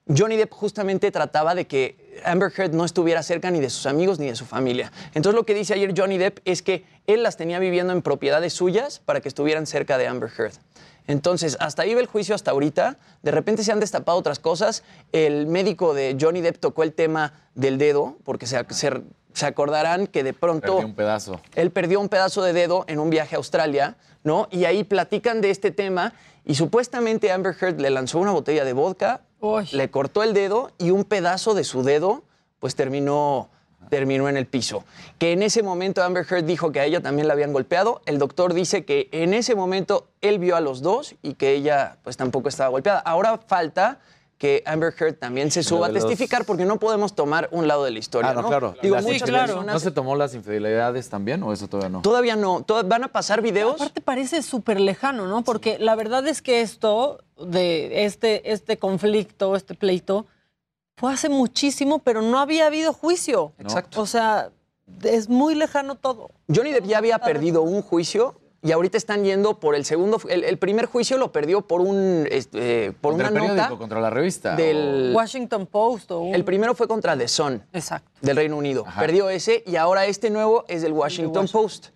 Johnny 0.09 0.39
Depp 0.39 0.51
justamente 0.55 1.11
trataba 1.11 1.55
de 1.55 1.67
que 1.67 2.02
Amber 2.25 2.53
Heard 2.57 2.73
no 2.73 2.85
estuviera 2.85 3.23
cerca 3.23 3.51
ni 3.51 3.61
de 3.61 3.71
sus 3.71 3.87
amigos 3.87 4.19
ni 4.19 4.27
de 4.27 4.37
su 4.37 4.45
familia. 4.45 4.93
Entonces 5.15 5.35
lo 5.35 5.45
que 5.45 5.55
dice 5.55 5.75
ayer 5.75 5.95
Johnny 5.97 6.19
Depp 6.19 6.39
es 6.45 6.63
que 6.63 6.85
él 7.07 7.23
las 7.23 7.37
tenía 7.37 7.59
viviendo 7.59 7.93
en 7.93 8.03
propiedades 8.03 8.53
suyas 8.53 9.01
para 9.01 9.21
que 9.21 9.29
estuvieran 9.29 9.67
cerca 9.67 9.99
de 9.99 10.07
Amber 10.07 10.31
Heard. 10.37 10.55
Entonces, 11.07 11.57
hasta 11.59 11.83
ahí 11.83 11.95
va 11.95 12.01
el 12.01 12.07
juicio 12.07 12.35
hasta 12.35 12.53
ahorita. 12.53 12.97
De 13.23 13.31
repente 13.33 13.65
se 13.65 13.73
han 13.73 13.81
destapado 13.81 14.17
otras 14.19 14.39
cosas. 14.39 14.85
El 15.11 15.47
médico 15.49 15.95
de 15.95 16.17
Johnny 16.21 16.41
Depp 16.41 16.59
tocó 16.59 16.85
el 16.85 16.93
tema 16.93 17.33
del 17.55 17.77
dedo, 17.77 18.19
porque 18.23 18.47
se, 18.47 18.65
se, 18.71 19.03
se 19.33 19.47
acordarán 19.47 20.07
que 20.07 20.23
de 20.23 20.33
pronto... 20.33 20.75
Perdió 20.75 20.87
un 20.87 20.95
pedazo. 20.95 21.41
Él 21.55 21.73
perdió 21.73 22.01
un 22.01 22.09
pedazo 22.09 22.43
de 22.43 22.53
dedo 22.53 22.85
en 22.87 23.01
un 23.01 23.11
viaje 23.11 23.35
a 23.35 23.39
Australia, 23.39 23.97
¿no? 24.23 24.47
Y 24.53 24.65
ahí 24.65 24.85
platican 24.85 25.41
de 25.41 25.51
este 25.51 25.73
tema 25.73 26.13
y 26.45 26.55
supuestamente 26.55 27.31
Amber 27.31 27.57
Heard 27.61 27.81
le 27.81 27.91
lanzó 27.91 28.19
una 28.19 28.33
botella 28.33 28.65
de 28.65 28.73
vodka, 28.73 29.23
le 29.73 29.91
cortó 29.91 30.23
el 30.23 30.35
dedo 30.35 30.71
y 30.79 30.91
un 30.91 31.05
pedazo 31.05 31.55
de 31.55 31.65
su 31.65 31.83
dedo 31.83 32.23
pues 32.61 32.77
terminó 32.77 33.51
terminó 33.89 34.29
en 34.29 34.37
el 34.37 34.47
piso. 34.47 34.85
Que 35.19 35.33
en 35.33 35.43
ese 35.43 35.63
momento 35.63 36.03
Amber 36.03 36.25
Heard 36.29 36.45
dijo 36.45 36.73
que 36.73 36.81
a 36.81 36.87
ella 36.87 37.01
también 37.01 37.27
la 37.27 37.35
habían 37.35 37.53
golpeado. 37.53 38.01
El 38.07 38.19
doctor 38.19 38.55
dice 38.55 38.85
que 38.85 39.09
en 39.13 39.35
ese 39.35 39.55
momento 39.55 40.09
él 40.23 40.39
vio 40.39 40.57
a 40.57 40.61
los 40.61 40.81
dos 40.81 41.15
y 41.21 41.35
que 41.35 41.53
ella 41.53 41.99
pues 42.03 42.17
tampoco 42.17 42.49
estaba 42.49 42.71
golpeada. 42.71 43.01
Ahora 43.01 43.39
falta 43.39 44.01
que 44.43 44.61
Amber 44.67 44.93
Heard 44.99 45.15
también 45.21 45.53
se 45.53 45.63
suba 45.63 45.87
a 45.87 45.89
los- 45.91 46.03
testificar 46.05 46.45
porque 46.45 46.65
no 46.65 46.81
podemos 46.81 47.15
tomar 47.15 47.49
un 47.53 47.69
lado 47.69 47.85
de 47.85 47.93
la 47.93 48.01
historia. 48.01 48.31
Ah, 48.31 48.35
no, 48.35 48.43
¿no? 48.43 48.49
claro. 48.49 48.75
Digo, 48.83 48.97
Las 48.97 49.05
muchas 49.05 49.21
infidelidades- 49.21 49.51
personas- 49.53 49.73
¿No 49.75 49.79
se 49.79 49.91
tomó 49.93 50.17
las 50.17 50.35
infidelidades 50.35 51.09
también 51.09 51.45
o 51.45 51.53
eso 51.53 51.69
todavía 51.69 51.91
no? 51.91 52.03
Todavía 52.03 52.35
no. 52.35 52.63
Toda- 52.65 52.83
van 52.83 53.05
a 53.05 53.09
pasar 53.13 53.41
videos. 53.41 53.77
Aparte 53.77 54.01
parece 54.01 54.43
súper 54.43 54.81
lejano, 54.81 55.29
¿no? 55.29 55.45
Porque 55.45 55.79
la 55.79 55.95
verdad 55.95 56.27
es 56.27 56.43
que 56.43 56.61
esto, 56.61 57.21
de 57.41 58.05
este, 58.05 58.51
este 58.51 58.79
conflicto, 58.79 59.55
este 59.55 59.77
pleito, 59.77 60.27
fue 60.97 61.13
hace 61.13 61.29
muchísimo, 61.29 62.01
pero 62.01 62.21
no 62.21 62.41
había 62.41 62.67
habido 62.67 62.93
juicio. 62.93 63.53
Exacto. 63.59 64.01
O 64.01 64.07
sea, 64.07 64.51
es 65.05 65.29
muy 65.29 65.55
lejano 65.55 65.95
todo. 65.95 66.33
Johnny 66.53 66.73
Depp 66.73 66.87
ya 66.87 66.99
había 66.99 67.21
perdido 67.21 67.63
un 67.63 67.81
juicio 67.81 68.35
y 68.63 68.71
ahorita 68.73 68.97
están 68.97 69.25
yendo 69.25 69.59
por 69.59 69.75
el 69.75 69.85
segundo. 69.85 70.21
El, 70.29 70.45
el 70.45 70.57
primer 70.59 70.87
juicio 70.87 71.19
lo 71.19 71.33
perdió 71.33 71.63
por 71.63 71.81
un 71.81 72.27
este, 72.31 72.93
por 73.01 73.13
Contra 73.13 73.29
una 73.31 73.39
el 73.39 73.43
periódico, 73.43 73.67
nota 73.71 73.79
contra 73.79 74.01
la 74.01 74.11
revista. 74.11 74.55
del 74.57 75.13
Washington 75.15 75.67
Post 75.67 76.11
o 76.13 76.21
un- 76.21 76.35
El 76.35 76.45
primero 76.45 76.75
fue 76.75 76.87
contra 76.89 77.17
The 77.17 77.27
Sun. 77.29 77.63
Exacto. 77.73 78.11
Del 78.21 78.37
Reino 78.37 78.57
Unido. 78.57 78.85
Perdió 78.99 79.29
ese 79.31 79.65
y 79.67 79.77
ahora 79.77 80.07
este 80.07 80.31
nuevo 80.31 80.65
es 80.69 80.83
del 80.83 80.93
Washington 80.93 81.49
Post. 81.49 81.89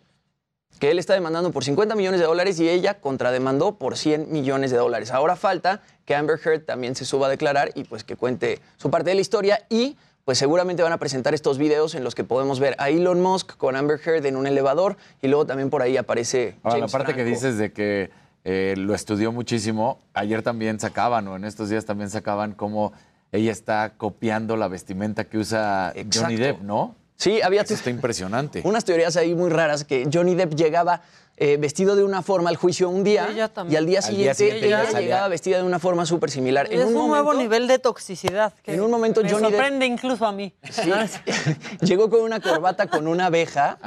Que 0.80 0.90
él 0.90 0.98
está 0.98 1.14
demandando 1.14 1.52
por 1.52 1.64
50 1.64 1.94
millones 1.94 2.20
de 2.20 2.26
dólares 2.26 2.60
y 2.60 2.68
ella 2.68 3.00
contrademandó 3.00 3.76
por 3.78 3.96
100 3.96 4.30
millones 4.30 4.70
de 4.70 4.76
dólares. 4.76 5.10
Ahora 5.10 5.34
falta 5.34 5.80
que 6.04 6.14
Amber 6.14 6.38
Heard 6.44 6.66
también 6.66 6.94
se 6.94 7.06
suba 7.06 7.28
a 7.28 7.30
declarar 7.30 7.70
y 7.74 7.84
pues 7.84 8.04
que 8.04 8.14
cuente 8.16 8.60
su 8.76 8.90
parte 8.90 9.08
de 9.08 9.14
la 9.14 9.22
historia 9.22 9.64
y 9.70 9.96
pues 10.26 10.38
seguramente 10.38 10.82
van 10.82 10.92
a 10.92 10.98
presentar 10.98 11.34
estos 11.34 11.56
videos 11.56 11.94
en 11.94 12.02
los 12.02 12.16
que 12.16 12.24
podemos 12.24 12.58
ver 12.58 12.74
a 12.78 12.90
Elon 12.90 13.20
Musk 13.22 13.56
con 13.56 13.76
Amber 13.76 14.00
Heard 14.04 14.26
en 14.26 14.34
un 14.34 14.48
elevador 14.48 14.96
y 15.22 15.28
luego 15.28 15.46
también 15.46 15.70
por 15.70 15.82
ahí 15.82 15.96
aparece 15.96 16.56
Ahora, 16.64 16.78
la 16.78 16.88
parte 16.88 17.14
que 17.14 17.22
dices 17.22 17.58
de 17.58 17.72
que 17.72 18.10
eh, 18.42 18.74
lo 18.76 18.92
estudió 18.92 19.30
muchísimo, 19.30 20.00
ayer 20.14 20.42
también 20.42 20.80
sacaban, 20.80 21.28
o 21.28 21.36
en 21.36 21.44
estos 21.44 21.68
días 21.68 21.84
también 21.84 22.10
sacaban 22.10 22.54
cómo 22.54 22.92
ella 23.30 23.52
está 23.52 23.92
copiando 23.96 24.56
la 24.56 24.66
vestimenta 24.66 25.22
que 25.22 25.38
usa 25.38 25.94
Johnny. 26.12 26.34
Depp, 26.34 26.60
¿no? 26.60 26.96
Sí, 27.14 27.40
había 27.40 27.62
Eso 27.62 27.74
está 27.74 27.90
impresionante. 27.90 28.62
unas 28.64 28.84
teorías 28.84 29.16
ahí 29.16 29.32
muy 29.32 29.48
raras 29.48 29.84
que 29.84 30.08
Johnny 30.12 30.34
Depp 30.34 30.54
llegaba 30.54 31.02
eh, 31.38 31.58
vestido 31.58 31.96
de 31.96 32.04
una 32.04 32.22
forma 32.22 32.48
al 32.48 32.56
juicio 32.56 32.88
un 32.88 33.04
día 33.04 33.28
Ella 33.30 33.48
también. 33.48 33.74
y 33.74 33.76
al 33.76 33.86
día 33.86 34.00
Al 34.02 34.16
día 34.16 34.34
siguiente, 34.34 34.66
ella 34.66 34.90
llegaba 34.98 35.28
vestida 35.28 35.58
de 35.58 35.64
una 35.64 35.78
forma 35.78 36.06
súper 36.06 36.30
similar. 36.30 36.66
Es 36.70 36.86
un, 36.86 36.94
nuevo 36.94 37.34
nivel 37.34 37.68
de 37.68 37.78
toxicidad. 37.78 38.54
Que 38.62 38.74
En 38.74 38.80
un 38.80 38.90
momento 38.90 39.22
me 39.22 39.30
Johnny 39.30 39.48
Depp- 39.48 39.50
sorprende 39.50 39.86
incluso 39.86 40.26
a 40.26 40.32
mí. 40.32 40.54
Sí. 40.70 40.90
Llegó 41.82 42.08
con 42.08 42.22
una 42.22 42.40
corbata 42.40 42.86
con 42.86 43.06
una 43.06 43.26
abeja 43.26 43.78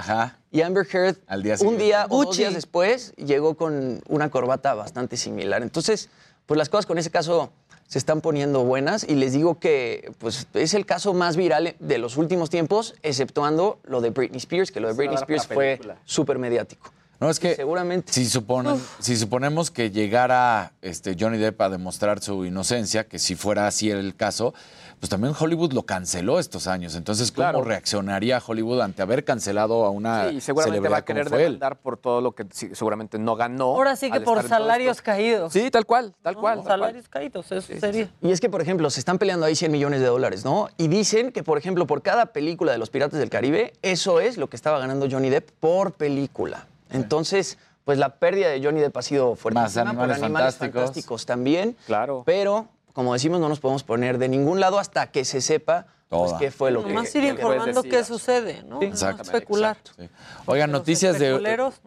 y 0.51 0.61
Amber 0.61 0.87
Heard 0.91 1.17
Al 1.27 1.41
día 1.41 1.55
un 1.61 1.77
día 1.77 2.05
o 2.09 2.23
dos 2.23 2.37
días 2.37 2.53
después 2.53 3.13
llegó 3.15 3.55
con 3.55 4.01
una 4.07 4.29
corbata 4.29 4.75
bastante 4.75 5.17
similar. 5.17 5.63
Entonces, 5.63 6.09
pues 6.45 6.57
las 6.57 6.69
cosas 6.69 6.85
con 6.85 6.97
ese 6.97 7.09
caso 7.09 7.51
se 7.87 7.97
están 7.97 8.21
poniendo 8.21 8.63
buenas 8.63 9.03
y 9.03 9.15
les 9.15 9.33
digo 9.33 9.59
que 9.59 10.11
pues 10.19 10.45
es 10.53 10.75
el 10.75 10.85
caso 10.85 11.15
más 11.15 11.35
viral 11.35 11.75
de 11.79 11.97
los 11.97 12.17
últimos 12.17 12.51
tiempos, 12.51 12.93
exceptuando 13.01 13.79
lo 13.83 14.01
de 14.01 14.11
Britney 14.11 14.37
Spears, 14.37 14.71
que 14.71 14.79
lo 14.79 14.89
de 14.89 14.93
Britney 14.93 15.15
Spears 15.15 15.47
fue 15.47 15.79
súper 16.05 16.37
mediático. 16.37 16.91
No, 17.19 17.29
es 17.29 17.39
que 17.39 17.55
seguramente. 17.55 18.13
Si, 18.13 18.25
suponen, 18.25 18.81
si 18.99 19.17
suponemos 19.17 19.71
que 19.71 19.91
llegara 19.91 20.71
este, 20.81 21.15
Johnny 21.19 21.37
Depp 21.37 21.59
a 21.61 21.69
demostrar 21.69 22.21
su 22.21 22.45
inocencia, 22.45 23.03
que 23.07 23.19
si 23.19 23.35
fuera 23.35 23.67
así 23.67 23.91
el 23.91 24.15
caso, 24.15 24.53
pues 25.01 25.09
también 25.09 25.33
Hollywood 25.37 25.73
lo 25.73 25.83
canceló 25.83 26.39
estos 26.39 26.67
años. 26.67 26.95
Entonces, 26.95 27.31
¿cómo 27.31 27.43
Claro. 27.43 27.63
reaccionaría 27.63 28.41
Hollywood 28.45 28.81
ante 28.81 29.01
haber 29.01 29.23
cancelado 29.25 29.85
a 29.85 29.89
una 29.89 30.29
Sí, 30.29 30.39
seguramente 30.41 30.79
va 30.89 30.97
celebridad 30.97 30.99
a 30.99 31.05
querer 31.05 31.23
como 31.25 31.35
fue 31.35 31.45
él? 31.45 31.53
demandar 31.53 31.77
por 31.81 31.97
todo 31.97 32.21
lo 32.21 32.33
que 32.33 32.45
sí, 32.53 32.69
seguramente 32.73 33.17
no 33.19 33.35
ganó. 33.35 33.65
Ahora 33.65 33.95
sí 33.97 34.09
que 34.11 34.21
por 34.21 34.47
salarios 34.47 35.01
caídos. 35.01 35.51
Sí, 35.51 35.69
tal 35.71 35.85
cual, 35.85 36.13
tal 36.21 36.35
¿no? 36.35 36.41
cual. 36.41 36.55
tal 36.59 36.65
cual. 36.65 36.79
Salarios 36.79 37.07
caídos, 37.09 37.51
eso 37.51 37.79
sería. 37.79 38.09
Y 38.21 38.31
es 38.31 38.39
que, 38.39 38.49
por 38.49 38.61
ejemplo, 38.61 38.89
se 38.89 38.99
están 39.01 39.17
peleando 39.17 39.45
ahí 39.45 39.55
100 39.55 39.71
millones 39.73 39.99
de 39.99 40.07
dólares, 40.07 40.45
¿no? 40.45 40.69
Y 40.77 40.87
dicen 40.87 41.31
que, 41.33 41.43
por 41.43 41.57
ejemplo, 41.57 41.85
por 41.85 42.01
cada 42.01 42.27
película 42.27 42.71
de 42.71 42.77
los 42.77 42.89
Piratas 42.89 43.19
del 43.19 43.29
Caribe, 43.29 43.73
eso 43.81 44.19
es 44.21 44.37
lo 44.37 44.49
que 44.49 44.55
estaba 44.55 44.79
ganando 44.79 45.07
Johnny 45.11 45.29
Depp 45.29 45.49
por 45.59 45.91
película. 45.93 46.65
Entonces, 46.91 47.57
pues 47.83 47.97
la 47.97 48.17
pérdida 48.19 48.49
de 48.49 48.63
Johnny 48.63 48.79
Depp 48.81 48.95
ha 48.97 49.01
sido 49.01 49.35
fuertísima 49.35 49.89
Animales 49.89 50.17
por 50.17 50.25
Animales 50.25 50.55
Fantásticos. 50.55 50.81
Fantásticos 50.81 51.25
también. 51.25 51.77
Claro. 51.85 52.23
Pero, 52.25 52.67
como 52.93 53.13
decimos, 53.13 53.39
no 53.39 53.49
nos 53.49 53.59
podemos 53.59 53.83
poner 53.83 54.17
de 54.17 54.29
ningún 54.29 54.59
lado 54.59 54.79
hasta 54.79 55.11
que 55.11 55.25
se 55.25 55.41
sepa 55.41 55.87
pues, 56.07 56.29
Toda. 56.31 56.39
qué 56.39 56.51
fue 56.51 56.71
lo 56.71 56.83
que... 56.83 56.89
Nomás 56.89 57.13
ir 57.15 57.23
lo 57.23 57.35
que- 57.35 57.41
informando 57.41 57.83
qué 57.83 58.03
sucede, 58.03 58.63
¿no? 58.63 58.79
Sí, 58.79 58.85
No 58.87 58.91
exactamente, 58.93 59.37
especular. 59.37 59.77
Oigan, 60.45 60.71
noticias 60.71 61.19
de, 61.19 61.27
especuleros. 61.27 61.81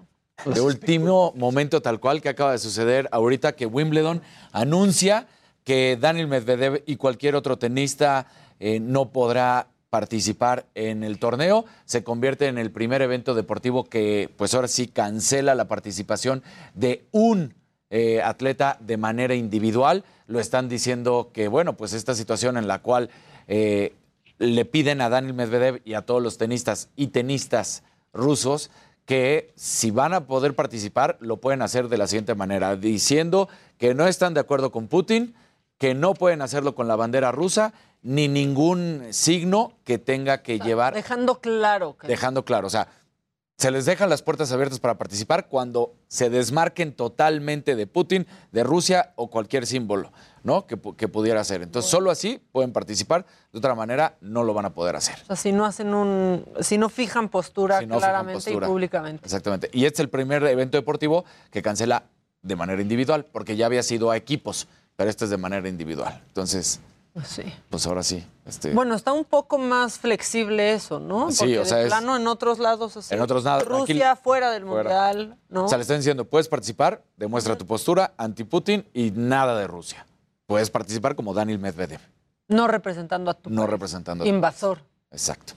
de 0.44 0.61
último 0.61 1.32
momento 1.36 1.82
tal 1.82 1.98
cual 2.00 2.20
que 2.20 2.28
acaba 2.28 2.53
de 2.53 2.59
suceder 2.59 3.09
ahorita 3.12 3.53
que 3.53 3.66
Wimbledon 3.66 4.22
anuncia 4.53 5.26
que 5.64 5.96
Daniel 6.00 6.26
Medvedev 6.28 6.82
y 6.86 6.96
cualquier 6.96 7.34
otro 7.36 7.59
tenista 7.59 8.26
eh, 8.61 8.80
no 8.80 9.11
podrá 9.11 9.68
participar 9.93 10.64
en 10.74 11.05
el 11.05 11.18
torneo. 11.18 11.66
Se 11.84 12.03
convierte 12.03 12.47
en 12.47 12.57
el 12.57 12.70
primer 12.70 13.03
evento 13.03 13.34
deportivo 13.34 13.84
que, 13.84 14.30
pues 14.38 14.55
ahora 14.55 14.66
sí, 14.66 14.88
cancela 14.88 15.55
la 15.55 15.68
participación 15.68 16.43
de 16.72 17.05
un 17.11 17.53
eh, 17.90 18.22
atleta 18.22 18.78
de 18.80 18.97
manera 18.97 19.34
individual. 19.34 20.03
Lo 20.26 20.40
están 20.40 20.70
diciendo 20.70 21.30
que, 21.34 21.47
bueno, 21.47 21.76
pues 21.76 21.93
esta 21.93 22.14
situación 22.14 22.57
en 22.57 22.68
la 22.68 22.78
cual 22.80 23.11
eh, 23.49 23.95
le 24.38 24.64
piden 24.64 25.03
a 25.03 25.11
Daniel 25.11 25.34
Medvedev 25.34 25.82
y 25.84 25.93
a 25.93 26.07
todos 26.07 26.22
los 26.22 26.38
tenistas 26.38 26.88
y 26.97 27.09
tenistas 27.09 27.82
rusos 28.14 28.70
que 29.05 29.53
si 29.57 29.90
van 29.90 30.14
a 30.14 30.26
poder 30.26 30.55
participar, 30.55 31.18
lo 31.20 31.36
pueden 31.36 31.61
hacer 31.61 31.90
de 31.90 31.99
la 31.99 32.07
siguiente 32.07 32.34
manera, 32.34 32.76
diciendo 32.76 33.51
que 33.76 33.95
no 33.95 34.07
están 34.07 34.32
de 34.32 34.40
acuerdo 34.40 34.72
con 34.72 34.88
Putin, 34.88 35.34
que 35.76 35.93
no 35.93 36.14
pueden 36.14 36.40
hacerlo 36.40 36.74
con 36.74 36.88
la 36.88 36.97
bandera 36.97 37.30
rusa, 37.30 37.74
ni 38.03 38.28
ningún 38.28 39.07
signo 39.11 39.72
que 39.84 39.98
tenga 39.98 40.42
que 40.42 40.59
llevar, 40.59 40.94
Dejando 40.94 41.40
claro 41.40 41.96
que 41.96 42.07
dejando 42.09 42.44
claro, 42.44 42.66
o 42.66 42.70
sea, 42.70 42.88
se 43.57 43.70
les 43.70 43.84
dejan 43.84 44.11
las 44.11 44.22
puertas 44.22 44.50
abiertas 44.50 44.80
para 44.80 44.98
participar 44.98 45.46
cuando 45.46 45.94
se 46.09 46.30
desmarquen 46.30 46.92
totalmente 46.92 47.76
de 47.76 47.86
Putin, 47.86 48.26
de 48.50 48.64
Rusia 48.64 49.12
o 49.14 49.30
cualquier 49.30 49.66
símbolo, 49.66 50.11
¿no? 50.42 50.66
Que, 50.66 50.76
que 50.96 51.07
pudiera 51.07 51.44
ser. 51.44 51.62
Entonces, 51.62 51.88
solo 51.88 52.11
así 52.11 52.42
pueden 52.50 52.72
participar, 52.72 53.24
de 53.53 53.59
otra 53.59 53.76
manera 53.76 54.16
no 54.20 54.42
lo 54.42 54.53
van 54.53 54.64
a 54.64 54.70
poder 54.70 54.96
hacer. 54.96 55.14
O 55.22 55.26
sea, 55.26 55.36
si 55.36 55.53
no 55.53 55.64
hacen 55.64 55.94
un, 55.94 56.44
si 56.61 56.76
no 56.76 56.88
fijan 56.88 57.28
postura 57.28 57.78
Si 57.78 57.86
no 57.86 57.96
fijan 57.96 58.11
claramente 58.11 58.34
postura. 58.50 58.66
y 58.66 58.68
públicamente. 58.68 59.24
Exactamente. 59.24 59.70
Y 59.72 59.84
este 59.84 59.96
es 59.96 60.00
el 60.00 60.09
primer 60.09 60.42
evento 60.44 60.76
deportivo 60.76 61.24
que 61.53 61.62
cancela 61.62 62.05
de 62.40 62.57
manera 62.57 62.82
individual, 62.82 63.26
porque 63.26 63.55
ya 63.55 63.66
había 63.66 63.84
sido 63.84 64.11
a 64.11 64.16
equipos, 64.16 64.66
pero 64.96 65.09
este 65.09 65.26
es 65.26 65.30
de 65.30 65.36
manera 65.36 65.68
individual. 65.68 66.20
Entonces, 66.26 66.80
Sí. 67.24 67.42
pues 67.68 67.86
ahora 67.86 68.02
sí. 68.02 68.26
Este, 68.46 68.72
Bueno, 68.72 68.94
está 68.94 69.12
un 69.12 69.24
poco 69.24 69.58
más 69.58 69.98
flexible 69.98 70.72
eso, 70.72 70.98
¿no? 70.98 71.30
Sí, 71.30 71.38
Porque 71.40 71.58
o 71.60 71.64
sea, 71.66 71.76
de 71.78 71.82
es- 71.84 71.88
plano 71.88 72.16
en 72.16 72.26
otros 72.26 72.58
lados 72.58 72.96
así. 72.96 73.14
En 73.14 73.20
otros 73.20 73.44
lados, 73.44 73.64
aquí- 73.64 73.92
Rusia 73.92 74.16
fuera 74.16 74.50
del 74.50 74.64
fuera. 74.64 74.82
mundial, 75.12 75.38
¿no? 75.50 75.64
O 75.66 75.68
sea, 75.68 75.76
le 75.76 75.82
están 75.82 75.98
diciendo, 75.98 76.24
puedes 76.24 76.48
participar, 76.48 77.02
demuestra 77.18 77.56
tu 77.58 77.66
postura 77.66 78.14
anti-Putin 78.16 78.88
y 78.94 79.10
nada 79.10 79.58
de 79.58 79.66
Rusia. 79.66 80.06
Puedes 80.46 80.70
participar 80.70 81.14
como 81.14 81.34
Daniel 81.34 81.58
Medvedev, 81.58 82.00
No 82.48 82.66
representando 82.66 83.30
a 83.30 83.34
tu 83.34 83.50
no 83.50 83.66
representando. 83.66 84.24
a 84.24 84.26
tu 84.26 84.30
invasor. 84.30 84.78
país. 84.78 84.88
Exacto. 85.12 85.52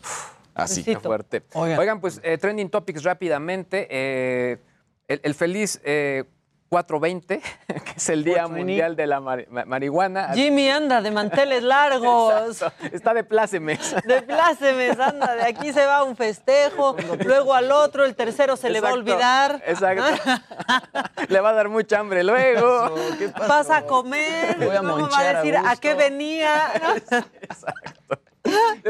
Así. 0.53 0.83
Qué 0.83 0.99
fuerte. 0.99 1.43
Oigan. 1.53 1.99
pues 2.01 2.19
eh, 2.23 2.37
trending 2.37 2.69
topics 2.69 3.03
rápidamente. 3.03 3.87
eh, 3.89 4.57
el, 5.07 5.19
el 5.23 5.33
feliz 5.35 5.79
eh, 5.83 6.25
420, 6.69 7.39
que 7.67 7.91
es 7.95 8.09
el 8.09 8.23
Día 8.23 8.43
420. 8.43 8.57
Mundial 8.59 8.95
de 8.95 9.07
la 9.07 9.19
mari- 9.21 9.47
ma- 9.49 9.65
Marihuana. 9.65 10.33
Jimmy 10.33 10.69
anda 10.69 11.01
de 11.01 11.11
manteles 11.11 11.63
largos. 11.63 12.33
Exacto, 12.47 12.85
Está 12.91 13.13
de 13.13 13.23
plácemes. 13.23 13.95
De 14.05 14.21
plácemes, 14.23 14.99
anda, 14.99 15.35
de 15.35 15.43
aquí 15.43 15.71
se 15.71 15.85
va 15.85 15.97
a 15.97 16.03
un 16.03 16.15
festejo, 16.15 16.95
luego 17.23 17.53
al 17.53 17.71
otro, 17.71 18.03
el 18.05 18.15
tercero 18.15 18.55
se 18.57 18.69
le 18.69 18.81
va 18.81 18.89
a 18.89 18.91
Exacto, 18.91 19.11
olvidar. 19.11 19.63
Exacto. 19.65 20.03
Le 21.29 21.39
va 21.39 21.49
a 21.49 21.53
dar 21.53 21.69
mucha 21.69 21.99
hambre 21.99 22.23
luego. 22.23 22.93
Vas 23.47 23.69
a 23.69 23.83
comer, 23.83 24.57
Voy 24.57 24.75
a 24.75 24.81
luego 24.81 25.09
va 25.09 25.19
a 25.19 25.33
decir 25.33 25.55
a, 25.57 25.75
qué 25.77 25.93
gusto". 25.93 26.03
venía. 26.09 26.71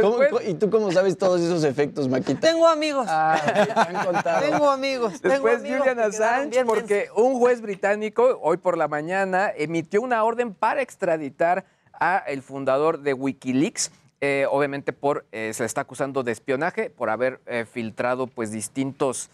¿Cómo- 0.02 0.18
cómo- 0.30 0.42
¿Y 0.42 0.54
tú 0.56 0.70
cómo 0.70 0.92
sabes 0.92 1.18
todos 1.18 1.42
esos 1.42 1.64
efectos, 1.64 2.08
Maquita? 2.10 2.40
Tengo 2.42 2.68
amigos. 2.68 3.08
contado. 4.06 4.42
Tengo 4.50 4.70
amigos. 4.70 5.22
tengo 5.22 5.34
Después 5.34 5.60
amigos 5.60 5.80
Julian 5.80 5.96
quedaron 5.98 6.14
Assange, 6.14 6.50
bien 6.50 6.68
porque 6.68 7.08
un 7.16 7.40
juez 7.40 7.62
británico 7.62 8.40
hoy 8.42 8.58
por 8.58 8.78
la 8.78 8.88
mañana 8.88 9.52
emitió 9.56 10.02
una 10.02 10.24
orden 10.24 10.54
para 10.54 10.82
extraditar 10.82 11.66
a 11.94 12.18
el 12.28 12.42
fundador 12.42 13.00
de 13.00 13.14
WikiLeaks. 13.14 13.92
eh, 14.22 14.46
obviamente 14.50 14.92
por 14.94 15.26
eh, 15.32 15.52
se 15.54 15.64
le 15.64 15.68
está 15.68 15.82
acusando 15.82 16.24
de 16.24 16.32
espionaje 16.32 16.90
por 16.90 17.10
haber 17.10 17.40
eh, 17.46 17.66
filtrado 17.72 18.28
pues 18.28 18.50
distintos 18.52 19.30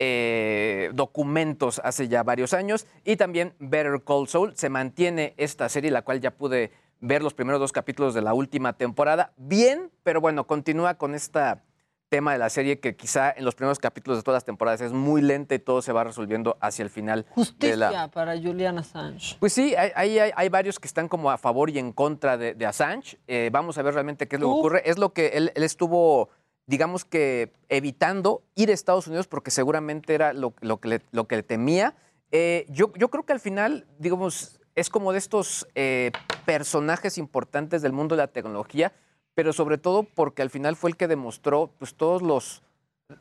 eh, 0.00 0.90
documentos 0.92 1.80
hace 1.84 2.08
ya 2.08 2.22
varios 2.24 2.52
años 2.52 2.86
y 3.04 3.16
también 3.16 3.54
Better 3.60 4.02
Call 4.04 4.26
Saul 4.28 4.52
se 4.56 4.68
mantiene 4.68 5.34
esta 5.36 5.68
serie 5.68 5.90
la 5.92 6.02
cual 6.02 6.20
ya 6.20 6.32
pude 6.32 6.72
ver 7.06 7.22
los 7.22 7.34
primeros 7.34 7.60
dos 7.60 7.72
capítulos 7.72 8.14
de 8.14 8.22
la 8.22 8.32
última 8.34 8.72
temporada 8.72 9.32
bien 9.36 9.90
pero 10.02 10.20
bueno 10.20 10.46
continúa 10.46 10.94
con 10.94 11.14
esta 11.14 11.62
tema 12.08 12.32
de 12.32 12.38
la 12.38 12.48
serie 12.48 12.78
que 12.78 12.94
quizá 12.96 13.32
en 13.32 13.44
los 13.44 13.54
primeros 13.56 13.78
capítulos 13.78 14.18
de 14.18 14.22
todas 14.22 14.36
las 14.36 14.44
temporadas 14.44 14.80
es 14.80 14.92
muy 14.92 15.20
lenta 15.20 15.54
y 15.54 15.58
todo 15.58 15.82
se 15.82 15.92
va 15.92 16.04
resolviendo 16.04 16.56
hacia 16.60 16.84
el 16.84 16.90
final 16.90 17.24
de 17.24 17.30
Justicia 17.30 17.76
la... 17.76 18.08
para 18.10 18.36
Julian 18.40 18.78
Assange. 18.78 19.36
Pues 19.40 19.52
sí, 19.52 19.74
hay, 19.74 20.18
hay- 20.18 20.48
varios 20.48 20.78
que 20.78 20.86
están 20.86 21.08
como 21.08 21.30
a 21.30 21.38
favor 21.38 21.70
y 21.70 21.78
en 21.80 21.92
contra 21.92 22.36
de, 22.36 22.54
de 22.54 22.66
Assange. 22.66 23.18
Eh, 23.26 23.48
vamos 23.52 23.78
a 23.78 23.82
ver 23.82 23.94
realmente 23.94 24.28
qué 24.28 24.36
es 24.36 24.40
lo 24.42 24.46
que 24.48 24.52
ocurre. 24.58 24.82
Es 24.88 24.96
lo 24.96 25.12
que 25.12 25.28
él, 25.28 25.50
él 25.56 25.64
estuvo, 25.64 26.28
digamos 26.66 27.04
que, 27.04 27.52
evitando 27.68 28.42
ir 28.54 28.70
a 28.70 28.74
Estados 28.74 29.08
Unidos 29.08 29.26
porque 29.26 29.50
seguramente 29.50 30.14
era 30.14 30.32
lo, 30.32 30.54
lo 30.60 30.78
que, 30.78 30.88
le, 30.88 31.02
lo 31.10 31.26
que 31.26 31.36
le 31.36 31.42
temía. 31.42 31.96
Eh, 32.30 32.66
yo, 32.68 32.92
yo 32.96 33.08
creo 33.10 33.24
que 33.24 33.32
al 33.32 33.40
final, 33.40 33.86
digamos, 33.98 34.60
es 34.74 34.90
como 34.90 35.12
de 35.12 35.18
estos 35.18 35.66
eh, 35.74 36.10
personajes 36.44 37.18
importantes 37.18 37.82
del 37.82 37.92
mundo 37.92 38.16
de 38.16 38.22
la 38.22 38.28
tecnología, 38.28 38.92
pero 39.34 39.52
sobre 39.52 39.78
todo 39.78 40.02
porque 40.04 40.42
al 40.42 40.50
final 40.50 40.76
fue 40.76 40.90
el 40.90 40.96
que 40.96 41.08
demostró 41.08 41.70
pues, 41.78 41.94
todos 41.94 42.22
los 42.22 42.62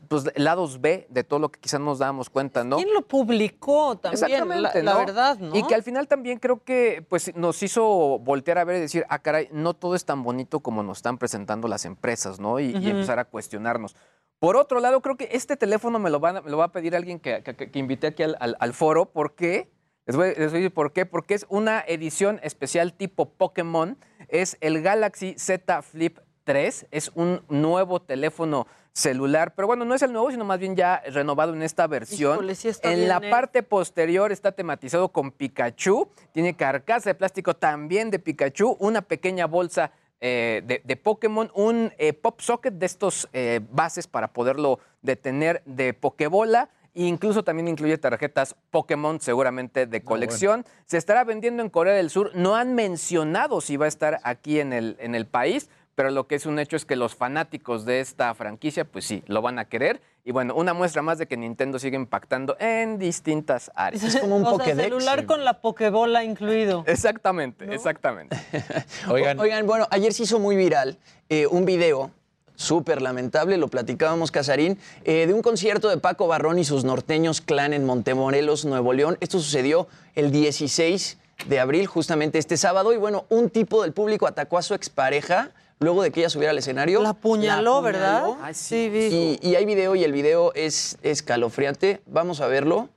pues, 0.07 0.25
lados 0.37 0.79
B 0.81 1.07
de 1.09 1.23
todo 1.23 1.39
lo 1.39 1.49
que 1.49 1.59
quizás 1.59 1.79
nos 1.79 1.99
dábamos 1.99 2.29
cuenta, 2.29 2.63
¿no? 2.63 2.77
¿Quién 2.77 2.93
lo 2.93 3.01
publicó 3.07 3.97
también? 3.97 4.21
La, 4.21 4.27
Exactamente, 4.27 4.83
la 4.83 4.95
verdad, 4.97 5.37
¿no? 5.39 5.55
Y 5.55 5.63
que 5.63 5.75
al 5.75 5.83
final 5.83 6.07
también 6.07 6.39
creo 6.39 6.63
que 6.63 7.05
pues, 7.09 7.35
nos 7.35 7.61
hizo 7.63 7.83
voltear 8.19 8.57
a 8.59 8.63
ver 8.63 8.77
y 8.77 8.81
decir, 8.81 9.05
ah, 9.09 9.19
caray, 9.19 9.49
no 9.51 9.73
todo 9.73 9.95
es 9.95 10.05
tan 10.05 10.23
bonito 10.23 10.61
como 10.61 10.83
nos 10.83 10.99
están 10.99 11.17
presentando 11.17 11.67
las 11.67 11.85
empresas, 11.85 12.39
¿no? 12.39 12.59
Y, 12.59 12.73
empezar 12.75 13.19
a 13.19 13.25
cuestionarnos. 13.25 13.95
Por 14.39 14.55
otro 14.57 14.79
lado, 14.79 15.01
creo 15.01 15.15
que 15.17 15.29
este 15.31 15.55
teléfono 15.57 15.99
me 15.99 16.09
lo, 16.09 16.19
van 16.19 16.37
a- 16.37 16.41
me 16.41 16.51
lo 16.51 16.57
va 16.57 16.65
a 16.65 16.71
pedir 16.71 16.95
alguien 16.95 17.19
que, 17.19 17.43
que, 17.43 17.55
que 17.55 17.79
invité 17.79 18.07
aquí 18.07 18.23
al, 18.23 18.35
al- 18.39 18.57
al 18.59 18.73
foro. 18.73 19.05
¿Por 19.05 19.35
qué? 19.35 19.71
Les 20.05 20.15
voy, 20.15 20.27
les 20.29 20.37
voy 20.37 20.45
a 20.45 20.61
decir 20.61 20.73
por 20.73 20.91
qué. 20.91 21.05
Porque 21.05 21.33
es 21.33 21.45
una 21.49 21.83
edición 21.87 22.39
especial 22.43 22.93
tipo 22.93 23.29
Pokémon. 23.29 23.97
Es 24.27 24.57
el 24.61 24.81
Galaxy 24.81 25.35
Z 25.37 25.81
Flip 25.81 26.19
3. 26.43 26.87
Es 26.91 27.11
un 27.15 27.41
nuevo 27.49 28.01
teléfono 28.01 28.67
celular. 28.93 29.53
Pero 29.55 29.67
bueno, 29.67 29.85
no 29.85 29.95
es 29.95 30.01
el 30.01 30.13
nuevo, 30.13 30.29
sino 30.31 30.45
más 30.45 30.59
bien 30.59 30.75
ya 30.75 31.01
renovado 31.07 31.53
en 31.53 31.63
esta 31.63 31.87
versión. 31.87 32.35
Híjole, 32.35 32.55
sí 32.55 32.67
está 32.67 32.91
en 32.91 32.97
bien, 32.97 33.09
la 33.09 33.17
¿eh? 33.17 33.29
parte 33.29 33.63
posterior 33.63 34.31
está 34.31 34.51
tematizado 34.51 35.09
con 35.09 35.31
Pikachu. 35.31 36.07
Tiene 36.31 36.55
carcasa 36.55 37.09
de 37.09 37.15
plástico 37.15 37.55
también 37.55 38.11
de 38.11 38.19
Pikachu. 38.19 38.77
Una 38.79 39.01
pequeña 39.01 39.47
bolsa 39.47 39.91
eh, 40.21 40.61
de, 40.65 40.81
de 40.83 40.95
Pokémon. 40.95 41.49
Un 41.55 41.91
eh, 41.97 42.13
pop 42.13 42.39
socket 42.39 42.75
de 42.75 42.85
estos 42.85 43.27
bases 43.71 44.07
para 44.07 44.31
poderlo 44.31 44.79
detener 45.01 45.63
de 45.65 45.93
Pokébola. 45.93 46.69
Incluso 46.95 47.43
también 47.43 47.67
incluye 47.67 47.97
tarjetas 47.97 48.55
Pokémon, 48.69 49.19
seguramente 49.19 49.87
de 49.87 50.03
colección. 50.03 50.65
Se 50.85 50.97
estará 50.97 51.23
vendiendo 51.23 51.63
en 51.63 51.69
Corea 51.69 51.93
del 51.93 52.09
Sur. 52.09 52.31
No 52.35 52.55
han 52.55 52.75
mencionado 52.75 53.61
si 53.61 53.77
va 53.77 53.85
a 53.85 53.87
estar 53.87 54.19
aquí 54.23 54.59
en 54.59 54.73
el, 54.73 54.95
en 54.99 55.15
el 55.15 55.25
país, 55.25 55.69
pero 55.95 56.11
lo 56.11 56.27
que 56.27 56.35
es 56.35 56.45
un 56.45 56.59
hecho 56.59 56.75
es 56.75 56.85
que 56.85 56.95
los 56.95 57.15
fanáticos 57.15 57.85
de 57.85 57.99
esta 57.99 58.33
franquicia, 58.35 58.85
pues 58.85 59.05
sí, 59.05 59.23
lo 59.27 59.41
van 59.41 59.59
a 59.59 59.65
querer. 59.65 60.01
Y 60.23 60.31
bueno, 60.31 60.55
una 60.55 60.73
muestra 60.73 61.01
más 61.01 61.17
de 61.17 61.27
que 61.27 61.35
Nintendo 61.35 61.79
sigue 61.79 61.95
impactando 61.95 62.55
en 62.59 62.97
distintas 62.97 63.71
áreas. 63.75 64.03
o 64.23 64.59
sea, 64.59 64.75
celular 64.75 65.25
con 65.25 65.43
la 65.43 65.61
pokebola 65.61 66.23
incluido. 66.23 66.83
Exactamente, 66.87 67.73
exactamente. 67.73 68.37
Oigan. 69.09 69.39
Oigan, 69.39 69.65
bueno, 69.65 69.87
ayer 69.89 70.13
se 70.13 70.23
hizo 70.23 70.39
muy 70.39 70.55
viral 70.55 70.97
eh, 71.29 71.47
un 71.47 71.65
video 71.65 72.11
súper 72.55 73.01
lamentable, 73.01 73.57
lo 73.57 73.67
platicábamos, 73.67 74.31
Casarín, 74.31 74.77
eh, 75.03 75.25
de 75.27 75.33
un 75.33 75.41
concierto 75.41 75.89
de 75.89 75.97
Paco 75.97 76.27
Barrón 76.27 76.59
y 76.59 76.63
sus 76.63 76.83
norteños 76.83 77.41
clan 77.41 77.73
en 77.73 77.85
Montemorelos, 77.85 78.65
Nuevo 78.65 78.93
León. 78.93 79.17
Esto 79.19 79.39
sucedió 79.39 79.87
el 80.15 80.31
16 80.31 81.17
de 81.47 81.59
abril, 81.59 81.87
justamente 81.87 82.37
este 82.37 82.57
sábado, 82.57 82.93
y 82.93 82.97
bueno, 82.97 83.25
un 83.29 83.49
tipo 83.49 83.81
del 83.81 83.93
público 83.93 84.27
atacó 84.27 84.57
a 84.57 84.61
su 84.61 84.73
expareja 84.73 85.51
luego 85.79 86.01
de 86.03 86.11
que 86.11 86.21
ella 86.21 86.29
subiera 86.29 86.51
al 86.51 86.57
escenario. 86.57 87.01
La 87.01 87.09
apuñaló, 87.09 87.81
¿verdad? 87.81 88.23
sí, 88.53 88.89
vi. 88.89 89.39
Y, 89.41 89.49
y 89.49 89.55
hay 89.55 89.65
video 89.65 89.95
y 89.95 90.03
el 90.03 90.13
video 90.13 90.53
es 90.53 90.97
escalofriante. 91.03 92.01
Vamos 92.05 92.39
a 92.39 92.47
verlo. 92.47 92.89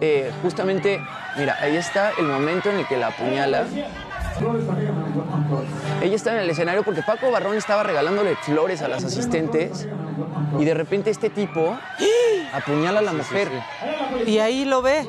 Eh, 0.00 0.32
justamente, 0.42 1.00
mira, 1.36 1.56
ahí 1.60 1.76
está 1.76 2.12
el 2.18 2.24
momento 2.24 2.70
en 2.70 2.78
el 2.78 2.88
que 2.88 2.96
la 2.96 3.08
apuñala. 3.08 3.66
Ella 6.02 6.16
está 6.16 6.32
en 6.34 6.40
el 6.40 6.50
escenario 6.50 6.82
porque 6.82 7.02
Paco 7.02 7.30
Barrón 7.30 7.56
estaba 7.56 7.84
regalándole 7.84 8.34
flores 8.34 8.82
a 8.82 8.88
las 8.88 9.04
asistentes 9.04 9.86
y 10.58 10.64
de 10.64 10.74
repente 10.74 11.10
este 11.10 11.30
tipo 11.30 11.78
apuñala 12.52 12.98
a 12.98 13.02
la 13.02 13.12
mujer. 13.12 13.48
Y 14.26 14.38
ahí 14.38 14.64
lo 14.64 14.82
ve. 14.82 15.08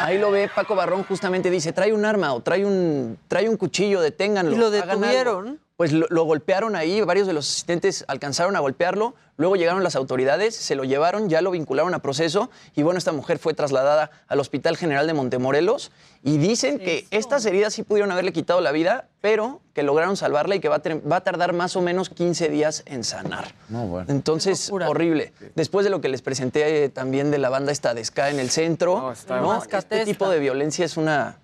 Ahí 0.00 0.18
lo 0.18 0.30
ve 0.30 0.50
Paco 0.52 0.74
Barrón 0.74 1.04
justamente 1.04 1.50
dice, 1.50 1.72
trae 1.72 1.92
un 1.92 2.04
arma 2.04 2.32
o 2.32 2.40
trae 2.40 2.64
un, 2.64 3.18
trae 3.28 3.48
un 3.48 3.56
cuchillo, 3.56 4.00
deténganlo. 4.00 4.52
Y 4.52 4.56
lo 4.56 4.66
hagan 4.68 4.90
algo". 4.90 5.00
detuvieron. 5.02 5.60
Pues 5.76 5.92
lo, 5.92 6.06
lo 6.10 6.24
golpearon 6.24 6.76
ahí, 6.76 7.00
varios 7.00 7.26
de 7.26 7.32
los 7.32 7.48
asistentes 7.48 8.04
alcanzaron 8.06 8.54
a 8.56 8.60
golpearlo, 8.60 9.14
luego 9.36 9.56
llegaron 9.56 9.82
las 9.82 9.96
autoridades, 9.96 10.54
se 10.54 10.74
lo 10.76 10.84
llevaron, 10.84 11.28
ya 11.28 11.40
lo 11.40 11.50
vincularon 11.50 11.94
a 11.94 11.98
proceso 12.00 12.50
y 12.76 12.82
bueno, 12.82 12.98
esta 12.98 13.10
mujer 13.12 13.38
fue 13.38 13.54
trasladada 13.54 14.10
al 14.28 14.38
Hospital 14.38 14.76
General 14.76 15.06
de 15.06 15.14
Montemorelos 15.14 15.90
y 16.22 16.36
dicen 16.38 16.78
que 16.78 17.06
estas 17.10 17.44
heridas 17.46 17.72
sí 17.74 17.82
pudieron 17.82 18.12
haberle 18.12 18.32
quitado 18.32 18.60
la 18.60 18.70
vida, 18.70 19.08
pero 19.20 19.60
que 19.74 19.82
lograron 19.82 20.16
salvarla 20.16 20.54
y 20.54 20.60
que 20.60 20.68
va 20.68 20.76
a, 20.76 20.78
ter- 20.80 21.10
va 21.10 21.16
a 21.16 21.20
tardar 21.22 21.52
más 21.52 21.74
o 21.74 21.80
menos 21.80 22.10
15 22.10 22.48
días 22.50 22.82
en 22.86 23.02
sanar. 23.02 23.54
Entonces, 24.08 24.70
horrible. 24.90 25.32
Después 25.56 25.82
de 25.84 25.90
lo 25.90 26.00
que 26.00 26.08
les 26.10 26.22
presenté 26.22 26.84
eh, 26.84 26.88
también 26.90 27.30
de 27.32 27.38
la 27.38 27.48
banda 27.48 27.72
esta 27.72 27.94
de 27.94 28.04
Ska 28.04 28.30
en 28.30 28.38
el 28.38 28.50
centro, 28.50 29.10
está 29.12 29.40
¿no? 29.40 29.48
mal. 29.48 29.56
este 29.78 30.04
tipo 30.04 30.28
de 30.28 30.38
violencia 30.38 30.84
es 30.84 30.96
una, 30.96 31.38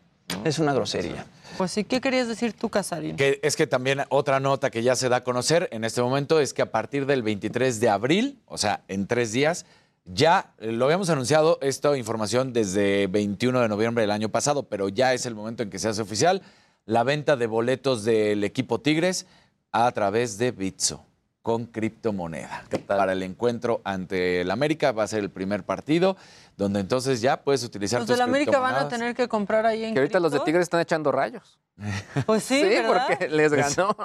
es 0.45 0.59
una 0.61 0.73
grosería. 0.75 1.25
Pues 1.59 1.73
sí, 1.73 1.83
¿qué 1.83 2.01
querías 2.01 2.29
decir 2.29 2.53
tú, 2.53 2.71
Casarín? 2.71 3.17
Que 3.17 3.41
es 3.43 3.57
que 3.57 3.67
también 3.67 4.03
otra 4.11 4.39
nota 4.39 4.71
que 4.71 4.85
ya 4.85 4.95
se 4.95 5.09
da 5.09 5.17
a 5.17 5.25
conocer 5.25 5.69
en 5.73 5.83
este 5.83 6.01
momento 6.01 6.39
es 6.39 6.55
que 6.55 6.63
a 6.63 6.71
partir 6.71 7.05
del 7.05 7.25
23 7.25 7.81
de 7.81 7.89
abril, 7.89 8.39
o 8.47 8.57
sea, 8.57 8.85
en 8.87 9.09
tres 9.09 9.33
días, 9.33 9.67
ya 10.05 10.55
eh, 10.59 10.71
lo 10.71 10.85
habíamos 10.85 11.11
anunciado 11.11 11.59
esta 11.61 11.99
información 11.99 12.53
desde 12.53 13.09
21 13.09 13.61
de 13.61 13.69
noviembre 13.69 14.03
del 14.03 14.13
año 14.13 14.29
pasado, 14.29 14.69
pero 14.69 14.89
ya 14.89 15.15
es 15.15 15.27
el 15.27 15.35
momento 15.35 15.65
en 15.65 15.71
que 15.71 15.81
se 15.81 15.89
hace 15.89 16.01
oficial 16.01 16.43
la 16.87 17.03
venta 17.03 17.35
de 17.35 17.49
boletos 17.49 18.05
del 18.05 18.45
equipo 18.45 18.81
Tigres 18.81 19.27
a 19.73 19.91
través 19.91 20.39
de 20.39 20.53
Bitso 20.53 21.05
con 21.43 21.67
criptomoneda. 21.67 22.65
Para 22.87 23.15
el 23.15 23.23
encuentro 23.25 23.81
ante 23.83 24.43
el 24.43 24.53
América 24.53 24.93
va 24.93 25.03
a 25.03 25.09
ser 25.09 25.21
el 25.21 25.31
primer 25.31 25.65
partido 25.65 26.17
donde 26.59 26.81
entonces 26.81 27.21
ya 27.21 27.41
puedes 27.41 27.63
utilizar 27.63 28.01
Los 28.01 28.09
tus 28.09 28.17
del 28.17 28.29
América 28.29 28.59
van 28.59 28.75
a 28.75 28.89
tener 28.89 29.15
que 29.15 29.29
comprar 29.29 29.65
ahí 29.65 29.85
en 29.85 29.95
Que 29.95 30.01
ahorita 30.01 30.19
los 30.19 30.33
de 30.33 30.39
cripto. 30.39 30.45
Tigres 30.45 30.65
están 30.65 30.81
echando 30.81 31.13
rayos. 31.13 31.57
Pues 32.27 32.43
sí, 32.43 32.61
Sí, 32.61 32.69
¿verdad? 32.69 33.07
porque 33.09 33.29
les 33.29 33.53
ganó. 33.53 33.97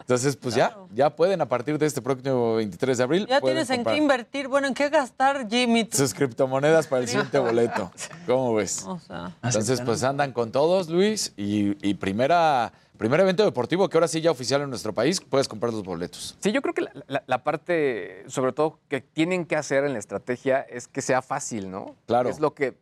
Entonces, 0.00 0.36
pues 0.36 0.54
ya, 0.54 0.76
ya 0.92 1.10
pueden 1.14 1.40
a 1.40 1.46
partir 1.48 1.78
de 1.78 1.86
este 1.86 2.02
próximo 2.02 2.56
23 2.56 2.98
de 2.98 3.04
abril. 3.04 3.26
Ya 3.28 3.40
tienes 3.40 3.70
en 3.70 3.84
qué 3.84 3.96
invertir, 3.96 4.48
bueno, 4.48 4.66
en 4.66 4.74
qué 4.74 4.88
gastar, 4.88 5.48
Jimmy. 5.48 5.84
tú? 5.84 5.96
Sus 5.96 6.12
criptomonedas 6.14 6.86
para 6.88 7.02
el 7.02 7.08
siguiente 7.08 7.38
boleto. 7.38 7.92
¿Cómo 8.26 8.54
ves? 8.54 8.84
O 8.86 8.98
sea, 8.98 9.32
Entonces, 9.42 9.80
pues 9.80 10.02
andan 10.02 10.32
con 10.32 10.50
todos, 10.50 10.88
Luis, 10.88 11.32
y, 11.36 11.76
y 11.88 11.94
primera, 11.94 12.72
primer 12.98 13.20
evento 13.20 13.44
deportivo 13.44 13.88
que 13.88 13.96
ahora 13.96 14.08
sí 14.08 14.20
ya 14.20 14.30
oficial 14.32 14.62
en 14.62 14.70
nuestro 14.70 14.92
país, 14.92 15.20
puedes 15.20 15.46
comprar 15.48 15.72
los 15.72 15.84
boletos. 15.84 16.36
Sí, 16.40 16.50
yo 16.52 16.60
creo 16.62 16.74
que 16.74 16.82
la, 16.82 16.92
la- 17.06 17.22
la 17.26 17.44
parte, 17.44 18.24
sobre 18.28 18.52
todo, 18.52 18.78
que 18.88 19.00
tienen 19.00 19.46
que 19.46 19.54
hacer 19.56 19.84
en 19.84 19.92
la 19.92 19.98
estrategia 20.00 20.60
es 20.62 20.88
que 20.88 21.00
sea 21.02 21.22
fácil, 21.22 21.70
¿no? 21.70 21.94
Claro. 22.06 22.28
Es 22.28 22.40
lo 22.40 22.54
que 22.54 22.74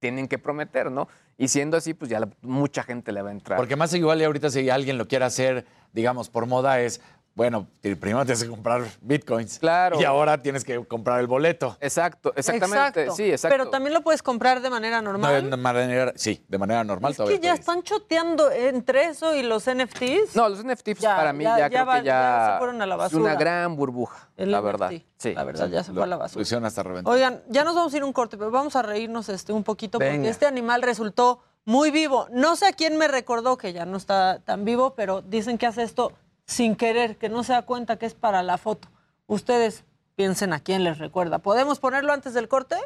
tienen 0.00 0.28
que 0.28 0.38
prometer, 0.38 0.90
¿no? 0.90 1.08
Y 1.36 1.48
siendo 1.48 1.76
así, 1.76 1.94
pues 1.94 2.10
ya 2.10 2.20
la- 2.20 2.28
mucha 2.42 2.82
gente 2.82 3.12
le 3.12 3.22
va 3.22 3.30
a 3.30 3.32
entrar. 3.32 3.56
Porque 3.56 3.76
más 3.76 3.92
igual 3.94 4.20
y 4.20 4.24
ahorita 4.24 4.50
si 4.50 4.68
alguien 4.70 4.98
lo 4.98 5.08
quiere 5.08 5.24
hacer, 5.24 5.66
digamos, 5.92 6.28
por 6.28 6.46
moda 6.46 6.80
es, 6.80 7.00
bueno, 7.38 7.68
primero 7.80 8.24
tienes 8.24 8.42
que 8.42 8.48
comprar 8.50 8.82
bitcoins. 9.00 9.60
Claro. 9.60 10.00
Y 10.00 10.02
ahora 10.04 10.42
tienes 10.42 10.64
que 10.64 10.84
comprar 10.84 11.20
el 11.20 11.28
boleto. 11.28 11.76
Exacto, 11.80 12.32
exactamente. 12.34 13.02
exacto. 13.02 13.14
Sí, 13.14 13.30
exacto. 13.30 13.54
Pero 13.56 13.70
también 13.70 13.94
lo 13.94 14.00
puedes 14.02 14.24
comprar 14.24 14.60
de 14.60 14.68
manera 14.68 15.00
No, 15.00 15.12
normal. 15.12 15.48
de 15.48 15.56
manera, 15.56 16.12
sí, 16.16 16.44
de 16.48 16.58
manera 16.58 16.82
normal 16.82 17.12
es 17.12 17.16
todavía. 17.16 17.38
que 17.38 17.46
ya 17.46 17.54
están 17.54 17.84
choteando 17.84 18.50
entre 18.50 19.04
eso 19.04 19.36
y 19.36 19.44
los 19.44 19.68
NFTs. 19.68 20.34
No, 20.34 20.48
los 20.48 20.64
NFTs 20.64 20.98
Ya, 20.98 21.14
para 21.14 21.32
mí 21.32 21.44
ya- 21.44 21.50
ya, 21.50 21.58
ya 21.58 21.68
creo 21.70 21.86
va- 21.86 21.98
que 22.00 22.06
ya, 22.06 22.12
ya 22.12 22.52
se 22.54 22.58
fueron 22.58 22.82
a 22.82 22.86
la 22.86 22.94
es 22.96 22.98
basura. 22.98 23.22
una 23.22 23.34
gran 23.36 23.76
burbuja, 23.76 24.28
El 24.36 24.50
la 24.50 24.58
NFT, 24.58 24.64
verdad. 24.66 24.92
Sí, 25.16 25.32
la 25.34 25.44
verdad, 25.44 25.68
ya 25.68 25.84
se 25.84 25.92
fue 25.92 26.02
a 26.02 26.06
la 26.06 26.16
basura. 26.16 26.60
Lo 26.60 26.66
hasta 26.66 26.82
reventar. 26.82 27.14
Oigan, 27.14 27.40
ya 27.48 27.62
nos 27.62 27.76
vamos 27.76 27.94
a 27.94 27.96
ir 27.96 28.02
a 28.02 28.06
un 28.06 28.12
corte, 28.12 28.36
pero 28.36 28.50
vamos 28.50 28.74
a 28.74 28.82
reírnos 28.82 29.28
este 29.28 29.52
un 29.52 29.62
poquito 29.62 30.00
porque 30.00 30.28
este 30.28 30.46
animal 30.46 30.82
resultó 30.82 31.40
muy 31.64 31.92
vivo. 31.92 32.26
No 32.32 32.56
sé 32.56 32.66
a 32.66 32.72
quién 32.72 32.96
me 32.96 33.06
recordó 33.06 33.56
que 33.58 33.72
ya 33.72 33.84
no 33.84 33.96
está 33.96 34.40
tan 34.40 34.64
vivo, 34.64 34.94
pero 34.96 35.22
dicen 35.22 35.56
que 35.56 35.66
hace 35.66 35.84
esto 35.84 36.12
sin 36.48 36.74
querer, 36.74 37.16
que 37.18 37.28
no 37.28 37.44
se 37.44 37.52
da 37.52 37.62
cuenta 37.62 37.98
que 37.98 38.06
es 38.06 38.14
para 38.14 38.42
la 38.42 38.58
foto. 38.58 38.88
Ustedes 39.26 39.84
piensen 40.16 40.52
a 40.52 40.60
quién 40.60 40.82
les 40.82 40.98
recuerda. 40.98 41.38
¿Podemos 41.38 41.78
ponerlo 41.78 42.12
antes 42.12 42.34
del 42.34 42.48
corte? 42.48 42.76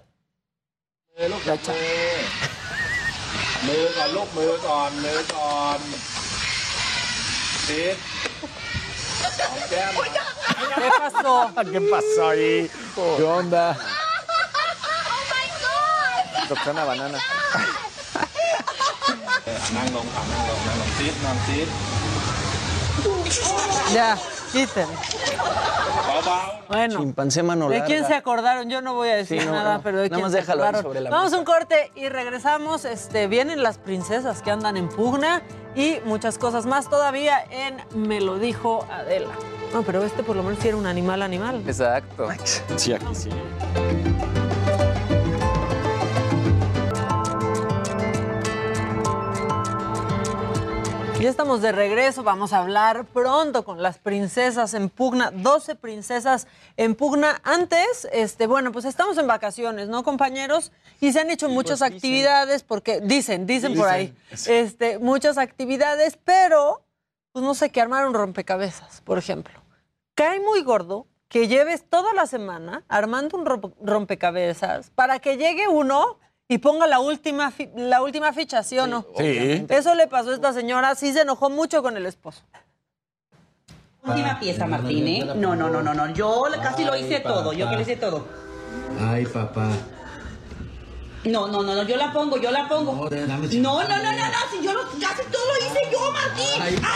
¿Qué 10.75 10.91
pasó? 10.99 11.51
¿Qué 11.71 11.81
pasó 11.81 12.29
ahí? 12.29 12.71
¿Qué 13.17 13.23
onda? 13.23 13.77
Roxana 16.49 16.85
Banana. 16.85 17.19
Ya, 23.93 24.17
quiten. 24.53 24.87
Bueno. 26.69 27.01
Chimpancé 27.01 27.43
mano 27.43 27.69
¿De 27.69 27.79
larga. 27.79 27.87
quién 27.87 28.07
se 28.07 28.15
acordaron? 28.15 28.71
Yo 28.71 28.81
no 28.81 28.95
voy 28.95 29.11
a 29.11 29.17
decir 29.17 29.41
Sí, 29.41 29.47
no, 29.47 29.53
nada, 29.53 29.75
no. 29.77 29.83
pero 29.83 29.99
de 29.99 30.05
Nada 30.09 30.15
quién 30.17 30.23
más 30.23 30.33
se 30.33 30.39
déjalo 30.39 30.63
acordaron. 30.63 30.83
sobre 30.83 31.01
la 31.03 31.11
Vamos 31.11 31.25
mesa. 31.27 31.37
a 31.37 31.39
un 31.41 31.45
corte 31.45 31.91
y 31.95 32.09
regresamos. 32.09 32.85
Este, 32.85 33.27
vienen 33.27 33.63
las 33.63 33.79
princesas 33.79 34.41
que 34.43 34.51
andan 34.51 34.77
en 34.77 34.89
pugna 34.89 35.43
y 35.75 35.99
muchas 36.05 36.39
cosas 36.39 36.65
más 36.67 36.89
todavía 36.89 37.45
en 37.51 37.77
Me 37.95 38.21
lo 38.21 38.39
dijo 38.39 38.87
Adela. 38.91 39.33
No, 39.75 39.83
pero 39.83 40.03
este 40.05 40.23
por 40.23 40.37
lo 40.37 40.43
menos 40.43 40.59
sí 40.61 40.69
era 40.69 40.77
un 40.77 40.87
animal 40.87 41.23
animal. 41.23 41.63
Exacto. 41.67 42.29
Sí, 42.77 42.93
aquí 42.95 43.15
sí. 43.15 43.31
Ya 51.23 51.31
estamos 51.31 51.63
de 51.63 51.71
regreso, 51.71 52.25
vamos 52.25 52.53
a 52.53 52.59
hablar 52.59 53.05
pronto 53.05 53.65
con 53.65 53.81
las 53.81 53.97
princesas 53.99 54.75
en 54.75 54.91
pugna, 54.91 55.31
12 55.31 55.77
princesas 55.77 56.49
en 56.77 56.97
pugna. 56.97 57.41
Antes, 57.45 58.09
este, 58.11 58.49
bueno, 58.49 58.73
pues 58.73 58.85
estamos 58.85 59.17
en 59.19 59.29
vacaciones, 59.29 59.87
¿no, 59.87 60.03
compañeros? 60.03 60.73
Y 61.01 61.13
se 61.13 61.21
han 61.21 61.31
hecho 61.31 61.49
muchas 61.49 61.81
actividades, 61.81 62.65
porque 62.65 63.01
dicen, 63.01 63.47
dicen, 63.47 63.77
por 63.77 63.89
ahí, 63.89 64.13
este, 64.49 64.99
muchas 64.99 65.39
actividades, 65.39 66.19
pero 66.25 66.83
pues 67.31 67.45
no 67.45 67.55
sé 67.55 67.71
qué 67.71 67.81
armar 67.81 68.05
un 68.05 68.15
rompecabezas, 68.15 69.01
por 69.03 69.17
ejemplo. 69.17 69.55
Cae 70.17 70.41
muy 70.41 70.63
gordo 70.65 71.07
que 71.29 71.47
lleves 71.47 71.89
toda 71.89 72.13
la 72.15 72.27
semana 72.27 72.83
armando 72.89 73.39
un 73.39 73.47
rompe- 73.47 73.75
rompecabezas 73.81 74.91
para 74.91 75.21
que 75.21 75.37
llegue 75.37 75.69
uno 75.69 76.19
y 76.53 76.59
ponga 76.59 76.87
la 76.87 77.01
última, 77.01 77.51
fi- 77.51 77.71
la 77.75 78.03
última 78.03 78.33
ficha, 78.35 78.63
¿sí 78.63 78.79
o 78.79 78.87
no? 78.87 79.07
Sí. 79.17 79.65
Eso 79.71 79.95
le 79.95 80.07
pasó 80.07 80.31
a 80.31 80.35
esta 80.35 80.53
señora, 80.53 80.95
sí 80.95 81.13
se 81.13 81.23
enojó 81.23 81.49
mucho 81.49 81.83
con 81.83 81.97
el 81.97 82.05
esposo. 82.05 82.43
Última 84.05 84.39
pieza, 84.39 84.67
Martín, 84.67 85.07
¿eh? 85.09 85.25
No, 85.35 85.57
no, 85.57 85.71
no, 85.71 85.83
no, 85.83 85.95
no. 85.95 86.13
Yo 86.13 86.45
casi 86.63 86.85
lo 86.85 86.95
hice 86.97 87.21
todo. 87.21 87.53
Yo 87.55 87.71
que 87.71 87.77
lo 87.77 87.81
hice 87.81 87.97
todo. 87.97 88.27
Ay, 89.01 89.25
papá. 89.25 89.69
No, 91.25 91.47
no, 91.49 91.63
no, 91.63 91.75
no. 91.75 91.85
Yo 91.85 91.97
la 91.97 92.13
pongo, 92.13 92.37
yo 92.37 92.51
la 92.51 92.69
pongo. 92.69 92.95
No, 92.95 93.09
dame 93.09 93.47
no, 93.49 93.83
no, 93.83 93.89
no, 93.89 93.97
no, 94.03 94.13
no. 94.13 94.39
Si 94.51 94.63
yo 94.63 94.75
lo, 94.75 94.83
casi 95.01 95.23
todo 95.31 95.47
lo 95.47 95.67
hice 95.67 95.81
yo, 95.91 96.13
Martín. 96.13 96.61
Ay. 96.61 96.77
¡A 96.77 96.89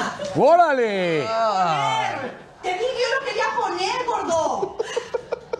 la! 0.00 0.42
¡Órale! 0.42 1.26
Te 2.62 2.72
dije 2.72 2.84
yo 3.00 3.20
lo 3.20 3.26
quería 3.26 3.44
poner, 3.60 4.06
gordo. 4.06 4.78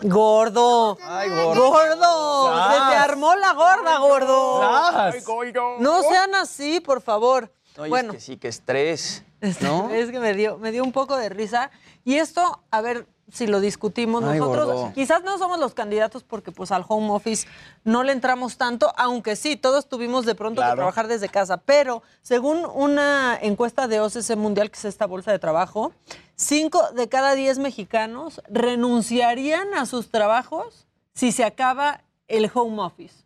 Gordo. 0.05 0.99
Ay, 1.03 1.31
gordo. 1.31 1.71
Gordo. 1.71 2.71
Se 2.73 2.77
te 2.91 2.97
armó 2.97 3.35
la 3.37 3.53
gorda, 3.55 3.99
gordo. 3.99 4.61
Sas. 4.61 5.25
No 5.81 6.03
sean 6.03 6.35
así, 6.35 6.81
por 6.81 7.01
favor. 7.01 7.51
No, 7.77 7.89
bueno, 7.89 8.13
es 8.13 8.19
que 8.19 8.21
sí, 8.21 8.37
que 8.37 8.49
estrés. 8.49 9.25
¿no? 9.61 9.91
Es 9.91 10.11
que 10.11 10.21
me 10.21 10.35
dio, 10.35 10.59
me 10.59 10.73
dio 10.73 10.85
un 10.85 10.93
poco 10.93 11.17
de 11.17 11.29
risa. 11.29 11.71
Y 12.05 12.17
esto, 12.17 12.63
a 12.71 12.81
ver 12.83 13.07
si 13.35 13.49
lo 13.49 13.61
discutimos 13.61 14.23
Ay, 14.23 14.39
nosotros. 14.39 14.67
gordo. 14.67 14.93
Quizás 14.95 15.25
no 15.25 15.37
somos 15.39 15.59
los 15.59 15.75
candidatos 15.75 16.23
porque 16.23 16.53
pues 16.53 16.71
al 16.71 16.85
home 16.87 17.11
office 17.11 17.47
no 17.83 18.05
le 18.05 18.13
entramos 18.13 18.57
tanto, 18.57 18.93
aunque 18.97 19.35
sí, 19.35 19.57
todos 19.57 19.89
tuvimos 19.89 20.25
de 20.25 20.37
pronto 20.37 20.63
que 20.63 20.69
trabajar 20.73 21.09
desde 21.09 21.29
casa. 21.29 21.57
Pero 21.57 22.03
según 22.23 22.65
una 22.65 23.37
encuesta 23.43 23.89
de 23.89 24.01
OCC 24.01 24.37
Mundial, 24.37 24.71
que 24.71 24.79
es 24.79 24.85
esta 24.85 25.07
bolsa 25.07 25.33
de 25.33 25.41
trabajo, 25.41 25.93
cinco 26.37 26.81
de 26.93 27.09
cada 27.09 27.35
diez 27.35 27.59
mexicanos 27.59 28.41
renunciarían 28.49 29.75
a 29.75 29.85
sus 29.85 30.11
trabajos 30.11 30.87
si 31.13 31.33
se 31.33 31.45
acaba 31.45 32.03
el 32.29 32.49
home 32.55 32.83
office. 32.83 33.25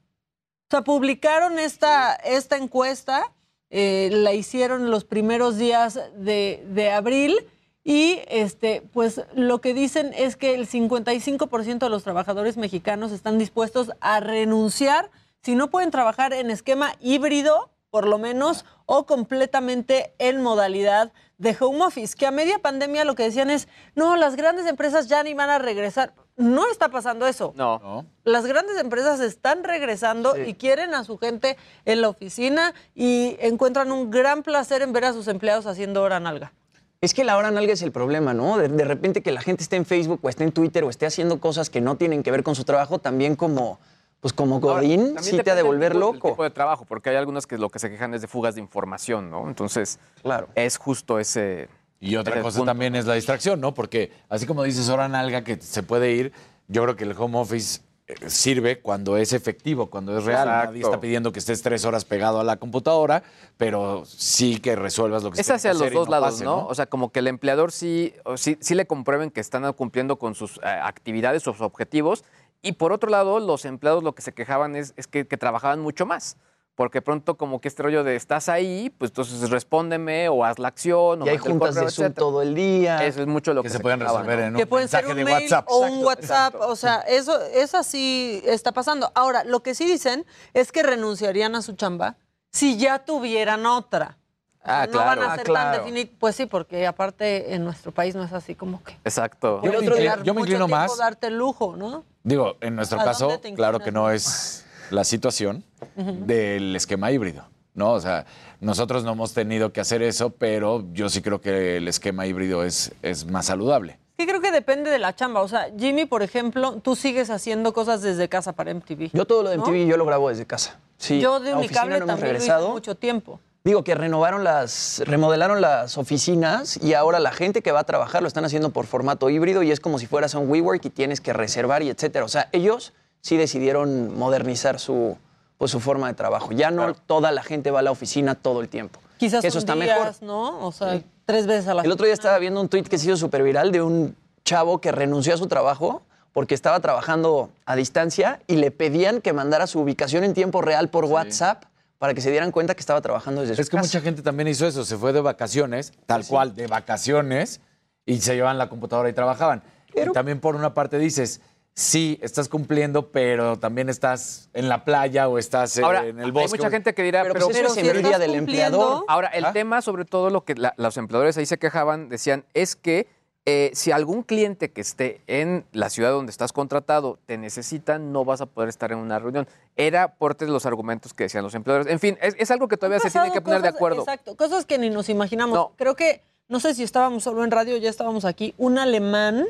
O 0.68 0.70
sea, 0.70 0.82
publicaron 0.82 1.58
esta, 1.58 2.14
esta 2.14 2.56
encuesta, 2.56 3.30
eh, 3.70 4.08
la 4.10 4.32
hicieron 4.32 4.90
los 4.90 5.04
primeros 5.04 5.58
días 5.58 6.00
de, 6.16 6.64
de 6.68 6.90
abril 6.90 7.46
y 7.88 8.20
este, 8.28 8.82
pues 8.92 9.22
lo 9.34 9.62
que 9.62 9.72
dicen 9.72 10.12
es 10.14 10.36
que 10.36 10.54
el 10.54 10.68
55% 10.68 11.78
de 11.78 11.88
los 11.88 12.04
trabajadores 12.04 12.58
mexicanos 12.58 13.12
están 13.12 13.38
dispuestos 13.38 13.92
a 14.02 14.20
renunciar 14.20 15.10
si 15.40 15.54
no 15.54 15.70
pueden 15.70 15.90
trabajar 15.90 16.34
en 16.34 16.50
esquema 16.50 16.92
híbrido, 17.00 17.70
por 17.88 18.06
lo 18.06 18.18
menos, 18.18 18.66
o 18.84 19.06
completamente 19.06 20.12
en 20.18 20.42
modalidad 20.42 21.14
de 21.38 21.56
home 21.58 21.82
office. 21.82 22.14
Que 22.14 22.26
a 22.26 22.30
media 22.30 22.58
pandemia 22.58 23.06
lo 23.06 23.14
que 23.14 23.22
decían 23.22 23.48
es, 23.48 23.68
no, 23.94 24.16
las 24.16 24.36
grandes 24.36 24.66
empresas 24.66 25.08
ya 25.08 25.22
ni 25.22 25.32
van 25.32 25.48
a 25.48 25.58
regresar. 25.58 26.12
no 26.36 26.70
está 26.70 26.90
pasando 26.90 27.26
eso. 27.26 27.54
No. 27.56 28.04
Las 28.22 28.44
grandes 28.44 28.78
empresas 28.78 29.18
están 29.20 29.64
regresando 29.64 30.36
y 30.36 30.52
quieren 30.52 30.92
a 30.92 31.04
su 31.04 31.16
gente 31.16 31.56
en 31.86 32.02
la 32.02 32.10
oficina 32.10 32.74
y 32.94 33.38
encuentran 33.40 33.92
un 33.92 34.10
gran 34.10 34.42
placer 34.42 34.82
en 34.82 34.92
ver 34.92 35.06
a 35.06 35.14
sus 35.14 35.26
empleados 35.26 35.64
haciendo 35.64 36.02
hora 36.02 36.20
nalga. 36.20 36.52
Es 37.00 37.14
que 37.14 37.22
la 37.22 37.36
hora 37.36 37.50
nalga 37.52 37.72
es 37.72 37.82
el 37.82 37.92
problema, 37.92 38.34
¿no? 38.34 38.58
De, 38.58 38.68
de 38.68 38.84
repente 38.84 39.22
que 39.22 39.30
la 39.30 39.40
gente 39.40 39.62
esté 39.62 39.76
en 39.76 39.84
Facebook 39.86 40.18
o 40.22 40.28
esté 40.28 40.42
en 40.44 40.50
Twitter 40.52 40.82
o 40.82 40.90
esté 40.90 41.06
haciendo 41.06 41.38
cosas 41.40 41.70
que 41.70 41.80
no 41.80 41.96
tienen 41.96 42.22
que 42.24 42.30
ver 42.32 42.42
con 42.42 42.56
su 42.56 42.64
trabajo, 42.64 42.98
también 42.98 43.36
como, 43.36 43.78
pues 44.20 44.32
como 44.32 44.58
Godín, 44.58 45.14
También 45.14 45.22
sí 45.22 45.42
te 45.42 45.50
ha 45.50 45.54
de 45.54 45.62
volver 45.62 45.92
tipo- 45.92 46.06
del 46.06 46.14
loco. 46.14 46.30
tipo 46.30 46.42
de 46.42 46.50
trabajo, 46.50 46.84
porque 46.86 47.10
hay 47.10 47.16
algunas 47.16 47.46
que 47.46 47.56
lo 47.56 47.70
que 47.70 47.78
se 47.78 47.88
quejan 47.88 48.14
es 48.14 48.20
de 48.20 48.26
fugas 48.26 48.56
de 48.56 48.60
información, 48.60 49.30
¿no? 49.30 49.46
Entonces, 49.46 50.00
claro. 50.22 50.48
es 50.56 50.76
justo 50.76 51.20
ese. 51.20 51.68
Y 52.00 52.16
otra 52.16 52.34
ese 52.34 52.42
cosa 52.42 52.58
punto. 52.58 52.70
también 52.70 52.96
es 52.96 53.06
la 53.06 53.14
distracción, 53.14 53.60
¿no? 53.60 53.74
Porque 53.74 54.10
así 54.28 54.46
como 54.46 54.64
dices 54.64 54.88
hora 54.88 55.08
nalga 55.08 55.44
que 55.44 55.60
se 55.60 55.84
puede 55.84 56.12
ir, 56.12 56.32
yo 56.66 56.82
creo 56.82 56.96
que 56.96 57.04
el 57.04 57.12
home 57.16 57.38
office 57.38 57.80
sirve 58.26 58.80
cuando 58.80 59.16
es 59.16 59.32
efectivo, 59.32 59.90
cuando 59.90 60.16
es 60.16 60.24
real. 60.24 60.48
Exacto. 60.48 60.66
Nadie 60.68 60.82
está 60.82 61.00
pidiendo 61.00 61.32
que 61.32 61.38
estés 61.38 61.62
tres 61.62 61.84
horas 61.84 62.04
pegado 62.04 62.40
a 62.40 62.44
la 62.44 62.56
computadora, 62.56 63.22
pero 63.56 64.04
sí 64.06 64.60
que 64.60 64.76
resuelvas 64.76 65.22
lo 65.22 65.30
que 65.30 65.40
Es 65.40 65.50
hacia 65.50 65.70
que 65.70 65.74
los 65.74 65.82
hacer 65.82 65.94
dos 65.94 66.08
no 66.08 66.12
lados, 66.12 66.34
pase, 66.34 66.44
¿no? 66.44 66.66
O 66.66 66.74
sea, 66.74 66.86
como 66.86 67.12
que 67.12 67.18
el 67.18 67.26
empleador 67.26 67.72
sí, 67.72 68.14
o 68.24 68.36
sí, 68.36 68.56
sí 68.60 68.74
le 68.74 68.86
comprueben 68.86 69.30
que 69.30 69.40
están 69.40 69.70
cumpliendo 69.74 70.18
con 70.18 70.34
sus 70.34 70.58
eh, 70.58 70.60
actividades, 70.66 71.42
sus 71.42 71.60
objetivos. 71.60 72.24
Y 72.62 72.72
por 72.72 72.92
otro 72.92 73.10
lado, 73.10 73.38
los 73.40 73.64
empleados 73.64 74.02
lo 74.02 74.14
que 74.14 74.22
se 74.22 74.32
quejaban 74.32 74.74
es, 74.74 74.94
es 74.96 75.06
que, 75.06 75.26
que 75.26 75.36
trabajaban 75.36 75.80
mucho 75.80 76.06
más. 76.06 76.36
Porque 76.78 77.02
pronto 77.02 77.36
como 77.36 77.60
que 77.60 77.66
este 77.66 77.82
rollo 77.82 78.04
de 78.04 78.14
estás 78.14 78.48
ahí, 78.48 78.88
pues 78.98 79.10
entonces 79.10 79.50
respóndeme 79.50 80.28
o 80.28 80.44
haz 80.44 80.60
la 80.60 80.68
acción. 80.68 81.22
O 81.22 81.26
Y 81.26 81.28
hay 81.28 81.36
juntas 81.36 81.74
de 81.74 81.80
Zoom 81.80 81.86
etcétera. 81.88 82.14
todo 82.14 82.40
el 82.40 82.54
día. 82.54 83.04
Eso 83.04 83.20
es 83.20 83.26
mucho 83.26 83.52
lo 83.52 83.64
que, 83.64 83.68
se 83.68 83.80
pueden 83.80 83.98
resolver 83.98 84.38
¿no? 84.38 84.44
en 84.46 84.54
que 84.54 84.64
pueden 84.64 84.86
ser 84.86 85.04
un 85.08 85.24
mail 85.24 85.52
o 85.66 85.78
un 85.80 86.04
WhatsApp, 86.04 86.54
o 86.60 86.76
sea, 86.76 87.00
eso, 87.00 87.36
eso 87.52 87.82
sí 87.82 88.40
está 88.44 88.70
pasando. 88.70 89.10
Ahora, 89.16 89.42
lo 89.42 89.58
que 89.64 89.74
sí 89.74 89.86
dicen 89.86 90.24
es 90.54 90.70
que 90.70 90.84
renunciarían 90.84 91.56
a 91.56 91.62
su 91.62 91.72
chamba 91.72 92.14
si 92.52 92.76
ya 92.76 93.00
tuvieran 93.00 93.66
otra. 93.66 94.16
Ah, 94.62 94.86
no 94.86 94.92
claro. 94.92 95.20
van 95.20 95.30
a 95.30 95.32
Ah, 95.32 95.36
ser 95.36 95.46
claro. 95.46 95.70
tan 95.72 95.78
definidos. 95.80 96.14
Pues 96.20 96.36
sí, 96.36 96.46
porque 96.46 96.86
aparte 96.86 97.54
en 97.54 97.64
nuestro 97.64 97.90
país 97.90 98.14
no 98.14 98.22
es 98.22 98.32
así 98.32 98.54
como 98.54 98.84
que. 98.84 98.92
Exacto. 99.04 99.60
Yo 99.64 99.72
me 99.72 99.78
inclino- 99.78 100.22
yo 100.22 100.32
me 100.32 100.40
mucho 100.42 100.52
inclino 100.52 100.66
tiempo 100.66 100.68
más. 100.68 100.96
darte 100.96 101.26
el 101.26 101.38
lujo, 101.38 101.74
¿no? 101.76 102.04
Digo, 102.22 102.56
en 102.60 102.76
nuestro 102.76 103.00
¿A 103.00 103.04
caso, 103.04 103.40
claro 103.56 103.80
que 103.80 103.90
no 103.90 104.10
es 104.12 104.64
la 104.90 105.04
situación 105.04 105.64
del 105.96 106.74
esquema 106.76 107.10
híbrido, 107.12 107.44
¿no? 107.74 107.92
O 107.92 108.00
sea, 108.00 108.26
nosotros 108.60 109.04
no 109.04 109.12
hemos 109.12 109.34
tenido 109.34 109.72
que 109.72 109.80
hacer 109.80 110.02
eso, 110.02 110.30
pero 110.30 110.84
yo 110.92 111.08
sí 111.08 111.22
creo 111.22 111.40
que 111.40 111.76
el 111.76 111.88
esquema 111.88 112.26
híbrido 112.26 112.64
es, 112.64 112.92
es 113.02 113.26
más 113.26 113.46
saludable. 113.46 113.98
Sí, 114.18 114.26
creo 114.26 114.40
que 114.40 114.50
depende 114.50 114.90
de 114.90 114.98
la 114.98 115.14
chamba. 115.14 115.42
O 115.42 115.48
sea, 115.48 115.68
Jimmy, 115.78 116.04
por 116.04 116.24
ejemplo, 116.24 116.80
tú 116.82 116.96
sigues 116.96 117.30
haciendo 117.30 117.72
cosas 117.72 118.02
desde 118.02 118.28
casa 118.28 118.52
para 118.52 118.74
MTV. 118.74 119.10
Yo 119.12 119.24
todo 119.26 119.44
lo 119.44 119.50
de 119.50 119.58
¿no? 119.58 119.62
MTV 119.64 119.86
yo 119.86 119.96
lo 119.96 120.04
grabo 120.04 120.28
desde 120.28 120.44
casa. 120.44 120.80
Sí, 120.96 121.20
Yo 121.20 121.38
de 121.38 121.54
Unicable 121.54 122.00
no 122.00 122.06
también 122.06 122.32
lo 122.32 122.38
hice 122.38 122.46
regresado. 122.46 122.68
mucho 122.70 122.96
tiempo. 122.96 123.38
Digo 123.62 123.84
que 123.84 123.94
renovaron 123.94 124.42
las, 124.42 125.02
remodelaron 125.04 125.60
las 125.60 125.98
oficinas 125.98 126.82
y 126.82 126.94
ahora 126.94 127.20
la 127.20 127.30
gente 127.30 127.62
que 127.62 127.70
va 127.70 127.80
a 127.80 127.84
trabajar 127.84 128.22
lo 128.22 128.28
están 128.28 128.44
haciendo 128.44 128.70
por 128.70 128.86
formato 128.86 129.30
híbrido 129.30 129.62
y 129.62 129.70
es 129.70 129.78
como 129.78 130.00
si 130.00 130.06
fueras 130.06 130.34
a 130.34 130.38
un 130.38 130.50
WeWork 130.50 130.84
y 130.84 130.90
tienes 130.90 131.20
que 131.20 131.32
reservar 131.32 131.82
y 131.84 131.90
etcétera. 131.90 132.24
O 132.24 132.28
sea, 132.28 132.48
ellos 132.50 132.94
sí 133.20 133.36
decidieron 133.36 134.16
modernizar 134.16 134.78
su, 134.80 135.16
pues, 135.56 135.70
su 135.70 135.80
forma 135.80 136.08
de 136.08 136.14
trabajo. 136.14 136.52
Ya 136.52 136.70
no 136.70 136.94
toda 136.94 137.32
la 137.32 137.42
gente 137.42 137.70
va 137.70 137.80
a 137.80 137.82
la 137.82 137.90
oficina 137.90 138.34
todo 138.34 138.60
el 138.60 138.68
tiempo. 138.68 139.00
Quizás 139.18 139.44
eso 139.44 139.58
está 139.58 139.74
días, 139.74 139.98
mejor. 139.98 140.14
¿no? 140.22 140.66
O 140.66 140.72
sea, 140.72 141.02
tres 141.24 141.46
veces 141.46 141.68
a 141.68 141.74
la 141.74 141.82
El 141.82 141.92
otro 141.92 142.06
día 142.06 142.14
estaba 142.14 142.38
viendo 142.38 142.60
un 142.60 142.68
tuit 142.68 142.88
que 142.88 142.98
se 142.98 143.06
hizo 143.06 143.16
súper 143.16 143.42
viral 143.42 143.72
de 143.72 143.82
un 143.82 144.16
chavo 144.44 144.80
que 144.80 144.92
renunció 144.92 145.34
a 145.34 145.36
su 145.36 145.46
trabajo 145.46 146.02
porque 146.32 146.54
estaba 146.54 146.78
trabajando 146.80 147.50
a 147.66 147.74
distancia 147.74 148.40
y 148.46 148.56
le 148.56 148.70
pedían 148.70 149.20
que 149.20 149.32
mandara 149.32 149.66
su 149.66 149.80
ubicación 149.80 150.22
en 150.24 150.34
tiempo 150.34 150.62
real 150.62 150.88
por 150.88 151.04
WhatsApp 151.04 151.64
para 151.98 152.14
que 152.14 152.20
se 152.20 152.30
dieran 152.30 152.52
cuenta 152.52 152.74
que 152.74 152.80
estaba 152.80 153.00
trabajando 153.00 153.40
desde 153.40 153.56
su 153.56 153.62
Es 153.62 153.70
que 153.70 153.76
mucha 153.76 154.00
gente 154.00 154.22
también 154.22 154.46
hizo 154.46 154.66
eso, 154.66 154.84
se 154.84 154.96
fue 154.96 155.12
de 155.12 155.20
vacaciones, 155.20 155.92
tal 156.06 156.24
cual, 156.24 156.54
de 156.54 156.68
vacaciones, 156.68 157.60
y 158.06 158.20
se 158.20 158.36
llevaban 158.36 158.56
la 158.56 158.68
computadora 158.68 159.08
y 159.08 159.12
trabajaban. 159.12 159.64
Y 159.92 160.12
también 160.12 160.38
por 160.38 160.54
una 160.54 160.74
parte 160.74 160.98
dices, 160.98 161.40
sí, 161.78 162.18
estás 162.22 162.48
cumpliendo, 162.48 163.10
pero 163.12 163.56
también 163.56 163.88
estás 163.88 164.50
en 164.52 164.68
la 164.68 164.84
playa 164.84 165.28
o 165.28 165.38
estás 165.38 165.78
eh, 165.78 165.84
Ahora, 165.84 166.04
en 166.06 166.18
el 166.18 166.32
bosque. 166.32 166.46
hay 166.56 166.58
mucha 166.58 166.70
gente 166.70 166.92
que 166.92 167.04
dirá, 167.04 167.22
Pero, 167.22 167.34
pero, 167.34 167.46
pues, 167.46 167.56
eso 167.56 167.66
es 167.68 167.72
si 167.74 167.80
envidia 167.80 168.00
estás 168.02 168.20
del 168.20 168.34
empleador. 168.34 169.04
Ahora, 169.06 169.28
el 169.28 169.44
¿Ah? 169.44 169.52
tema, 169.52 169.80
sobre 169.80 170.04
todo, 170.04 170.28
lo 170.30 170.44
que 170.44 170.56
la- 170.56 170.74
los 170.76 170.96
empleadores 170.96 171.38
ahí 171.38 171.46
se 171.46 171.56
quejaban, 171.58 172.08
decían, 172.08 172.44
es 172.52 172.74
que 172.74 173.06
eh, 173.46 173.70
si 173.74 173.92
algún 173.92 174.24
cliente 174.24 174.72
que 174.72 174.80
esté 174.80 175.22
en 175.28 175.64
la 175.72 175.88
ciudad 175.88 176.10
donde 176.10 176.30
estás 176.30 176.52
contratado 176.52 177.18
te 177.26 177.38
necesita, 177.38 177.98
no 177.98 178.24
vas 178.24 178.40
a 178.40 178.46
poder 178.46 178.68
estar 178.68 178.90
en 178.92 178.98
una 178.98 179.18
reunión. 179.20 179.46
Era 179.76 180.16
parte 180.16 180.44
de 180.46 180.50
los 180.50 180.66
argumentos 180.66 181.14
que 181.14 181.24
decían 181.24 181.44
los 181.44 181.54
empleadores. 181.54 181.86
En 181.90 182.00
fin, 182.00 182.18
es, 182.20 182.34
es 182.38 182.50
algo 182.50 182.66
que 182.68 182.76
todavía 182.76 182.98
se 182.98 183.08
tiene 183.10 183.30
que 183.32 183.40
poner 183.40 183.62
de 183.62 183.68
acuerdo. 183.68 184.00
Exacto, 184.02 184.36
cosas 184.36 184.66
que 184.66 184.76
ni 184.78 184.90
nos 184.90 185.08
imaginamos. 185.08 185.54
No. 185.54 185.72
Creo 185.76 185.94
que, 185.94 186.22
no 186.48 186.58
sé 186.60 186.74
si 186.74 186.82
estábamos 186.82 187.22
solo 187.22 187.42
en 187.44 187.50
radio 187.52 187.76
ya 187.78 187.88
estábamos 187.88 188.24
aquí, 188.26 188.52
un 188.58 188.78
alemán 188.78 189.46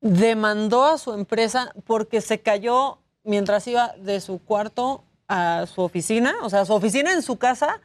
demandó 0.00 0.84
a 0.84 0.98
su 0.98 1.12
empresa 1.12 1.72
porque 1.84 2.20
se 2.20 2.40
cayó 2.40 2.98
mientras 3.24 3.66
iba 3.66 3.94
de 3.98 4.20
su 4.20 4.38
cuarto 4.38 5.04
a 5.26 5.66
su 5.66 5.82
oficina, 5.82 6.34
o 6.42 6.48
sea, 6.50 6.64
su 6.64 6.72
oficina 6.72 7.12
en 7.12 7.22
su 7.22 7.36
casa, 7.36 7.80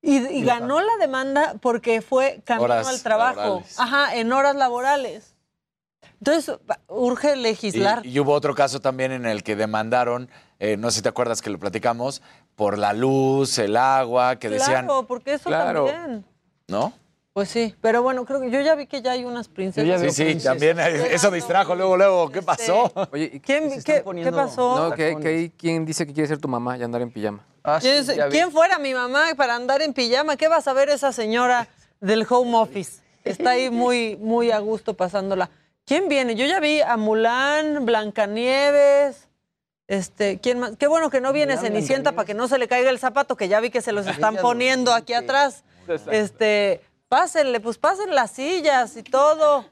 y, 0.00 0.16
y 0.28 0.44
ganó 0.44 0.80
la 0.80 0.96
demanda 0.98 1.54
porque 1.60 2.02
fue 2.02 2.40
camino 2.44 2.64
Horas 2.64 2.88
al 2.88 3.02
trabajo. 3.02 3.40
laborales. 3.40 3.78
Ajá, 3.80 4.14
en 4.16 4.32
horas 4.32 4.56
laborales. 4.56 5.34
Entonces, 6.20 6.56
urge 6.88 7.36
legislar. 7.36 8.04
Y, 8.04 8.10
y 8.10 8.20
hubo 8.20 8.32
otro 8.32 8.54
caso 8.54 8.80
también 8.80 9.12
en 9.12 9.26
el 9.26 9.42
que 9.44 9.54
demandaron, 9.56 10.28
eh, 10.58 10.76
no 10.76 10.90
sé 10.90 10.96
si 10.96 11.02
te 11.02 11.08
acuerdas 11.08 11.42
que 11.42 11.50
lo 11.50 11.58
platicamos, 11.58 12.22
por 12.56 12.76
la 12.78 12.92
luz, 12.92 13.58
el 13.58 13.76
agua, 13.76 14.36
que 14.36 14.48
decían, 14.48 14.86
claro, 14.86 15.06
porque 15.06 15.34
eso 15.34 15.48
Claro. 15.48 15.86
también. 15.86 16.24
¿no? 16.66 16.92
Pues 17.38 17.50
sí, 17.50 17.72
pero 17.80 18.02
bueno, 18.02 18.24
creo 18.24 18.40
que 18.40 18.50
yo 18.50 18.60
ya 18.62 18.74
vi 18.74 18.88
que 18.88 19.00
ya 19.00 19.12
hay 19.12 19.24
unas 19.24 19.46
princesas. 19.46 20.12
Sí, 20.12 20.34
sí, 20.34 20.42
también 20.42 20.76
eh, 20.80 21.14
eso 21.14 21.30
distrajo 21.30 21.76
luego, 21.76 21.96
luego, 21.96 22.30
¿qué 22.32 22.42
pasó? 22.42 22.90
Oye, 23.12 23.40
¿Quién, 23.40 23.80
qué, 23.84 24.02
qué 24.24 24.32
pasó? 24.32 24.76
No, 24.88 24.92
que, 24.96 25.16
que 25.22 25.28
hay 25.28 25.50
quien 25.50 25.84
dice 25.84 26.04
que 26.04 26.12
quiere 26.12 26.26
ser 26.26 26.38
tu 26.38 26.48
mamá 26.48 26.76
y 26.76 26.82
andar 26.82 27.00
en 27.00 27.12
pijama. 27.12 27.46
¿Quién, 27.80 27.94
es- 27.98 28.12
quién 28.32 28.50
fuera 28.50 28.80
mi 28.80 28.92
mamá 28.92 29.26
para 29.36 29.54
andar 29.54 29.82
en 29.82 29.92
pijama? 29.92 30.36
¿Qué 30.36 30.48
va 30.48 30.56
a 30.56 30.60
saber 30.60 30.88
esa 30.88 31.12
señora 31.12 31.68
del 32.00 32.26
home 32.28 32.56
office? 32.56 33.02
Está 33.22 33.50
ahí 33.50 33.70
muy, 33.70 34.16
muy 34.16 34.50
a 34.50 34.58
gusto 34.58 34.94
pasándola. 34.94 35.48
¿Quién 35.86 36.08
viene? 36.08 36.34
Yo 36.34 36.44
ya 36.44 36.58
vi 36.58 36.80
a 36.80 36.96
Mulán, 36.96 37.86
Blancanieves. 37.86 39.28
Este, 39.86 40.40
¿quién 40.40 40.58
más? 40.58 40.72
Qué 40.76 40.88
bueno 40.88 41.08
que 41.08 41.20
no 41.20 41.32
viene 41.32 41.54
Mulán, 41.54 41.66
Cenicienta 41.72 42.10
para 42.10 42.26
que 42.26 42.34
no 42.34 42.48
se 42.48 42.58
le 42.58 42.66
caiga 42.66 42.90
el 42.90 42.98
zapato, 42.98 43.36
que 43.36 43.46
ya 43.46 43.60
vi 43.60 43.70
que 43.70 43.80
se 43.80 43.92
los 43.92 44.08
están 44.08 44.34
poniendo 44.38 44.92
aquí 44.92 45.12
atrás. 45.12 45.62
Este, 46.10 46.82
pásenle, 47.08 47.60
pues 47.60 47.78
pasen 47.78 48.14
las 48.14 48.32
sillas 48.32 48.96
y 48.96 49.02
todo. 49.02 49.64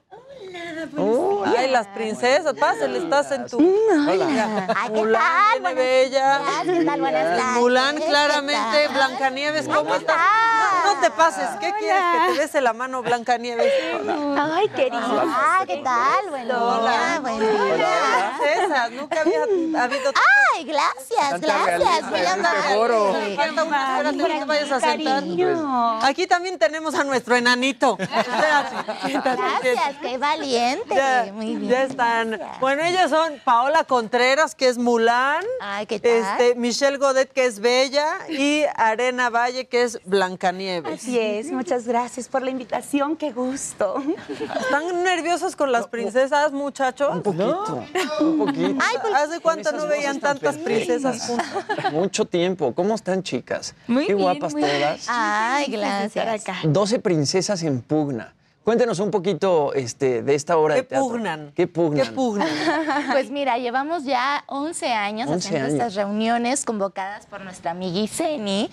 Ay, 1.56 1.68
las 1.70 1.86
princesas, 1.88 2.54
pásenle, 2.58 2.98
estás 2.98 3.30
en 3.32 3.46
tu. 3.48 3.58
Hola. 3.58 4.66
Ay, 4.76 4.90
¿qué 4.90 4.98
Mulan 4.98 5.22
tal? 5.22 5.60
viene 5.60 5.74
bella. 5.74 6.40
¿Qué 6.64 6.84
tal? 6.84 7.00
Buenas 7.00 7.24
tardes. 7.24 7.44
Mulan, 7.54 7.96
¿Qué 7.98 8.04
claramente, 8.06 8.84
tal? 8.86 8.94
Blancanieves, 8.94 9.68
¿cómo 9.68 9.94
estás? 9.94 10.16
No, 10.16 10.94
no 10.94 11.00
te 11.00 11.10
pases, 11.10 11.48
¿qué 11.60 11.72
quieres? 11.78 12.02
Que 12.12 12.32
te 12.32 12.38
bese 12.38 12.60
la 12.60 12.72
mano, 12.72 13.02
Blancanieves. 13.02 13.72
Ay, 14.38 14.68
querida. 14.68 15.22
Ah, 15.26 15.64
¿qué 15.66 15.76
tal? 15.78 16.30
Buen 16.30 16.46
día, 16.46 17.18
buen 17.20 17.38
día. 17.40 18.32
Princesas, 18.38 18.90
nunca 18.92 19.20
había 19.20 19.42
habido. 19.82 20.12
Ay, 20.54 20.64
gracias, 20.64 21.40
gracias. 21.40 22.28
amable. 22.32 23.36
Falta 23.36 23.64
una, 23.64 23.98
espérate, 23.98 24.16
no 24.16 24.26
te 24.26 24.44
vayas 24.44 24.72
a 24.72 24.80
sentar. 24.80 25.24
Aquí 26.02 26.26
también 26.26 26.58
tenemos 26.58 26.94
a 26.94 27.04
nuestro 27.04 27.36
enanito. 27.36 27.96
Espérate, 29.06 29.36
Gracias, 29.72 29.96
valiente. 30.30 30.94
Ya, 30.94 31.30
Muy 31.32 31.56
bien. 31.56 31.68
ya 31.68 31.82
están. 31.84 32.40
Bueno, 32.60 32.82
ellas 32.82 33.10
son 33.10 33.40
Paola 33.44 33.84
Contreras, 33.84 34.54
que 34.54 34.68
es 34.68 34.78
Mulan. 34.78 35.44
Ay, 35.60 35.86
¿qué 35.86 36.00
tal? 36.00 36.10
Este, 36.12 36.54
Michelle 36.54 36.96
Godet, 36.98 37.30
que 37.32 37.46
es 37.46 37.60
Bella. 37.60 38.18
Y 38.28 38.62
Arena 38.74 39.30
Valle, 39.30 39.66
que 39.66 39.82
es 39.82 40.00
Blancanieves. 40.04 41.00
Así 41.00 41.18
es, 41.18 41.50
muchas 41.52 41.86
gracias 41.86 42.28
por 42.28 42.42
la 42.42 42.50
invitación, 42.50 43.16
qué 43.16 43.32
gusto. 43.32 44.02
¿Están 44.60 45.02
nerviosos 45.02 45.56
con 45.56 45.72
las 45.72 45.86
princesas, 45.86 46.52
muchachos? 46.52 47.10
Un 47.12 47.22
poquito. 47.22 47.84
Un 48.20 48.38
poquito. 48.38 48.84
¿Hace 49.14 49.40
cuánto 49.40 49.72
no 49.72 49.86
veían 49.86 50.20
tantas 50.20 50.56
princesas 50.56 51.26
juntas? 51.26 51.92
Mucho 51.92 52.24
tiempo. 52.24 52.74
¿Cómo 52.74 52.94
están, 52.94 53.22
chicas? 53.22 53.74
Muy 53.86 54.06
Qué 54.06 54.14
bien, 54.14 54.24
guapas 54.24 54.52
muy 54.52 54.62
todas. 54.62 55.06
Ay, 55.08 55.66
gracias. 55.70 56.42
12 56.64 56.98
princesas 56.98 57.62
en 57.62 57.80
pugna. 57.80 58.32
Cuéntenos 58.66 58.98
un 58.98 59.12
poquito 59.12 59.72
este, 59.74 60.24
de 60.24 60.34
esta 60.34 60.58
obra 60.58 60.74
¿Qué 60.74 60.80
de 60.80 60.88
teatro. 60.88 61.08
pugnan? 61.08 61.52
¿Qué 61.54 61.68
pugnan? 61.68 62.04
¿Qué 62.04 62.12
pugnan? 62.12 62.48
Pues 63.12 63.30
mira, 63.30 63.58
llevamos 63.58 64.02
ya 64.02 64.42
11 64.48 64.92
años 64.92 65.30
11 65.30 65.36
haciendo 65.46 65.66
años. 65.66 65.74
estas 65.74 65.94
reuniones 65.94 66.64
convocadas 66.64 67.26
por 67.26 67.42
nuestra 67.42 67.70
amiga 67.70 68.00
Iseni. 68.00 68.68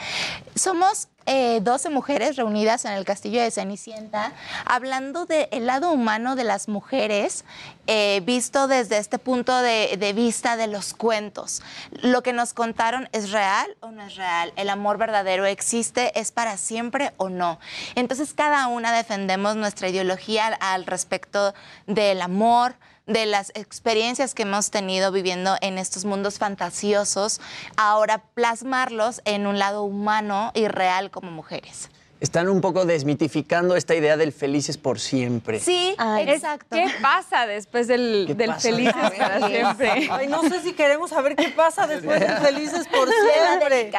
Somos 0.56 1.10
eh, 1.26 1.60
12 1.62 1.90
mujeres 1.90 2.36
reunidas 2.36 2.86
en 2.86 2.94
el 2.94 3.06
castillo 3.06 3.42
de 3.42 3.52
Cenicienta, 3.52 4.34
hablando 4.66 5.26
del 5.26 5.66
lado 5.66 5.92
humano 5.92 6.36
de 6.36 6.44
las 6.44 6.68
mujeres, 6.68 7.46
eh, 7.88 8.22
visto 8.26 8.68
desde 8.68 8.98
este 8.98 9.20
punto 9.20 9.62
de, 9.62 10.14
vista 10.16 10.58
de 10.58 10.68
los 10.68 10.94
cuentos. 10.94 11.62
Lo 11.92 12.24
que 12.24 12.34
nos 12.34 12.54
contaron 12.54 13.10
es 13.12 13.32
real 13.32 13.76
o 13.80 13.92
no 13.92 14.04
es 14.06 14.16
real, 14.16 14.54
el 14.56 14.70
amor 14.70 14.98
verdadero 14.98 15.46
existe, 15.46 16.18
es 16.20 16.32
para 16.32 16.58
siempre 16.58 17.14
o 17.18 17.30
no. 17.30 17.60
Entonces 17.96 18.34
cada 18.34 18.68
una 18.68 18.92
defendemos 18.94 19.56
nuestra 19.56 19.90
ideología 19.90 20.48
al 20.60 20.86
respecto 20.86 21.54
del 21.88 22.22
amor, 22.22 22.76
de 23.06 23.26
las 23.26 23.52
experiencias 23.56 24.34
que 24.34 24.44
hemos 24.44 24.72
tenido 24.72 25.12
viviendo 25.12 25.56
en 25.62 25.78
estos 25.78 26.06
mundos 26.06 26.40
fantasiosos, 26.40 27.42
ahora 27.76 28.24
plasmarlos 28.34 29.22
en 29.26 29.48
un 29.48 29.60
lado 29.60 29.84
humano 29.84 30.52
y 30.54 30.68
real 30.68 31.12
como 31.12 31.32
mujeres. 31.32 31.90
Están 32.24 32.48
un 32.48 32.62
poco 32.62 32.86
desmitificando 32.86 33.76
esta 33.76 33.96
idea 33.96 34.16
del 34.16 34.32
felices 34.32 34.78
por 34.78 34.98
siempre. 34.98 35.60
Sí, 35.60 35.94
exacto. 36.20 36.78
¿Qué 36.78 36.88
pasa 37.02 37.46
después 37.46 37.90
del, 37.90 38.24
¿Qué 38.28 38.34
del 38.34 38.48
pasa? 38.52 38.62
felices 38.62 39.12
para 39.18 39.46
siempre? 39.46 40.08
Ay, 40.10 40.28
no 40.30 40.42
sé 40.44 40.62
si 40.62 40.72
queremos 40.72 41.10
saber 41.10 41.36
qué 41.36 41.50
pasa 41.50 41.86
después 41.86 42.22
de 42.22 42.28
Felices 42.28 42.88
por 42.88 43.10
siempre. 43.10 43.92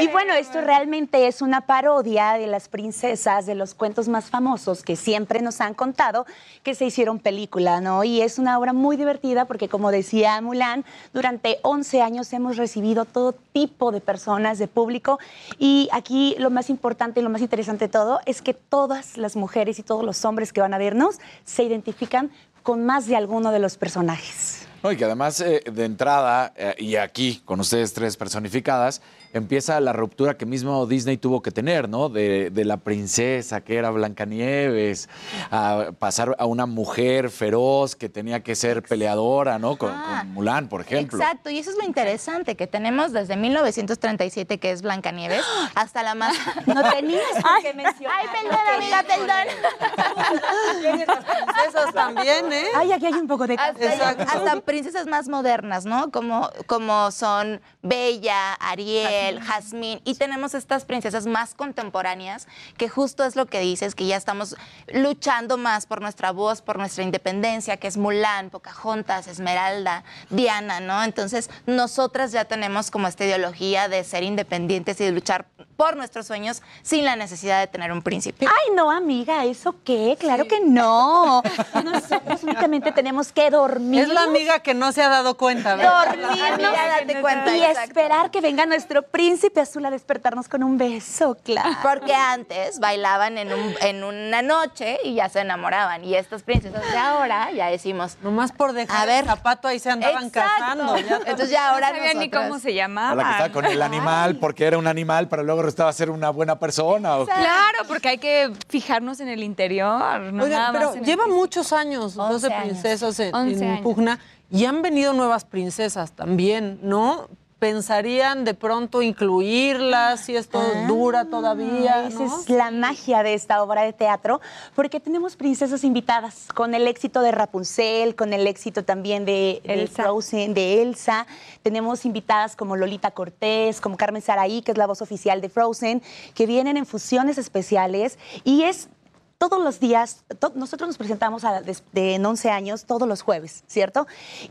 Y 0.00 0.06
bueno, 0.06 0.34
esto 0.34 0.60
realmente 0.60 1.26
es 1.26 1.42
una 1.42 1.62
parodia 1.62 2.34
de 2.34 2.46
las 2.46 2.68
princesas, 2.68 3.46
de 3.46 3.56
los 3.56 3.74
cuentos 3.74 4.06
más 4.06 4.30
famosos 4.30 4.84
que 4.84 4.94
siempre 4.94 5.42
nos 5.42 5.60
han 5.60 5.74
contado, 5.74 6.26
que 6.62 6.76
se 6.76 6.84
hicieron 6.84 7.18
película, 7.18 7.80
¿no? 7.80 8.04
Y 8.04 8.20
es 8.22 8.38
una 8.38 8.60
obra 8.60 8.72
muy 8.72 8.96
divertida 8.96 9.46
porque, 9.46 9.68
como 9.68 9.90
decía 9.90 10.40
Mulan, 10.40 10.84
durante 11.12 11.58
11 11.62 12.00
años 12.00 12.32
hemos 12.32 12.56
recibido 12.56 13.06
todo 13.06 13.32
tipo 13.32 13.90
de 13.90 14.00
personas, 14.00 14.60
de 14.60 14.68
público, 14.68 15.18
y 15.58 15.88
aquí 15.90 16.36
lo 16.38 16.50
más 16.50 16.70
importante 16.70 17.18
y 17.18 17.24
lo 17.24 17.30
más 17.30 17.39
interesante 17.40 17.88
todo 17.88 18.20
es 18.26 18.42
que 18.42 18.54
todas 18.54 19.16
las 19.16 19.36
mujeres 19.36 19.78
y 19.78 19.82
todos 19.82 20.04
los 20.04 20.24
hombres 20.24 20.52
que 20.52 20.60
van 20.60 20.74
a 20.74 20.78
vernos 20.78 21.16
se 21.44 21.62
identifican 21.62 22.30
con 22.62 22.84
más 22.84 23.06
de 23.06 23.16
alguno 23.16 23.52
de 23.52 23.58
los 23.58 23.76
personajes. 23.76 24.66
No, 24.82 24.92
y 24.92 24.96
que 24.96 25.04
además 25.04 25.40
eh, 25.40 25.62
de 25.70 25.84
entrada, 25.84 26.52
eh, 26.56 26.74
y 26.78 26.96
aquí 26.96 27.42
con 27.44 27.60
ustedes 27.60 27.92
tres 27.92 28.16
personificadas, 28.16 29.02
empieza 29.32 29.80
la 29.80 29.92
ruptura 29.92 30.36
que 30.36 30.46
mismo 30.46 30.86
Disney 30.86 31.16
tuvo 31.16 31.42
que 31.42 31.50
tener, 31.50 31.88
¿no? 31.88 32.08
De, 32.08 32.50
de 32.50 32.64
la 32.64 32.78
princesa 32.78 33.60
que 33.60 33.76
era 33.76 33.90
Blancanieves, 33.90 35.08
a 35.50 35.90
pasar 35.98 36.34
a 36.38 36.46
una 36.46 36.66
mujer 36.66 37.30
feroz 37.30 37.96
que 37.96 38.08
tenía 38.08 38.42
que 38.42 38.54
ser 38.54 38.82
peleadora, 38.82 39.58
¿no? 39.58 39.76
Con, 39.76 39.92
con 39.92 40.32
Mulan, 40.32 40.68
por 40.68 40.80
ejemplo. 40.80 41.18
Exacto, 41.18 41.50
y 41.50 41.58
eso 41.58 41.70
es 41.70 41.76
lo 41.76 41.84
interesante, 41.84 42.56
que 42.56 42.66
tenemos 42.66 43.12
desde 43.12 43.36
1937, 43.36 44.58
que 44.58 44.70
es 44.70 44.82
Blancanieves, 44.82 45.44
hasta 45.74 46.02
la 46.02 46.14
más... 46.14 46.36
No 46.66 46.88
tenías 46.88 47.22
por 47.42 47.62
qué 47.62 47.74
mencionar. 47.74 48.16
Ay, 48.16 48.26
perdón, 48.32 48.60
amiga, 48.76 49.02
perdón. 49.02 50.80
Tienes 50.80 51.08
las 51.08 51.24
princesas 51.24 51.94
también, 51.94 52.52
¿eh? 52.52 52.66
Ay, 52.76 52.92
aquí 52.92 53.06
hay 53.06 53.14
un 53.14 53.26
poco 53.26 53.46
de... 53.46 53.54
Hasta, 53.54 54.10
hasta 54.10 54.60
princesas 54.60 55.06
más 55.06 55.28
modernas, 55.28 55.84
¿no? 55.84 56.10
Como, 56.10 56.48
como 56.66 57.10
son 57.10 57.60
Bella, 57.82 58.54
Ariel, 58.54 59.19
Jazmín. 59.40 60.00
Y 60.04 60.14
tenemos 60.14 60.54
estas 60.54 60.84
princesas 60.84 61.26
más 61.26 61.54
contemporáneas, 61.54 62.48
que 62.76 62.88
justo 62.88 63.24
es 63.24 63.36
lo 63.36 63.46
que 63.46 63.60
dices, 63.60 63.94
que 63.94 64.06
ya 64.06 64.16
estamos 64.16 64.56
luchando 64.92 65.56
más 65.56 65.86
por 65.86 66.00
nuestra 66.00 66.32
voz, 66.32 66.62
por 66.62 66.78
nuestra 66.78 67.04
independencia, 67.04 67.76
que 67.76 67.88
es 67.88 67.96
Mulan, 67.96 68.50
Pocahontas, 68.50 69.26
Esmeralda, 69.26 70.04
Diana, 70.30 70.80
¿no? 70.80 71.02
Entonces, 71.02 71.50
nosotras 71.66 72.32
ya 72.32 72.44
tenemos 72.44 72.90
como 72.90 73.08
esta 73.08 73.24
ideología 73.24 73.88
de 73.88 74.04
ser 74.04 74.22
independientes 74.22 75.00
y 75.00 75.04
de 75.04 75.12
luchar 75.12 75.46
por 75.76 75.96
nuestros 75.96 76.26
sueños 76.26 76.62
sin 76.82 77.04
la 77.04 77.16
necesidad 77.16 77.60
de 77.60 77.66
tener 77.66 77.92
un 77.92 78.02
príncipe. 78.02 78.46
Ay, 78.46 78.74
no, 78.74 78.90
amiga, 78.90 79.44
¿eso 79.44 79.76
qué? 79.84 80.16
Claro 80.18 80.46
que 80.46 80.60
no. 80.60 81.42
Nosotros 81.84 82.42
únicamente 82.42 82.92
tenemos 82.92 83.32
que 83.32 83.50
dormir. 83.50 84.02
Es 84.02 84.08
la 84.08 84.24
amiga 84.24 84.60
que 84.60 84.74
no 84.74 84.92
se 84.92 85.02
ha 85.02 85.08
dado 85.08 85.36
cuenta, 85.36 85.76
¿verdad? 85.76 86.06
Dormirnos, 86.06 86.72
date 86.72 87.20
cuenta, 87.20 87.56
y 87.56 87.62
exacto. 87.62 87.80
esperar 87.82 88.30
que 88.30 88.40
venga 88.40 88.66
nuestro 88.66 89.02
príncipe 89.10 89.60
azul 89.60 89.84
a 89.86 89.90
despertarnos 89.90 90.48
con 90.48 90.62
un 90.62 90.78
beso, 90.78 91.36
claro. 91.42 91.68
Porque 91.82 92.14
antes 92.14 92.78
bailaban 92.78 93.38
en, 93.38 93.52
un- 93.52 93.74
en 93.80 94.04
una 94.04 94.42
noche 94.42 94.98
y 95.04 95.14
ya 95.14 95.28
se 95.28 95.40
enamoraban. 95.40 96.04
Y 96.04 96.14
estas 96.14 96.42
princesas 96.42 96.82
de 96.90 96.96
ahora 96.96 97.50
ya 97.52 97.66
decimos. 97.68 98.16
Nomás 98.22 98.52
por 98.52 98.72
dejar 98.72 99.02
a 99.02 99.06
ver, 99.06 99.24
el 99.24 99.30
zapato 99.30 99.68
ahí 99.68 99.78
se 99.78 99.90
andaban 99.90 100.24
Exacto. 100.26 100.50
casando. 100.58 100.96
ya 100.98 101.16
Entonces 101.18 101.50
ya 101.50 101.70
ahora 101.70 101.90
no 101.90 101.96
sabía 101.98 102.14
ni 102.14 102.30
cómo 102.30 102.58
se 102.58 102.74
llamaba. 102.74 103.14
La 103.16 103.24
que 103.24 103.30
estaba 103.32 103.52
con 103.52 103.64
el 103.66 103.82
animal 103.82 104.36
porque 104.36 104.64
era 104.66 104.78
un 104.78 104.86
animal, 104.86 105.28
pero 105.28 105.42
luego 105.42 105.62
resultaba 105.62 105.92
ser 105.92 106.10
una 106.10 106.30
buena 106.30 106.58
persona. 106.58 107.16
Claro, 107.24 107.78
porque 107.88 108.08
hay 108.10 108.18
que 108.18 108.52
fijarnos 108.68 109.20
en 109.20 109.28
el 109.28 109.42
interior, 109.42 110.20
no 110.32 110.44
Oigan, 110.44 110.58
nada 110.58 110.72
pero 110.72 110.86
más 110.86 110.94
en 110.96 111.00
el 111.00 111.06
lleva 111.06 111.26
muchos 111.26 111.72
años, 111.72 112.14
12 112.14 112.46
años. 112.46 112.62
princesas 112.68 113.18
en, 113.20 113.34
11 113.34 113.64
en 113.64 113.82
pugna, 113.82 114.18
y 114.50 114.64
han 114.64 114.82
venido 114.82 115.12
nuevas 115.12 115.44
princesas 115.44 116.12
también, 116.12 116.78
¿no? 116.82 117.28
Pensarían 117.60 118.44
de 118.44 118.54
pronto 118.54 119.02
incluirlas 119.02 120.20
si 120.22 120.34
esto 120.34 120.60
dura 120.88 121.26
todavía. 121.26 122.08
Esa 122.08 122.18
¿no? 122.24 122.40
es 122.40 122.48
la 122.50 122.70
magia 122.72 123.22
de 123.22 123.34
esta 123.34 123.62
obra 123.62 123.82
de 123.82 123.92
teatro, 123.92 124.40
porque 124.74 124.98
tenemos 124.98 125.36
princesas 125.36 125.84
invitadas 125.84 126.48
con 126.54 126.74
el 126.74 126.88
éxito 126.88 127.20
de 127.20 127.30
Rapunzel, 127.30 128.16
con 128.16 128.32
el 128.32 128.46
éxito 128.46 128.82
también 128.84 129.24
de, 129.24 129.60
de 129.64 129.74
Elsa. 129.74 130.02
Frozen, 130.04 130.54
de 130.54 130.82
Elsa. 130.82 131.26
Tenemos 131.62 132.04
invitadas 132.04 132.56
como 132.56 132.76
Lolita 132.76 133.10
Cortés, 133.12 133.80
como 133.80 133.96
Carmen 133.96 134.22
Saraí, 134.22 134.62
que 134.62 134.72
es 134.72 134.78
la 134.78 134.86
voz 134.86 135.02
oficial 135.02 135.40
de 135.40 135.50
Frozen, 135.50 136.02
que 136.34 136.46
vienen 136.46 136.76
en 136.78 136.86
fusiones 136.86 137.36
especiales 137.38 138.18
y 138.42 138.62
es 138.62 138.88
todos 139.36 139.62
los 139.62 139.80
días, 139.80 140.24
to- 140.38 140.52
nosotros 140.54 140.88
nos 140.88 140.98
presentamos 140.98 141.44
a, 141.44 141.60
des- 141.62 141.82
de, 141.92 142.14
en 142.16 142.26
11 142.26 142.50
años 142.50 142.84
todos 142.84 143.06
los 143.08 143.22
jueves, 143.22 143.64
¿cierto? 143.66 144.06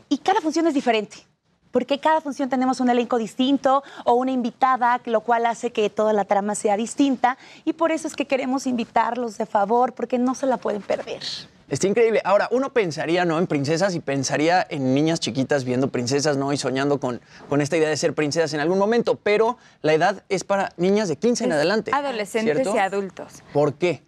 Y 0.10 0.20
cada 0.20 0.42
función 0.42 0.66
es 0.68 0.74
diferente. 0.74 1.18
Porque 1.72 2.00
cada 2.00 2.20
función 2.22 2.50
tenemos 2.50 2.80
un 2.80 2.90
elenco 2.90 3.18
distinto 3.18 3.84
o 4.06 4.14
una 4.14 4.32
invitada, 4.32 5.00
lo 5.06 5.22
cual 5.22 5.46
hace 5.46 5.72
que 5.72 5.90
toda 5.90 6.14
la 6.14 6.26
trama 6.26 6.56
sea 6.56 6.76
distinta. 6.78 7.38
Y 7.66 7.74
por 7.74 7.92
eso 7.92 8.08
es 8.08 8.16
que 8.16 8.26
queremos 8.26 8.66
invitarlos 8.66 9.38
de 9.38 9.46
favor, 9.46 9.94
porque 9.94 10.18
no 10.18 10.34
se 10.36 10.46
la 10.48 10.58
pueden 10.58 10.82
perder. 10.82 11.22
Está 11.70 11.88
increíble. 11.88 12.20
Ahora, 12.26 12.48
uno 12.50 12.74
pensaría, 12.74 13.26
¿no? 13.26 13.38
En 13.38 13.46
princesas 13.46 13.94
y 13.94 14.00
pensaría 14.00 14.66
en 14.72 14.96
niñas 14.96 15.20
chiquitas 15.20 15.64
viendo 15.66 15.90
princesas, 15.90 16.36
¿no? 16.36 16.52
Y 16.52 16.58
soñando 16.58 17.00
con, 17.00 17.22
con 17.48 17.62
esta 17.62 17.78
idea 17.78 17.90
de 17.90 17.96
ser 17.98 18.16
princesas 18.16 18.52
en 18.56 18.60
algún 18.60 18.80
momento. 18.80 19.18
Pero 19.22 19.58
la 19.84 19.94
edad 19.94 20.24
es 20.30 20.44
para 20.44 20.72
niñas 20.78 21.10
de 21.10 21.18
15 21.18 21.44
en 21.44 21.52
adelante. 21.52 21.92
Adolescentes 21.94 22.56
¿cierto? 22.56 22.76
y 22.76 22.80
adultos. 22.80 23.44
¿Por 23.54 23.76
qué? 23.76 24.02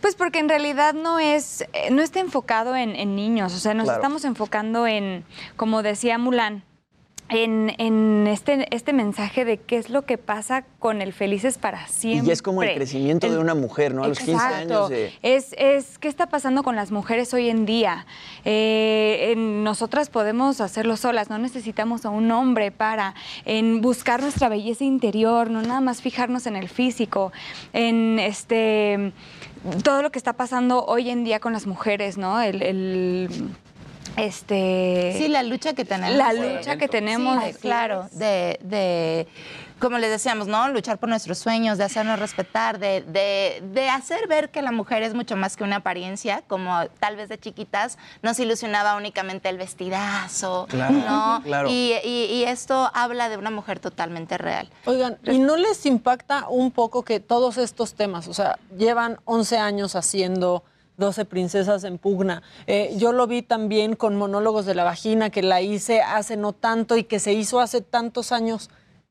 Pues 0.00 0.14
porque 0.14 0.38
en 0.38 0.48
realidad 0.48 0.94
no 0.94 1.18
es, 1.18 1.62
eh, 1.74 1.90
no 1.90 2.00
está 2.00 2.20
enfocado 2.20 2.74
en, 2.76 2.96
en 2.96 3.14
niños, 3.16 3.54
o 3.54 3.58
sea, 3.58 3.74
nos 3.74 3.84
Claro. 3.84 3.98
estamos 4.00 4.24
enfocando 4.24 4.86
en, 4.86 5.24
como 5.56 5.82
decía 5.82 6.16
Mulan, 6.16 6.62
en, 7.28 7.74
en 7.78 8.26
este, 8.28 8.66
este 8.74 8.92
mensaje 8.92 9.44
de 9.44 9.58
qué 9.58 9.76
es 9.76 9.90
lo 9.90 10.02
que 10.02 10.16
pasa 10.18 10.64
con 10.78 11.02
el 11.02 11.12
felices 11.12 11.58
para 11.58 11.86
siempre. 11.88 12.28
Y 12.28 12.32
es 12.32 12.42
como 12.42 12.62
el 12.62 12.74
crecimiento 12.74 13.28
de 13.30 13.38
una 13.38 13.54
mujer, 13.54 13.94
¿no? 13.94 14.04
A 14.04 14.08
los 14.08 14.18
15 14.18 14.32
Exacto. 14.32 14.56
años 14.86 14.90
de... 14.90 15.12
Es, 15.22 15.54
es 15.58 15.98
qué 15.98 16.08
está 16.08 16.28
pasando 16.28 16.62
con 16.62 16.76
las 16.76 16.90
mujeres 16.92 17.34
hoy 17.34 17.48
en 17.48 17.66
día. 17.66 18.06
Eh, 18.44 19.32
en- 19.32 19.64
nosotras 19.64 20.08
podemos 20.10 20.60
hacerlo 20.60 20.96
solas, 20.96 21.28
no 21.30 21.38
necesitamos 21.38 22.04
a 22.06 22.10
un 22.10 22.30
hombre 22.30 22.70
para 22.70 23.14
en 23.44 23.80
buscar 23.80 24.22
nuestra 24.22 24.48
belleza 24.48 24.84
interior, 24.84 25.50
no 25.50 25.62
nada 25.62 25.80
más 25.80 26.02
fijarnos 26.02 26.46
en 26.46 26.56
el 26.56 26.68
físico, 26.68 27.32
en 27.72 28.18
este 28.20 29.12
todo 29.82 30.02
lo 30.02 30.10
que 30.12 30.18
está 30.18 30.34
pasando 30.34 30.84
hoy 30.84 31.10
en 31.10 31.24
día 31.24 31.40
con 31.40 31.52
las 31.52 31.66
mujeres, 31.66 32.18
¿no? 32.18 32.40
El, 32.40 32.62
el, 32.62 33.28
este 34.16 35.14
Sí, 35.18 35.28
la 35.28 35.42
lucha 35.42 35.74
que 35.74 35.84
tenemos. 35.84 36.16
La 36.16 36.32
lucha 36.32 36.76
que 36.76 36.88
tenemos. 36.88 37.42
Sí, 37.44 37.54
claro, 37.60 38.08
de, 38.12 38.58
de, 38.62 39.26
como 39.78 39.98
les 39.98 40.10
decíamos, 40.10 40.48
¿no? 40.48 40.68
Luchar 40.70 40.96
por 40.98 41.08
nuestros 41.10 41.38
sueños, 41.38 41.76
de 41.76 41.84
hacernos 41.84 42.18
respetar, 42.18 42.78
de, 42.78 43.02
de, 43.02 43.62
de 43.72 43.88
hacer 43.90 44.26
ver 44.26 44.48
que 44.50 44.62
la 44.62 44.72
mujer 44.72 45.02
es 45.02 45.12
mucho 45.14 45.36
más 45.36 45.56
que 45.56 45.64
una 45.64 45.76
apariencia, 45.76 46.42
como 46.48 46.86
tal 46.98 47.16
vez 47.16 47.28
de 47.28 47.38
chiquitas 47.38 47.98
nos 48.22 48.38
ilusionaba 48.40 48.96
únicamente 48.96 49.48
el 49.50 49.58
vestidazo, 49.58 50.66
Claro, 50.70 50.94
¿no? 50.94 51.40
claro. 51.44 51.68
Y, 51.70 51.92
y- 52.04 52.24
y 52.32 52.44
esto 52.44 52.90
habla 52.94 53.28
de 53.28 53.36
una 53.36 53.50
mujer 53.50 53.78
totalmente 53.80 54.38
real. 54.38 54.70
Oigan, 54.86 55.18
¿y 55.24 55.38
no 55.38 55.56
les 55.56 55.84
impacta 55.86 56.48
un 56.48 56.70
poco 56.70 57.02
que 57.04 57.20
todos 57.20 57.58
estos 57.58 57.94
temas, 57.94 58.28
o 58.28 58.34
sea, 58.34 58.58
llevan 58.78 59.18
11 59.26 59.58
años 59.58 59.94
haciendo 59.94 60.64
12 60.96 61.24
princesas 61.24 61.84
en 61.84 61.98
pugna? 61.98 62.42
Eh, 62.66 62.94
yo 62.96 63.12
lo 63.12 63.26
vi 63.26 63.42
también 63.42 63.96
con 63.96 64.16
Monólogos 64.16 64.66
de 64.66 64.74
la 64.74 64.84
Vagina, 64.84 65.30
que 65.30 65.42
la 65.42 65.60
hice 65.60 66.02
hace 66.02 66.36
no 66.36 66.52
tanto 66.52 66.96
y 66.96 67.04
que 67.04 67.18
se 67.18 67.32
hizo 67.32 67.60
hace 67.60 67.80
tantos 67.80 68.32
años. 68.32 68.70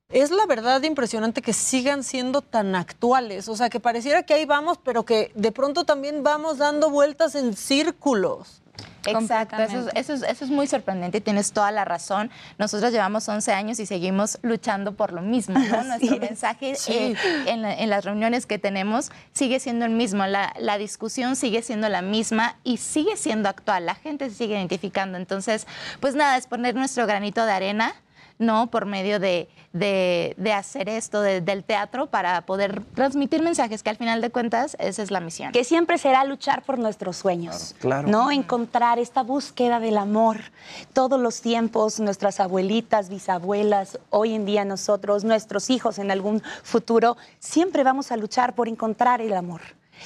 Es 0.09 0.29
la 0.29 0.45
verdad 0.45 0.83
impresionante 0.83 1.41
que 1.41 1.53
sigan 1.53 2.03
siendo 2.03 2.41
tan 2.41 2.75
actuales, 2.75 3.49
o 3.49 3.55
sea, 3.55 3.69
que 3.69 3.79
pareciera 3.79 4.23
que 4.23 4.35
ahí 4.35 4.45
vamos, 4.45 4.77
pero 4.83 5.03
que 5.03 5.31
de 5.33 5.51
pronto 5.51 5.83
también 5.83 6.23
vamos 6.23 6.59
dando 6.59 6.89
vueltas 6.91 7.33
en 7.35 7.55
círculos. 7.55 8.61
Exacto, 9.07 9.57
eso 9.61 9.79
es, 9.79 9.95
eso, 9.95 10.13
es, 10.13 10.23
eso 10.23 10.45
es 10.45 10.49
muy 10.51 10.65
sorprendente 10.65 11.19
y 11.19 11.21
tienes 11.21 11.51
toda 11.51 11.69
la 11.71 11.85
razón. 11.85 12.31
Nosotros 12.57 12.91
llevamos 12.91 13.29
11 13.29 13.51
años 13.53 13.79
y 13.79 13.85
seguimos 13.85 14.39
luchando 14.41 14.93
por 14.93 15.13
lo 15.13 15.21
mismo, 15.21 15.59
¿no? 15.59 15.83
Nuestro 15.83 16.17
mensaje 16.19 16.75
Sí. 16.75 16.91
eh, 16.93 17.15
en, 17.45 17.61
la- 17.61 17.75
en 17.75 17.89
las 17.91 18.03
reuniones 18.03 18.45
que 18.47 18.57
tenemos 18.57 19.11
sigue 19.33 19.59
siendo 19.59 19.85
el 19.85 19.91
mismo, 19.91 20.25
la, 20.25 20.53
la 20.59 20.77
discusión 20.79 21.35
sigue 21.35 21.61
siendo 21.61 21.87
la 21.87 22.01
misma 22.01 22.55
y 22.63 22.77
sigue 22.77 23.15
siendo 23.15 23.47
actual, 23.47 23.85
la 23.85 23.95
gente 23.95 24.29
se 24.29 24.35
sigue 24.37 24.55
identificando. 24.55 25.17
Entonces, 25.19 25.67
pues 25.99 26.15
nada, 26.15 26.37
es 26.37 26.47
poner 26.47 26.73
nuestro 26.75 27.05
granito 27.05 27.45
de 27.45 27.51
arena. 27.51 27.93
¿No? 28.37 28.67
Por 28.67 28.85
medio 28.85 29.19
de, 29.19 29.47
de- 29.73 30.33
de 30.37 30.53
hacer 30.53 30.89
esto 30.89 31.21
de- 31.21 31.41
del 31.41 31.63
teatro 31.63 32.07
para 32.07 32.41
poder 32.45 32.83
transmitir 32.93 33.41
mensajes, 33.41 33.81
que 33.83 33.89
al 33.89 33.97
final 33.97 34.21
de 34.21 34.29
cuentas 34.29 34.75
esa 34.79 35.01
es 35.03 35.11
la 35.11 35.19
misión. 35.19 35.51
Que 35.51 35.63
siempre 35.63 35.97
será 35.97 36.23
luchar 36.25 36.63
por 36.63 36.77
nuestros 36.77 37.17
sueños. 37.17 37.75
Claro. 37.79 38.07
¿No? 38.07 38.31
Encontrar 38.31 38.99
esta 38.99 39.23
búsqueda 39.23 39.79
del 39.79 39.97
amor. 39.97 40.37
Todos 40.93 41.19
los 41.19 41.41
tiempos, 41.41 41.99
nuestras 41.99 42.39
abuelitas, 42.39 43.09
bisabuelas, 43.09 43.99
hoy 44.09 44.33
en 44.33 44.45
día 44.45 44.65
nosotros, 44.65 45.23
nuestros 45.23 45.69
hijos 45.69 45.99
en 45.99 46.11
algún 46.11 46.41
futuro, 46.63 47.17
siempre 47.39 47.83
vamos 47.83 48.11
a 48.11 48.17
luchar 48.17 48.53
por 48.53 48.67
encontrar 48.67 49.21
el 49.21 49.33
amor. 49.33 49.61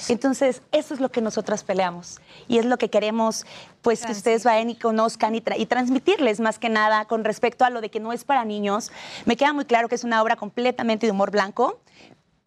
Entonces, 0.08 0.62
eso 0.72 0.94
es 0.94 1.00
lo 1.00 1.10
que 1.12 1.22
nosotras 1.22 1.64
peleamos 1.64 2.20
y 2.48 2.58
es 2.58 2.66
lo 2.66 2.78
que 2.78 2.90
queremos, 2.90 3.46
pues, 3.82 4.06
que 4.06 4.12
ustedes 4.14 4.44
vayan 4.44 4.70
y 4.70 4.76
conozcan 4.76 5.36
y, 5.36 5.42
tra- 5.42 5.58
y 5.58 5.66
transmitirles 5.66 6.40
más 6.40 6.58
que 6.60 6.70
nada 6.70 7.06
con 7.06 7.24
respecto 7.24 7.66
a 7.66 7.70
lo 7.70 7.82
de 7.82 7.90
que 7.90 8.00
no 8.00 8.14
es 8.14 8.24
para 8.24 8.46
niños. 8.46 8.92
Me 9.26 9.36
queda 9.36 9.52
muy 9.54 9.66
claro 9.66 9.90
que 9.90 9.96
es 9.96 10.04
una 10.04 10.22
obra 10.22 10.36
completamente 10.36 11.06
de 11.06 11.12
humor 11.12 11.32
blanco, 11.32 11.80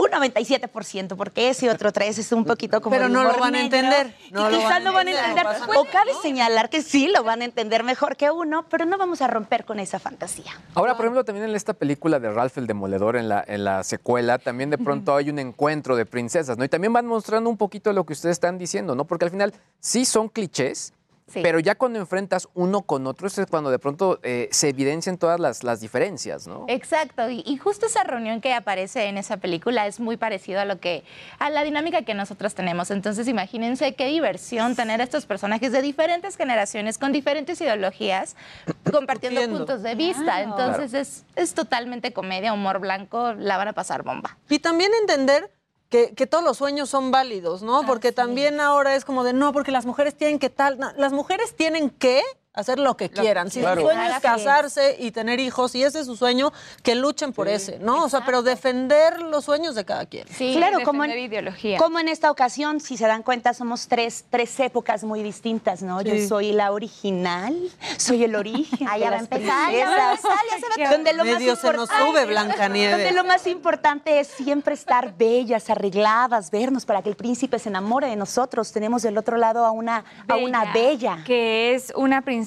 un 0.05 0.11
97%, 0.11 1.17
porque 1.17 1.51
ese 1.51 1.71
otro 1.71 1.93
3 1.93 2.19
es 2.19 2.33
un 2.33 2.45
poquito 2.45 2.81
como 2.81 2.97
Pero 2.97 3.09
no 3.09 3.25
lo 3.25 3.39
van 3.39 3.55
a 3.55 3.61
entender, 3.61 4.15
y 4.29 4.33
no 4.33 4.51
lo 4.51 4.57
quizás 4.57 4.71
van 4.71 4.83
a 4.83 4.85
no 4.85 4.93
van 4.93 5.09
a 5.09 5.11
entender, 5.11 5.47
no 5.47 5.81
O 5.81 5.85
cabe 5.85 6.13
señalar 6.23 6.71
que 6.71 6.83
sí 6.83 7.09
lo 7.09 7.23
van 7.23 7.43
a 7.43 7.45
entender 7.45 7.83
mejor 7.83 8.17
que 8.17 8.31
uno, 8.31 8.67
pero 8.69 8.85
no 8.85 8.99
vamos 8.99 9.23
a 9.23 9.27
romper 9.27 9.65
con 9.65 9.79
esa 9.79 9.99
fantasía. 9.99 10.53
Ahora, 10.75 10.97
por 10.97 11.07
ejemplo, 11.07 11.25
también 11.25 11.49
en 11.49 11.57
esta 11.57 11.75
película 11.75 12.19
de 12.19 12.31
Ralph 12.31 12.59
el 12.59 12.67
Demoledor, 12.67 13.17
en 13.17 13.29
la, 13.29 13.45
en 13.47 13.65
la 13.65 13.83
secuela, 13.85 14.39
también 14.39 14.71
de 14.71 14.79
pronto 14.79 15.15
hay 15.17 15.31
un 15.31 15.39
encuentro 15.39 15.97
de 15.97 16.07
princesas, 16.07 16.59
¿no? 16.59 16.65
Y 16.65 16.69
también 16.69 16.93
van 16.93 17.07
mostrando 17.07 17.49
un 17.49 17.57
poquito 17.57 17.93
lo 17.93 18.05
que 18.05 18.13
ustedes 18.13 18.35
están 18.35 18.59
diciendo, 18.59 18.95
¿no? 18.95 19.07
Porque 19.07 19.25
al 19.25 19.31
final 19.31 19.53
sí 19.81 20.05
son 20.05 20.29
clichés, 20.29 20.93
pero 21.33 21.59
ya 21.61 21.75
cuando 21.75 21.99
enfrentas 21.99 22.49
uno 22.55 22.83
con 22.83 23.07
otro, 23.07 23.27
es 23.27 23.41
cuando 23.49 23.71
de 23.71 23.79
pronto 23.79 24.21
eh, 24.23 24.49
se 24.51 24.69
evidencian 24.69 25.19
todas 25.19 25.41
las, 25.41 25.65
las 25.65 25.81
diferencias, 25.81 26.47
¿no? 26.47 26.67
Exacto, 26.69 27.31
y, 27.31 27.43
y 27.47 27.57
justo 27.57 27.87
esa 27.87 28.05
reunión 28.05 28.41
que 28.41 28.53
aparece 28.55 29.05
en 29.05 29.19
esa 29.19 29.39
película 29.39 29.87
es 29.87 30.01
muy 30.01 30.17
parecido 30.17 30.61
a 30.61 30.65
lo 30.65 30.79
que 30.79 31.05
a 31.39 31.51
la 31.51 31.65
dinámica 31.65 32.03
que 32.03 32.15
nosotros 32.15 32.55
tenemos. 32.55 32.91
Entonces, 32.91 33.29
imagínense 33.29 33.95
qué 33.95 34.07
diversión 34.07 34.77
tener 34.77 35.01
a 35.01 35.05
estos 35.05 35.27
personajes 35.27 35.73
de 35.73 35.83
diferentes 35.83 36.37
generaciones 36.37 36.99
con 36.99 37.13
diferentes 37.13 37.61
ideologías 37.61 38.37
compartiendo 38.93 39.43
puntos 39.49 39.83
de 39.83 39.95
vista. 39.95 40.23
Claro. 40.23 40.51
Entonces, 40.51 40.95
es, 40.95 41.25
es 41.37 41.55
totalmente 41.55 42.13
comedia, 42.13 42.53
humor 42.53 42.79
blanco, 42.79 43.33
la 43.35 43.57
van 43.57 43.69
a 43.69 43.73
pasar 43.73 44.03
bomba. 44.03 44.39
Y 44.49 44.59
también 44.59 44.93
entender 45.01 45.51
que, 45.93 46.15
que 46.15 46.27
todos 46.27 46.43
los 46.43 46.57
sueños 46.57 46.89
son 46.89 47.11
válidos, 47.11 47.63
¿no? 47.63 47.85
Porque 47.85 48.13
también 48.13 48.61
ahora 48.61 48.97
es 48.97 49.05
como 49.05 49.25
de, 49.25 49.35
no, 49.35 49.53
porque 49.53 49.71
las 49.71 49.85
mujeres 49.85 50.17
tienen 50.17 50.39
que 50.39 50.49
tal, 50.49 50.79
no, 50.79 50.91
las 50.97 51.13
mujeres 51.13 51.55
tienen 51.55 51.91
que 51.91 52.23
hacer 52.55 52.79
lo 52.79 52.97
que 52.97 53.09
quieran. 53.11 53.51
Si 53.51 53.61
Claro. 53.61 53.81
su 53.81 53.87
sueño 53.87 54.03
es 54.03 54.09
Así 54.11 54.17
es. 54.17 54.23
casarse 54.23 54.97
y 54.99 55.11
tener 55.11 55.41
hijos, 55.41 55.75
y 55.75 55.83
ese 55.85 56.01
es 56.01 56.07
su 56.07 56.17
sueño, 56.17 56.53
que 56.83 56.95
luchen 56.95 57.33
por 57.33 57.49
ese, 57.49 57.79
¿no? 57.79 58.05
O 58.05 58.09
sea, 58.11 58.25
pero 58.27 58.43
defender 58.43 59.23
los 59.23 59.45
sueños 59.47 59.75
de 59.75 59.85
cada 59.87 60.05
quien. 60.07 60.27
Sí, 60.29 60.55
claro, 60.57 60.81
como 60.85 61.05
en, 61.05 61.19
ideología. 61.19 61.79
como 61.79 61.99
en 61.99 62.09
esta 62.09 62.31
ocasión, 62.31 62.81
si 62.81 62.97
se 62.99 63.07
dan 63.07 63.23
cuenta, 63.23 63.55
somos 63.55 63.89
tres, 63.89 64.27
tres 64.29 64.59
épocas 64.61 65.03
muy 65.05 65.23
distintas, 65.23 65.83
¿no? 65.83 66.03
Yo 66.03 66.15
soy 66.29 66.53
la 66.53 66.73
original, 66.73 67.57
soy 67.97 68.25
el 68.25 68.35
origen. 68.37 68.87
Ya 69.03 69.11
va 69.11 69.17
a 69.17 69.21
empezar, 69.21 69.73
ya 69.73 69.87
va 69.89 70.09
a 70.11 70.11
empezar, 70.13 70.37
ya 70.51 70.59
se 70.59 70.81
va 70.83 70.89
a- 70.89 70.93
donde 70.93 71.13
lo 71.15 71.25
más 71.25 71.35
Medio 71.39 71.57
se 71.57 71.73
nos 71.73 71.89
importante- 71.91 72.07
sube 72.11 72.25
Blancanieves. 72.27 72.97
Donde 72.99 73.13
lo 73.13 73.25
más 73.25 73.47
importante 73.47 74.21
es 74.21 74.29
siempre 74.29 74.75
estar 74.75 75.17
bellas, 75.17 75.71
arregladas, 75.71 76.51
vernos 76.51 76.85
para 76.85 77.01
que 77.03 77.09
el 77.09 77.17
príncipe 77.17 77.59
se 77.59 77.71
enamore 77.71 78.09
de 78.09 78.17
nosotros. 78.17 78.71
Tenemos 78.73 79.01
del 79.03 79.17
otro 79.17 79.39
lado 79.39 79.65
a 79.65 79.71
una 79.71 80.05
a 80.29 80.37
una 80.37 80.73
bella. 80.73 81.19
Que 81.25 81.75
es 81.75 81.93
una 81.97 82.21
princesa 82.21 82.42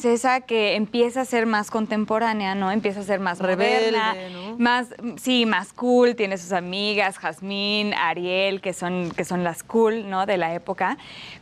que 0.45 0.75
empieza 0.75 1.21
a 1.21 1.25
ser 1.25 1.45
más 1.45 1.71
contemporánea, 1.71 2.55
¿no? 2.55 2.71
Empieza 2.71 3.01
a 3.01 3.03
ser 3.03 3.19
más 3.19 3.39
Rebelde, 3.39 3.97
moderna, 3.97 4.15
¿no? 4.29 4.57
más, 4.57 4.87
sí, 5.17 5.45
más 5.45 5.73
cool, 5.73 6.15
tiene 6.15 6.37
sus 6.37 6.51
amigas, 6.51 7.17
Jazmín, 7.17 7.93
Ariel, 7.93 8.61
que 8.61 8.73
son, 8.73 9.11
que 9.11 9.25
son 9.25 9.43
las 9.43 9.63
cool, 9.63 10.09
¿no? 10.09 10.25
De 10.25 10.37
la 10.37 10.53
época, 10.53 10.97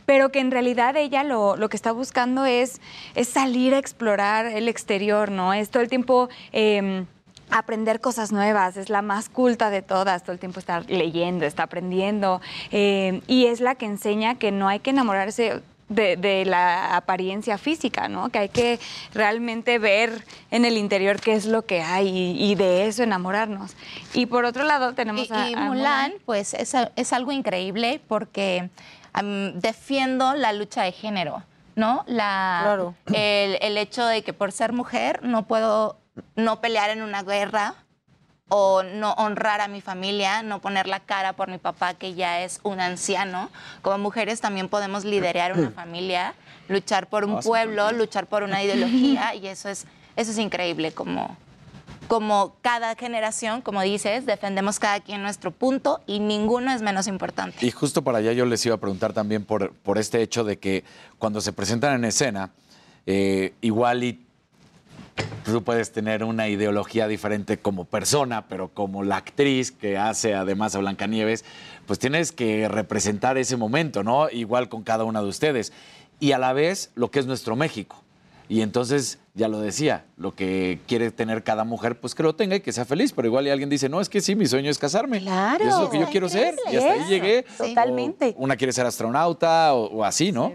pero 0.06 0.30
que 0.30 0.40
en 0.40 0.50
realidad 0.50 0.96
ella 0.96 1.22
lo, 1.24 1.56
lo 1.56 1.68
que 1.68 1.76
está 1.76 1.92
buscando 1.92 2.44
es, 2.44 2.80
es 3.14 3.28
salir 3.28 3.74
a 3.74 3.78
explorar 3.78 4.46
el 4.46 4.68
exterior, 4.68 5.30
¿no? 5.30 5.54
Es 5.54 5.70
todo 5.70 5.82
el 5.82 5.88
tiempo... 5.88 6.28
em, 6.52 7.06
aprender 7.50 8.00
cosas 8.00 8.32
nuevas, 8.32 8.76
es 8.76 8.88
la 8.88 9.02
más 9.02 9.28
culta 9.28 9.68
de 9.70 9.82
todas, 9.82 10.22
todo 10.22 10.32
el 10.32 10.38
tiempo 10.38 10.58
está 10.58 10.80
leyendo, 10.80 11.44
está 11.44 11.64
aprendiendo 11.64 12.40
eh, 12.70 13.20
y 13.26 13.46
es 13.46 13.60
la 13.60 13.74
que 13.74 13.84
enseña 13.86 14.36
que 14.36 14.50
no 14.50 14.66
hay 14.66 14.80
que 14.80 14.90
enamorarse 14.90 15.60
de, 15.94 16.16
de 16.16 16.44
la 16.44 16.96
apariencia 16.96 17.58
física, 17.58 18.08
¿no? 18.08 18.28
Que 18.30 18.38
hay 18.38 18.48
que 18.48 18.78
realmente 19.12 19.78
ver 19.78 20.24
en 20.50 20.64
el 20.64 20.76
interior 20.76 21.20
qué 21.20 21.34
es 21.34 21.46
lo 21.46 21.64
que 21.64 21.82
hay 21.82 22.08
y, 22.08 22.50
y 22.52 22.54
de 22.54 22.86
eso 22.86 23.02
enamorarnos. 23.02 23.74
Y 24.12 24.26
por 24.26 24.44
otro 24.44 24.64
lado 24.64 24.94
tenemos 24.94 25.28
Y, 25.28 25.32
a, 25.32 25.48
y 25.50 25.54
a 25.54 25.60
Mulan, 25.60 26.12
pues 26.24 26.54
es, 26.54 26.74
es 26.96 27.12
algo 27.12 27.32
increíble 27.32 28.00
porque 28.08 28.68
defiendo 29.54 30.34
la 30.34 30.52
lucha 30.52 30.82
de 30.82 30.92
género, 30.92 31.42
¿no? 31.76 32.04
La, 32.06 32.60
Claro. 32.64 32.94
el, 33.12 33.58
el 33.60 33.76
hecho 33.78 34.04
de 34.06 34.22
que 34.22 34.32
por 34.32 34.52
ser 34.52 34.72
mujer 34.72 35.20
no 35.22 35.46
puedo 35.46 35.98
no 36.36 36.60
pelear 36.60 36.90
en 36.90 37.02
una 37.02 37.22
guerra 37.22 37.74
o 38.48 38.82
no 38.82 39.12
honrar 39.14 39.60
a 39.60 39.68
mi 39.68 39.80
familia, 39.80 40.42
no 40.42 40.60
poner 40.60 40.86
la 40.86 41.00
cara 41.00 41.32
por 41.32 41.50
mi 41.50 41.58
papá 41.58 41.94
que 41.94 42.14
ya 42.14 42.42
es 42.42 42.60
un 42.62 42.80
anciano. 42.80 43.50
Como 43.82 43.98
mujeres 43.98 44.40
también 44.40 44.68
podemos 44.68 45.04
liderar 45.04 45.58
una 45.58 45.70
familia, 45.74 46.34
luchar 46.68 47.08
por 47.08 47.24
un 47.24 47.40
pueblo, 47.40 47.92
luchar 47.92 48.26
por 48.26 48.42
una 48.42 48.62
ideología 48.62 49.34
y 49.34 49.46
eso 49.46 49.68
es 49.68 49.86
eso 50.16 50.30
es 50.30 50.38
increíble 50.38 50.92
como 50.92 51.36
como 52.08 52.56
cada 52.60 52.94
generación, 52.96 53.62
como 53.62 53.80
dices, 53.80 54.26
defendemos 54.26 54.78
cada 54.78 55.00
quien 55.00 55.22
nuestro 55.22 55.50
punto 55.50 56.02
y 56.06 56.20
ninguno 56.20 56.70
es 56.70 56.82
menos 56.82 57.06
importante. 57.06 57.64
Y 57.64 57.70
justo 57.70 58.02
para 58.02 58.18
allá 58.18 58.32
yo 58.32 58.44
les 58.44 58.64
iba 58.66 58.74
a 58.74 58.78
preguntar 58.78 59.14
también 59.14 59.42
por, 59.46 59.72
por 59.72 59.96
este 59.96 60.20
hecho 60.20 60.44
de 60.44 60.58
que 60.58 60.84
cuando 61.18 61.40
se 61.40 61.54
presentan 61.54 61.94
en 61.94 62.04
escena, 62.04 62.50
eh, 63.06 63.54
igual 63.62 64.04
y 64.04 64.23
tú 65.44 65.62
puedes 65.62 65.92
tener 65.92 66.24
una 66.24 66.48
ideología 66.48 67.06
diferente 67.06 67.58
como 67.58 67.84
persona, 67.84 68.46
pero 68.48 68.68
como 68.68 69.02
la 69.02 69.16
actriz 69.16 69.70
que 69.70 69.98
hace 69.98 70.34
además 70.34 70.74
a 70.74 70.78
Blancanieves, 70.78 71.44
pues 71.86 71.98
tienes 71.98 72.32
que 72.32 72.68
representar 72.68 73.38
ese 73.38 73.56
momento, 73.56 74.02
¿no? 74.02 74.30
Igual 74.30 74.68
con 74.68 74.82
cada 74.82 75.04
una 75.04 75.20
de 75.20 75.28
ustedes. 75.28 75.72
Y 76.20 76.32
a 76.32 76.38
la 76.38 76.52
vez 76.52 76.90
lo 76.94 77.10
que 77.10 77.18
es 77.18 77.26
nuestro 77.26 77.56
México. 77.56 78.00
Y 78.46 78.60
entonces, 78.60 79.18
ya 79.34 79.48
lo 79.48 79.58
decía, 79.60 80.04
lo 80.18 80.34
que 80.34 80.78
quiere 80.86 81.10
tener 81.10 81.42
cada 81.44 81.64
mujer, 81.64 81.98
pues 81.98 82.14
que 82.14 82.22
lo 82.22 82.34
tenga 82.34 82.56
y 82.56 82.60
que 82.60 82.72
sea 82.72 82.84
feliz. 82.84 83.12
Pero 83.12 83.28
igual 83.28 83.46
y 83.46 83.50
alguien 83.50 83.70
dice, 83.70 83.88
no, 83.88 84.00
es 84.00 84.08
que 84.08 84.20
sí, 84.20 84.34
mi 84.34 84.46
sueño 84.46 84.70
es 84.70 84.78
casarme. 84.78 85.20
Claro. 85.20 85.64
Y 85.64 85.68
eso 85.68 85.78
es 85.78 85.82
lo 85.84 85.90
que 85.90 85.98
yo 85.98 86.06
quiero 86.10 86.28
ser. 86.28 86.54
Y 86.70 86.76
hasta 86.76 86.92
ahí 86.92 87.08
llegué. 87.08 87.44
Totalmente. 87.56 88.34
O 88.36 88.44
una 88.44 88.56
quiere 88.56 88.72
ser 88.72 88.84
astronauta 88.84 89.72
o, 89.74 89.86
o 89.86 90.04
así, 90.04 90.30
¿no? 90.30 90.52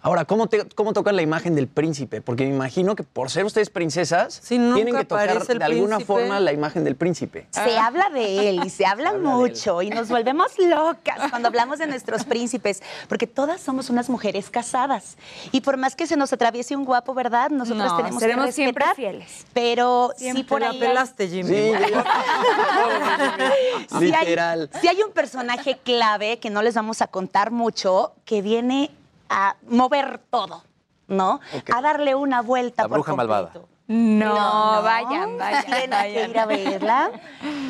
Ahora, 0.00 0.24
¿cómo, 0.24 0.46
te- 0.48 0.66
¿cómo 0.68 0.92
tocan 0.92 1.16
la 1.16 1.22
imagen 1.22 1.54
del 1.54 1.66
príncipe? 1.68 2.20
Porque 2.20 2.44
me 2.46 2.54
imagino 2.54 2.94
que 2.94 3.02
por 3.02 3.30
ser 3.30 3.44
ustedes 3.44 3.68
princesas, 3.70 4.40
tienen 4.46 4.94
que 4.96 5.04
tocar 5.04 5.44
de 5.46 5.64
alguna 5.64 6.00
forma 6.00 6.38
la 6.40 6.52
imagen 6.52 6.84
del 6.84 6.94
príncipe. 6.96 7.46
Se 7.50 7.76
habla 7.78 8.08
de 8.10 8.48
él 8.50 8.60
y 8.64 8.70
se 8.70 8.86
habla 8.86 9.12
mucho 9.18 9.82
y 9.82 9.90
nos 9.90 10.08
volvemos 10.08 10.52
locas 10.58 11.30
cuando 11.30 11.48
hablamos 11.48 11.78
de 11.78 11.86
nuestros 11.86 12.24
príncipes, 12.24 12.82
porque 13.08 13.26
todas 13.26 13.60
somos 13.60 13.90
unas 13.90 14.08
mujeres 14.08 14.50
casadas. 14.50 15.16
Y 15.52 15.60
por 15.62 15.76
más 15.76 15.96
que 15.96 16.06
se 16.06 16.16
nos 16.16 16.32
atraviese 16.32 16.76
un 16.76 16.84
guapo, 16.84 17.14
¿verdad? 17.14 17.50
Nosotros 17.50 17.90
No, 17.90 17.96
tenemos 17.96 18.20
seremos 18.20 18.46
que 18.46 18.52
siempre 18.52 18.84
respetar. 18.84 18.96
fieles. 18.96 19.46
Pero 19.52 20.12
Siempre 20.16 20.42
sí 20.42 20.48
por 20.48 20.60
la 20.60 20.70
ahí 20.70 20.78
pelaste, 20.80 21.28
Jimmy. 21.28 21.72
Sí, 23.88 24.00
Literal. 24.04 24.70
sí 24.80 24.88
hay 24.88 25.02
un 25.02 25.12
personaje 25.12 25.78
clave 25.82 26.38
que 26.38 26.50
no 26.50 26.62
les 26.62 26.74
vamos 26.74 27.02
a 27.02 27.06
contar 27.08 27.50
mucho, 27.50 28.12
que 28.24 28.42
viene 28.42 28.90
a 29.28 29.56
mover 29.68 30.18
todo, 30.30 30.62
¿no? 31.06 31.40
A 31.72 31.80
darle 31.82 32.14
una 32.14 32.42
vuelta 32.42 32.82
La 32.82 32.88
por 32.88 32.98
bruja 32.98 33.14
malvada. 33.14 33.52
No, 33.90 34.82
vayan, 34.82 35.38
vayan, 35.38 35.64
Tienen 35.66 36.12
que 36.12 36.28
ir 36.30 36.38
a 36.38 36.44
verla. 36.44 37.10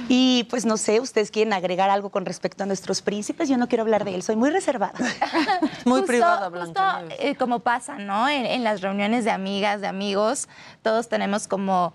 Y 0.09 0.45
pues 0.51 0.67
no 0.67 0.77
sé, 0.77 0.99
ustedes 0.99 1.31
quieren 1.31 1.53
agregar 1.53 1.91
algo 1.91 2.11
con 2.11 2.27
respecto 2.27 2.65
a 2.65 2.67
nuestros 2.67 3.03
príncipes. 3.03 3.49
Yo 3.49 3.57
no 3.57 3.69
quiero 3.69 3.83
hablar 3.83 4.05
de 4.05 4.17
él, 4.17 4.23
soy 4.25 4.35
muy 4.35 4.51
reservada. 4.51 4.95
Muy 5.85 6.01
Justo- 6.01 6.07
privada, 6.07 6.51
justo, 6.51 6.81
eh, 7.21 7.37
como 7.37 7.61
pasa, 7.61 7.99
¿no? 7.99 8.29
En, 8.29 8.45
en 8.47 8.65
las 8.65 8.81
reuniones 8.81 9.25
de 9.25 9.31
amigas, 9.31 9.81
de 9.81 9.87
amigos, 9.87 10.49
todos 10.83 11.09
tenemos 11.09 11.47
como 11.47 11.95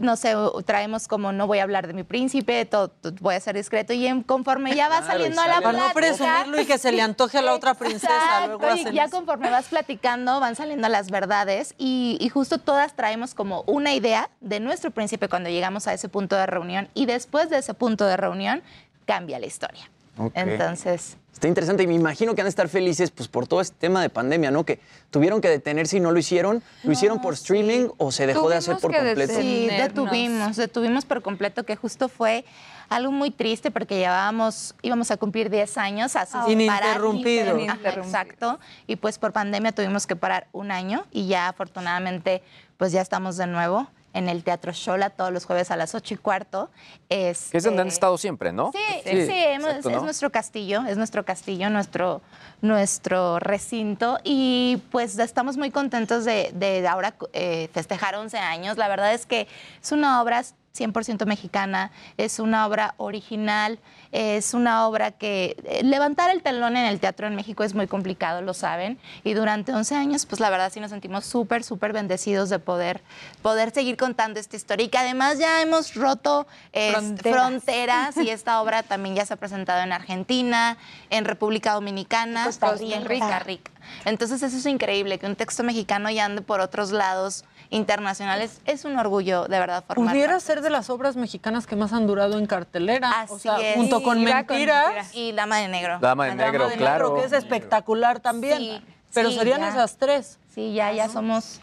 no 0.00 0.16
sé, 0.16 0.34
traemos 0.66 1.08
como 1.08 1.32
no 1.32 1.46
voy 1.46 1.58
a 1.58 1.62
hablar 1.62 1.86
de 1.86 1.94
mi 1.94 2.02
príncipe, 2.02 2.64
todo, 2.66 2.92
voy 3.20 3.34
a 3.34 3.40
ser 3.40 3.56
discreto 3.56 3.92
y 3.94 4.06
en- 4.06 4.22
conforme 4.22 4.74
ya 4.74 4.88
va 4.88 5.02
saliendo 5.02 5.40
a 5.40 5.46
la 5.46 5.52
sale- 5.54 5.64
Para 5.64 5.78
no 5.78 5.92
plática. 5.92 6.00
presumirlo 6.16 6.60
y 6.60 6.66
que 6.66 6.76
se 6.78 6.92
le 6.92 7.00
antoje 7.00 7.38
a 7.38 7.42
la 7.42 7.54
otra 7.54 7.74
princesa, 7.74 8.14
Exacto, 8.14 8.46
luego 8.48 8.66
hacen 8.66 8.92
y 8.92 8.96
ya 8.96 9.04
eso. 9.04 9.16
conforme 9.16 9.48
vas 9.50 9.66
platicando 9.68 10.38
van 10.40 10.54
saliendo 10.54 10.88
las 10.88 11.10
verdades 11.10 11.74
y, 11.78 12.18
y 12.20 12.28
justo 12.28 12.58
todas 12.58 12.94
traemos 12.94 13.34
como 13.34 13.62
una 13.66 13.94
idea 13.94 14.28
de 14.40 14.60
nuestro 14.60 14.90
príncipe 14.90 15.28
cuando 15.28 15.48
llegamos 15.48 15.86
a 15.86 15.94
ese 15.94 16.08
punto 16.10 16.36
de 16.36 16.46
reunión 16.46 16.88
y 16.94 17.06
después 17.06 17.48
de 17.48 17.58
ese 17.58 17.72
punto 17.72 18.04
de 18.06 18.16
reunión 18.18 18.62
cambia 19.06 19.38
la 19.38 19.46
historia. 19.46 19.90
Entonces, 20.34 21.16
Está 21.40 21.48
interesante 21.48 21.84
y 21.84 21.86
me 21.86 21.94
imagino 21.94 22.34
que 22.34 22.42
han 22.42 22.44
de 22.44 22.50
estar 22.50 22.68
felices 22.68 23.10
pues, 23.10 23.26
por 23.26 23.46
todo 23.46 23.62
este 23.62 23.74
tema 23.78 24.02
de 24.02 24.10
pandemia, 24.10 24.50
¿no? 24.50 24.64
Que 24.66 24.78
tuvieron 25.10 25.40
que 25.40 25.48
detenerse 25.48 25.96
y 25.96 26.00
no 26.00 26.12
lo 26.12 26.18
hicieron. 26.18 26.62
¿Lo 26.82 26.92
hicieron 26.92 27.22
por 27.22 27.32
streaming 27.32 27.88
o 27.96 28.12
se 28.12 28.26
dejó 28.26 28.50
de 28.50 28.56
hacer 28.56 28.76
por 28.76 28.94
completo? 28.94 29.40
Sí, 29.40 29.68
detuvimos, 29.70 30.56
detuvimos 30.56 31.06
por 31.06 31.22
completo, 31.22 31.64
que 31.64 31.76
justo 31.76 32.10
fue 32.10 32.44
algo 32.90 33.10
muy 33.10 33.30
triste 33.30 33.70
porque 33.70 33.96
llevábamos, 33.96 34.74
íbamos 34.82 35.10
a 35.12 35.16
cumplir 35.16 35.48
10 35.48 35.78
años 35.78 36.14
así 36.14 36.36
sin 36.46 36.66
parar, 36.66 37.00
Ininterrumpido. 37.00 37.56
Ajá, 37.70 38.00
Exacto. 38.00 38.60
Y 38.86 38.96
pues 38.96 39.18
por 39.18 39.32
pandemia 39.32 39.72
tuvimos 39.72 40.06
que 40.06 40.16
parar 40.16 40.48
un 40.52 40.70
año 40.70 41.06
y 41.10 41.26
ya 41.26 41.48
afortunadamente 41.48 42.42
pues 42.76 42.92
ya 42.92 43.00
estamos 43.00 43.38
de 43.38 43.46
nuevo 43.46 43.88
en 44.12 44.28
el 44.28 44.42
Teatro 44.44 44.72
Shola 44.72 45.10
todos 45.10 45.32
los 45.32 45.44
jueves 45.44 45.70
a 45.70 45.76
las 45.76 45.94
8 45.94 46.14
y 46.14 46.16
cuarto. 46.16 46.70
Que 47.08 47.30
es 47.30 47.50
donde 47.64 47.82
han 47.82 47.88
Este, 47.88 47.94
estado 47.96 48.18
siempre, 48.18 48.52
¿no? 48.52 48.72
Sí, 48.72 48.78
sí, 49.04 49.26
sí, 49.26 49.32
exacto, 49.32 49.88
es 49.90 49.96
¿no? 49.96 50.02
nuestro 50.02 50.30
castillo, 50.30 50.82
es 50.88 50.96
nuestro 50.96 51.24
castillo, 51.24 51.70
nuestro, 51.70 52.20
nuestro 52.60 53.38
recinto 53.38 54.18
y 54.24 54.82
pues 54.90 55.18
estamos 55.18 55.56
muy 55.56 55.70
contentos 55.70 56.24
de, 56.24 56.50
de 56.54 56.86
ahora 56.86 57.14
eh, 57.32 57.68
festejar 57.72 58.14
11 58.16 58.38
años. 58.38 58.76
La 58.78 58.88
verdad 58.88 59.12
es 59.14 59.26
que 59.26 59.48
es 59.82 59.92
una 59.92 60.22
obra 60.22 60.42
100% 60.76 61.26
mexicana, 61.26 61.90
es 62.16 62.38
una 62.38 62.66
obra 62.66 62.94
original, 62.96 63.78
es 64.12 64.54
una 64.54 64.86
obra 64.86 65.10
que 65.12 65.56
eh, 65.64 65.82
levantar 65.84 66.30
el 66.30 66.42
telón 66.42 66.76
en 66.76 66.86
el 66.86 67.00
teatro 67.00 67.26
en 67.26 67.34
México 67.34 67.64
es 67.64 67.74
muy 67.74 67.86
complicado, 67.86 68.40
lo 68.40 68.54
saben, 68.54 68.98
y 69.24 69.34
durante 69.34 69.72
11 69.72 69.94
años 69.94 70.26
pues 70.26 70.40
la 70.40 70.50
verdad 70.50 70.72
sí 70.72 70.80
nos 70.80 70.90
sentimos 70.90 71.24
súper, 71.24 71.64
súper 71.64 71.92
bendecidos 71.92 72.50
de 72.50 72.58
poder, 72.58 73.02
poder 73.42 73.72
seguir 73.72 73.96
contando 73.96 74.38
esta 74.38 74.56
historia 74.56 74.86
y 74.86 74.88
que 74.88 74.98
además 74.98 75.38
ya 75.38 75.60
hemos 75.60 75.94
roto 75.94 76.46
eh, 76.72 76.92
Fronteras. 76.92 77.40
fronteras 77.40 78.16
y 78.16 78.30
esta 78.30 78.60
obra 78.62 78.82
también 78.82 79.14
ya 79.14 79.26
se 79.26 79.34
ha 79.34 79.36
presentado 79.36 79.82
en 79.82 79.92
Argentina, 79.92 80.76
en 81.10 81.24
República 81.24 81.72
Dominicana 81.72 82.44
Costa 82.44 82.74
y 82.80 82.92
en 82.92 83.04
Rica. 83.04 83.26
Costa 83.26 83.38
Rica. 83.40 83.70
Entonces 84.04 84.42
eso 84.42 84.56
es 84.56 84.66
increíble, 84.66 85.18
que 85.18 85.26
un 85.26 85.36
texto 85.36 85.62
mexicano 85.62 86.10
ya 86.10 86.24
ande 86.24 86.42
por 86.42 86.60
otros 86.60 86.92
lados 86.92 87.44
internacionales. 87.70 88.60
Es 88.66 88.84
un 88.84 88.98
orgullo, 88.98 89.44
de 89.46 89.58
verdad, 89.58 89.84
formar 89.86 90.12
Pudiera 90.12 90.32
parte. 90.34 90.44
ser 90.44 90.60
de 90.60 90.70
las 90.70 90.90
obras 90.90 91.16
mexicanas 91.16 91.66
que 91.66 91.76
más 91.76 91.92
han 91.92 92.06
durado 92.06 92.38
en 92.38 92.46
cartelera. 92.46 93.26
o 93.28 93.38
sea, 93.38 93.58
es. 93.60 93.76
junto 93.76 94.02
con 94.02 94.22
Mentiras. 94.22 95.14
Y 95.14 95.32
Dama 95.32 95.58
de 95.58 95.68
Negro. 95.68 95.98
Dama 96.00 96.26
de 96.26 96.34
Negro, 96.34 96.64
Dama 96.64 96.70
de 96.70 96.76
claro. 96.76 97.14
que 97.14 97.24
es 97.24 97.32
espectacular 97.32 98.20
también. 98.20 98.58
Sí, 98.58 98.82
Pero 99.14 99.30
sí, 99.30 99.38
serían 99.38 99.60
ya. 99.60 99.68
esas 99.70 99.96
tres. 99.96 100.38
Sí, 100.54 100.74
ya, 100.74 100.92
ya 100.92 101.08
somos 101.08 101.60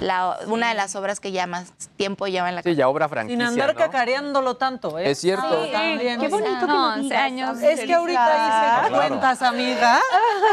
la- 0.00 0.38
una 0.46 0.68
de 0.68 0.74
las 0.74 0.94
obras 0.96 1.20
que 1.20 1.32
ya 1.32 1.46
más 1.46 1.72
tiempo 1.96 2.26
lleva 2.26 2.48
en 2.48 2.54
la 2.56 2.62
Sí, 2.62 2.74
ya 2.74 2.88
obra 2.88 3.06
Sin 3.06 3.12
franquicia, 3.14 3.46
andar 3.46 3.74
¿no? 3.74 3.78
cacareándolo 3.80 4.56
tanto, 4.56 4.98
¿eh? 4.98 5.10
Es 5.10 5.18
cierto. 5.20 5.64
Sí, 5.64 5.70
también. 5.72 6.20
Qué 6.20 6.28
bonito 6.28 6.60
que 6.60 6.66
No, 6.66 6.72
lo 6.72 6.86
11 6.94 7.02
digas, 7.02 7.22
años. 7.22 7.60
Es 7.62 7.80
que 7.80 7.94
ahorita 7.94 8.26
hice 8.26 8.88
Claro. 8.88 8.96
cuentas, 8.96 9.42
amiga. 9.42 10.00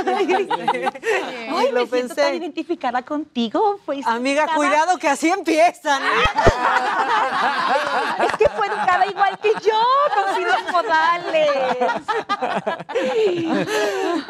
Ay, 0.06 1.72
lo 1.72 1.82
me 1.82 1.88
siento 1.88 1.88
tan 1.88 1.88
pensé. 1.90 2.36
identificada 2.36 3.02
contigo. 3.02 3.80
Pues, 3.86 4.06
Amiga, 4.08 4.48
cuidado 4.56 4.98
que 4.98 5.08
así 5.10 5.30
empiezan. 5.30 6.02
Es 8.26 8.34
que 8.38 8.50
fue 8.50 8.68
educada 8.68 9.06
igual 9.08 9.38
que 9.40 9.52
yo, 9.64 9.82
con 10.16 10.36
finos 10.36 10.58
modales. 10.72 11.50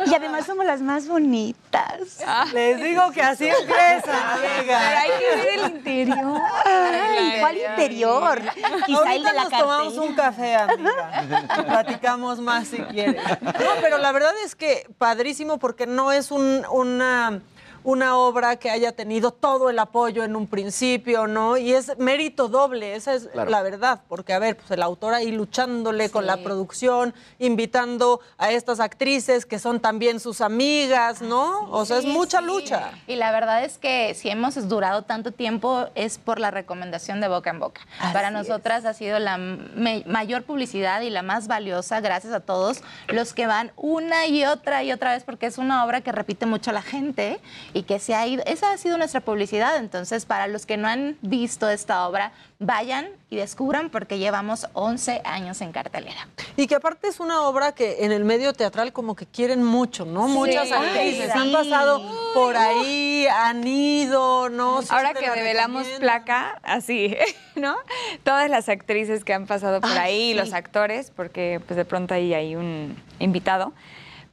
Y 0.06 0.14
además 0.16 0.46
somos 0.46 0.66
las 0.66 0.82
más 0.82 1.08
bonitas. 1.08 2.20
Les 2.54 2.82
digo 2.82 3.12
que 3.12 3.22
así 3.22 3.48
empiezan, 3.48 4.16
amiga. 4.60 5.01
Hay 5.02 5.10
que 5.20 5.36
ver 5.36 5.48
el 5.60 5.72
interior. 5.72 6.42
Ay, 6.66 7.40
¿Cuál 7.40 7.58
interior? 7.58 8.42
Quizá 8.86 9.14
el 9.16 9.24
de 9.24 9.30
Ahorita 9.30 9.34
la 9.34 9.44
nos 9.44 9.52
tomamos 9.52 9.98
un 9.98 10.16
café, 10.16 10.56
amiga. 10.56 11.54
Platicamos 11.66 12.40
más 12.40 12.68
si 12.68 12.78
quieres. 12.78 13.22
No, 13.42 13.70
pero 13.82 13.98
la 13.98 14.12
verdad 14.12 14.34
es 14.46 14.56
que 14.56 14.88
padrísimo 14.98 15.58
porque 15.60 15.86
no 15.88 16.12
es 16.12 16.32
un- 16.32 16.66
una, 16.72 17.42
una 17.84 18.18
obra 18.18 18.56
que 18.58 18.70
haya 18.70 18.92
tenido 18.92 19.32
todo 19.32 19.70
el 19.70 19.80
apoyo 19.80 20.24
en 20.24 20.36
un 20.36 20.48
principio, 20.48 21.28
¿no? 21.28 21.58
Y 21.58 21.74
es 21.74 21.98
mérito 21.98 22.48
doble, 22.48 22.96
esa 22.96 23.14
es 23.14 23.28
Claro. 23.28 23.50
la 23.50 23.62
verdad. 23.62 24.02
Porque, 24.08 24.34
a 24.34 24.40
ver, 24.40 24.56
pues 24.58 24.70
el 24.72 24.82
autor 24.84 25.14
ahí 25.14 25.32
luchándole 25.32 26.10
con 26.10 26.26
la 26.26 26.38
producción, 26.38 27.14
invitando 27.40 28.22
a 28.38 28.52
estas 28.52 28.80
actrices 28.80 29.46
que 29.46 29.60
son 29.60 29.80
también 29.80 30.20
sus 30.20 30.42
amigas, 30.42 31.22
¿no? 31.22 31.70
O 31.72 31.86
sea, 31.86 31.98
es 31.98 32.06
mucha 32.06 32.40
sí. 32.40 32.46
lucha. 32.46 32.92
Y 33.08 33.16
la 33.16 33.32
verdad 33.32 33.64
es 33.64 33.78
que 33.78 34.14
si 34.14 34.30
hemos 34.30 34.68
durado 34.70 35.02
tanto 35.04 35.32
tiempo 35.32 35.88
es 35.96 36.18
por 36.18 36.40
la 36.40 36.52
recomendación 36.52 37.20
de 37.22 37.28
boca 37.28 37.50
en 37.50 37.60
boca. 37.60 37.82
Para 38.14 38.32
nosotras 38.32 38.86
ha 38.86 38.94
sido 38.94 39.20
la 39.20 39.38
me- 39.38 40.04
mayor 40.08 40.44
publicidad 40.44 41.02
y 41.02 41.10
la 41.10 41.22
más 41.24 41.48
valiosa, 41.48 42.00
gracias 42.00 42.34
a 42.34 42.40
todos 42.40 42.82
los 43.08 43.34
que 43.34 43.48
van 43.48 43.72
una 43.76 44.28
y 44.28 44.46
otra 44.46 44.84
y 44.84 44.92
otra 44.92 45.14
vez, 45.14 45.24
porque 45.24 45.46
es 45.48 45.58
una 45.58 45.84
obra 45.86 46.02
que 46.02 46.12
repite 46.12 46.46
mucho 46.46 46.70
a 46.70 46.74
la 46.74 46.82
gente 46.82 47.40
y 47.74 47.84
que 47.84 48.00
se 48.00 48.16
ha 48.16 48.26
ido. 48.28 48.44
Esa 48.46 48.72
ha 48.72 48.78
sido 48.78 48.98
nuestra 48.98 49.22
publicidad. 49.22 49.78
Entonces, 49.78 50.26
para 50.26 50.48
los 50.48 50.66
que 50.66 50.78
no 50.78 50.88
han 50.88 51.18
visto 51.22 51.70
esta 51.70 52.08
obra, 52.08 52.32
vayan 52.60 53.08
y 53.30 53.38
descubran 53.38 53.90
porque 53.90 54.20
llevamos 54.20 54.68
11 54.74 55.22
años 55.24 55.62
en 55.62 55.72
cartelera. 55.72 56.28
Y 56.58 56.68
que 56.68 56.76
aparte 56.76 57.08
es 57.08 57.20
una 57.20 57.42
obra 57.44 57.72
que 57.74 58.04
en 58.06 58.12
el 58.12 58.26
medio 58.26 58.54
teatral 58.54 58.94
como 58.94 59.16
que 59.16 59.26
quieren 59.26 59.64
mucho, 59.64 60.06
¿no? 60.06 60.28
Sí. 60.28 60.34
Muchas 60.34 60.72
actrices 60.72 61.32
sí. 61.32 61.40
han 61.40 61.52
pasado 61.52 62.02
por 62.34 62.58
ahí, 62.58 63.26
han 63.28 63.66
ido, 63.68 64.50
¿no? 64.50 64.76
Ahora 64.90 65.12
Siempre 65.12 65.22
que 65.22 65.28
la 65.28 65.36
develamos 65.36 65.88
placa, 66.00 66.60
así, 66.64 67.16
¿no? 67.56 67.76
Todas 68.24 68.50
las 68.50 68.70
actrices 68.70 69.24
que 69.24 69.34
han 69.34 69.48
pasado 69.48 69.82
por 69.82 69.92
Ah, 69.92 70.04
ahí, 70.04 70.32
sí. 70.32 70.38
los 70.38 70.54
actores, 70.54 71.12
porque 71.16 71.62
pues 71.66 71.78
de 71.78 71.86
pronto 71.86 72.14
ahí 72.14 72.34
hay 72.34 72.56
un 72.56 72.96
invitado. 73.20 73.74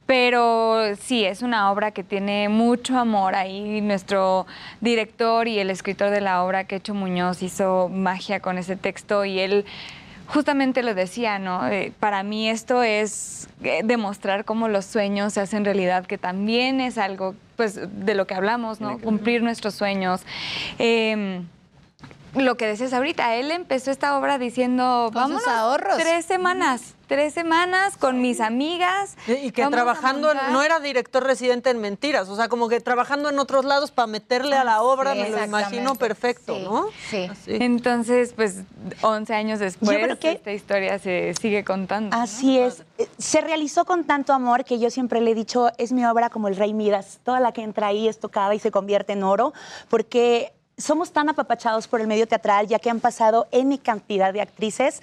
Pero 0.09 0.95
sí, 0.99 1.23
es 1.23 1.43
una 1.43 1.71
obra 1.71 1.91
que 1.91 2.03
tiene 2.03 2.49
mucho 2.49 2.97
amor. 2.97 3.35
Ahí 3.35 3.79
nuestro 3.79 4.47
director 4.81 5.47
y 5.47 5.59
el 5.59 5.69
escritor 5.69 6.09
de 6.09 6.19
la 6.19 6.43
obra, 6.43 6.63
Quecho 6.63 6.95
Muñoz, 6.95 7.43
hizo 7.43 7.89
magia 7.89 8.39
con 8.39 8.57
ese 8.57 8.75
texto 8.75 9.23
y 9.23 9.37
él 9.37 9.65
justamente 10.25 10.81
lo 10.81 10.95
decía, 10.95 11.37
¿no? 11.37 11.67
Eh, 11.67 11.93
para 11.99 12.23
mí 12.23 12.49
esto 12.49 12.81
es 12.81 13.49
eh, 13.61 13.81
demostrar 13.83 14.45
cómo 14.45 14.67
los 14.67 14.85
sueños 14.85 15.33
se 15.33 15.41
hacen 15.41 15.63
realidad, 15.63 16.07
que 16.07 16.17
también 16.17 16.81
es 16.81 16.97
algo, 16.97 17.35
pues, 17.55 17.79
de 18.03 18.15
lo 18.15 18.25
que 18.25 18.33
hablamos, 18.33 18.81
¿no? 18.81 18.97
Cumplir 18.97 19.43
nuestros 19.43 19.75
sueños. 19.75 20.21
Em, 20.79 21.45
lo 22.35 22.55
que 22.57 22.67
decías 22.67 22.93
ahorita, 22.93 23.35
él 23.35 23.51
empezó 23.51 23.91
esta 23.91 24.17
obra 24.17 24.37
diciendo, 24.37 25.09
vamos 25.13 25.47
ahorros. 25.47 25.97
tres 25.97 26.25
semanas, 26.25 26.93
tres 27.07 27.33
semanas 27.33 27.97
con 27.97 28.21
mis 28.21 28.39
amigas. 28.39 29.15
Y 29.27 29.51
que 29.51 29.65
trabajando, 29.67 30.29
en- 30.31 30.37
montar". 30.37 30.51
no 30.53 30.61
era 30.61 30.79
director 30.79 31.23
residente 31.23 31.69
en 31.71 31.79
Mentiras, 31.81 32.29
o 32.29 32.35
sea, 32.35 32.47
como 32.47 32.69
que 32.69 32.79
trabajando 32.81 33.29
en 33.29 33.39
otros 33.39 33.65
lados 33.65 33.89
para 33.91 34.05
meterle 34.07 34.55
a 34.55 34.63
la 34.63 34.81
obra, 34.83 35.13
sí, 35.13 35.19
me 35.21 35.29
lo 35.31 35.43
imagino 35.43 35.95
perfecto, 35.95 36.55
Sí, 36.55 36.63
¿no? 36.63 36.85
sí. 37.09 37.27
Así. 37.31 37.57
Entonces, 37.59 38.33
pues, 38.35 38.57
11 39.01 39.33
años 39.33 39.59
después, 39.59 39.89
Yo 39.97 40.03
creo 40.03 40.19
que- 40.19 40.33
esta 40.33 40.51
historia 40.51 40.99
se 40.99 41.33
sigue 41.41 41.63
contando. 41.63 42.15
¿no? 42.15 42.21
Así 42.23 42.59
es. 42.59 42.83
Eh, 42.99 43.07
Se 43.17 43.41
realizó 43.41 43.85
con 43.85 44.03
tanto 44.05 44.33
amor 44.33 44.65
que 44.65 44.77
yo 44.79 44.89
siempre 44.91 45.19
le 45.21 45.31
he 45.31 45.35
dicho, 45.35 45.71
es 45.77 45.91
mi 45.91 46.05
obra 46.05 46.29
como 46.29 46.47
el 46.47 46.55
Rey 46.55 46.73
Midas. 46.73 47.19
Toda 47.23 47.39
la 47.39 47.51
que 47.53 47.63
entra 47.63 47.87
ahí 47.87 48.07
es 48.07 48.19
tocada 48.19 48.53
y 48.53 48.59
se 48.59 48.69
convierte 48.71 49.13
en 49.13 49.23
oro, 49.23 49.53
porque 49.89 50.53
somos 50.79 51.11
tan 51.11 51.29
apapachados 51.29 51.87
por 51.87 52.01
el 52.01 52.07
medio 52.07 52.27
teatral, 52.27 52.67
ya 52.67 52.79
que 52.79 52.89
han 52.89 52.99
pasado 52.99 53.47
N 53.51 53.77
cantidad 53.79 54.33
de 54.33 54.41
actrices 54.41 55.01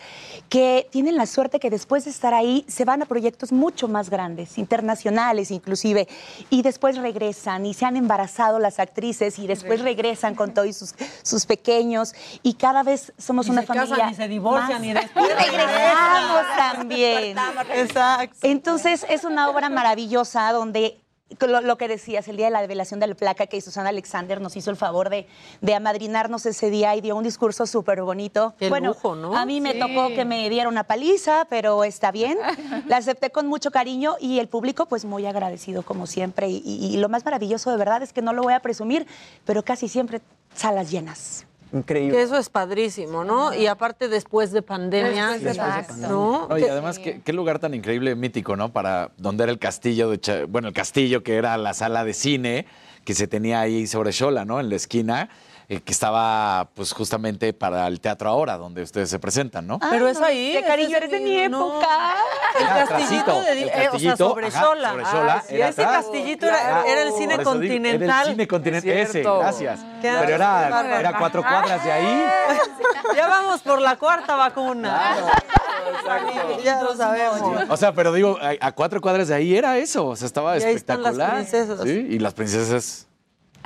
que 0.48 0.88
tienen 0.90 1.16
la 1.16 1.26
suerte 1.26 1.60
que 1.60 1.70
después 1.70 2.04
de 2.04 2.10
estar 2.10 2.34
ahí 2.34 2.64
se 2.66 2.84
van 2.84 3.02
a 3.02 3.06
proyectos 3.06 3.52
mucho 3.52 3.86
más 3.86 4.10
grandes, 4.10 4.58
internacionales 4.58 5.50
inclusive, 5.50 6.08
y 6.50 6.62
después 6.62 6.96
regresan 6.96 7.66
y 7.66 7.74
se 7.74 7.84
han 7.84 7.96
embarazado 7.96 8.58
las 8.58 8.78
actrices 8.80 9.38
y 9.38 9.46
después 9.46 9.82
regresan 9.82 10.34
con 10.34 10.52
todos 10.54 10.76
sus, 10.76 10.94
sus 11.22 11.46
pequeños 11.46 12.14
y 12.42 12.54
cada 12.54 12.82
vez 12.82 13.12
somos 13.18 13.46
Y 13.46 13.50
una 13.50 13.60
se 13.60 13.66
casan 13.68 13.86
familia 13.86 14.10
y 14.10 14.14
se 14.14 14.28
divorcian 14.28 14.78
más- 14.78 14.84
y 14.86 14.92
después 14.94 15.28
regresamos 15.28 16.42
también. 16.56 17.38
Exacto. 17.74 18.36
Entonces 18.42 19.06
es 19.08 19.24
una 19.24 19.48
obra 19.50 19.68
maravillosa 19.68 20.50
donde 20.52 20.98
lo, 21.40 21.60
lo 21.60 21.76
que 21.76 21.88
decías, 21.88 22.28
el 22.28 22.36
día 22.36 22.46
de 22.46 22.52
la 22.52 22.60
revelación 22.60 23.00
de 23.00 23.06
la 23.08 23.14
placa 23.14 23.46
que 23.46 23.60
Susana 23.60 23.88
Alexander 23.88 24.40
nos 24.40 24.56
hizo 24.56 24.70
el 24.70 24.76
favor 24.76 25.10
de, 25.10 25.26
de 25.60 25.74
amadrinarnos 25.74 26.46
ese 26.46 26.70
día 26.70 26.94
y 26.94 27.00
dio 27.00 27.16
un 27.16 27.24
discurso 27.24 27.66
súper 27.66 28.00
bonito. 28.02 28.54
Qué 28.58 28.68
bueno, 28.68 28.88
lujo, 28.88 29.16
¿no? 29.16 29.36
a 29.36 29.44
mí 29.44 29.60
me 29.60 29.74
tocó 29.74 30.08
que 30.08 30.24
me 30.24 30.48
diera 30.48 30.68
una 30.68 30.84
paliza, 30.84 31.46
pero 31.50 31.82
está 31.84 32.12
bien. 32.12 32.38
La 32.86 32.98
acepté 32.98 33.30
con 33.30 33.46
mucho 33.48 33.70
cariño 33.70 34.16
y 34.20 34.38
el 34.38 34.48
público 34.48 34.86
pues 34.86 35.04
muy 35.04 35.26
agradecido 35.26 35.82
como 35.82 36.06
siempre. 36.06 36.48
Y, 36.48 36.62
y- 36.64 36.94
y 36.94 36.96
lo 36.98 37.08
más 37.08 37.24
maravilloso 37.24 37.70
de 37.70 37.76
verdad 37.76 38.02
es 38.02 38.12
que 38.12 38.22
no 38.22 38.32
lo 38.32 38.42
voy 38.42 38.54
a 38.54 38.60
presumir, 38.60 39.06
pero 39.44 39.64
casi 39.64 39.88
siempre 39.88 40.20
salas 40.54 40.90
llenas. 40.90 41.44
Increíble. 41.72 42.16
Que 42.16 42.22
eso 42.22 42.36
es 42.38 42.48
padrísimo, 42.48 43.24
¿no? 43.24 43.52
Y 43.52 43.66
aparte 43.66 44.08
después 44.08 44.52
de 44.52 44.62
pandemia, 44.62 45.32
Después 45.32 45.56
de 45.56 45.60
pandemia. 45.60 46.08
¿no? 46.08 46.48
No, 46.48 46.58
y 46.58 46.64
además, 46.64 46.98
¿qué, 46.98 47.20
qué 47.24 47.32
lugar 47.32 47.58
tan 47.58 47.74
increíble, 47.74 48.14
mítico, 48.14 48.56
¿no? 48.56 48.72
Para 48.72 49.10
donde 49.16 49.44
era 49.44 49.52
el 49.52 49.58
castillo, 49.58 50.10
de 50.10 50.44
bueno, 50.46 50.68
el 50.68 50.74
castillo 50.74 51.22
que 51.22 51.36
era 51.36 51.56
la 51.56 51.74
sala 51.74 52.04
de 52.04 52.14
cine 52.14 52.66
que 53.04 53.14
se 53.14 53.28
tenía 53.28 53.60
ahí 53.60 53.86
sobre 53.86 54.12
Xola, 54.12 54.44
¿no? 54.44 54.60
En 54.60 54.68
la 54.68 54.76
esquina, 54.76 55.30
eh, 55.68 55.80
que 55.80 55.92
estaba, 55.92 56.68
pues, 56.74 56.92
justamente 56.92 57.52
para 57.52 57.86
el 57.88 58.00
Teatro 58.00 58.28
Ahora, 58.28 58.56
donde 58.56 58.82
ustedes 58.82 59.10
se 59.10 59.18
presentan, 59.18 59.66
¿no? 59.66 59.78
Pero 59.90 60.06
es 60.08 60.20
ahí. 60.20 60.52
Qué 60.52 60.62
cariño, 60.66 60.96
eres 60.96 61.10
de 61.10 61.20
mi 61.20 61.48
no. 61.48 61.68
época. 61.78 61.88
El 62.58 62.66
castillito 62.88 63.40
de, 63.42 63.52
el 63.52 63.58
eh, 63.68 63.72
o 63.72 63.74
sea, 63.74 63.90
castillito, 63.90 64.16
sobre 64.16 64.46
ajá, 64.46 64.60
Xola. 64.64 64.90
sobre 64.90 65.04
Xola, 65.06 65.34
Ah, 65.34 65.44
sí, 65.46 65.54
ese 65.56 65.64
atrás. 65.82 66.04
castillito 66.04 66.46
era, 66.46 66.58
Claro, 66.58 66.86
era 66.88 67.02
el 67.02 67.12
cine 67.14 67.34
eso 67.34 67.38
digo, 67.40 67.50
continental. 67.52 68.02
Era 68.02 68.20
el 68.22 68.28
cine 68.28 68.46
continental, 68.48 68.90
ese, 68.92 69.22
gracias. 69.22 69.80
Qué 70.00 70.14
Pero 70.20 70.34
era, 70.34 70.98
era 71.00 71.18
cuatro 71.18 71.42
cuadras 71.42 71.84
de 71.84 71.92
ahí. 71.92 72.24
Ya 73.16 73.28
vamos 73.28 73.62
por 73.62 73.80
la 73.80 73.96
cuarta 73.96 74.34
vacuna. 74.34 75.14
Ya 76.64 76.82
lo 76.82 76.94
sabemos. 76.96 77.40
O 77.70 77.76
sea, 77.76 77.92
pero 77.92 78.12
digo, 78.12 78.36
a, 78.40 78.66
a 78.66 78.72
cuatro 78.72 79.00
cuadras 79.00 79.28
de 79.28 79.34
ahí 79.34 79.56
era 79.56 79.78
eso. 79.78 80.06
O 80.08 80.16
sea, 80.16 80.26
estaba 80.26 80.58
Y 80.58 80.62
ahí 80.62 80.74
están 80.74 81.02
las 81.02 81.12
espectacular. 81.12 81.34
princesas. 81.46 81.80
Sí, 81.84 82.06
y 82.10 82.18
las 82.18 82.34
princesas. 82.34 83.05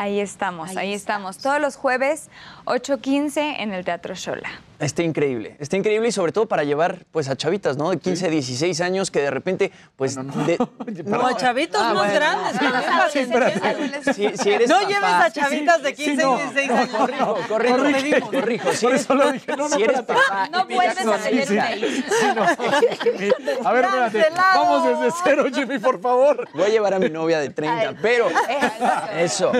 Ahí 0.00 0.18
estamos, 0.18 0.78
ahí, 0.78 0.94
estamos. 0.94 1.36
Todos 1.36 1.60
los 1.60 1.76
jueves, 1.76 2.30
8.15 2.66 3.56
en 3.58 3.72
el 3.72 3.84
Teatro 3.84 4.14
Shola. 4.14 4.48
Está 4.78 5.02
increíble, 5.02 5.56
está 5.58 5.76
increíble 5.76 6.08
y 6.08 6.12
sobre 6.12 6.32
todo 6.32 6.46
para 6.46 6.64
llevar 6.64 7.04
pues 7.12 7.28
a 7.28 7.36
chavitas, 7.36 7.76
¿no? 7.76 7.90
De 7.90 7.98
15, 7.98 8.30
16 8.30 8.80
años 8.80 9.10
que 9.10 9.20
de 9.20 9.30
repente 9.30 9.70
pues... 9.96 10.16
de- 10.16 10.56
No, 11.04 11.26
a 11.26 11.36
chavitos 11.36 11.78
Ah, 11.84 11.92
más 11.92 12.06
bueno. 12.10 12.14
grandes. 12.14 12.56
se 14.04 14.14
Si, 14.14 14.36
si 14.38 14.50
eres 14.50 14.70
No 14.70 14.76
papá- 14.76 14.88
lleves 14.88 15.04
a 15.10 15.30
chavitas 15.30 15.82
de 15.82 15.88
Sí, 15.94 16.04
15 16.04 16.22
no, 16.22 16.34
y 16.34 16.38
16 16.40 16.68
no, 16.70 16.76
años. 16.78 16.88
corrijo, 16.96 17.36
corrijo, 17.48 17.76
Corrijo. 17.76 18.30
corrijo. 18.30 18.72
Si 18.72 18.86
eres, 18.86 19.06
dije. 19.32 19.56
No, 19.56 19.68
no, 19.68 19.76
si 19.76 19.82
eres 19.82 20.00
papá 20.02 20.48
No 20.50 20.64
vuelves 20.64 21.06
a 21.06 21.18
tener 21.18 21.50
una 21.50 21.74
hija. 21.74 22.46
A 23.64 23.72
ver, 23.72 23.84
espérate. 23.84 24.34
Vamos 24.34 24.84
desde 24.86 25.14
cero, 25.24 25.44
Jimmy, 25.54 25.78
por 25.78 26.00
favor. 26.00 26.48
Voy 26.54 26.64
a 26.64 26.68
llevar 26.68 26.94
a 26.94 26.98
mi 26.98 27.10
novia 27.10 27.38
de 27.40 27.50
30, 27.50 27.96
pero 28.00 28.28
eso, 29.18 29.52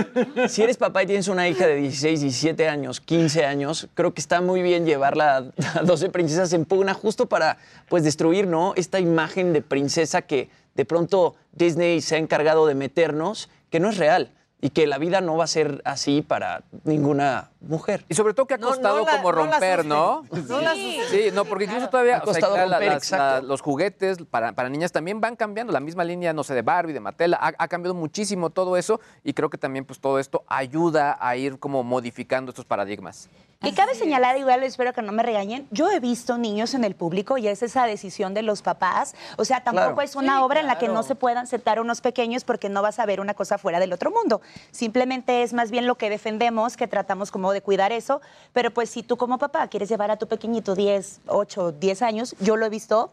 si 0.48 0.62
eres 0.62 0.78
papá 0.78 1.02
y 1.02 1.06
tienes 1.06 1.28
una 1.28 1.46
hija 1.46 1.66
de 1.66 1.76
16, 1.76 2.20
17 2.22 2.68
años, 2.70 2.89
15 2.98 3.44
años, 3.44 3.88
creo 3.94 4.12
que 4.12 4.20
está 4.20 4.40
muy 4.40 4.62
bien 4.62 4.86
llevarla 4.86 5.52
a 5.74 5.82
12 5.82 6.08
princesas 6.08 6.52
en 6.52 6.64
pugna 6.64 6.94
justo 6.94 7.26
para 7.26 7.58
pues 7.88 8.02
destruir, 8.02 8.48
¿no? 8.48 8.72
Esta 8.74 8.98
imagen 8.98 9.52
de 9.52 9.62
princesa 9.62 10.22
que 10.22 10.50
de 10.74 10.84
pronto 10.84 11.36
Disney 11.52 12.00
se 12.00 12.16
ha 12.16 12.18
encargado 12.18 12.66
de 12.66 12.74
meternos, 12.74 13.50
que 13.70 13.78
no 13.78 13.90
es 13.90 13.98
real 13.98 14.32
y 14.62 14.70
que 14.70 14.86
la 14.86 14.98
vida 14.98 15.20
no 15.20 15.36
va 15.36 15.44
a 15.44 15.46
ser 15.46 15.80
así 15.84 16.22
para 16.22 16.62
ninguna 16.84 17.50
mujer. 17.60 18.04
Y 18.08 18.14
sobre 18.14 18.34
todo 18.34 18.46
que 18.46 18.54
ha 18.54 18.58
costado 18.58 18.98
no 18.98 19.04
la- 19.06 19.16
como 19.16 19.32
romper. 19.32 19.84
¿no? 19.86 20.24
No 20.48 20.60
la 20.60 20.74
sí. 20.74 21.30
no, 21.32 21.44
porque 21.46 21.64
incluso 21.64 21.88
todavía 21.88 22.18
Ha 22.18 22.22
o 22.22 22.32
sea, 22.32 22.40
costado 22.42 22.56
romper, 22.68 22.88
las- 22.92 23.10
la- 23.10 23.40
los 23.40 23.62
juguetes 23.62 24.18
para, 24.30 24.52
para 24.52 24.68
niñas 24.68 24.92
también 24.92 25.20
van 25.20 25.36
cambiando. 25.36 25.72
La 25.72 25.80
misma 25.80 26.04
línea, 26.04 26.32
no 26.32 26.44
sé, 26.44 26.54
de 26.54 26.62
Barbie, 26.62 26.92
de 26.92 27.00
Mattel, 27.00 27.34
ha, 27.34 27.54
ha 27.56 27.68
cambiado 27.68 27.94
muchísimo 27.94 28.50
todo 28.50 28.76
eso 28.76 29.00
y 29.24 29.32
creo 29.32 29.48
que 29.48 29.58
también 29.58 29.84
pues 29.86 29.98
todo 29.98 30.18
esto 30.18 30.44
ayuda 30.46 31.16
a 31.20 31.36
ir 31.36 31.58
como 31.58 31.82
modificando 31.82 32.50
estos 32.50 32.64
paradigmas. 32.66 33.28
Y 33.62 33.72
cabe 33.72 33.94
señalar, 33.94 34.38
igual 34.38 34.62
espero 34.62 34.94
que 34.94 35.02
no 35.02 35.12
me 35.12 35.22
regañen, 35.22 35.68
yo 35.70 35.90
he 35.90 36.00
visto 36.00 36.38
niños 36.38 36.72
en 36.72 36.82
el 36.82 36.94
público 36.94 37.36
y 37.36 37.46
es 37.46 37.62
esa 37.62 37.84
decisión 37.84 38.32
de 38.32 38.40
los 38.40 38.62
papás. 38.62 39.14
O 39.36 39.44
sea, 39.44 39.62
tampoco 39.62 39.88
Claro. 39.96 40.00
es 40.00 40.16
una 40.16 40.42
obra 40.46 40.60
en 40.60 40.66
la 40.66 40.78
que 40.78 40.88
no 40.88 41.02
se 41.02 41.14
puedan 41.14 41.46
sentar 41.46 41.78
unos 41.78 42.00
pequeños 42.00 42.42
porque 42.44 42.70
no 42.70 42.80
vas 42.80 42.98
a 42.98 43.04
ver 43.04 43.20
una 43.20 43.34
cosa 43.34 43.58
fuera 43.58 43.78
del 43.78 43.92
otro 43.92 44.10
mundo. 44.10 44.40
Simplemente 44.70 45.42
es 45.42 45.52
más 45.52 45.70
bien 45.70 45.86
lo 45.86 45.96
que 45.96 46.08
defendemos, 46.08 46.78
que 46.78 46.88
tratamos 46.88 47.30
como 47.30 47.52
de 47.52 47.60
cuidar 47.60 47.92
eso. 47.92 48.22
Pero 48.54 48.70
pues 48.70 48.88
si 48.88 49.02
tú 49.02 49.18
como 49.18 49.36
papá 49.36 49.68
quieres 49.68 49.90
llevar 49.90 50.10
a 50.10 50.16
tu 50.16 50.26
pequeñito 50.26 50.74
10, 50.74 51.20
8, 51.26 51.72
10 51.72 52.00
años, 52.00 52.34
yo 52.40 52.56
lo 52.56 52.64
he 52.64 52.70
visto, 52.70 53.12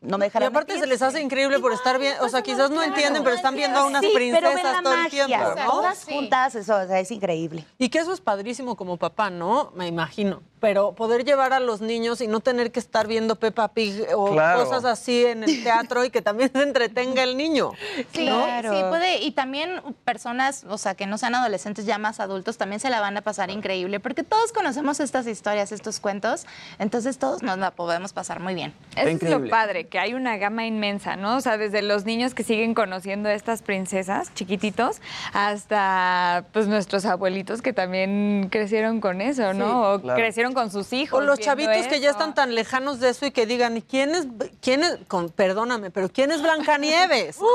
no 0.00 0.18
me 0.18 0.26
Y 0.26 0.28
dejarán 0.28 0.48
aparte 0.48 0.72
mentir. 0.72 0.88
se 0.88 0.92
les 0.92 1.02
hace 1.02 1.20
increíble 1.20 1.58
por 1.58 1.72
estar 1.72 1.98
bien, 1.98 2.14
o 2.20 2.28
sea, 2.28 2.42
quizás 2.42 2.70
no 2.70 2.82
entienden, 2.82 3.22
pero 3.22 3.36
están 3.36 3.54
viendo 3.54 3.78
a 3.80 3.84
unas 3.84 4.00
Sí, 4.00 4.10
pero 4.14 4.48
ven 4.48 4.54
princesas 4.54 4.72
la 4.76 4.82
todo 4.82 4.94
el 4.94 5.10
tiempo, 5.10 5.36
¿no? 5.56 5.70
Todas 5.70 6.04
juntas, 6.04 6.54
eso 6.54 6.76
o 6.76 6.86
sea, 6.86 7.00
es 7.00 7.10
increíble. 7.10 7.66
Y 7.78 7.88
que 7.88 7.98
eso 7.98 8.12
es 8.12 8.20
padrísimo 8.20 8.76
como 8.76 8.96
papá, 8.96 9.30
¿no? 9.30 9.72
Me 9.74 9.86
imagino. 9.86 10.42
Pero 10.60 10.92
poder 10.92 11.24
llevar 11.24 11.52
a 11.52 11.60
los 11.60 11.80
niños 11.80 12.20
y 12.20 12.26
no 12.26 12.40
tener 12.40 12.70
que 12.70 12.80
estar 12.80 13.06
viendo 13.06 13.36
Peppa 13.36 13.68
Pig 13.68 14.06
o 14.14 14.32
Claro. 14.32 14.64
cosas 14.64 14.84
así 14.84 15.24
en 15.24 15.42
el 15.44 15.62
teatro 15.64 16.04
y 16.04 16.10
que 16.10 16.22
también 16.22 16.50
se 16.54 16.62
entretenga 16.62 17.22
el 17.22 17.36
niño. 17.36 17.72
Sí, 18.12 18.26
¿no? 18.26 18.44
sí, 18.62 18.82
puede. 18.88 19.18
Y 19.22 19.32
también 19.32 19.80
personas, 20.04 20.64
o 20.68 20.76
sea, 20.78 20.94
que 20.94 21.06
no 21.06 21.18
sean 21.18 21.34
adolescentes, 21.34 21.86
ya 21.86 21.98
más 21.98 22.20
adultos, 22.20 22.58
también 22.58 22.80
se 22.80 22.90
la 22.90 23.00
van 23.00 23.16
a 23.16 23.22
pasar 23.22 23.50
increíble, 23.50 24.00
porque 24.00 24.22
todos 24.22 24.52
conocemos 24.52 25.00
estas 25.00 25.26
historias, 25.26 25.72
estos 25.72 25.98
cuentos, 26.00 26.46
entonces 26.78 27.18
todos 27.18 27.42
nos 27.42 27.58
la 27.58 27.70
podemos 27.70 28.12
pasar 28.12 28.40
muy 28.40 28.54
bien. 28.54 28.74
Eso 28.96 29.08
es 29.08 29.14
increíble. 29.14 29.44
lo 29.46 29.50
padre, 29.50 29.86
que 29.88 29.98
hay 29.98 30.14
una 30.14 30.36
gama 30.36 30.66
inmensa, 30.66 31.16
¿no? 31.16 31.36
O 31.36 31.40
sea, 31.40 31.56
desde 31.56 31.82
los 31.82 32.04
niños 32.04 32.34
que 32.34 32.42
siguen 32.44 32.74
conociendo 32.74 33.28
a 33.28 33.32
estas 33.34 33.62
princesas 33.62 34.32
chiquititos 34.34 35.00
hasta 35.32 36.44
pues 36.52 36.66
nuestros 36.68 37.04
abuelitos 37.06 37.62
que 37.62 37.72
también 37.72 38.48
crecieron 38.50 39.00
con 39.00 39.20
eso, 39.20 39.54
¿no? 39.54 39.94
o 39.94 40.00
claro. 40.00 40.18
crecieron 40.20 40.49
con 40.54 40.70
sus 40.70 40.92
hijos. 40.92 41.18
O 41.18 41.22
los 41.22 41.38
chavitos 41.38 41.86
que 41.86 42.00
ya 42.00 42.10
están 42.10 42.34
tan 42.34 42.54
lejanos 42.54 43.00
de 43.00 43.10
eso 43.10 43.26
y 43.26 43.30
que 43.30 43.46
digan, 43.46 43.76
¿y 43.76 43.82
quién 43.82 44.14
es, 44.14 44.26
quién 44.60 44.82
es, 44.84 44.98
con, 45.08 45.28
perdóname, 45.30 45.90
pero 45.90 46.08
quién 46.08 46.30
es 46.32 46.42
Blancanieves? 46.42 47.36
¿Cómo? 47.38 47.50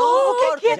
Porque- 0.49 0.77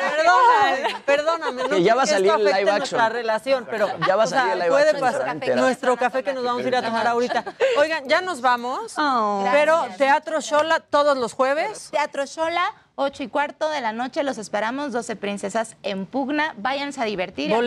Perdóname, 0.00 0.96
perdóname. 1.06 1.62
No 1.64 1.68
Que 1.68 1.82
ya 1.82 1.94
va 1.94 2.02
a 2.02 2.06
salir 2.06 2.26
esto 2.30 2.38
el 2.38 2.44
live 2.44 2.64
nuestra 2.64 3.04
action. 3.04 3.12
relación, 3.12 3.66
pero 3.70 3.88
Ya 4.06 4.16
va 4.16 4.22
a 4.22 4.26
o 4.26 4.28
sea, 4.28 4.38
salir 4.40 4.52
el 4.52 4.58
live 4.60 4.70
puede 4.70 4.90
action, 4.90 5.40
pasar. 5.40 5.56
Nuestro 5.56 5.96
café 5.96 6.22
que 6.22 6.32
nos 6.32 6.44
vamos 6.44 6.64
a 6.64 6.68
ir 6.68 6.76
a 6.76 6.82
tomar 6.82 7.06
ahorita. 7.06 7.44
Oigan, 7.78 8.08
ya 8.08 8.20
nos 8.20 8.40
vamos, 8.40 8.94
Oh. 8.96 9.44
pero 9.52 9.86
Teatro 9.98 10.40
Shola 10.40 10.80
todos 10.80 11.16
los 11.16 11.32
jueves. 11.32 11.88
Teatro 11.90 12.24
Shola, 12.26 12.72
8 12.96 13.24
y 13.24 13.28
cuarto 13.28 13.68
de 13.70 13.80
la 13.80 13.92
noche, 13.92 14.22
los 14.22 14.38
esperamos, 14.38 14.92
12 14.92 15.16
princesas 15.16 15.76
en 15.82 16.06
pugna, 16.06 16.54
váyanse 16.58 17.00
a 17.00 17.04
divertir 17.04 17.50
y 17.50 17.54
a 17.54 17.58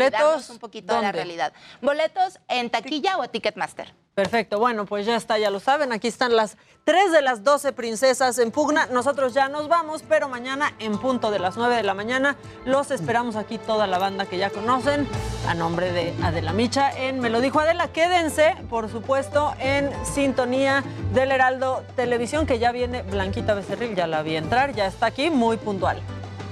un 0.49 0.59
poquito 0.59 0.95
de 0.95 1.01
la 1.01 1.11
realidad. 1.11 1.53
Boletos 1.81 2.39
en 2.47 2.69
taquilla 2.69 3.17
o 3.17 3.27
Ticketmaster. 3.27 3.93
Perfecto, 4.17 4.57
bueno, 4.57 4.87
pues 4.87 5.05
ya 5.05 5.15
está, 5.15 5.37
ya 5.37 5.51
lo 5.51 5.59
saben. 5.59 5.91
Aquí 5.91 6.07
están 6.07 6.35
las 6.35 6.57
tres 6.85 7.11
de 7.11 7.21
las 7.21 7.43
12 7.43 7.71
princesas 7.73 8.39
en 8.39 8.49
pugna. 8.49 8.87
Nosotros 8.87 9.35
ya 9.35 9.47
nos 9.47 9.67
vamos, 9.67 10.03
pero 10.09 10.27
mañana 10.27 10.73
en 10.79 10.97
punto 10.97 11.29
de 11.29 11.37
las 11.37 11.55
9 11.55 11.75
de 11.75 11.83
la 11.83 11.93
mañana 11.93 12.35
los 12.65 12.89
esperamos 12.89 13.35
aquí 13.35 13.59
toda 13.59 13.85
la 13.85 13.99
banda 13.99 14.25
que 14.25 14.39
ya 14.39 14.49
conocen. 14.49 15.07
A 15.47 15.53
nombre 15.53 15.91
de 15.91 16.15
Adela 16.23 16.51
Micha 16.51 16.89
en 16.97 17.19
Me 17.19 17.29
lo 17.29 17.41
dijo 17.41 17.59
Adela. 17.59 17.89
Quédense, 17.89 18.55
por 18.71 18.89
supuesto, 18.89 19.53
en 19.59 19.91
sintonía 20.03 20.83
del 21.13 21.31
Heraldo 21.31 21.83
Televisión, 21.95 22.47
que 22.47 22.57
ya 22.57 22.71
viene 22.71 23.03
Blanquita 23.03 23.53
Becerril, 23.53 23.95
ya 23.95 24.07
la 24.07 24.23
vi 24.23 24.35
entrar, 24.35 24.73
ya 24.73 24.87
está 24.87 25.05
aquí, 25.05 25.29
muy 25.29 25.57
puntual. 25.57 26.01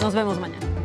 Nos 0.01 0.13
vemos 0.13 0.39
mañana. 0.39 0.84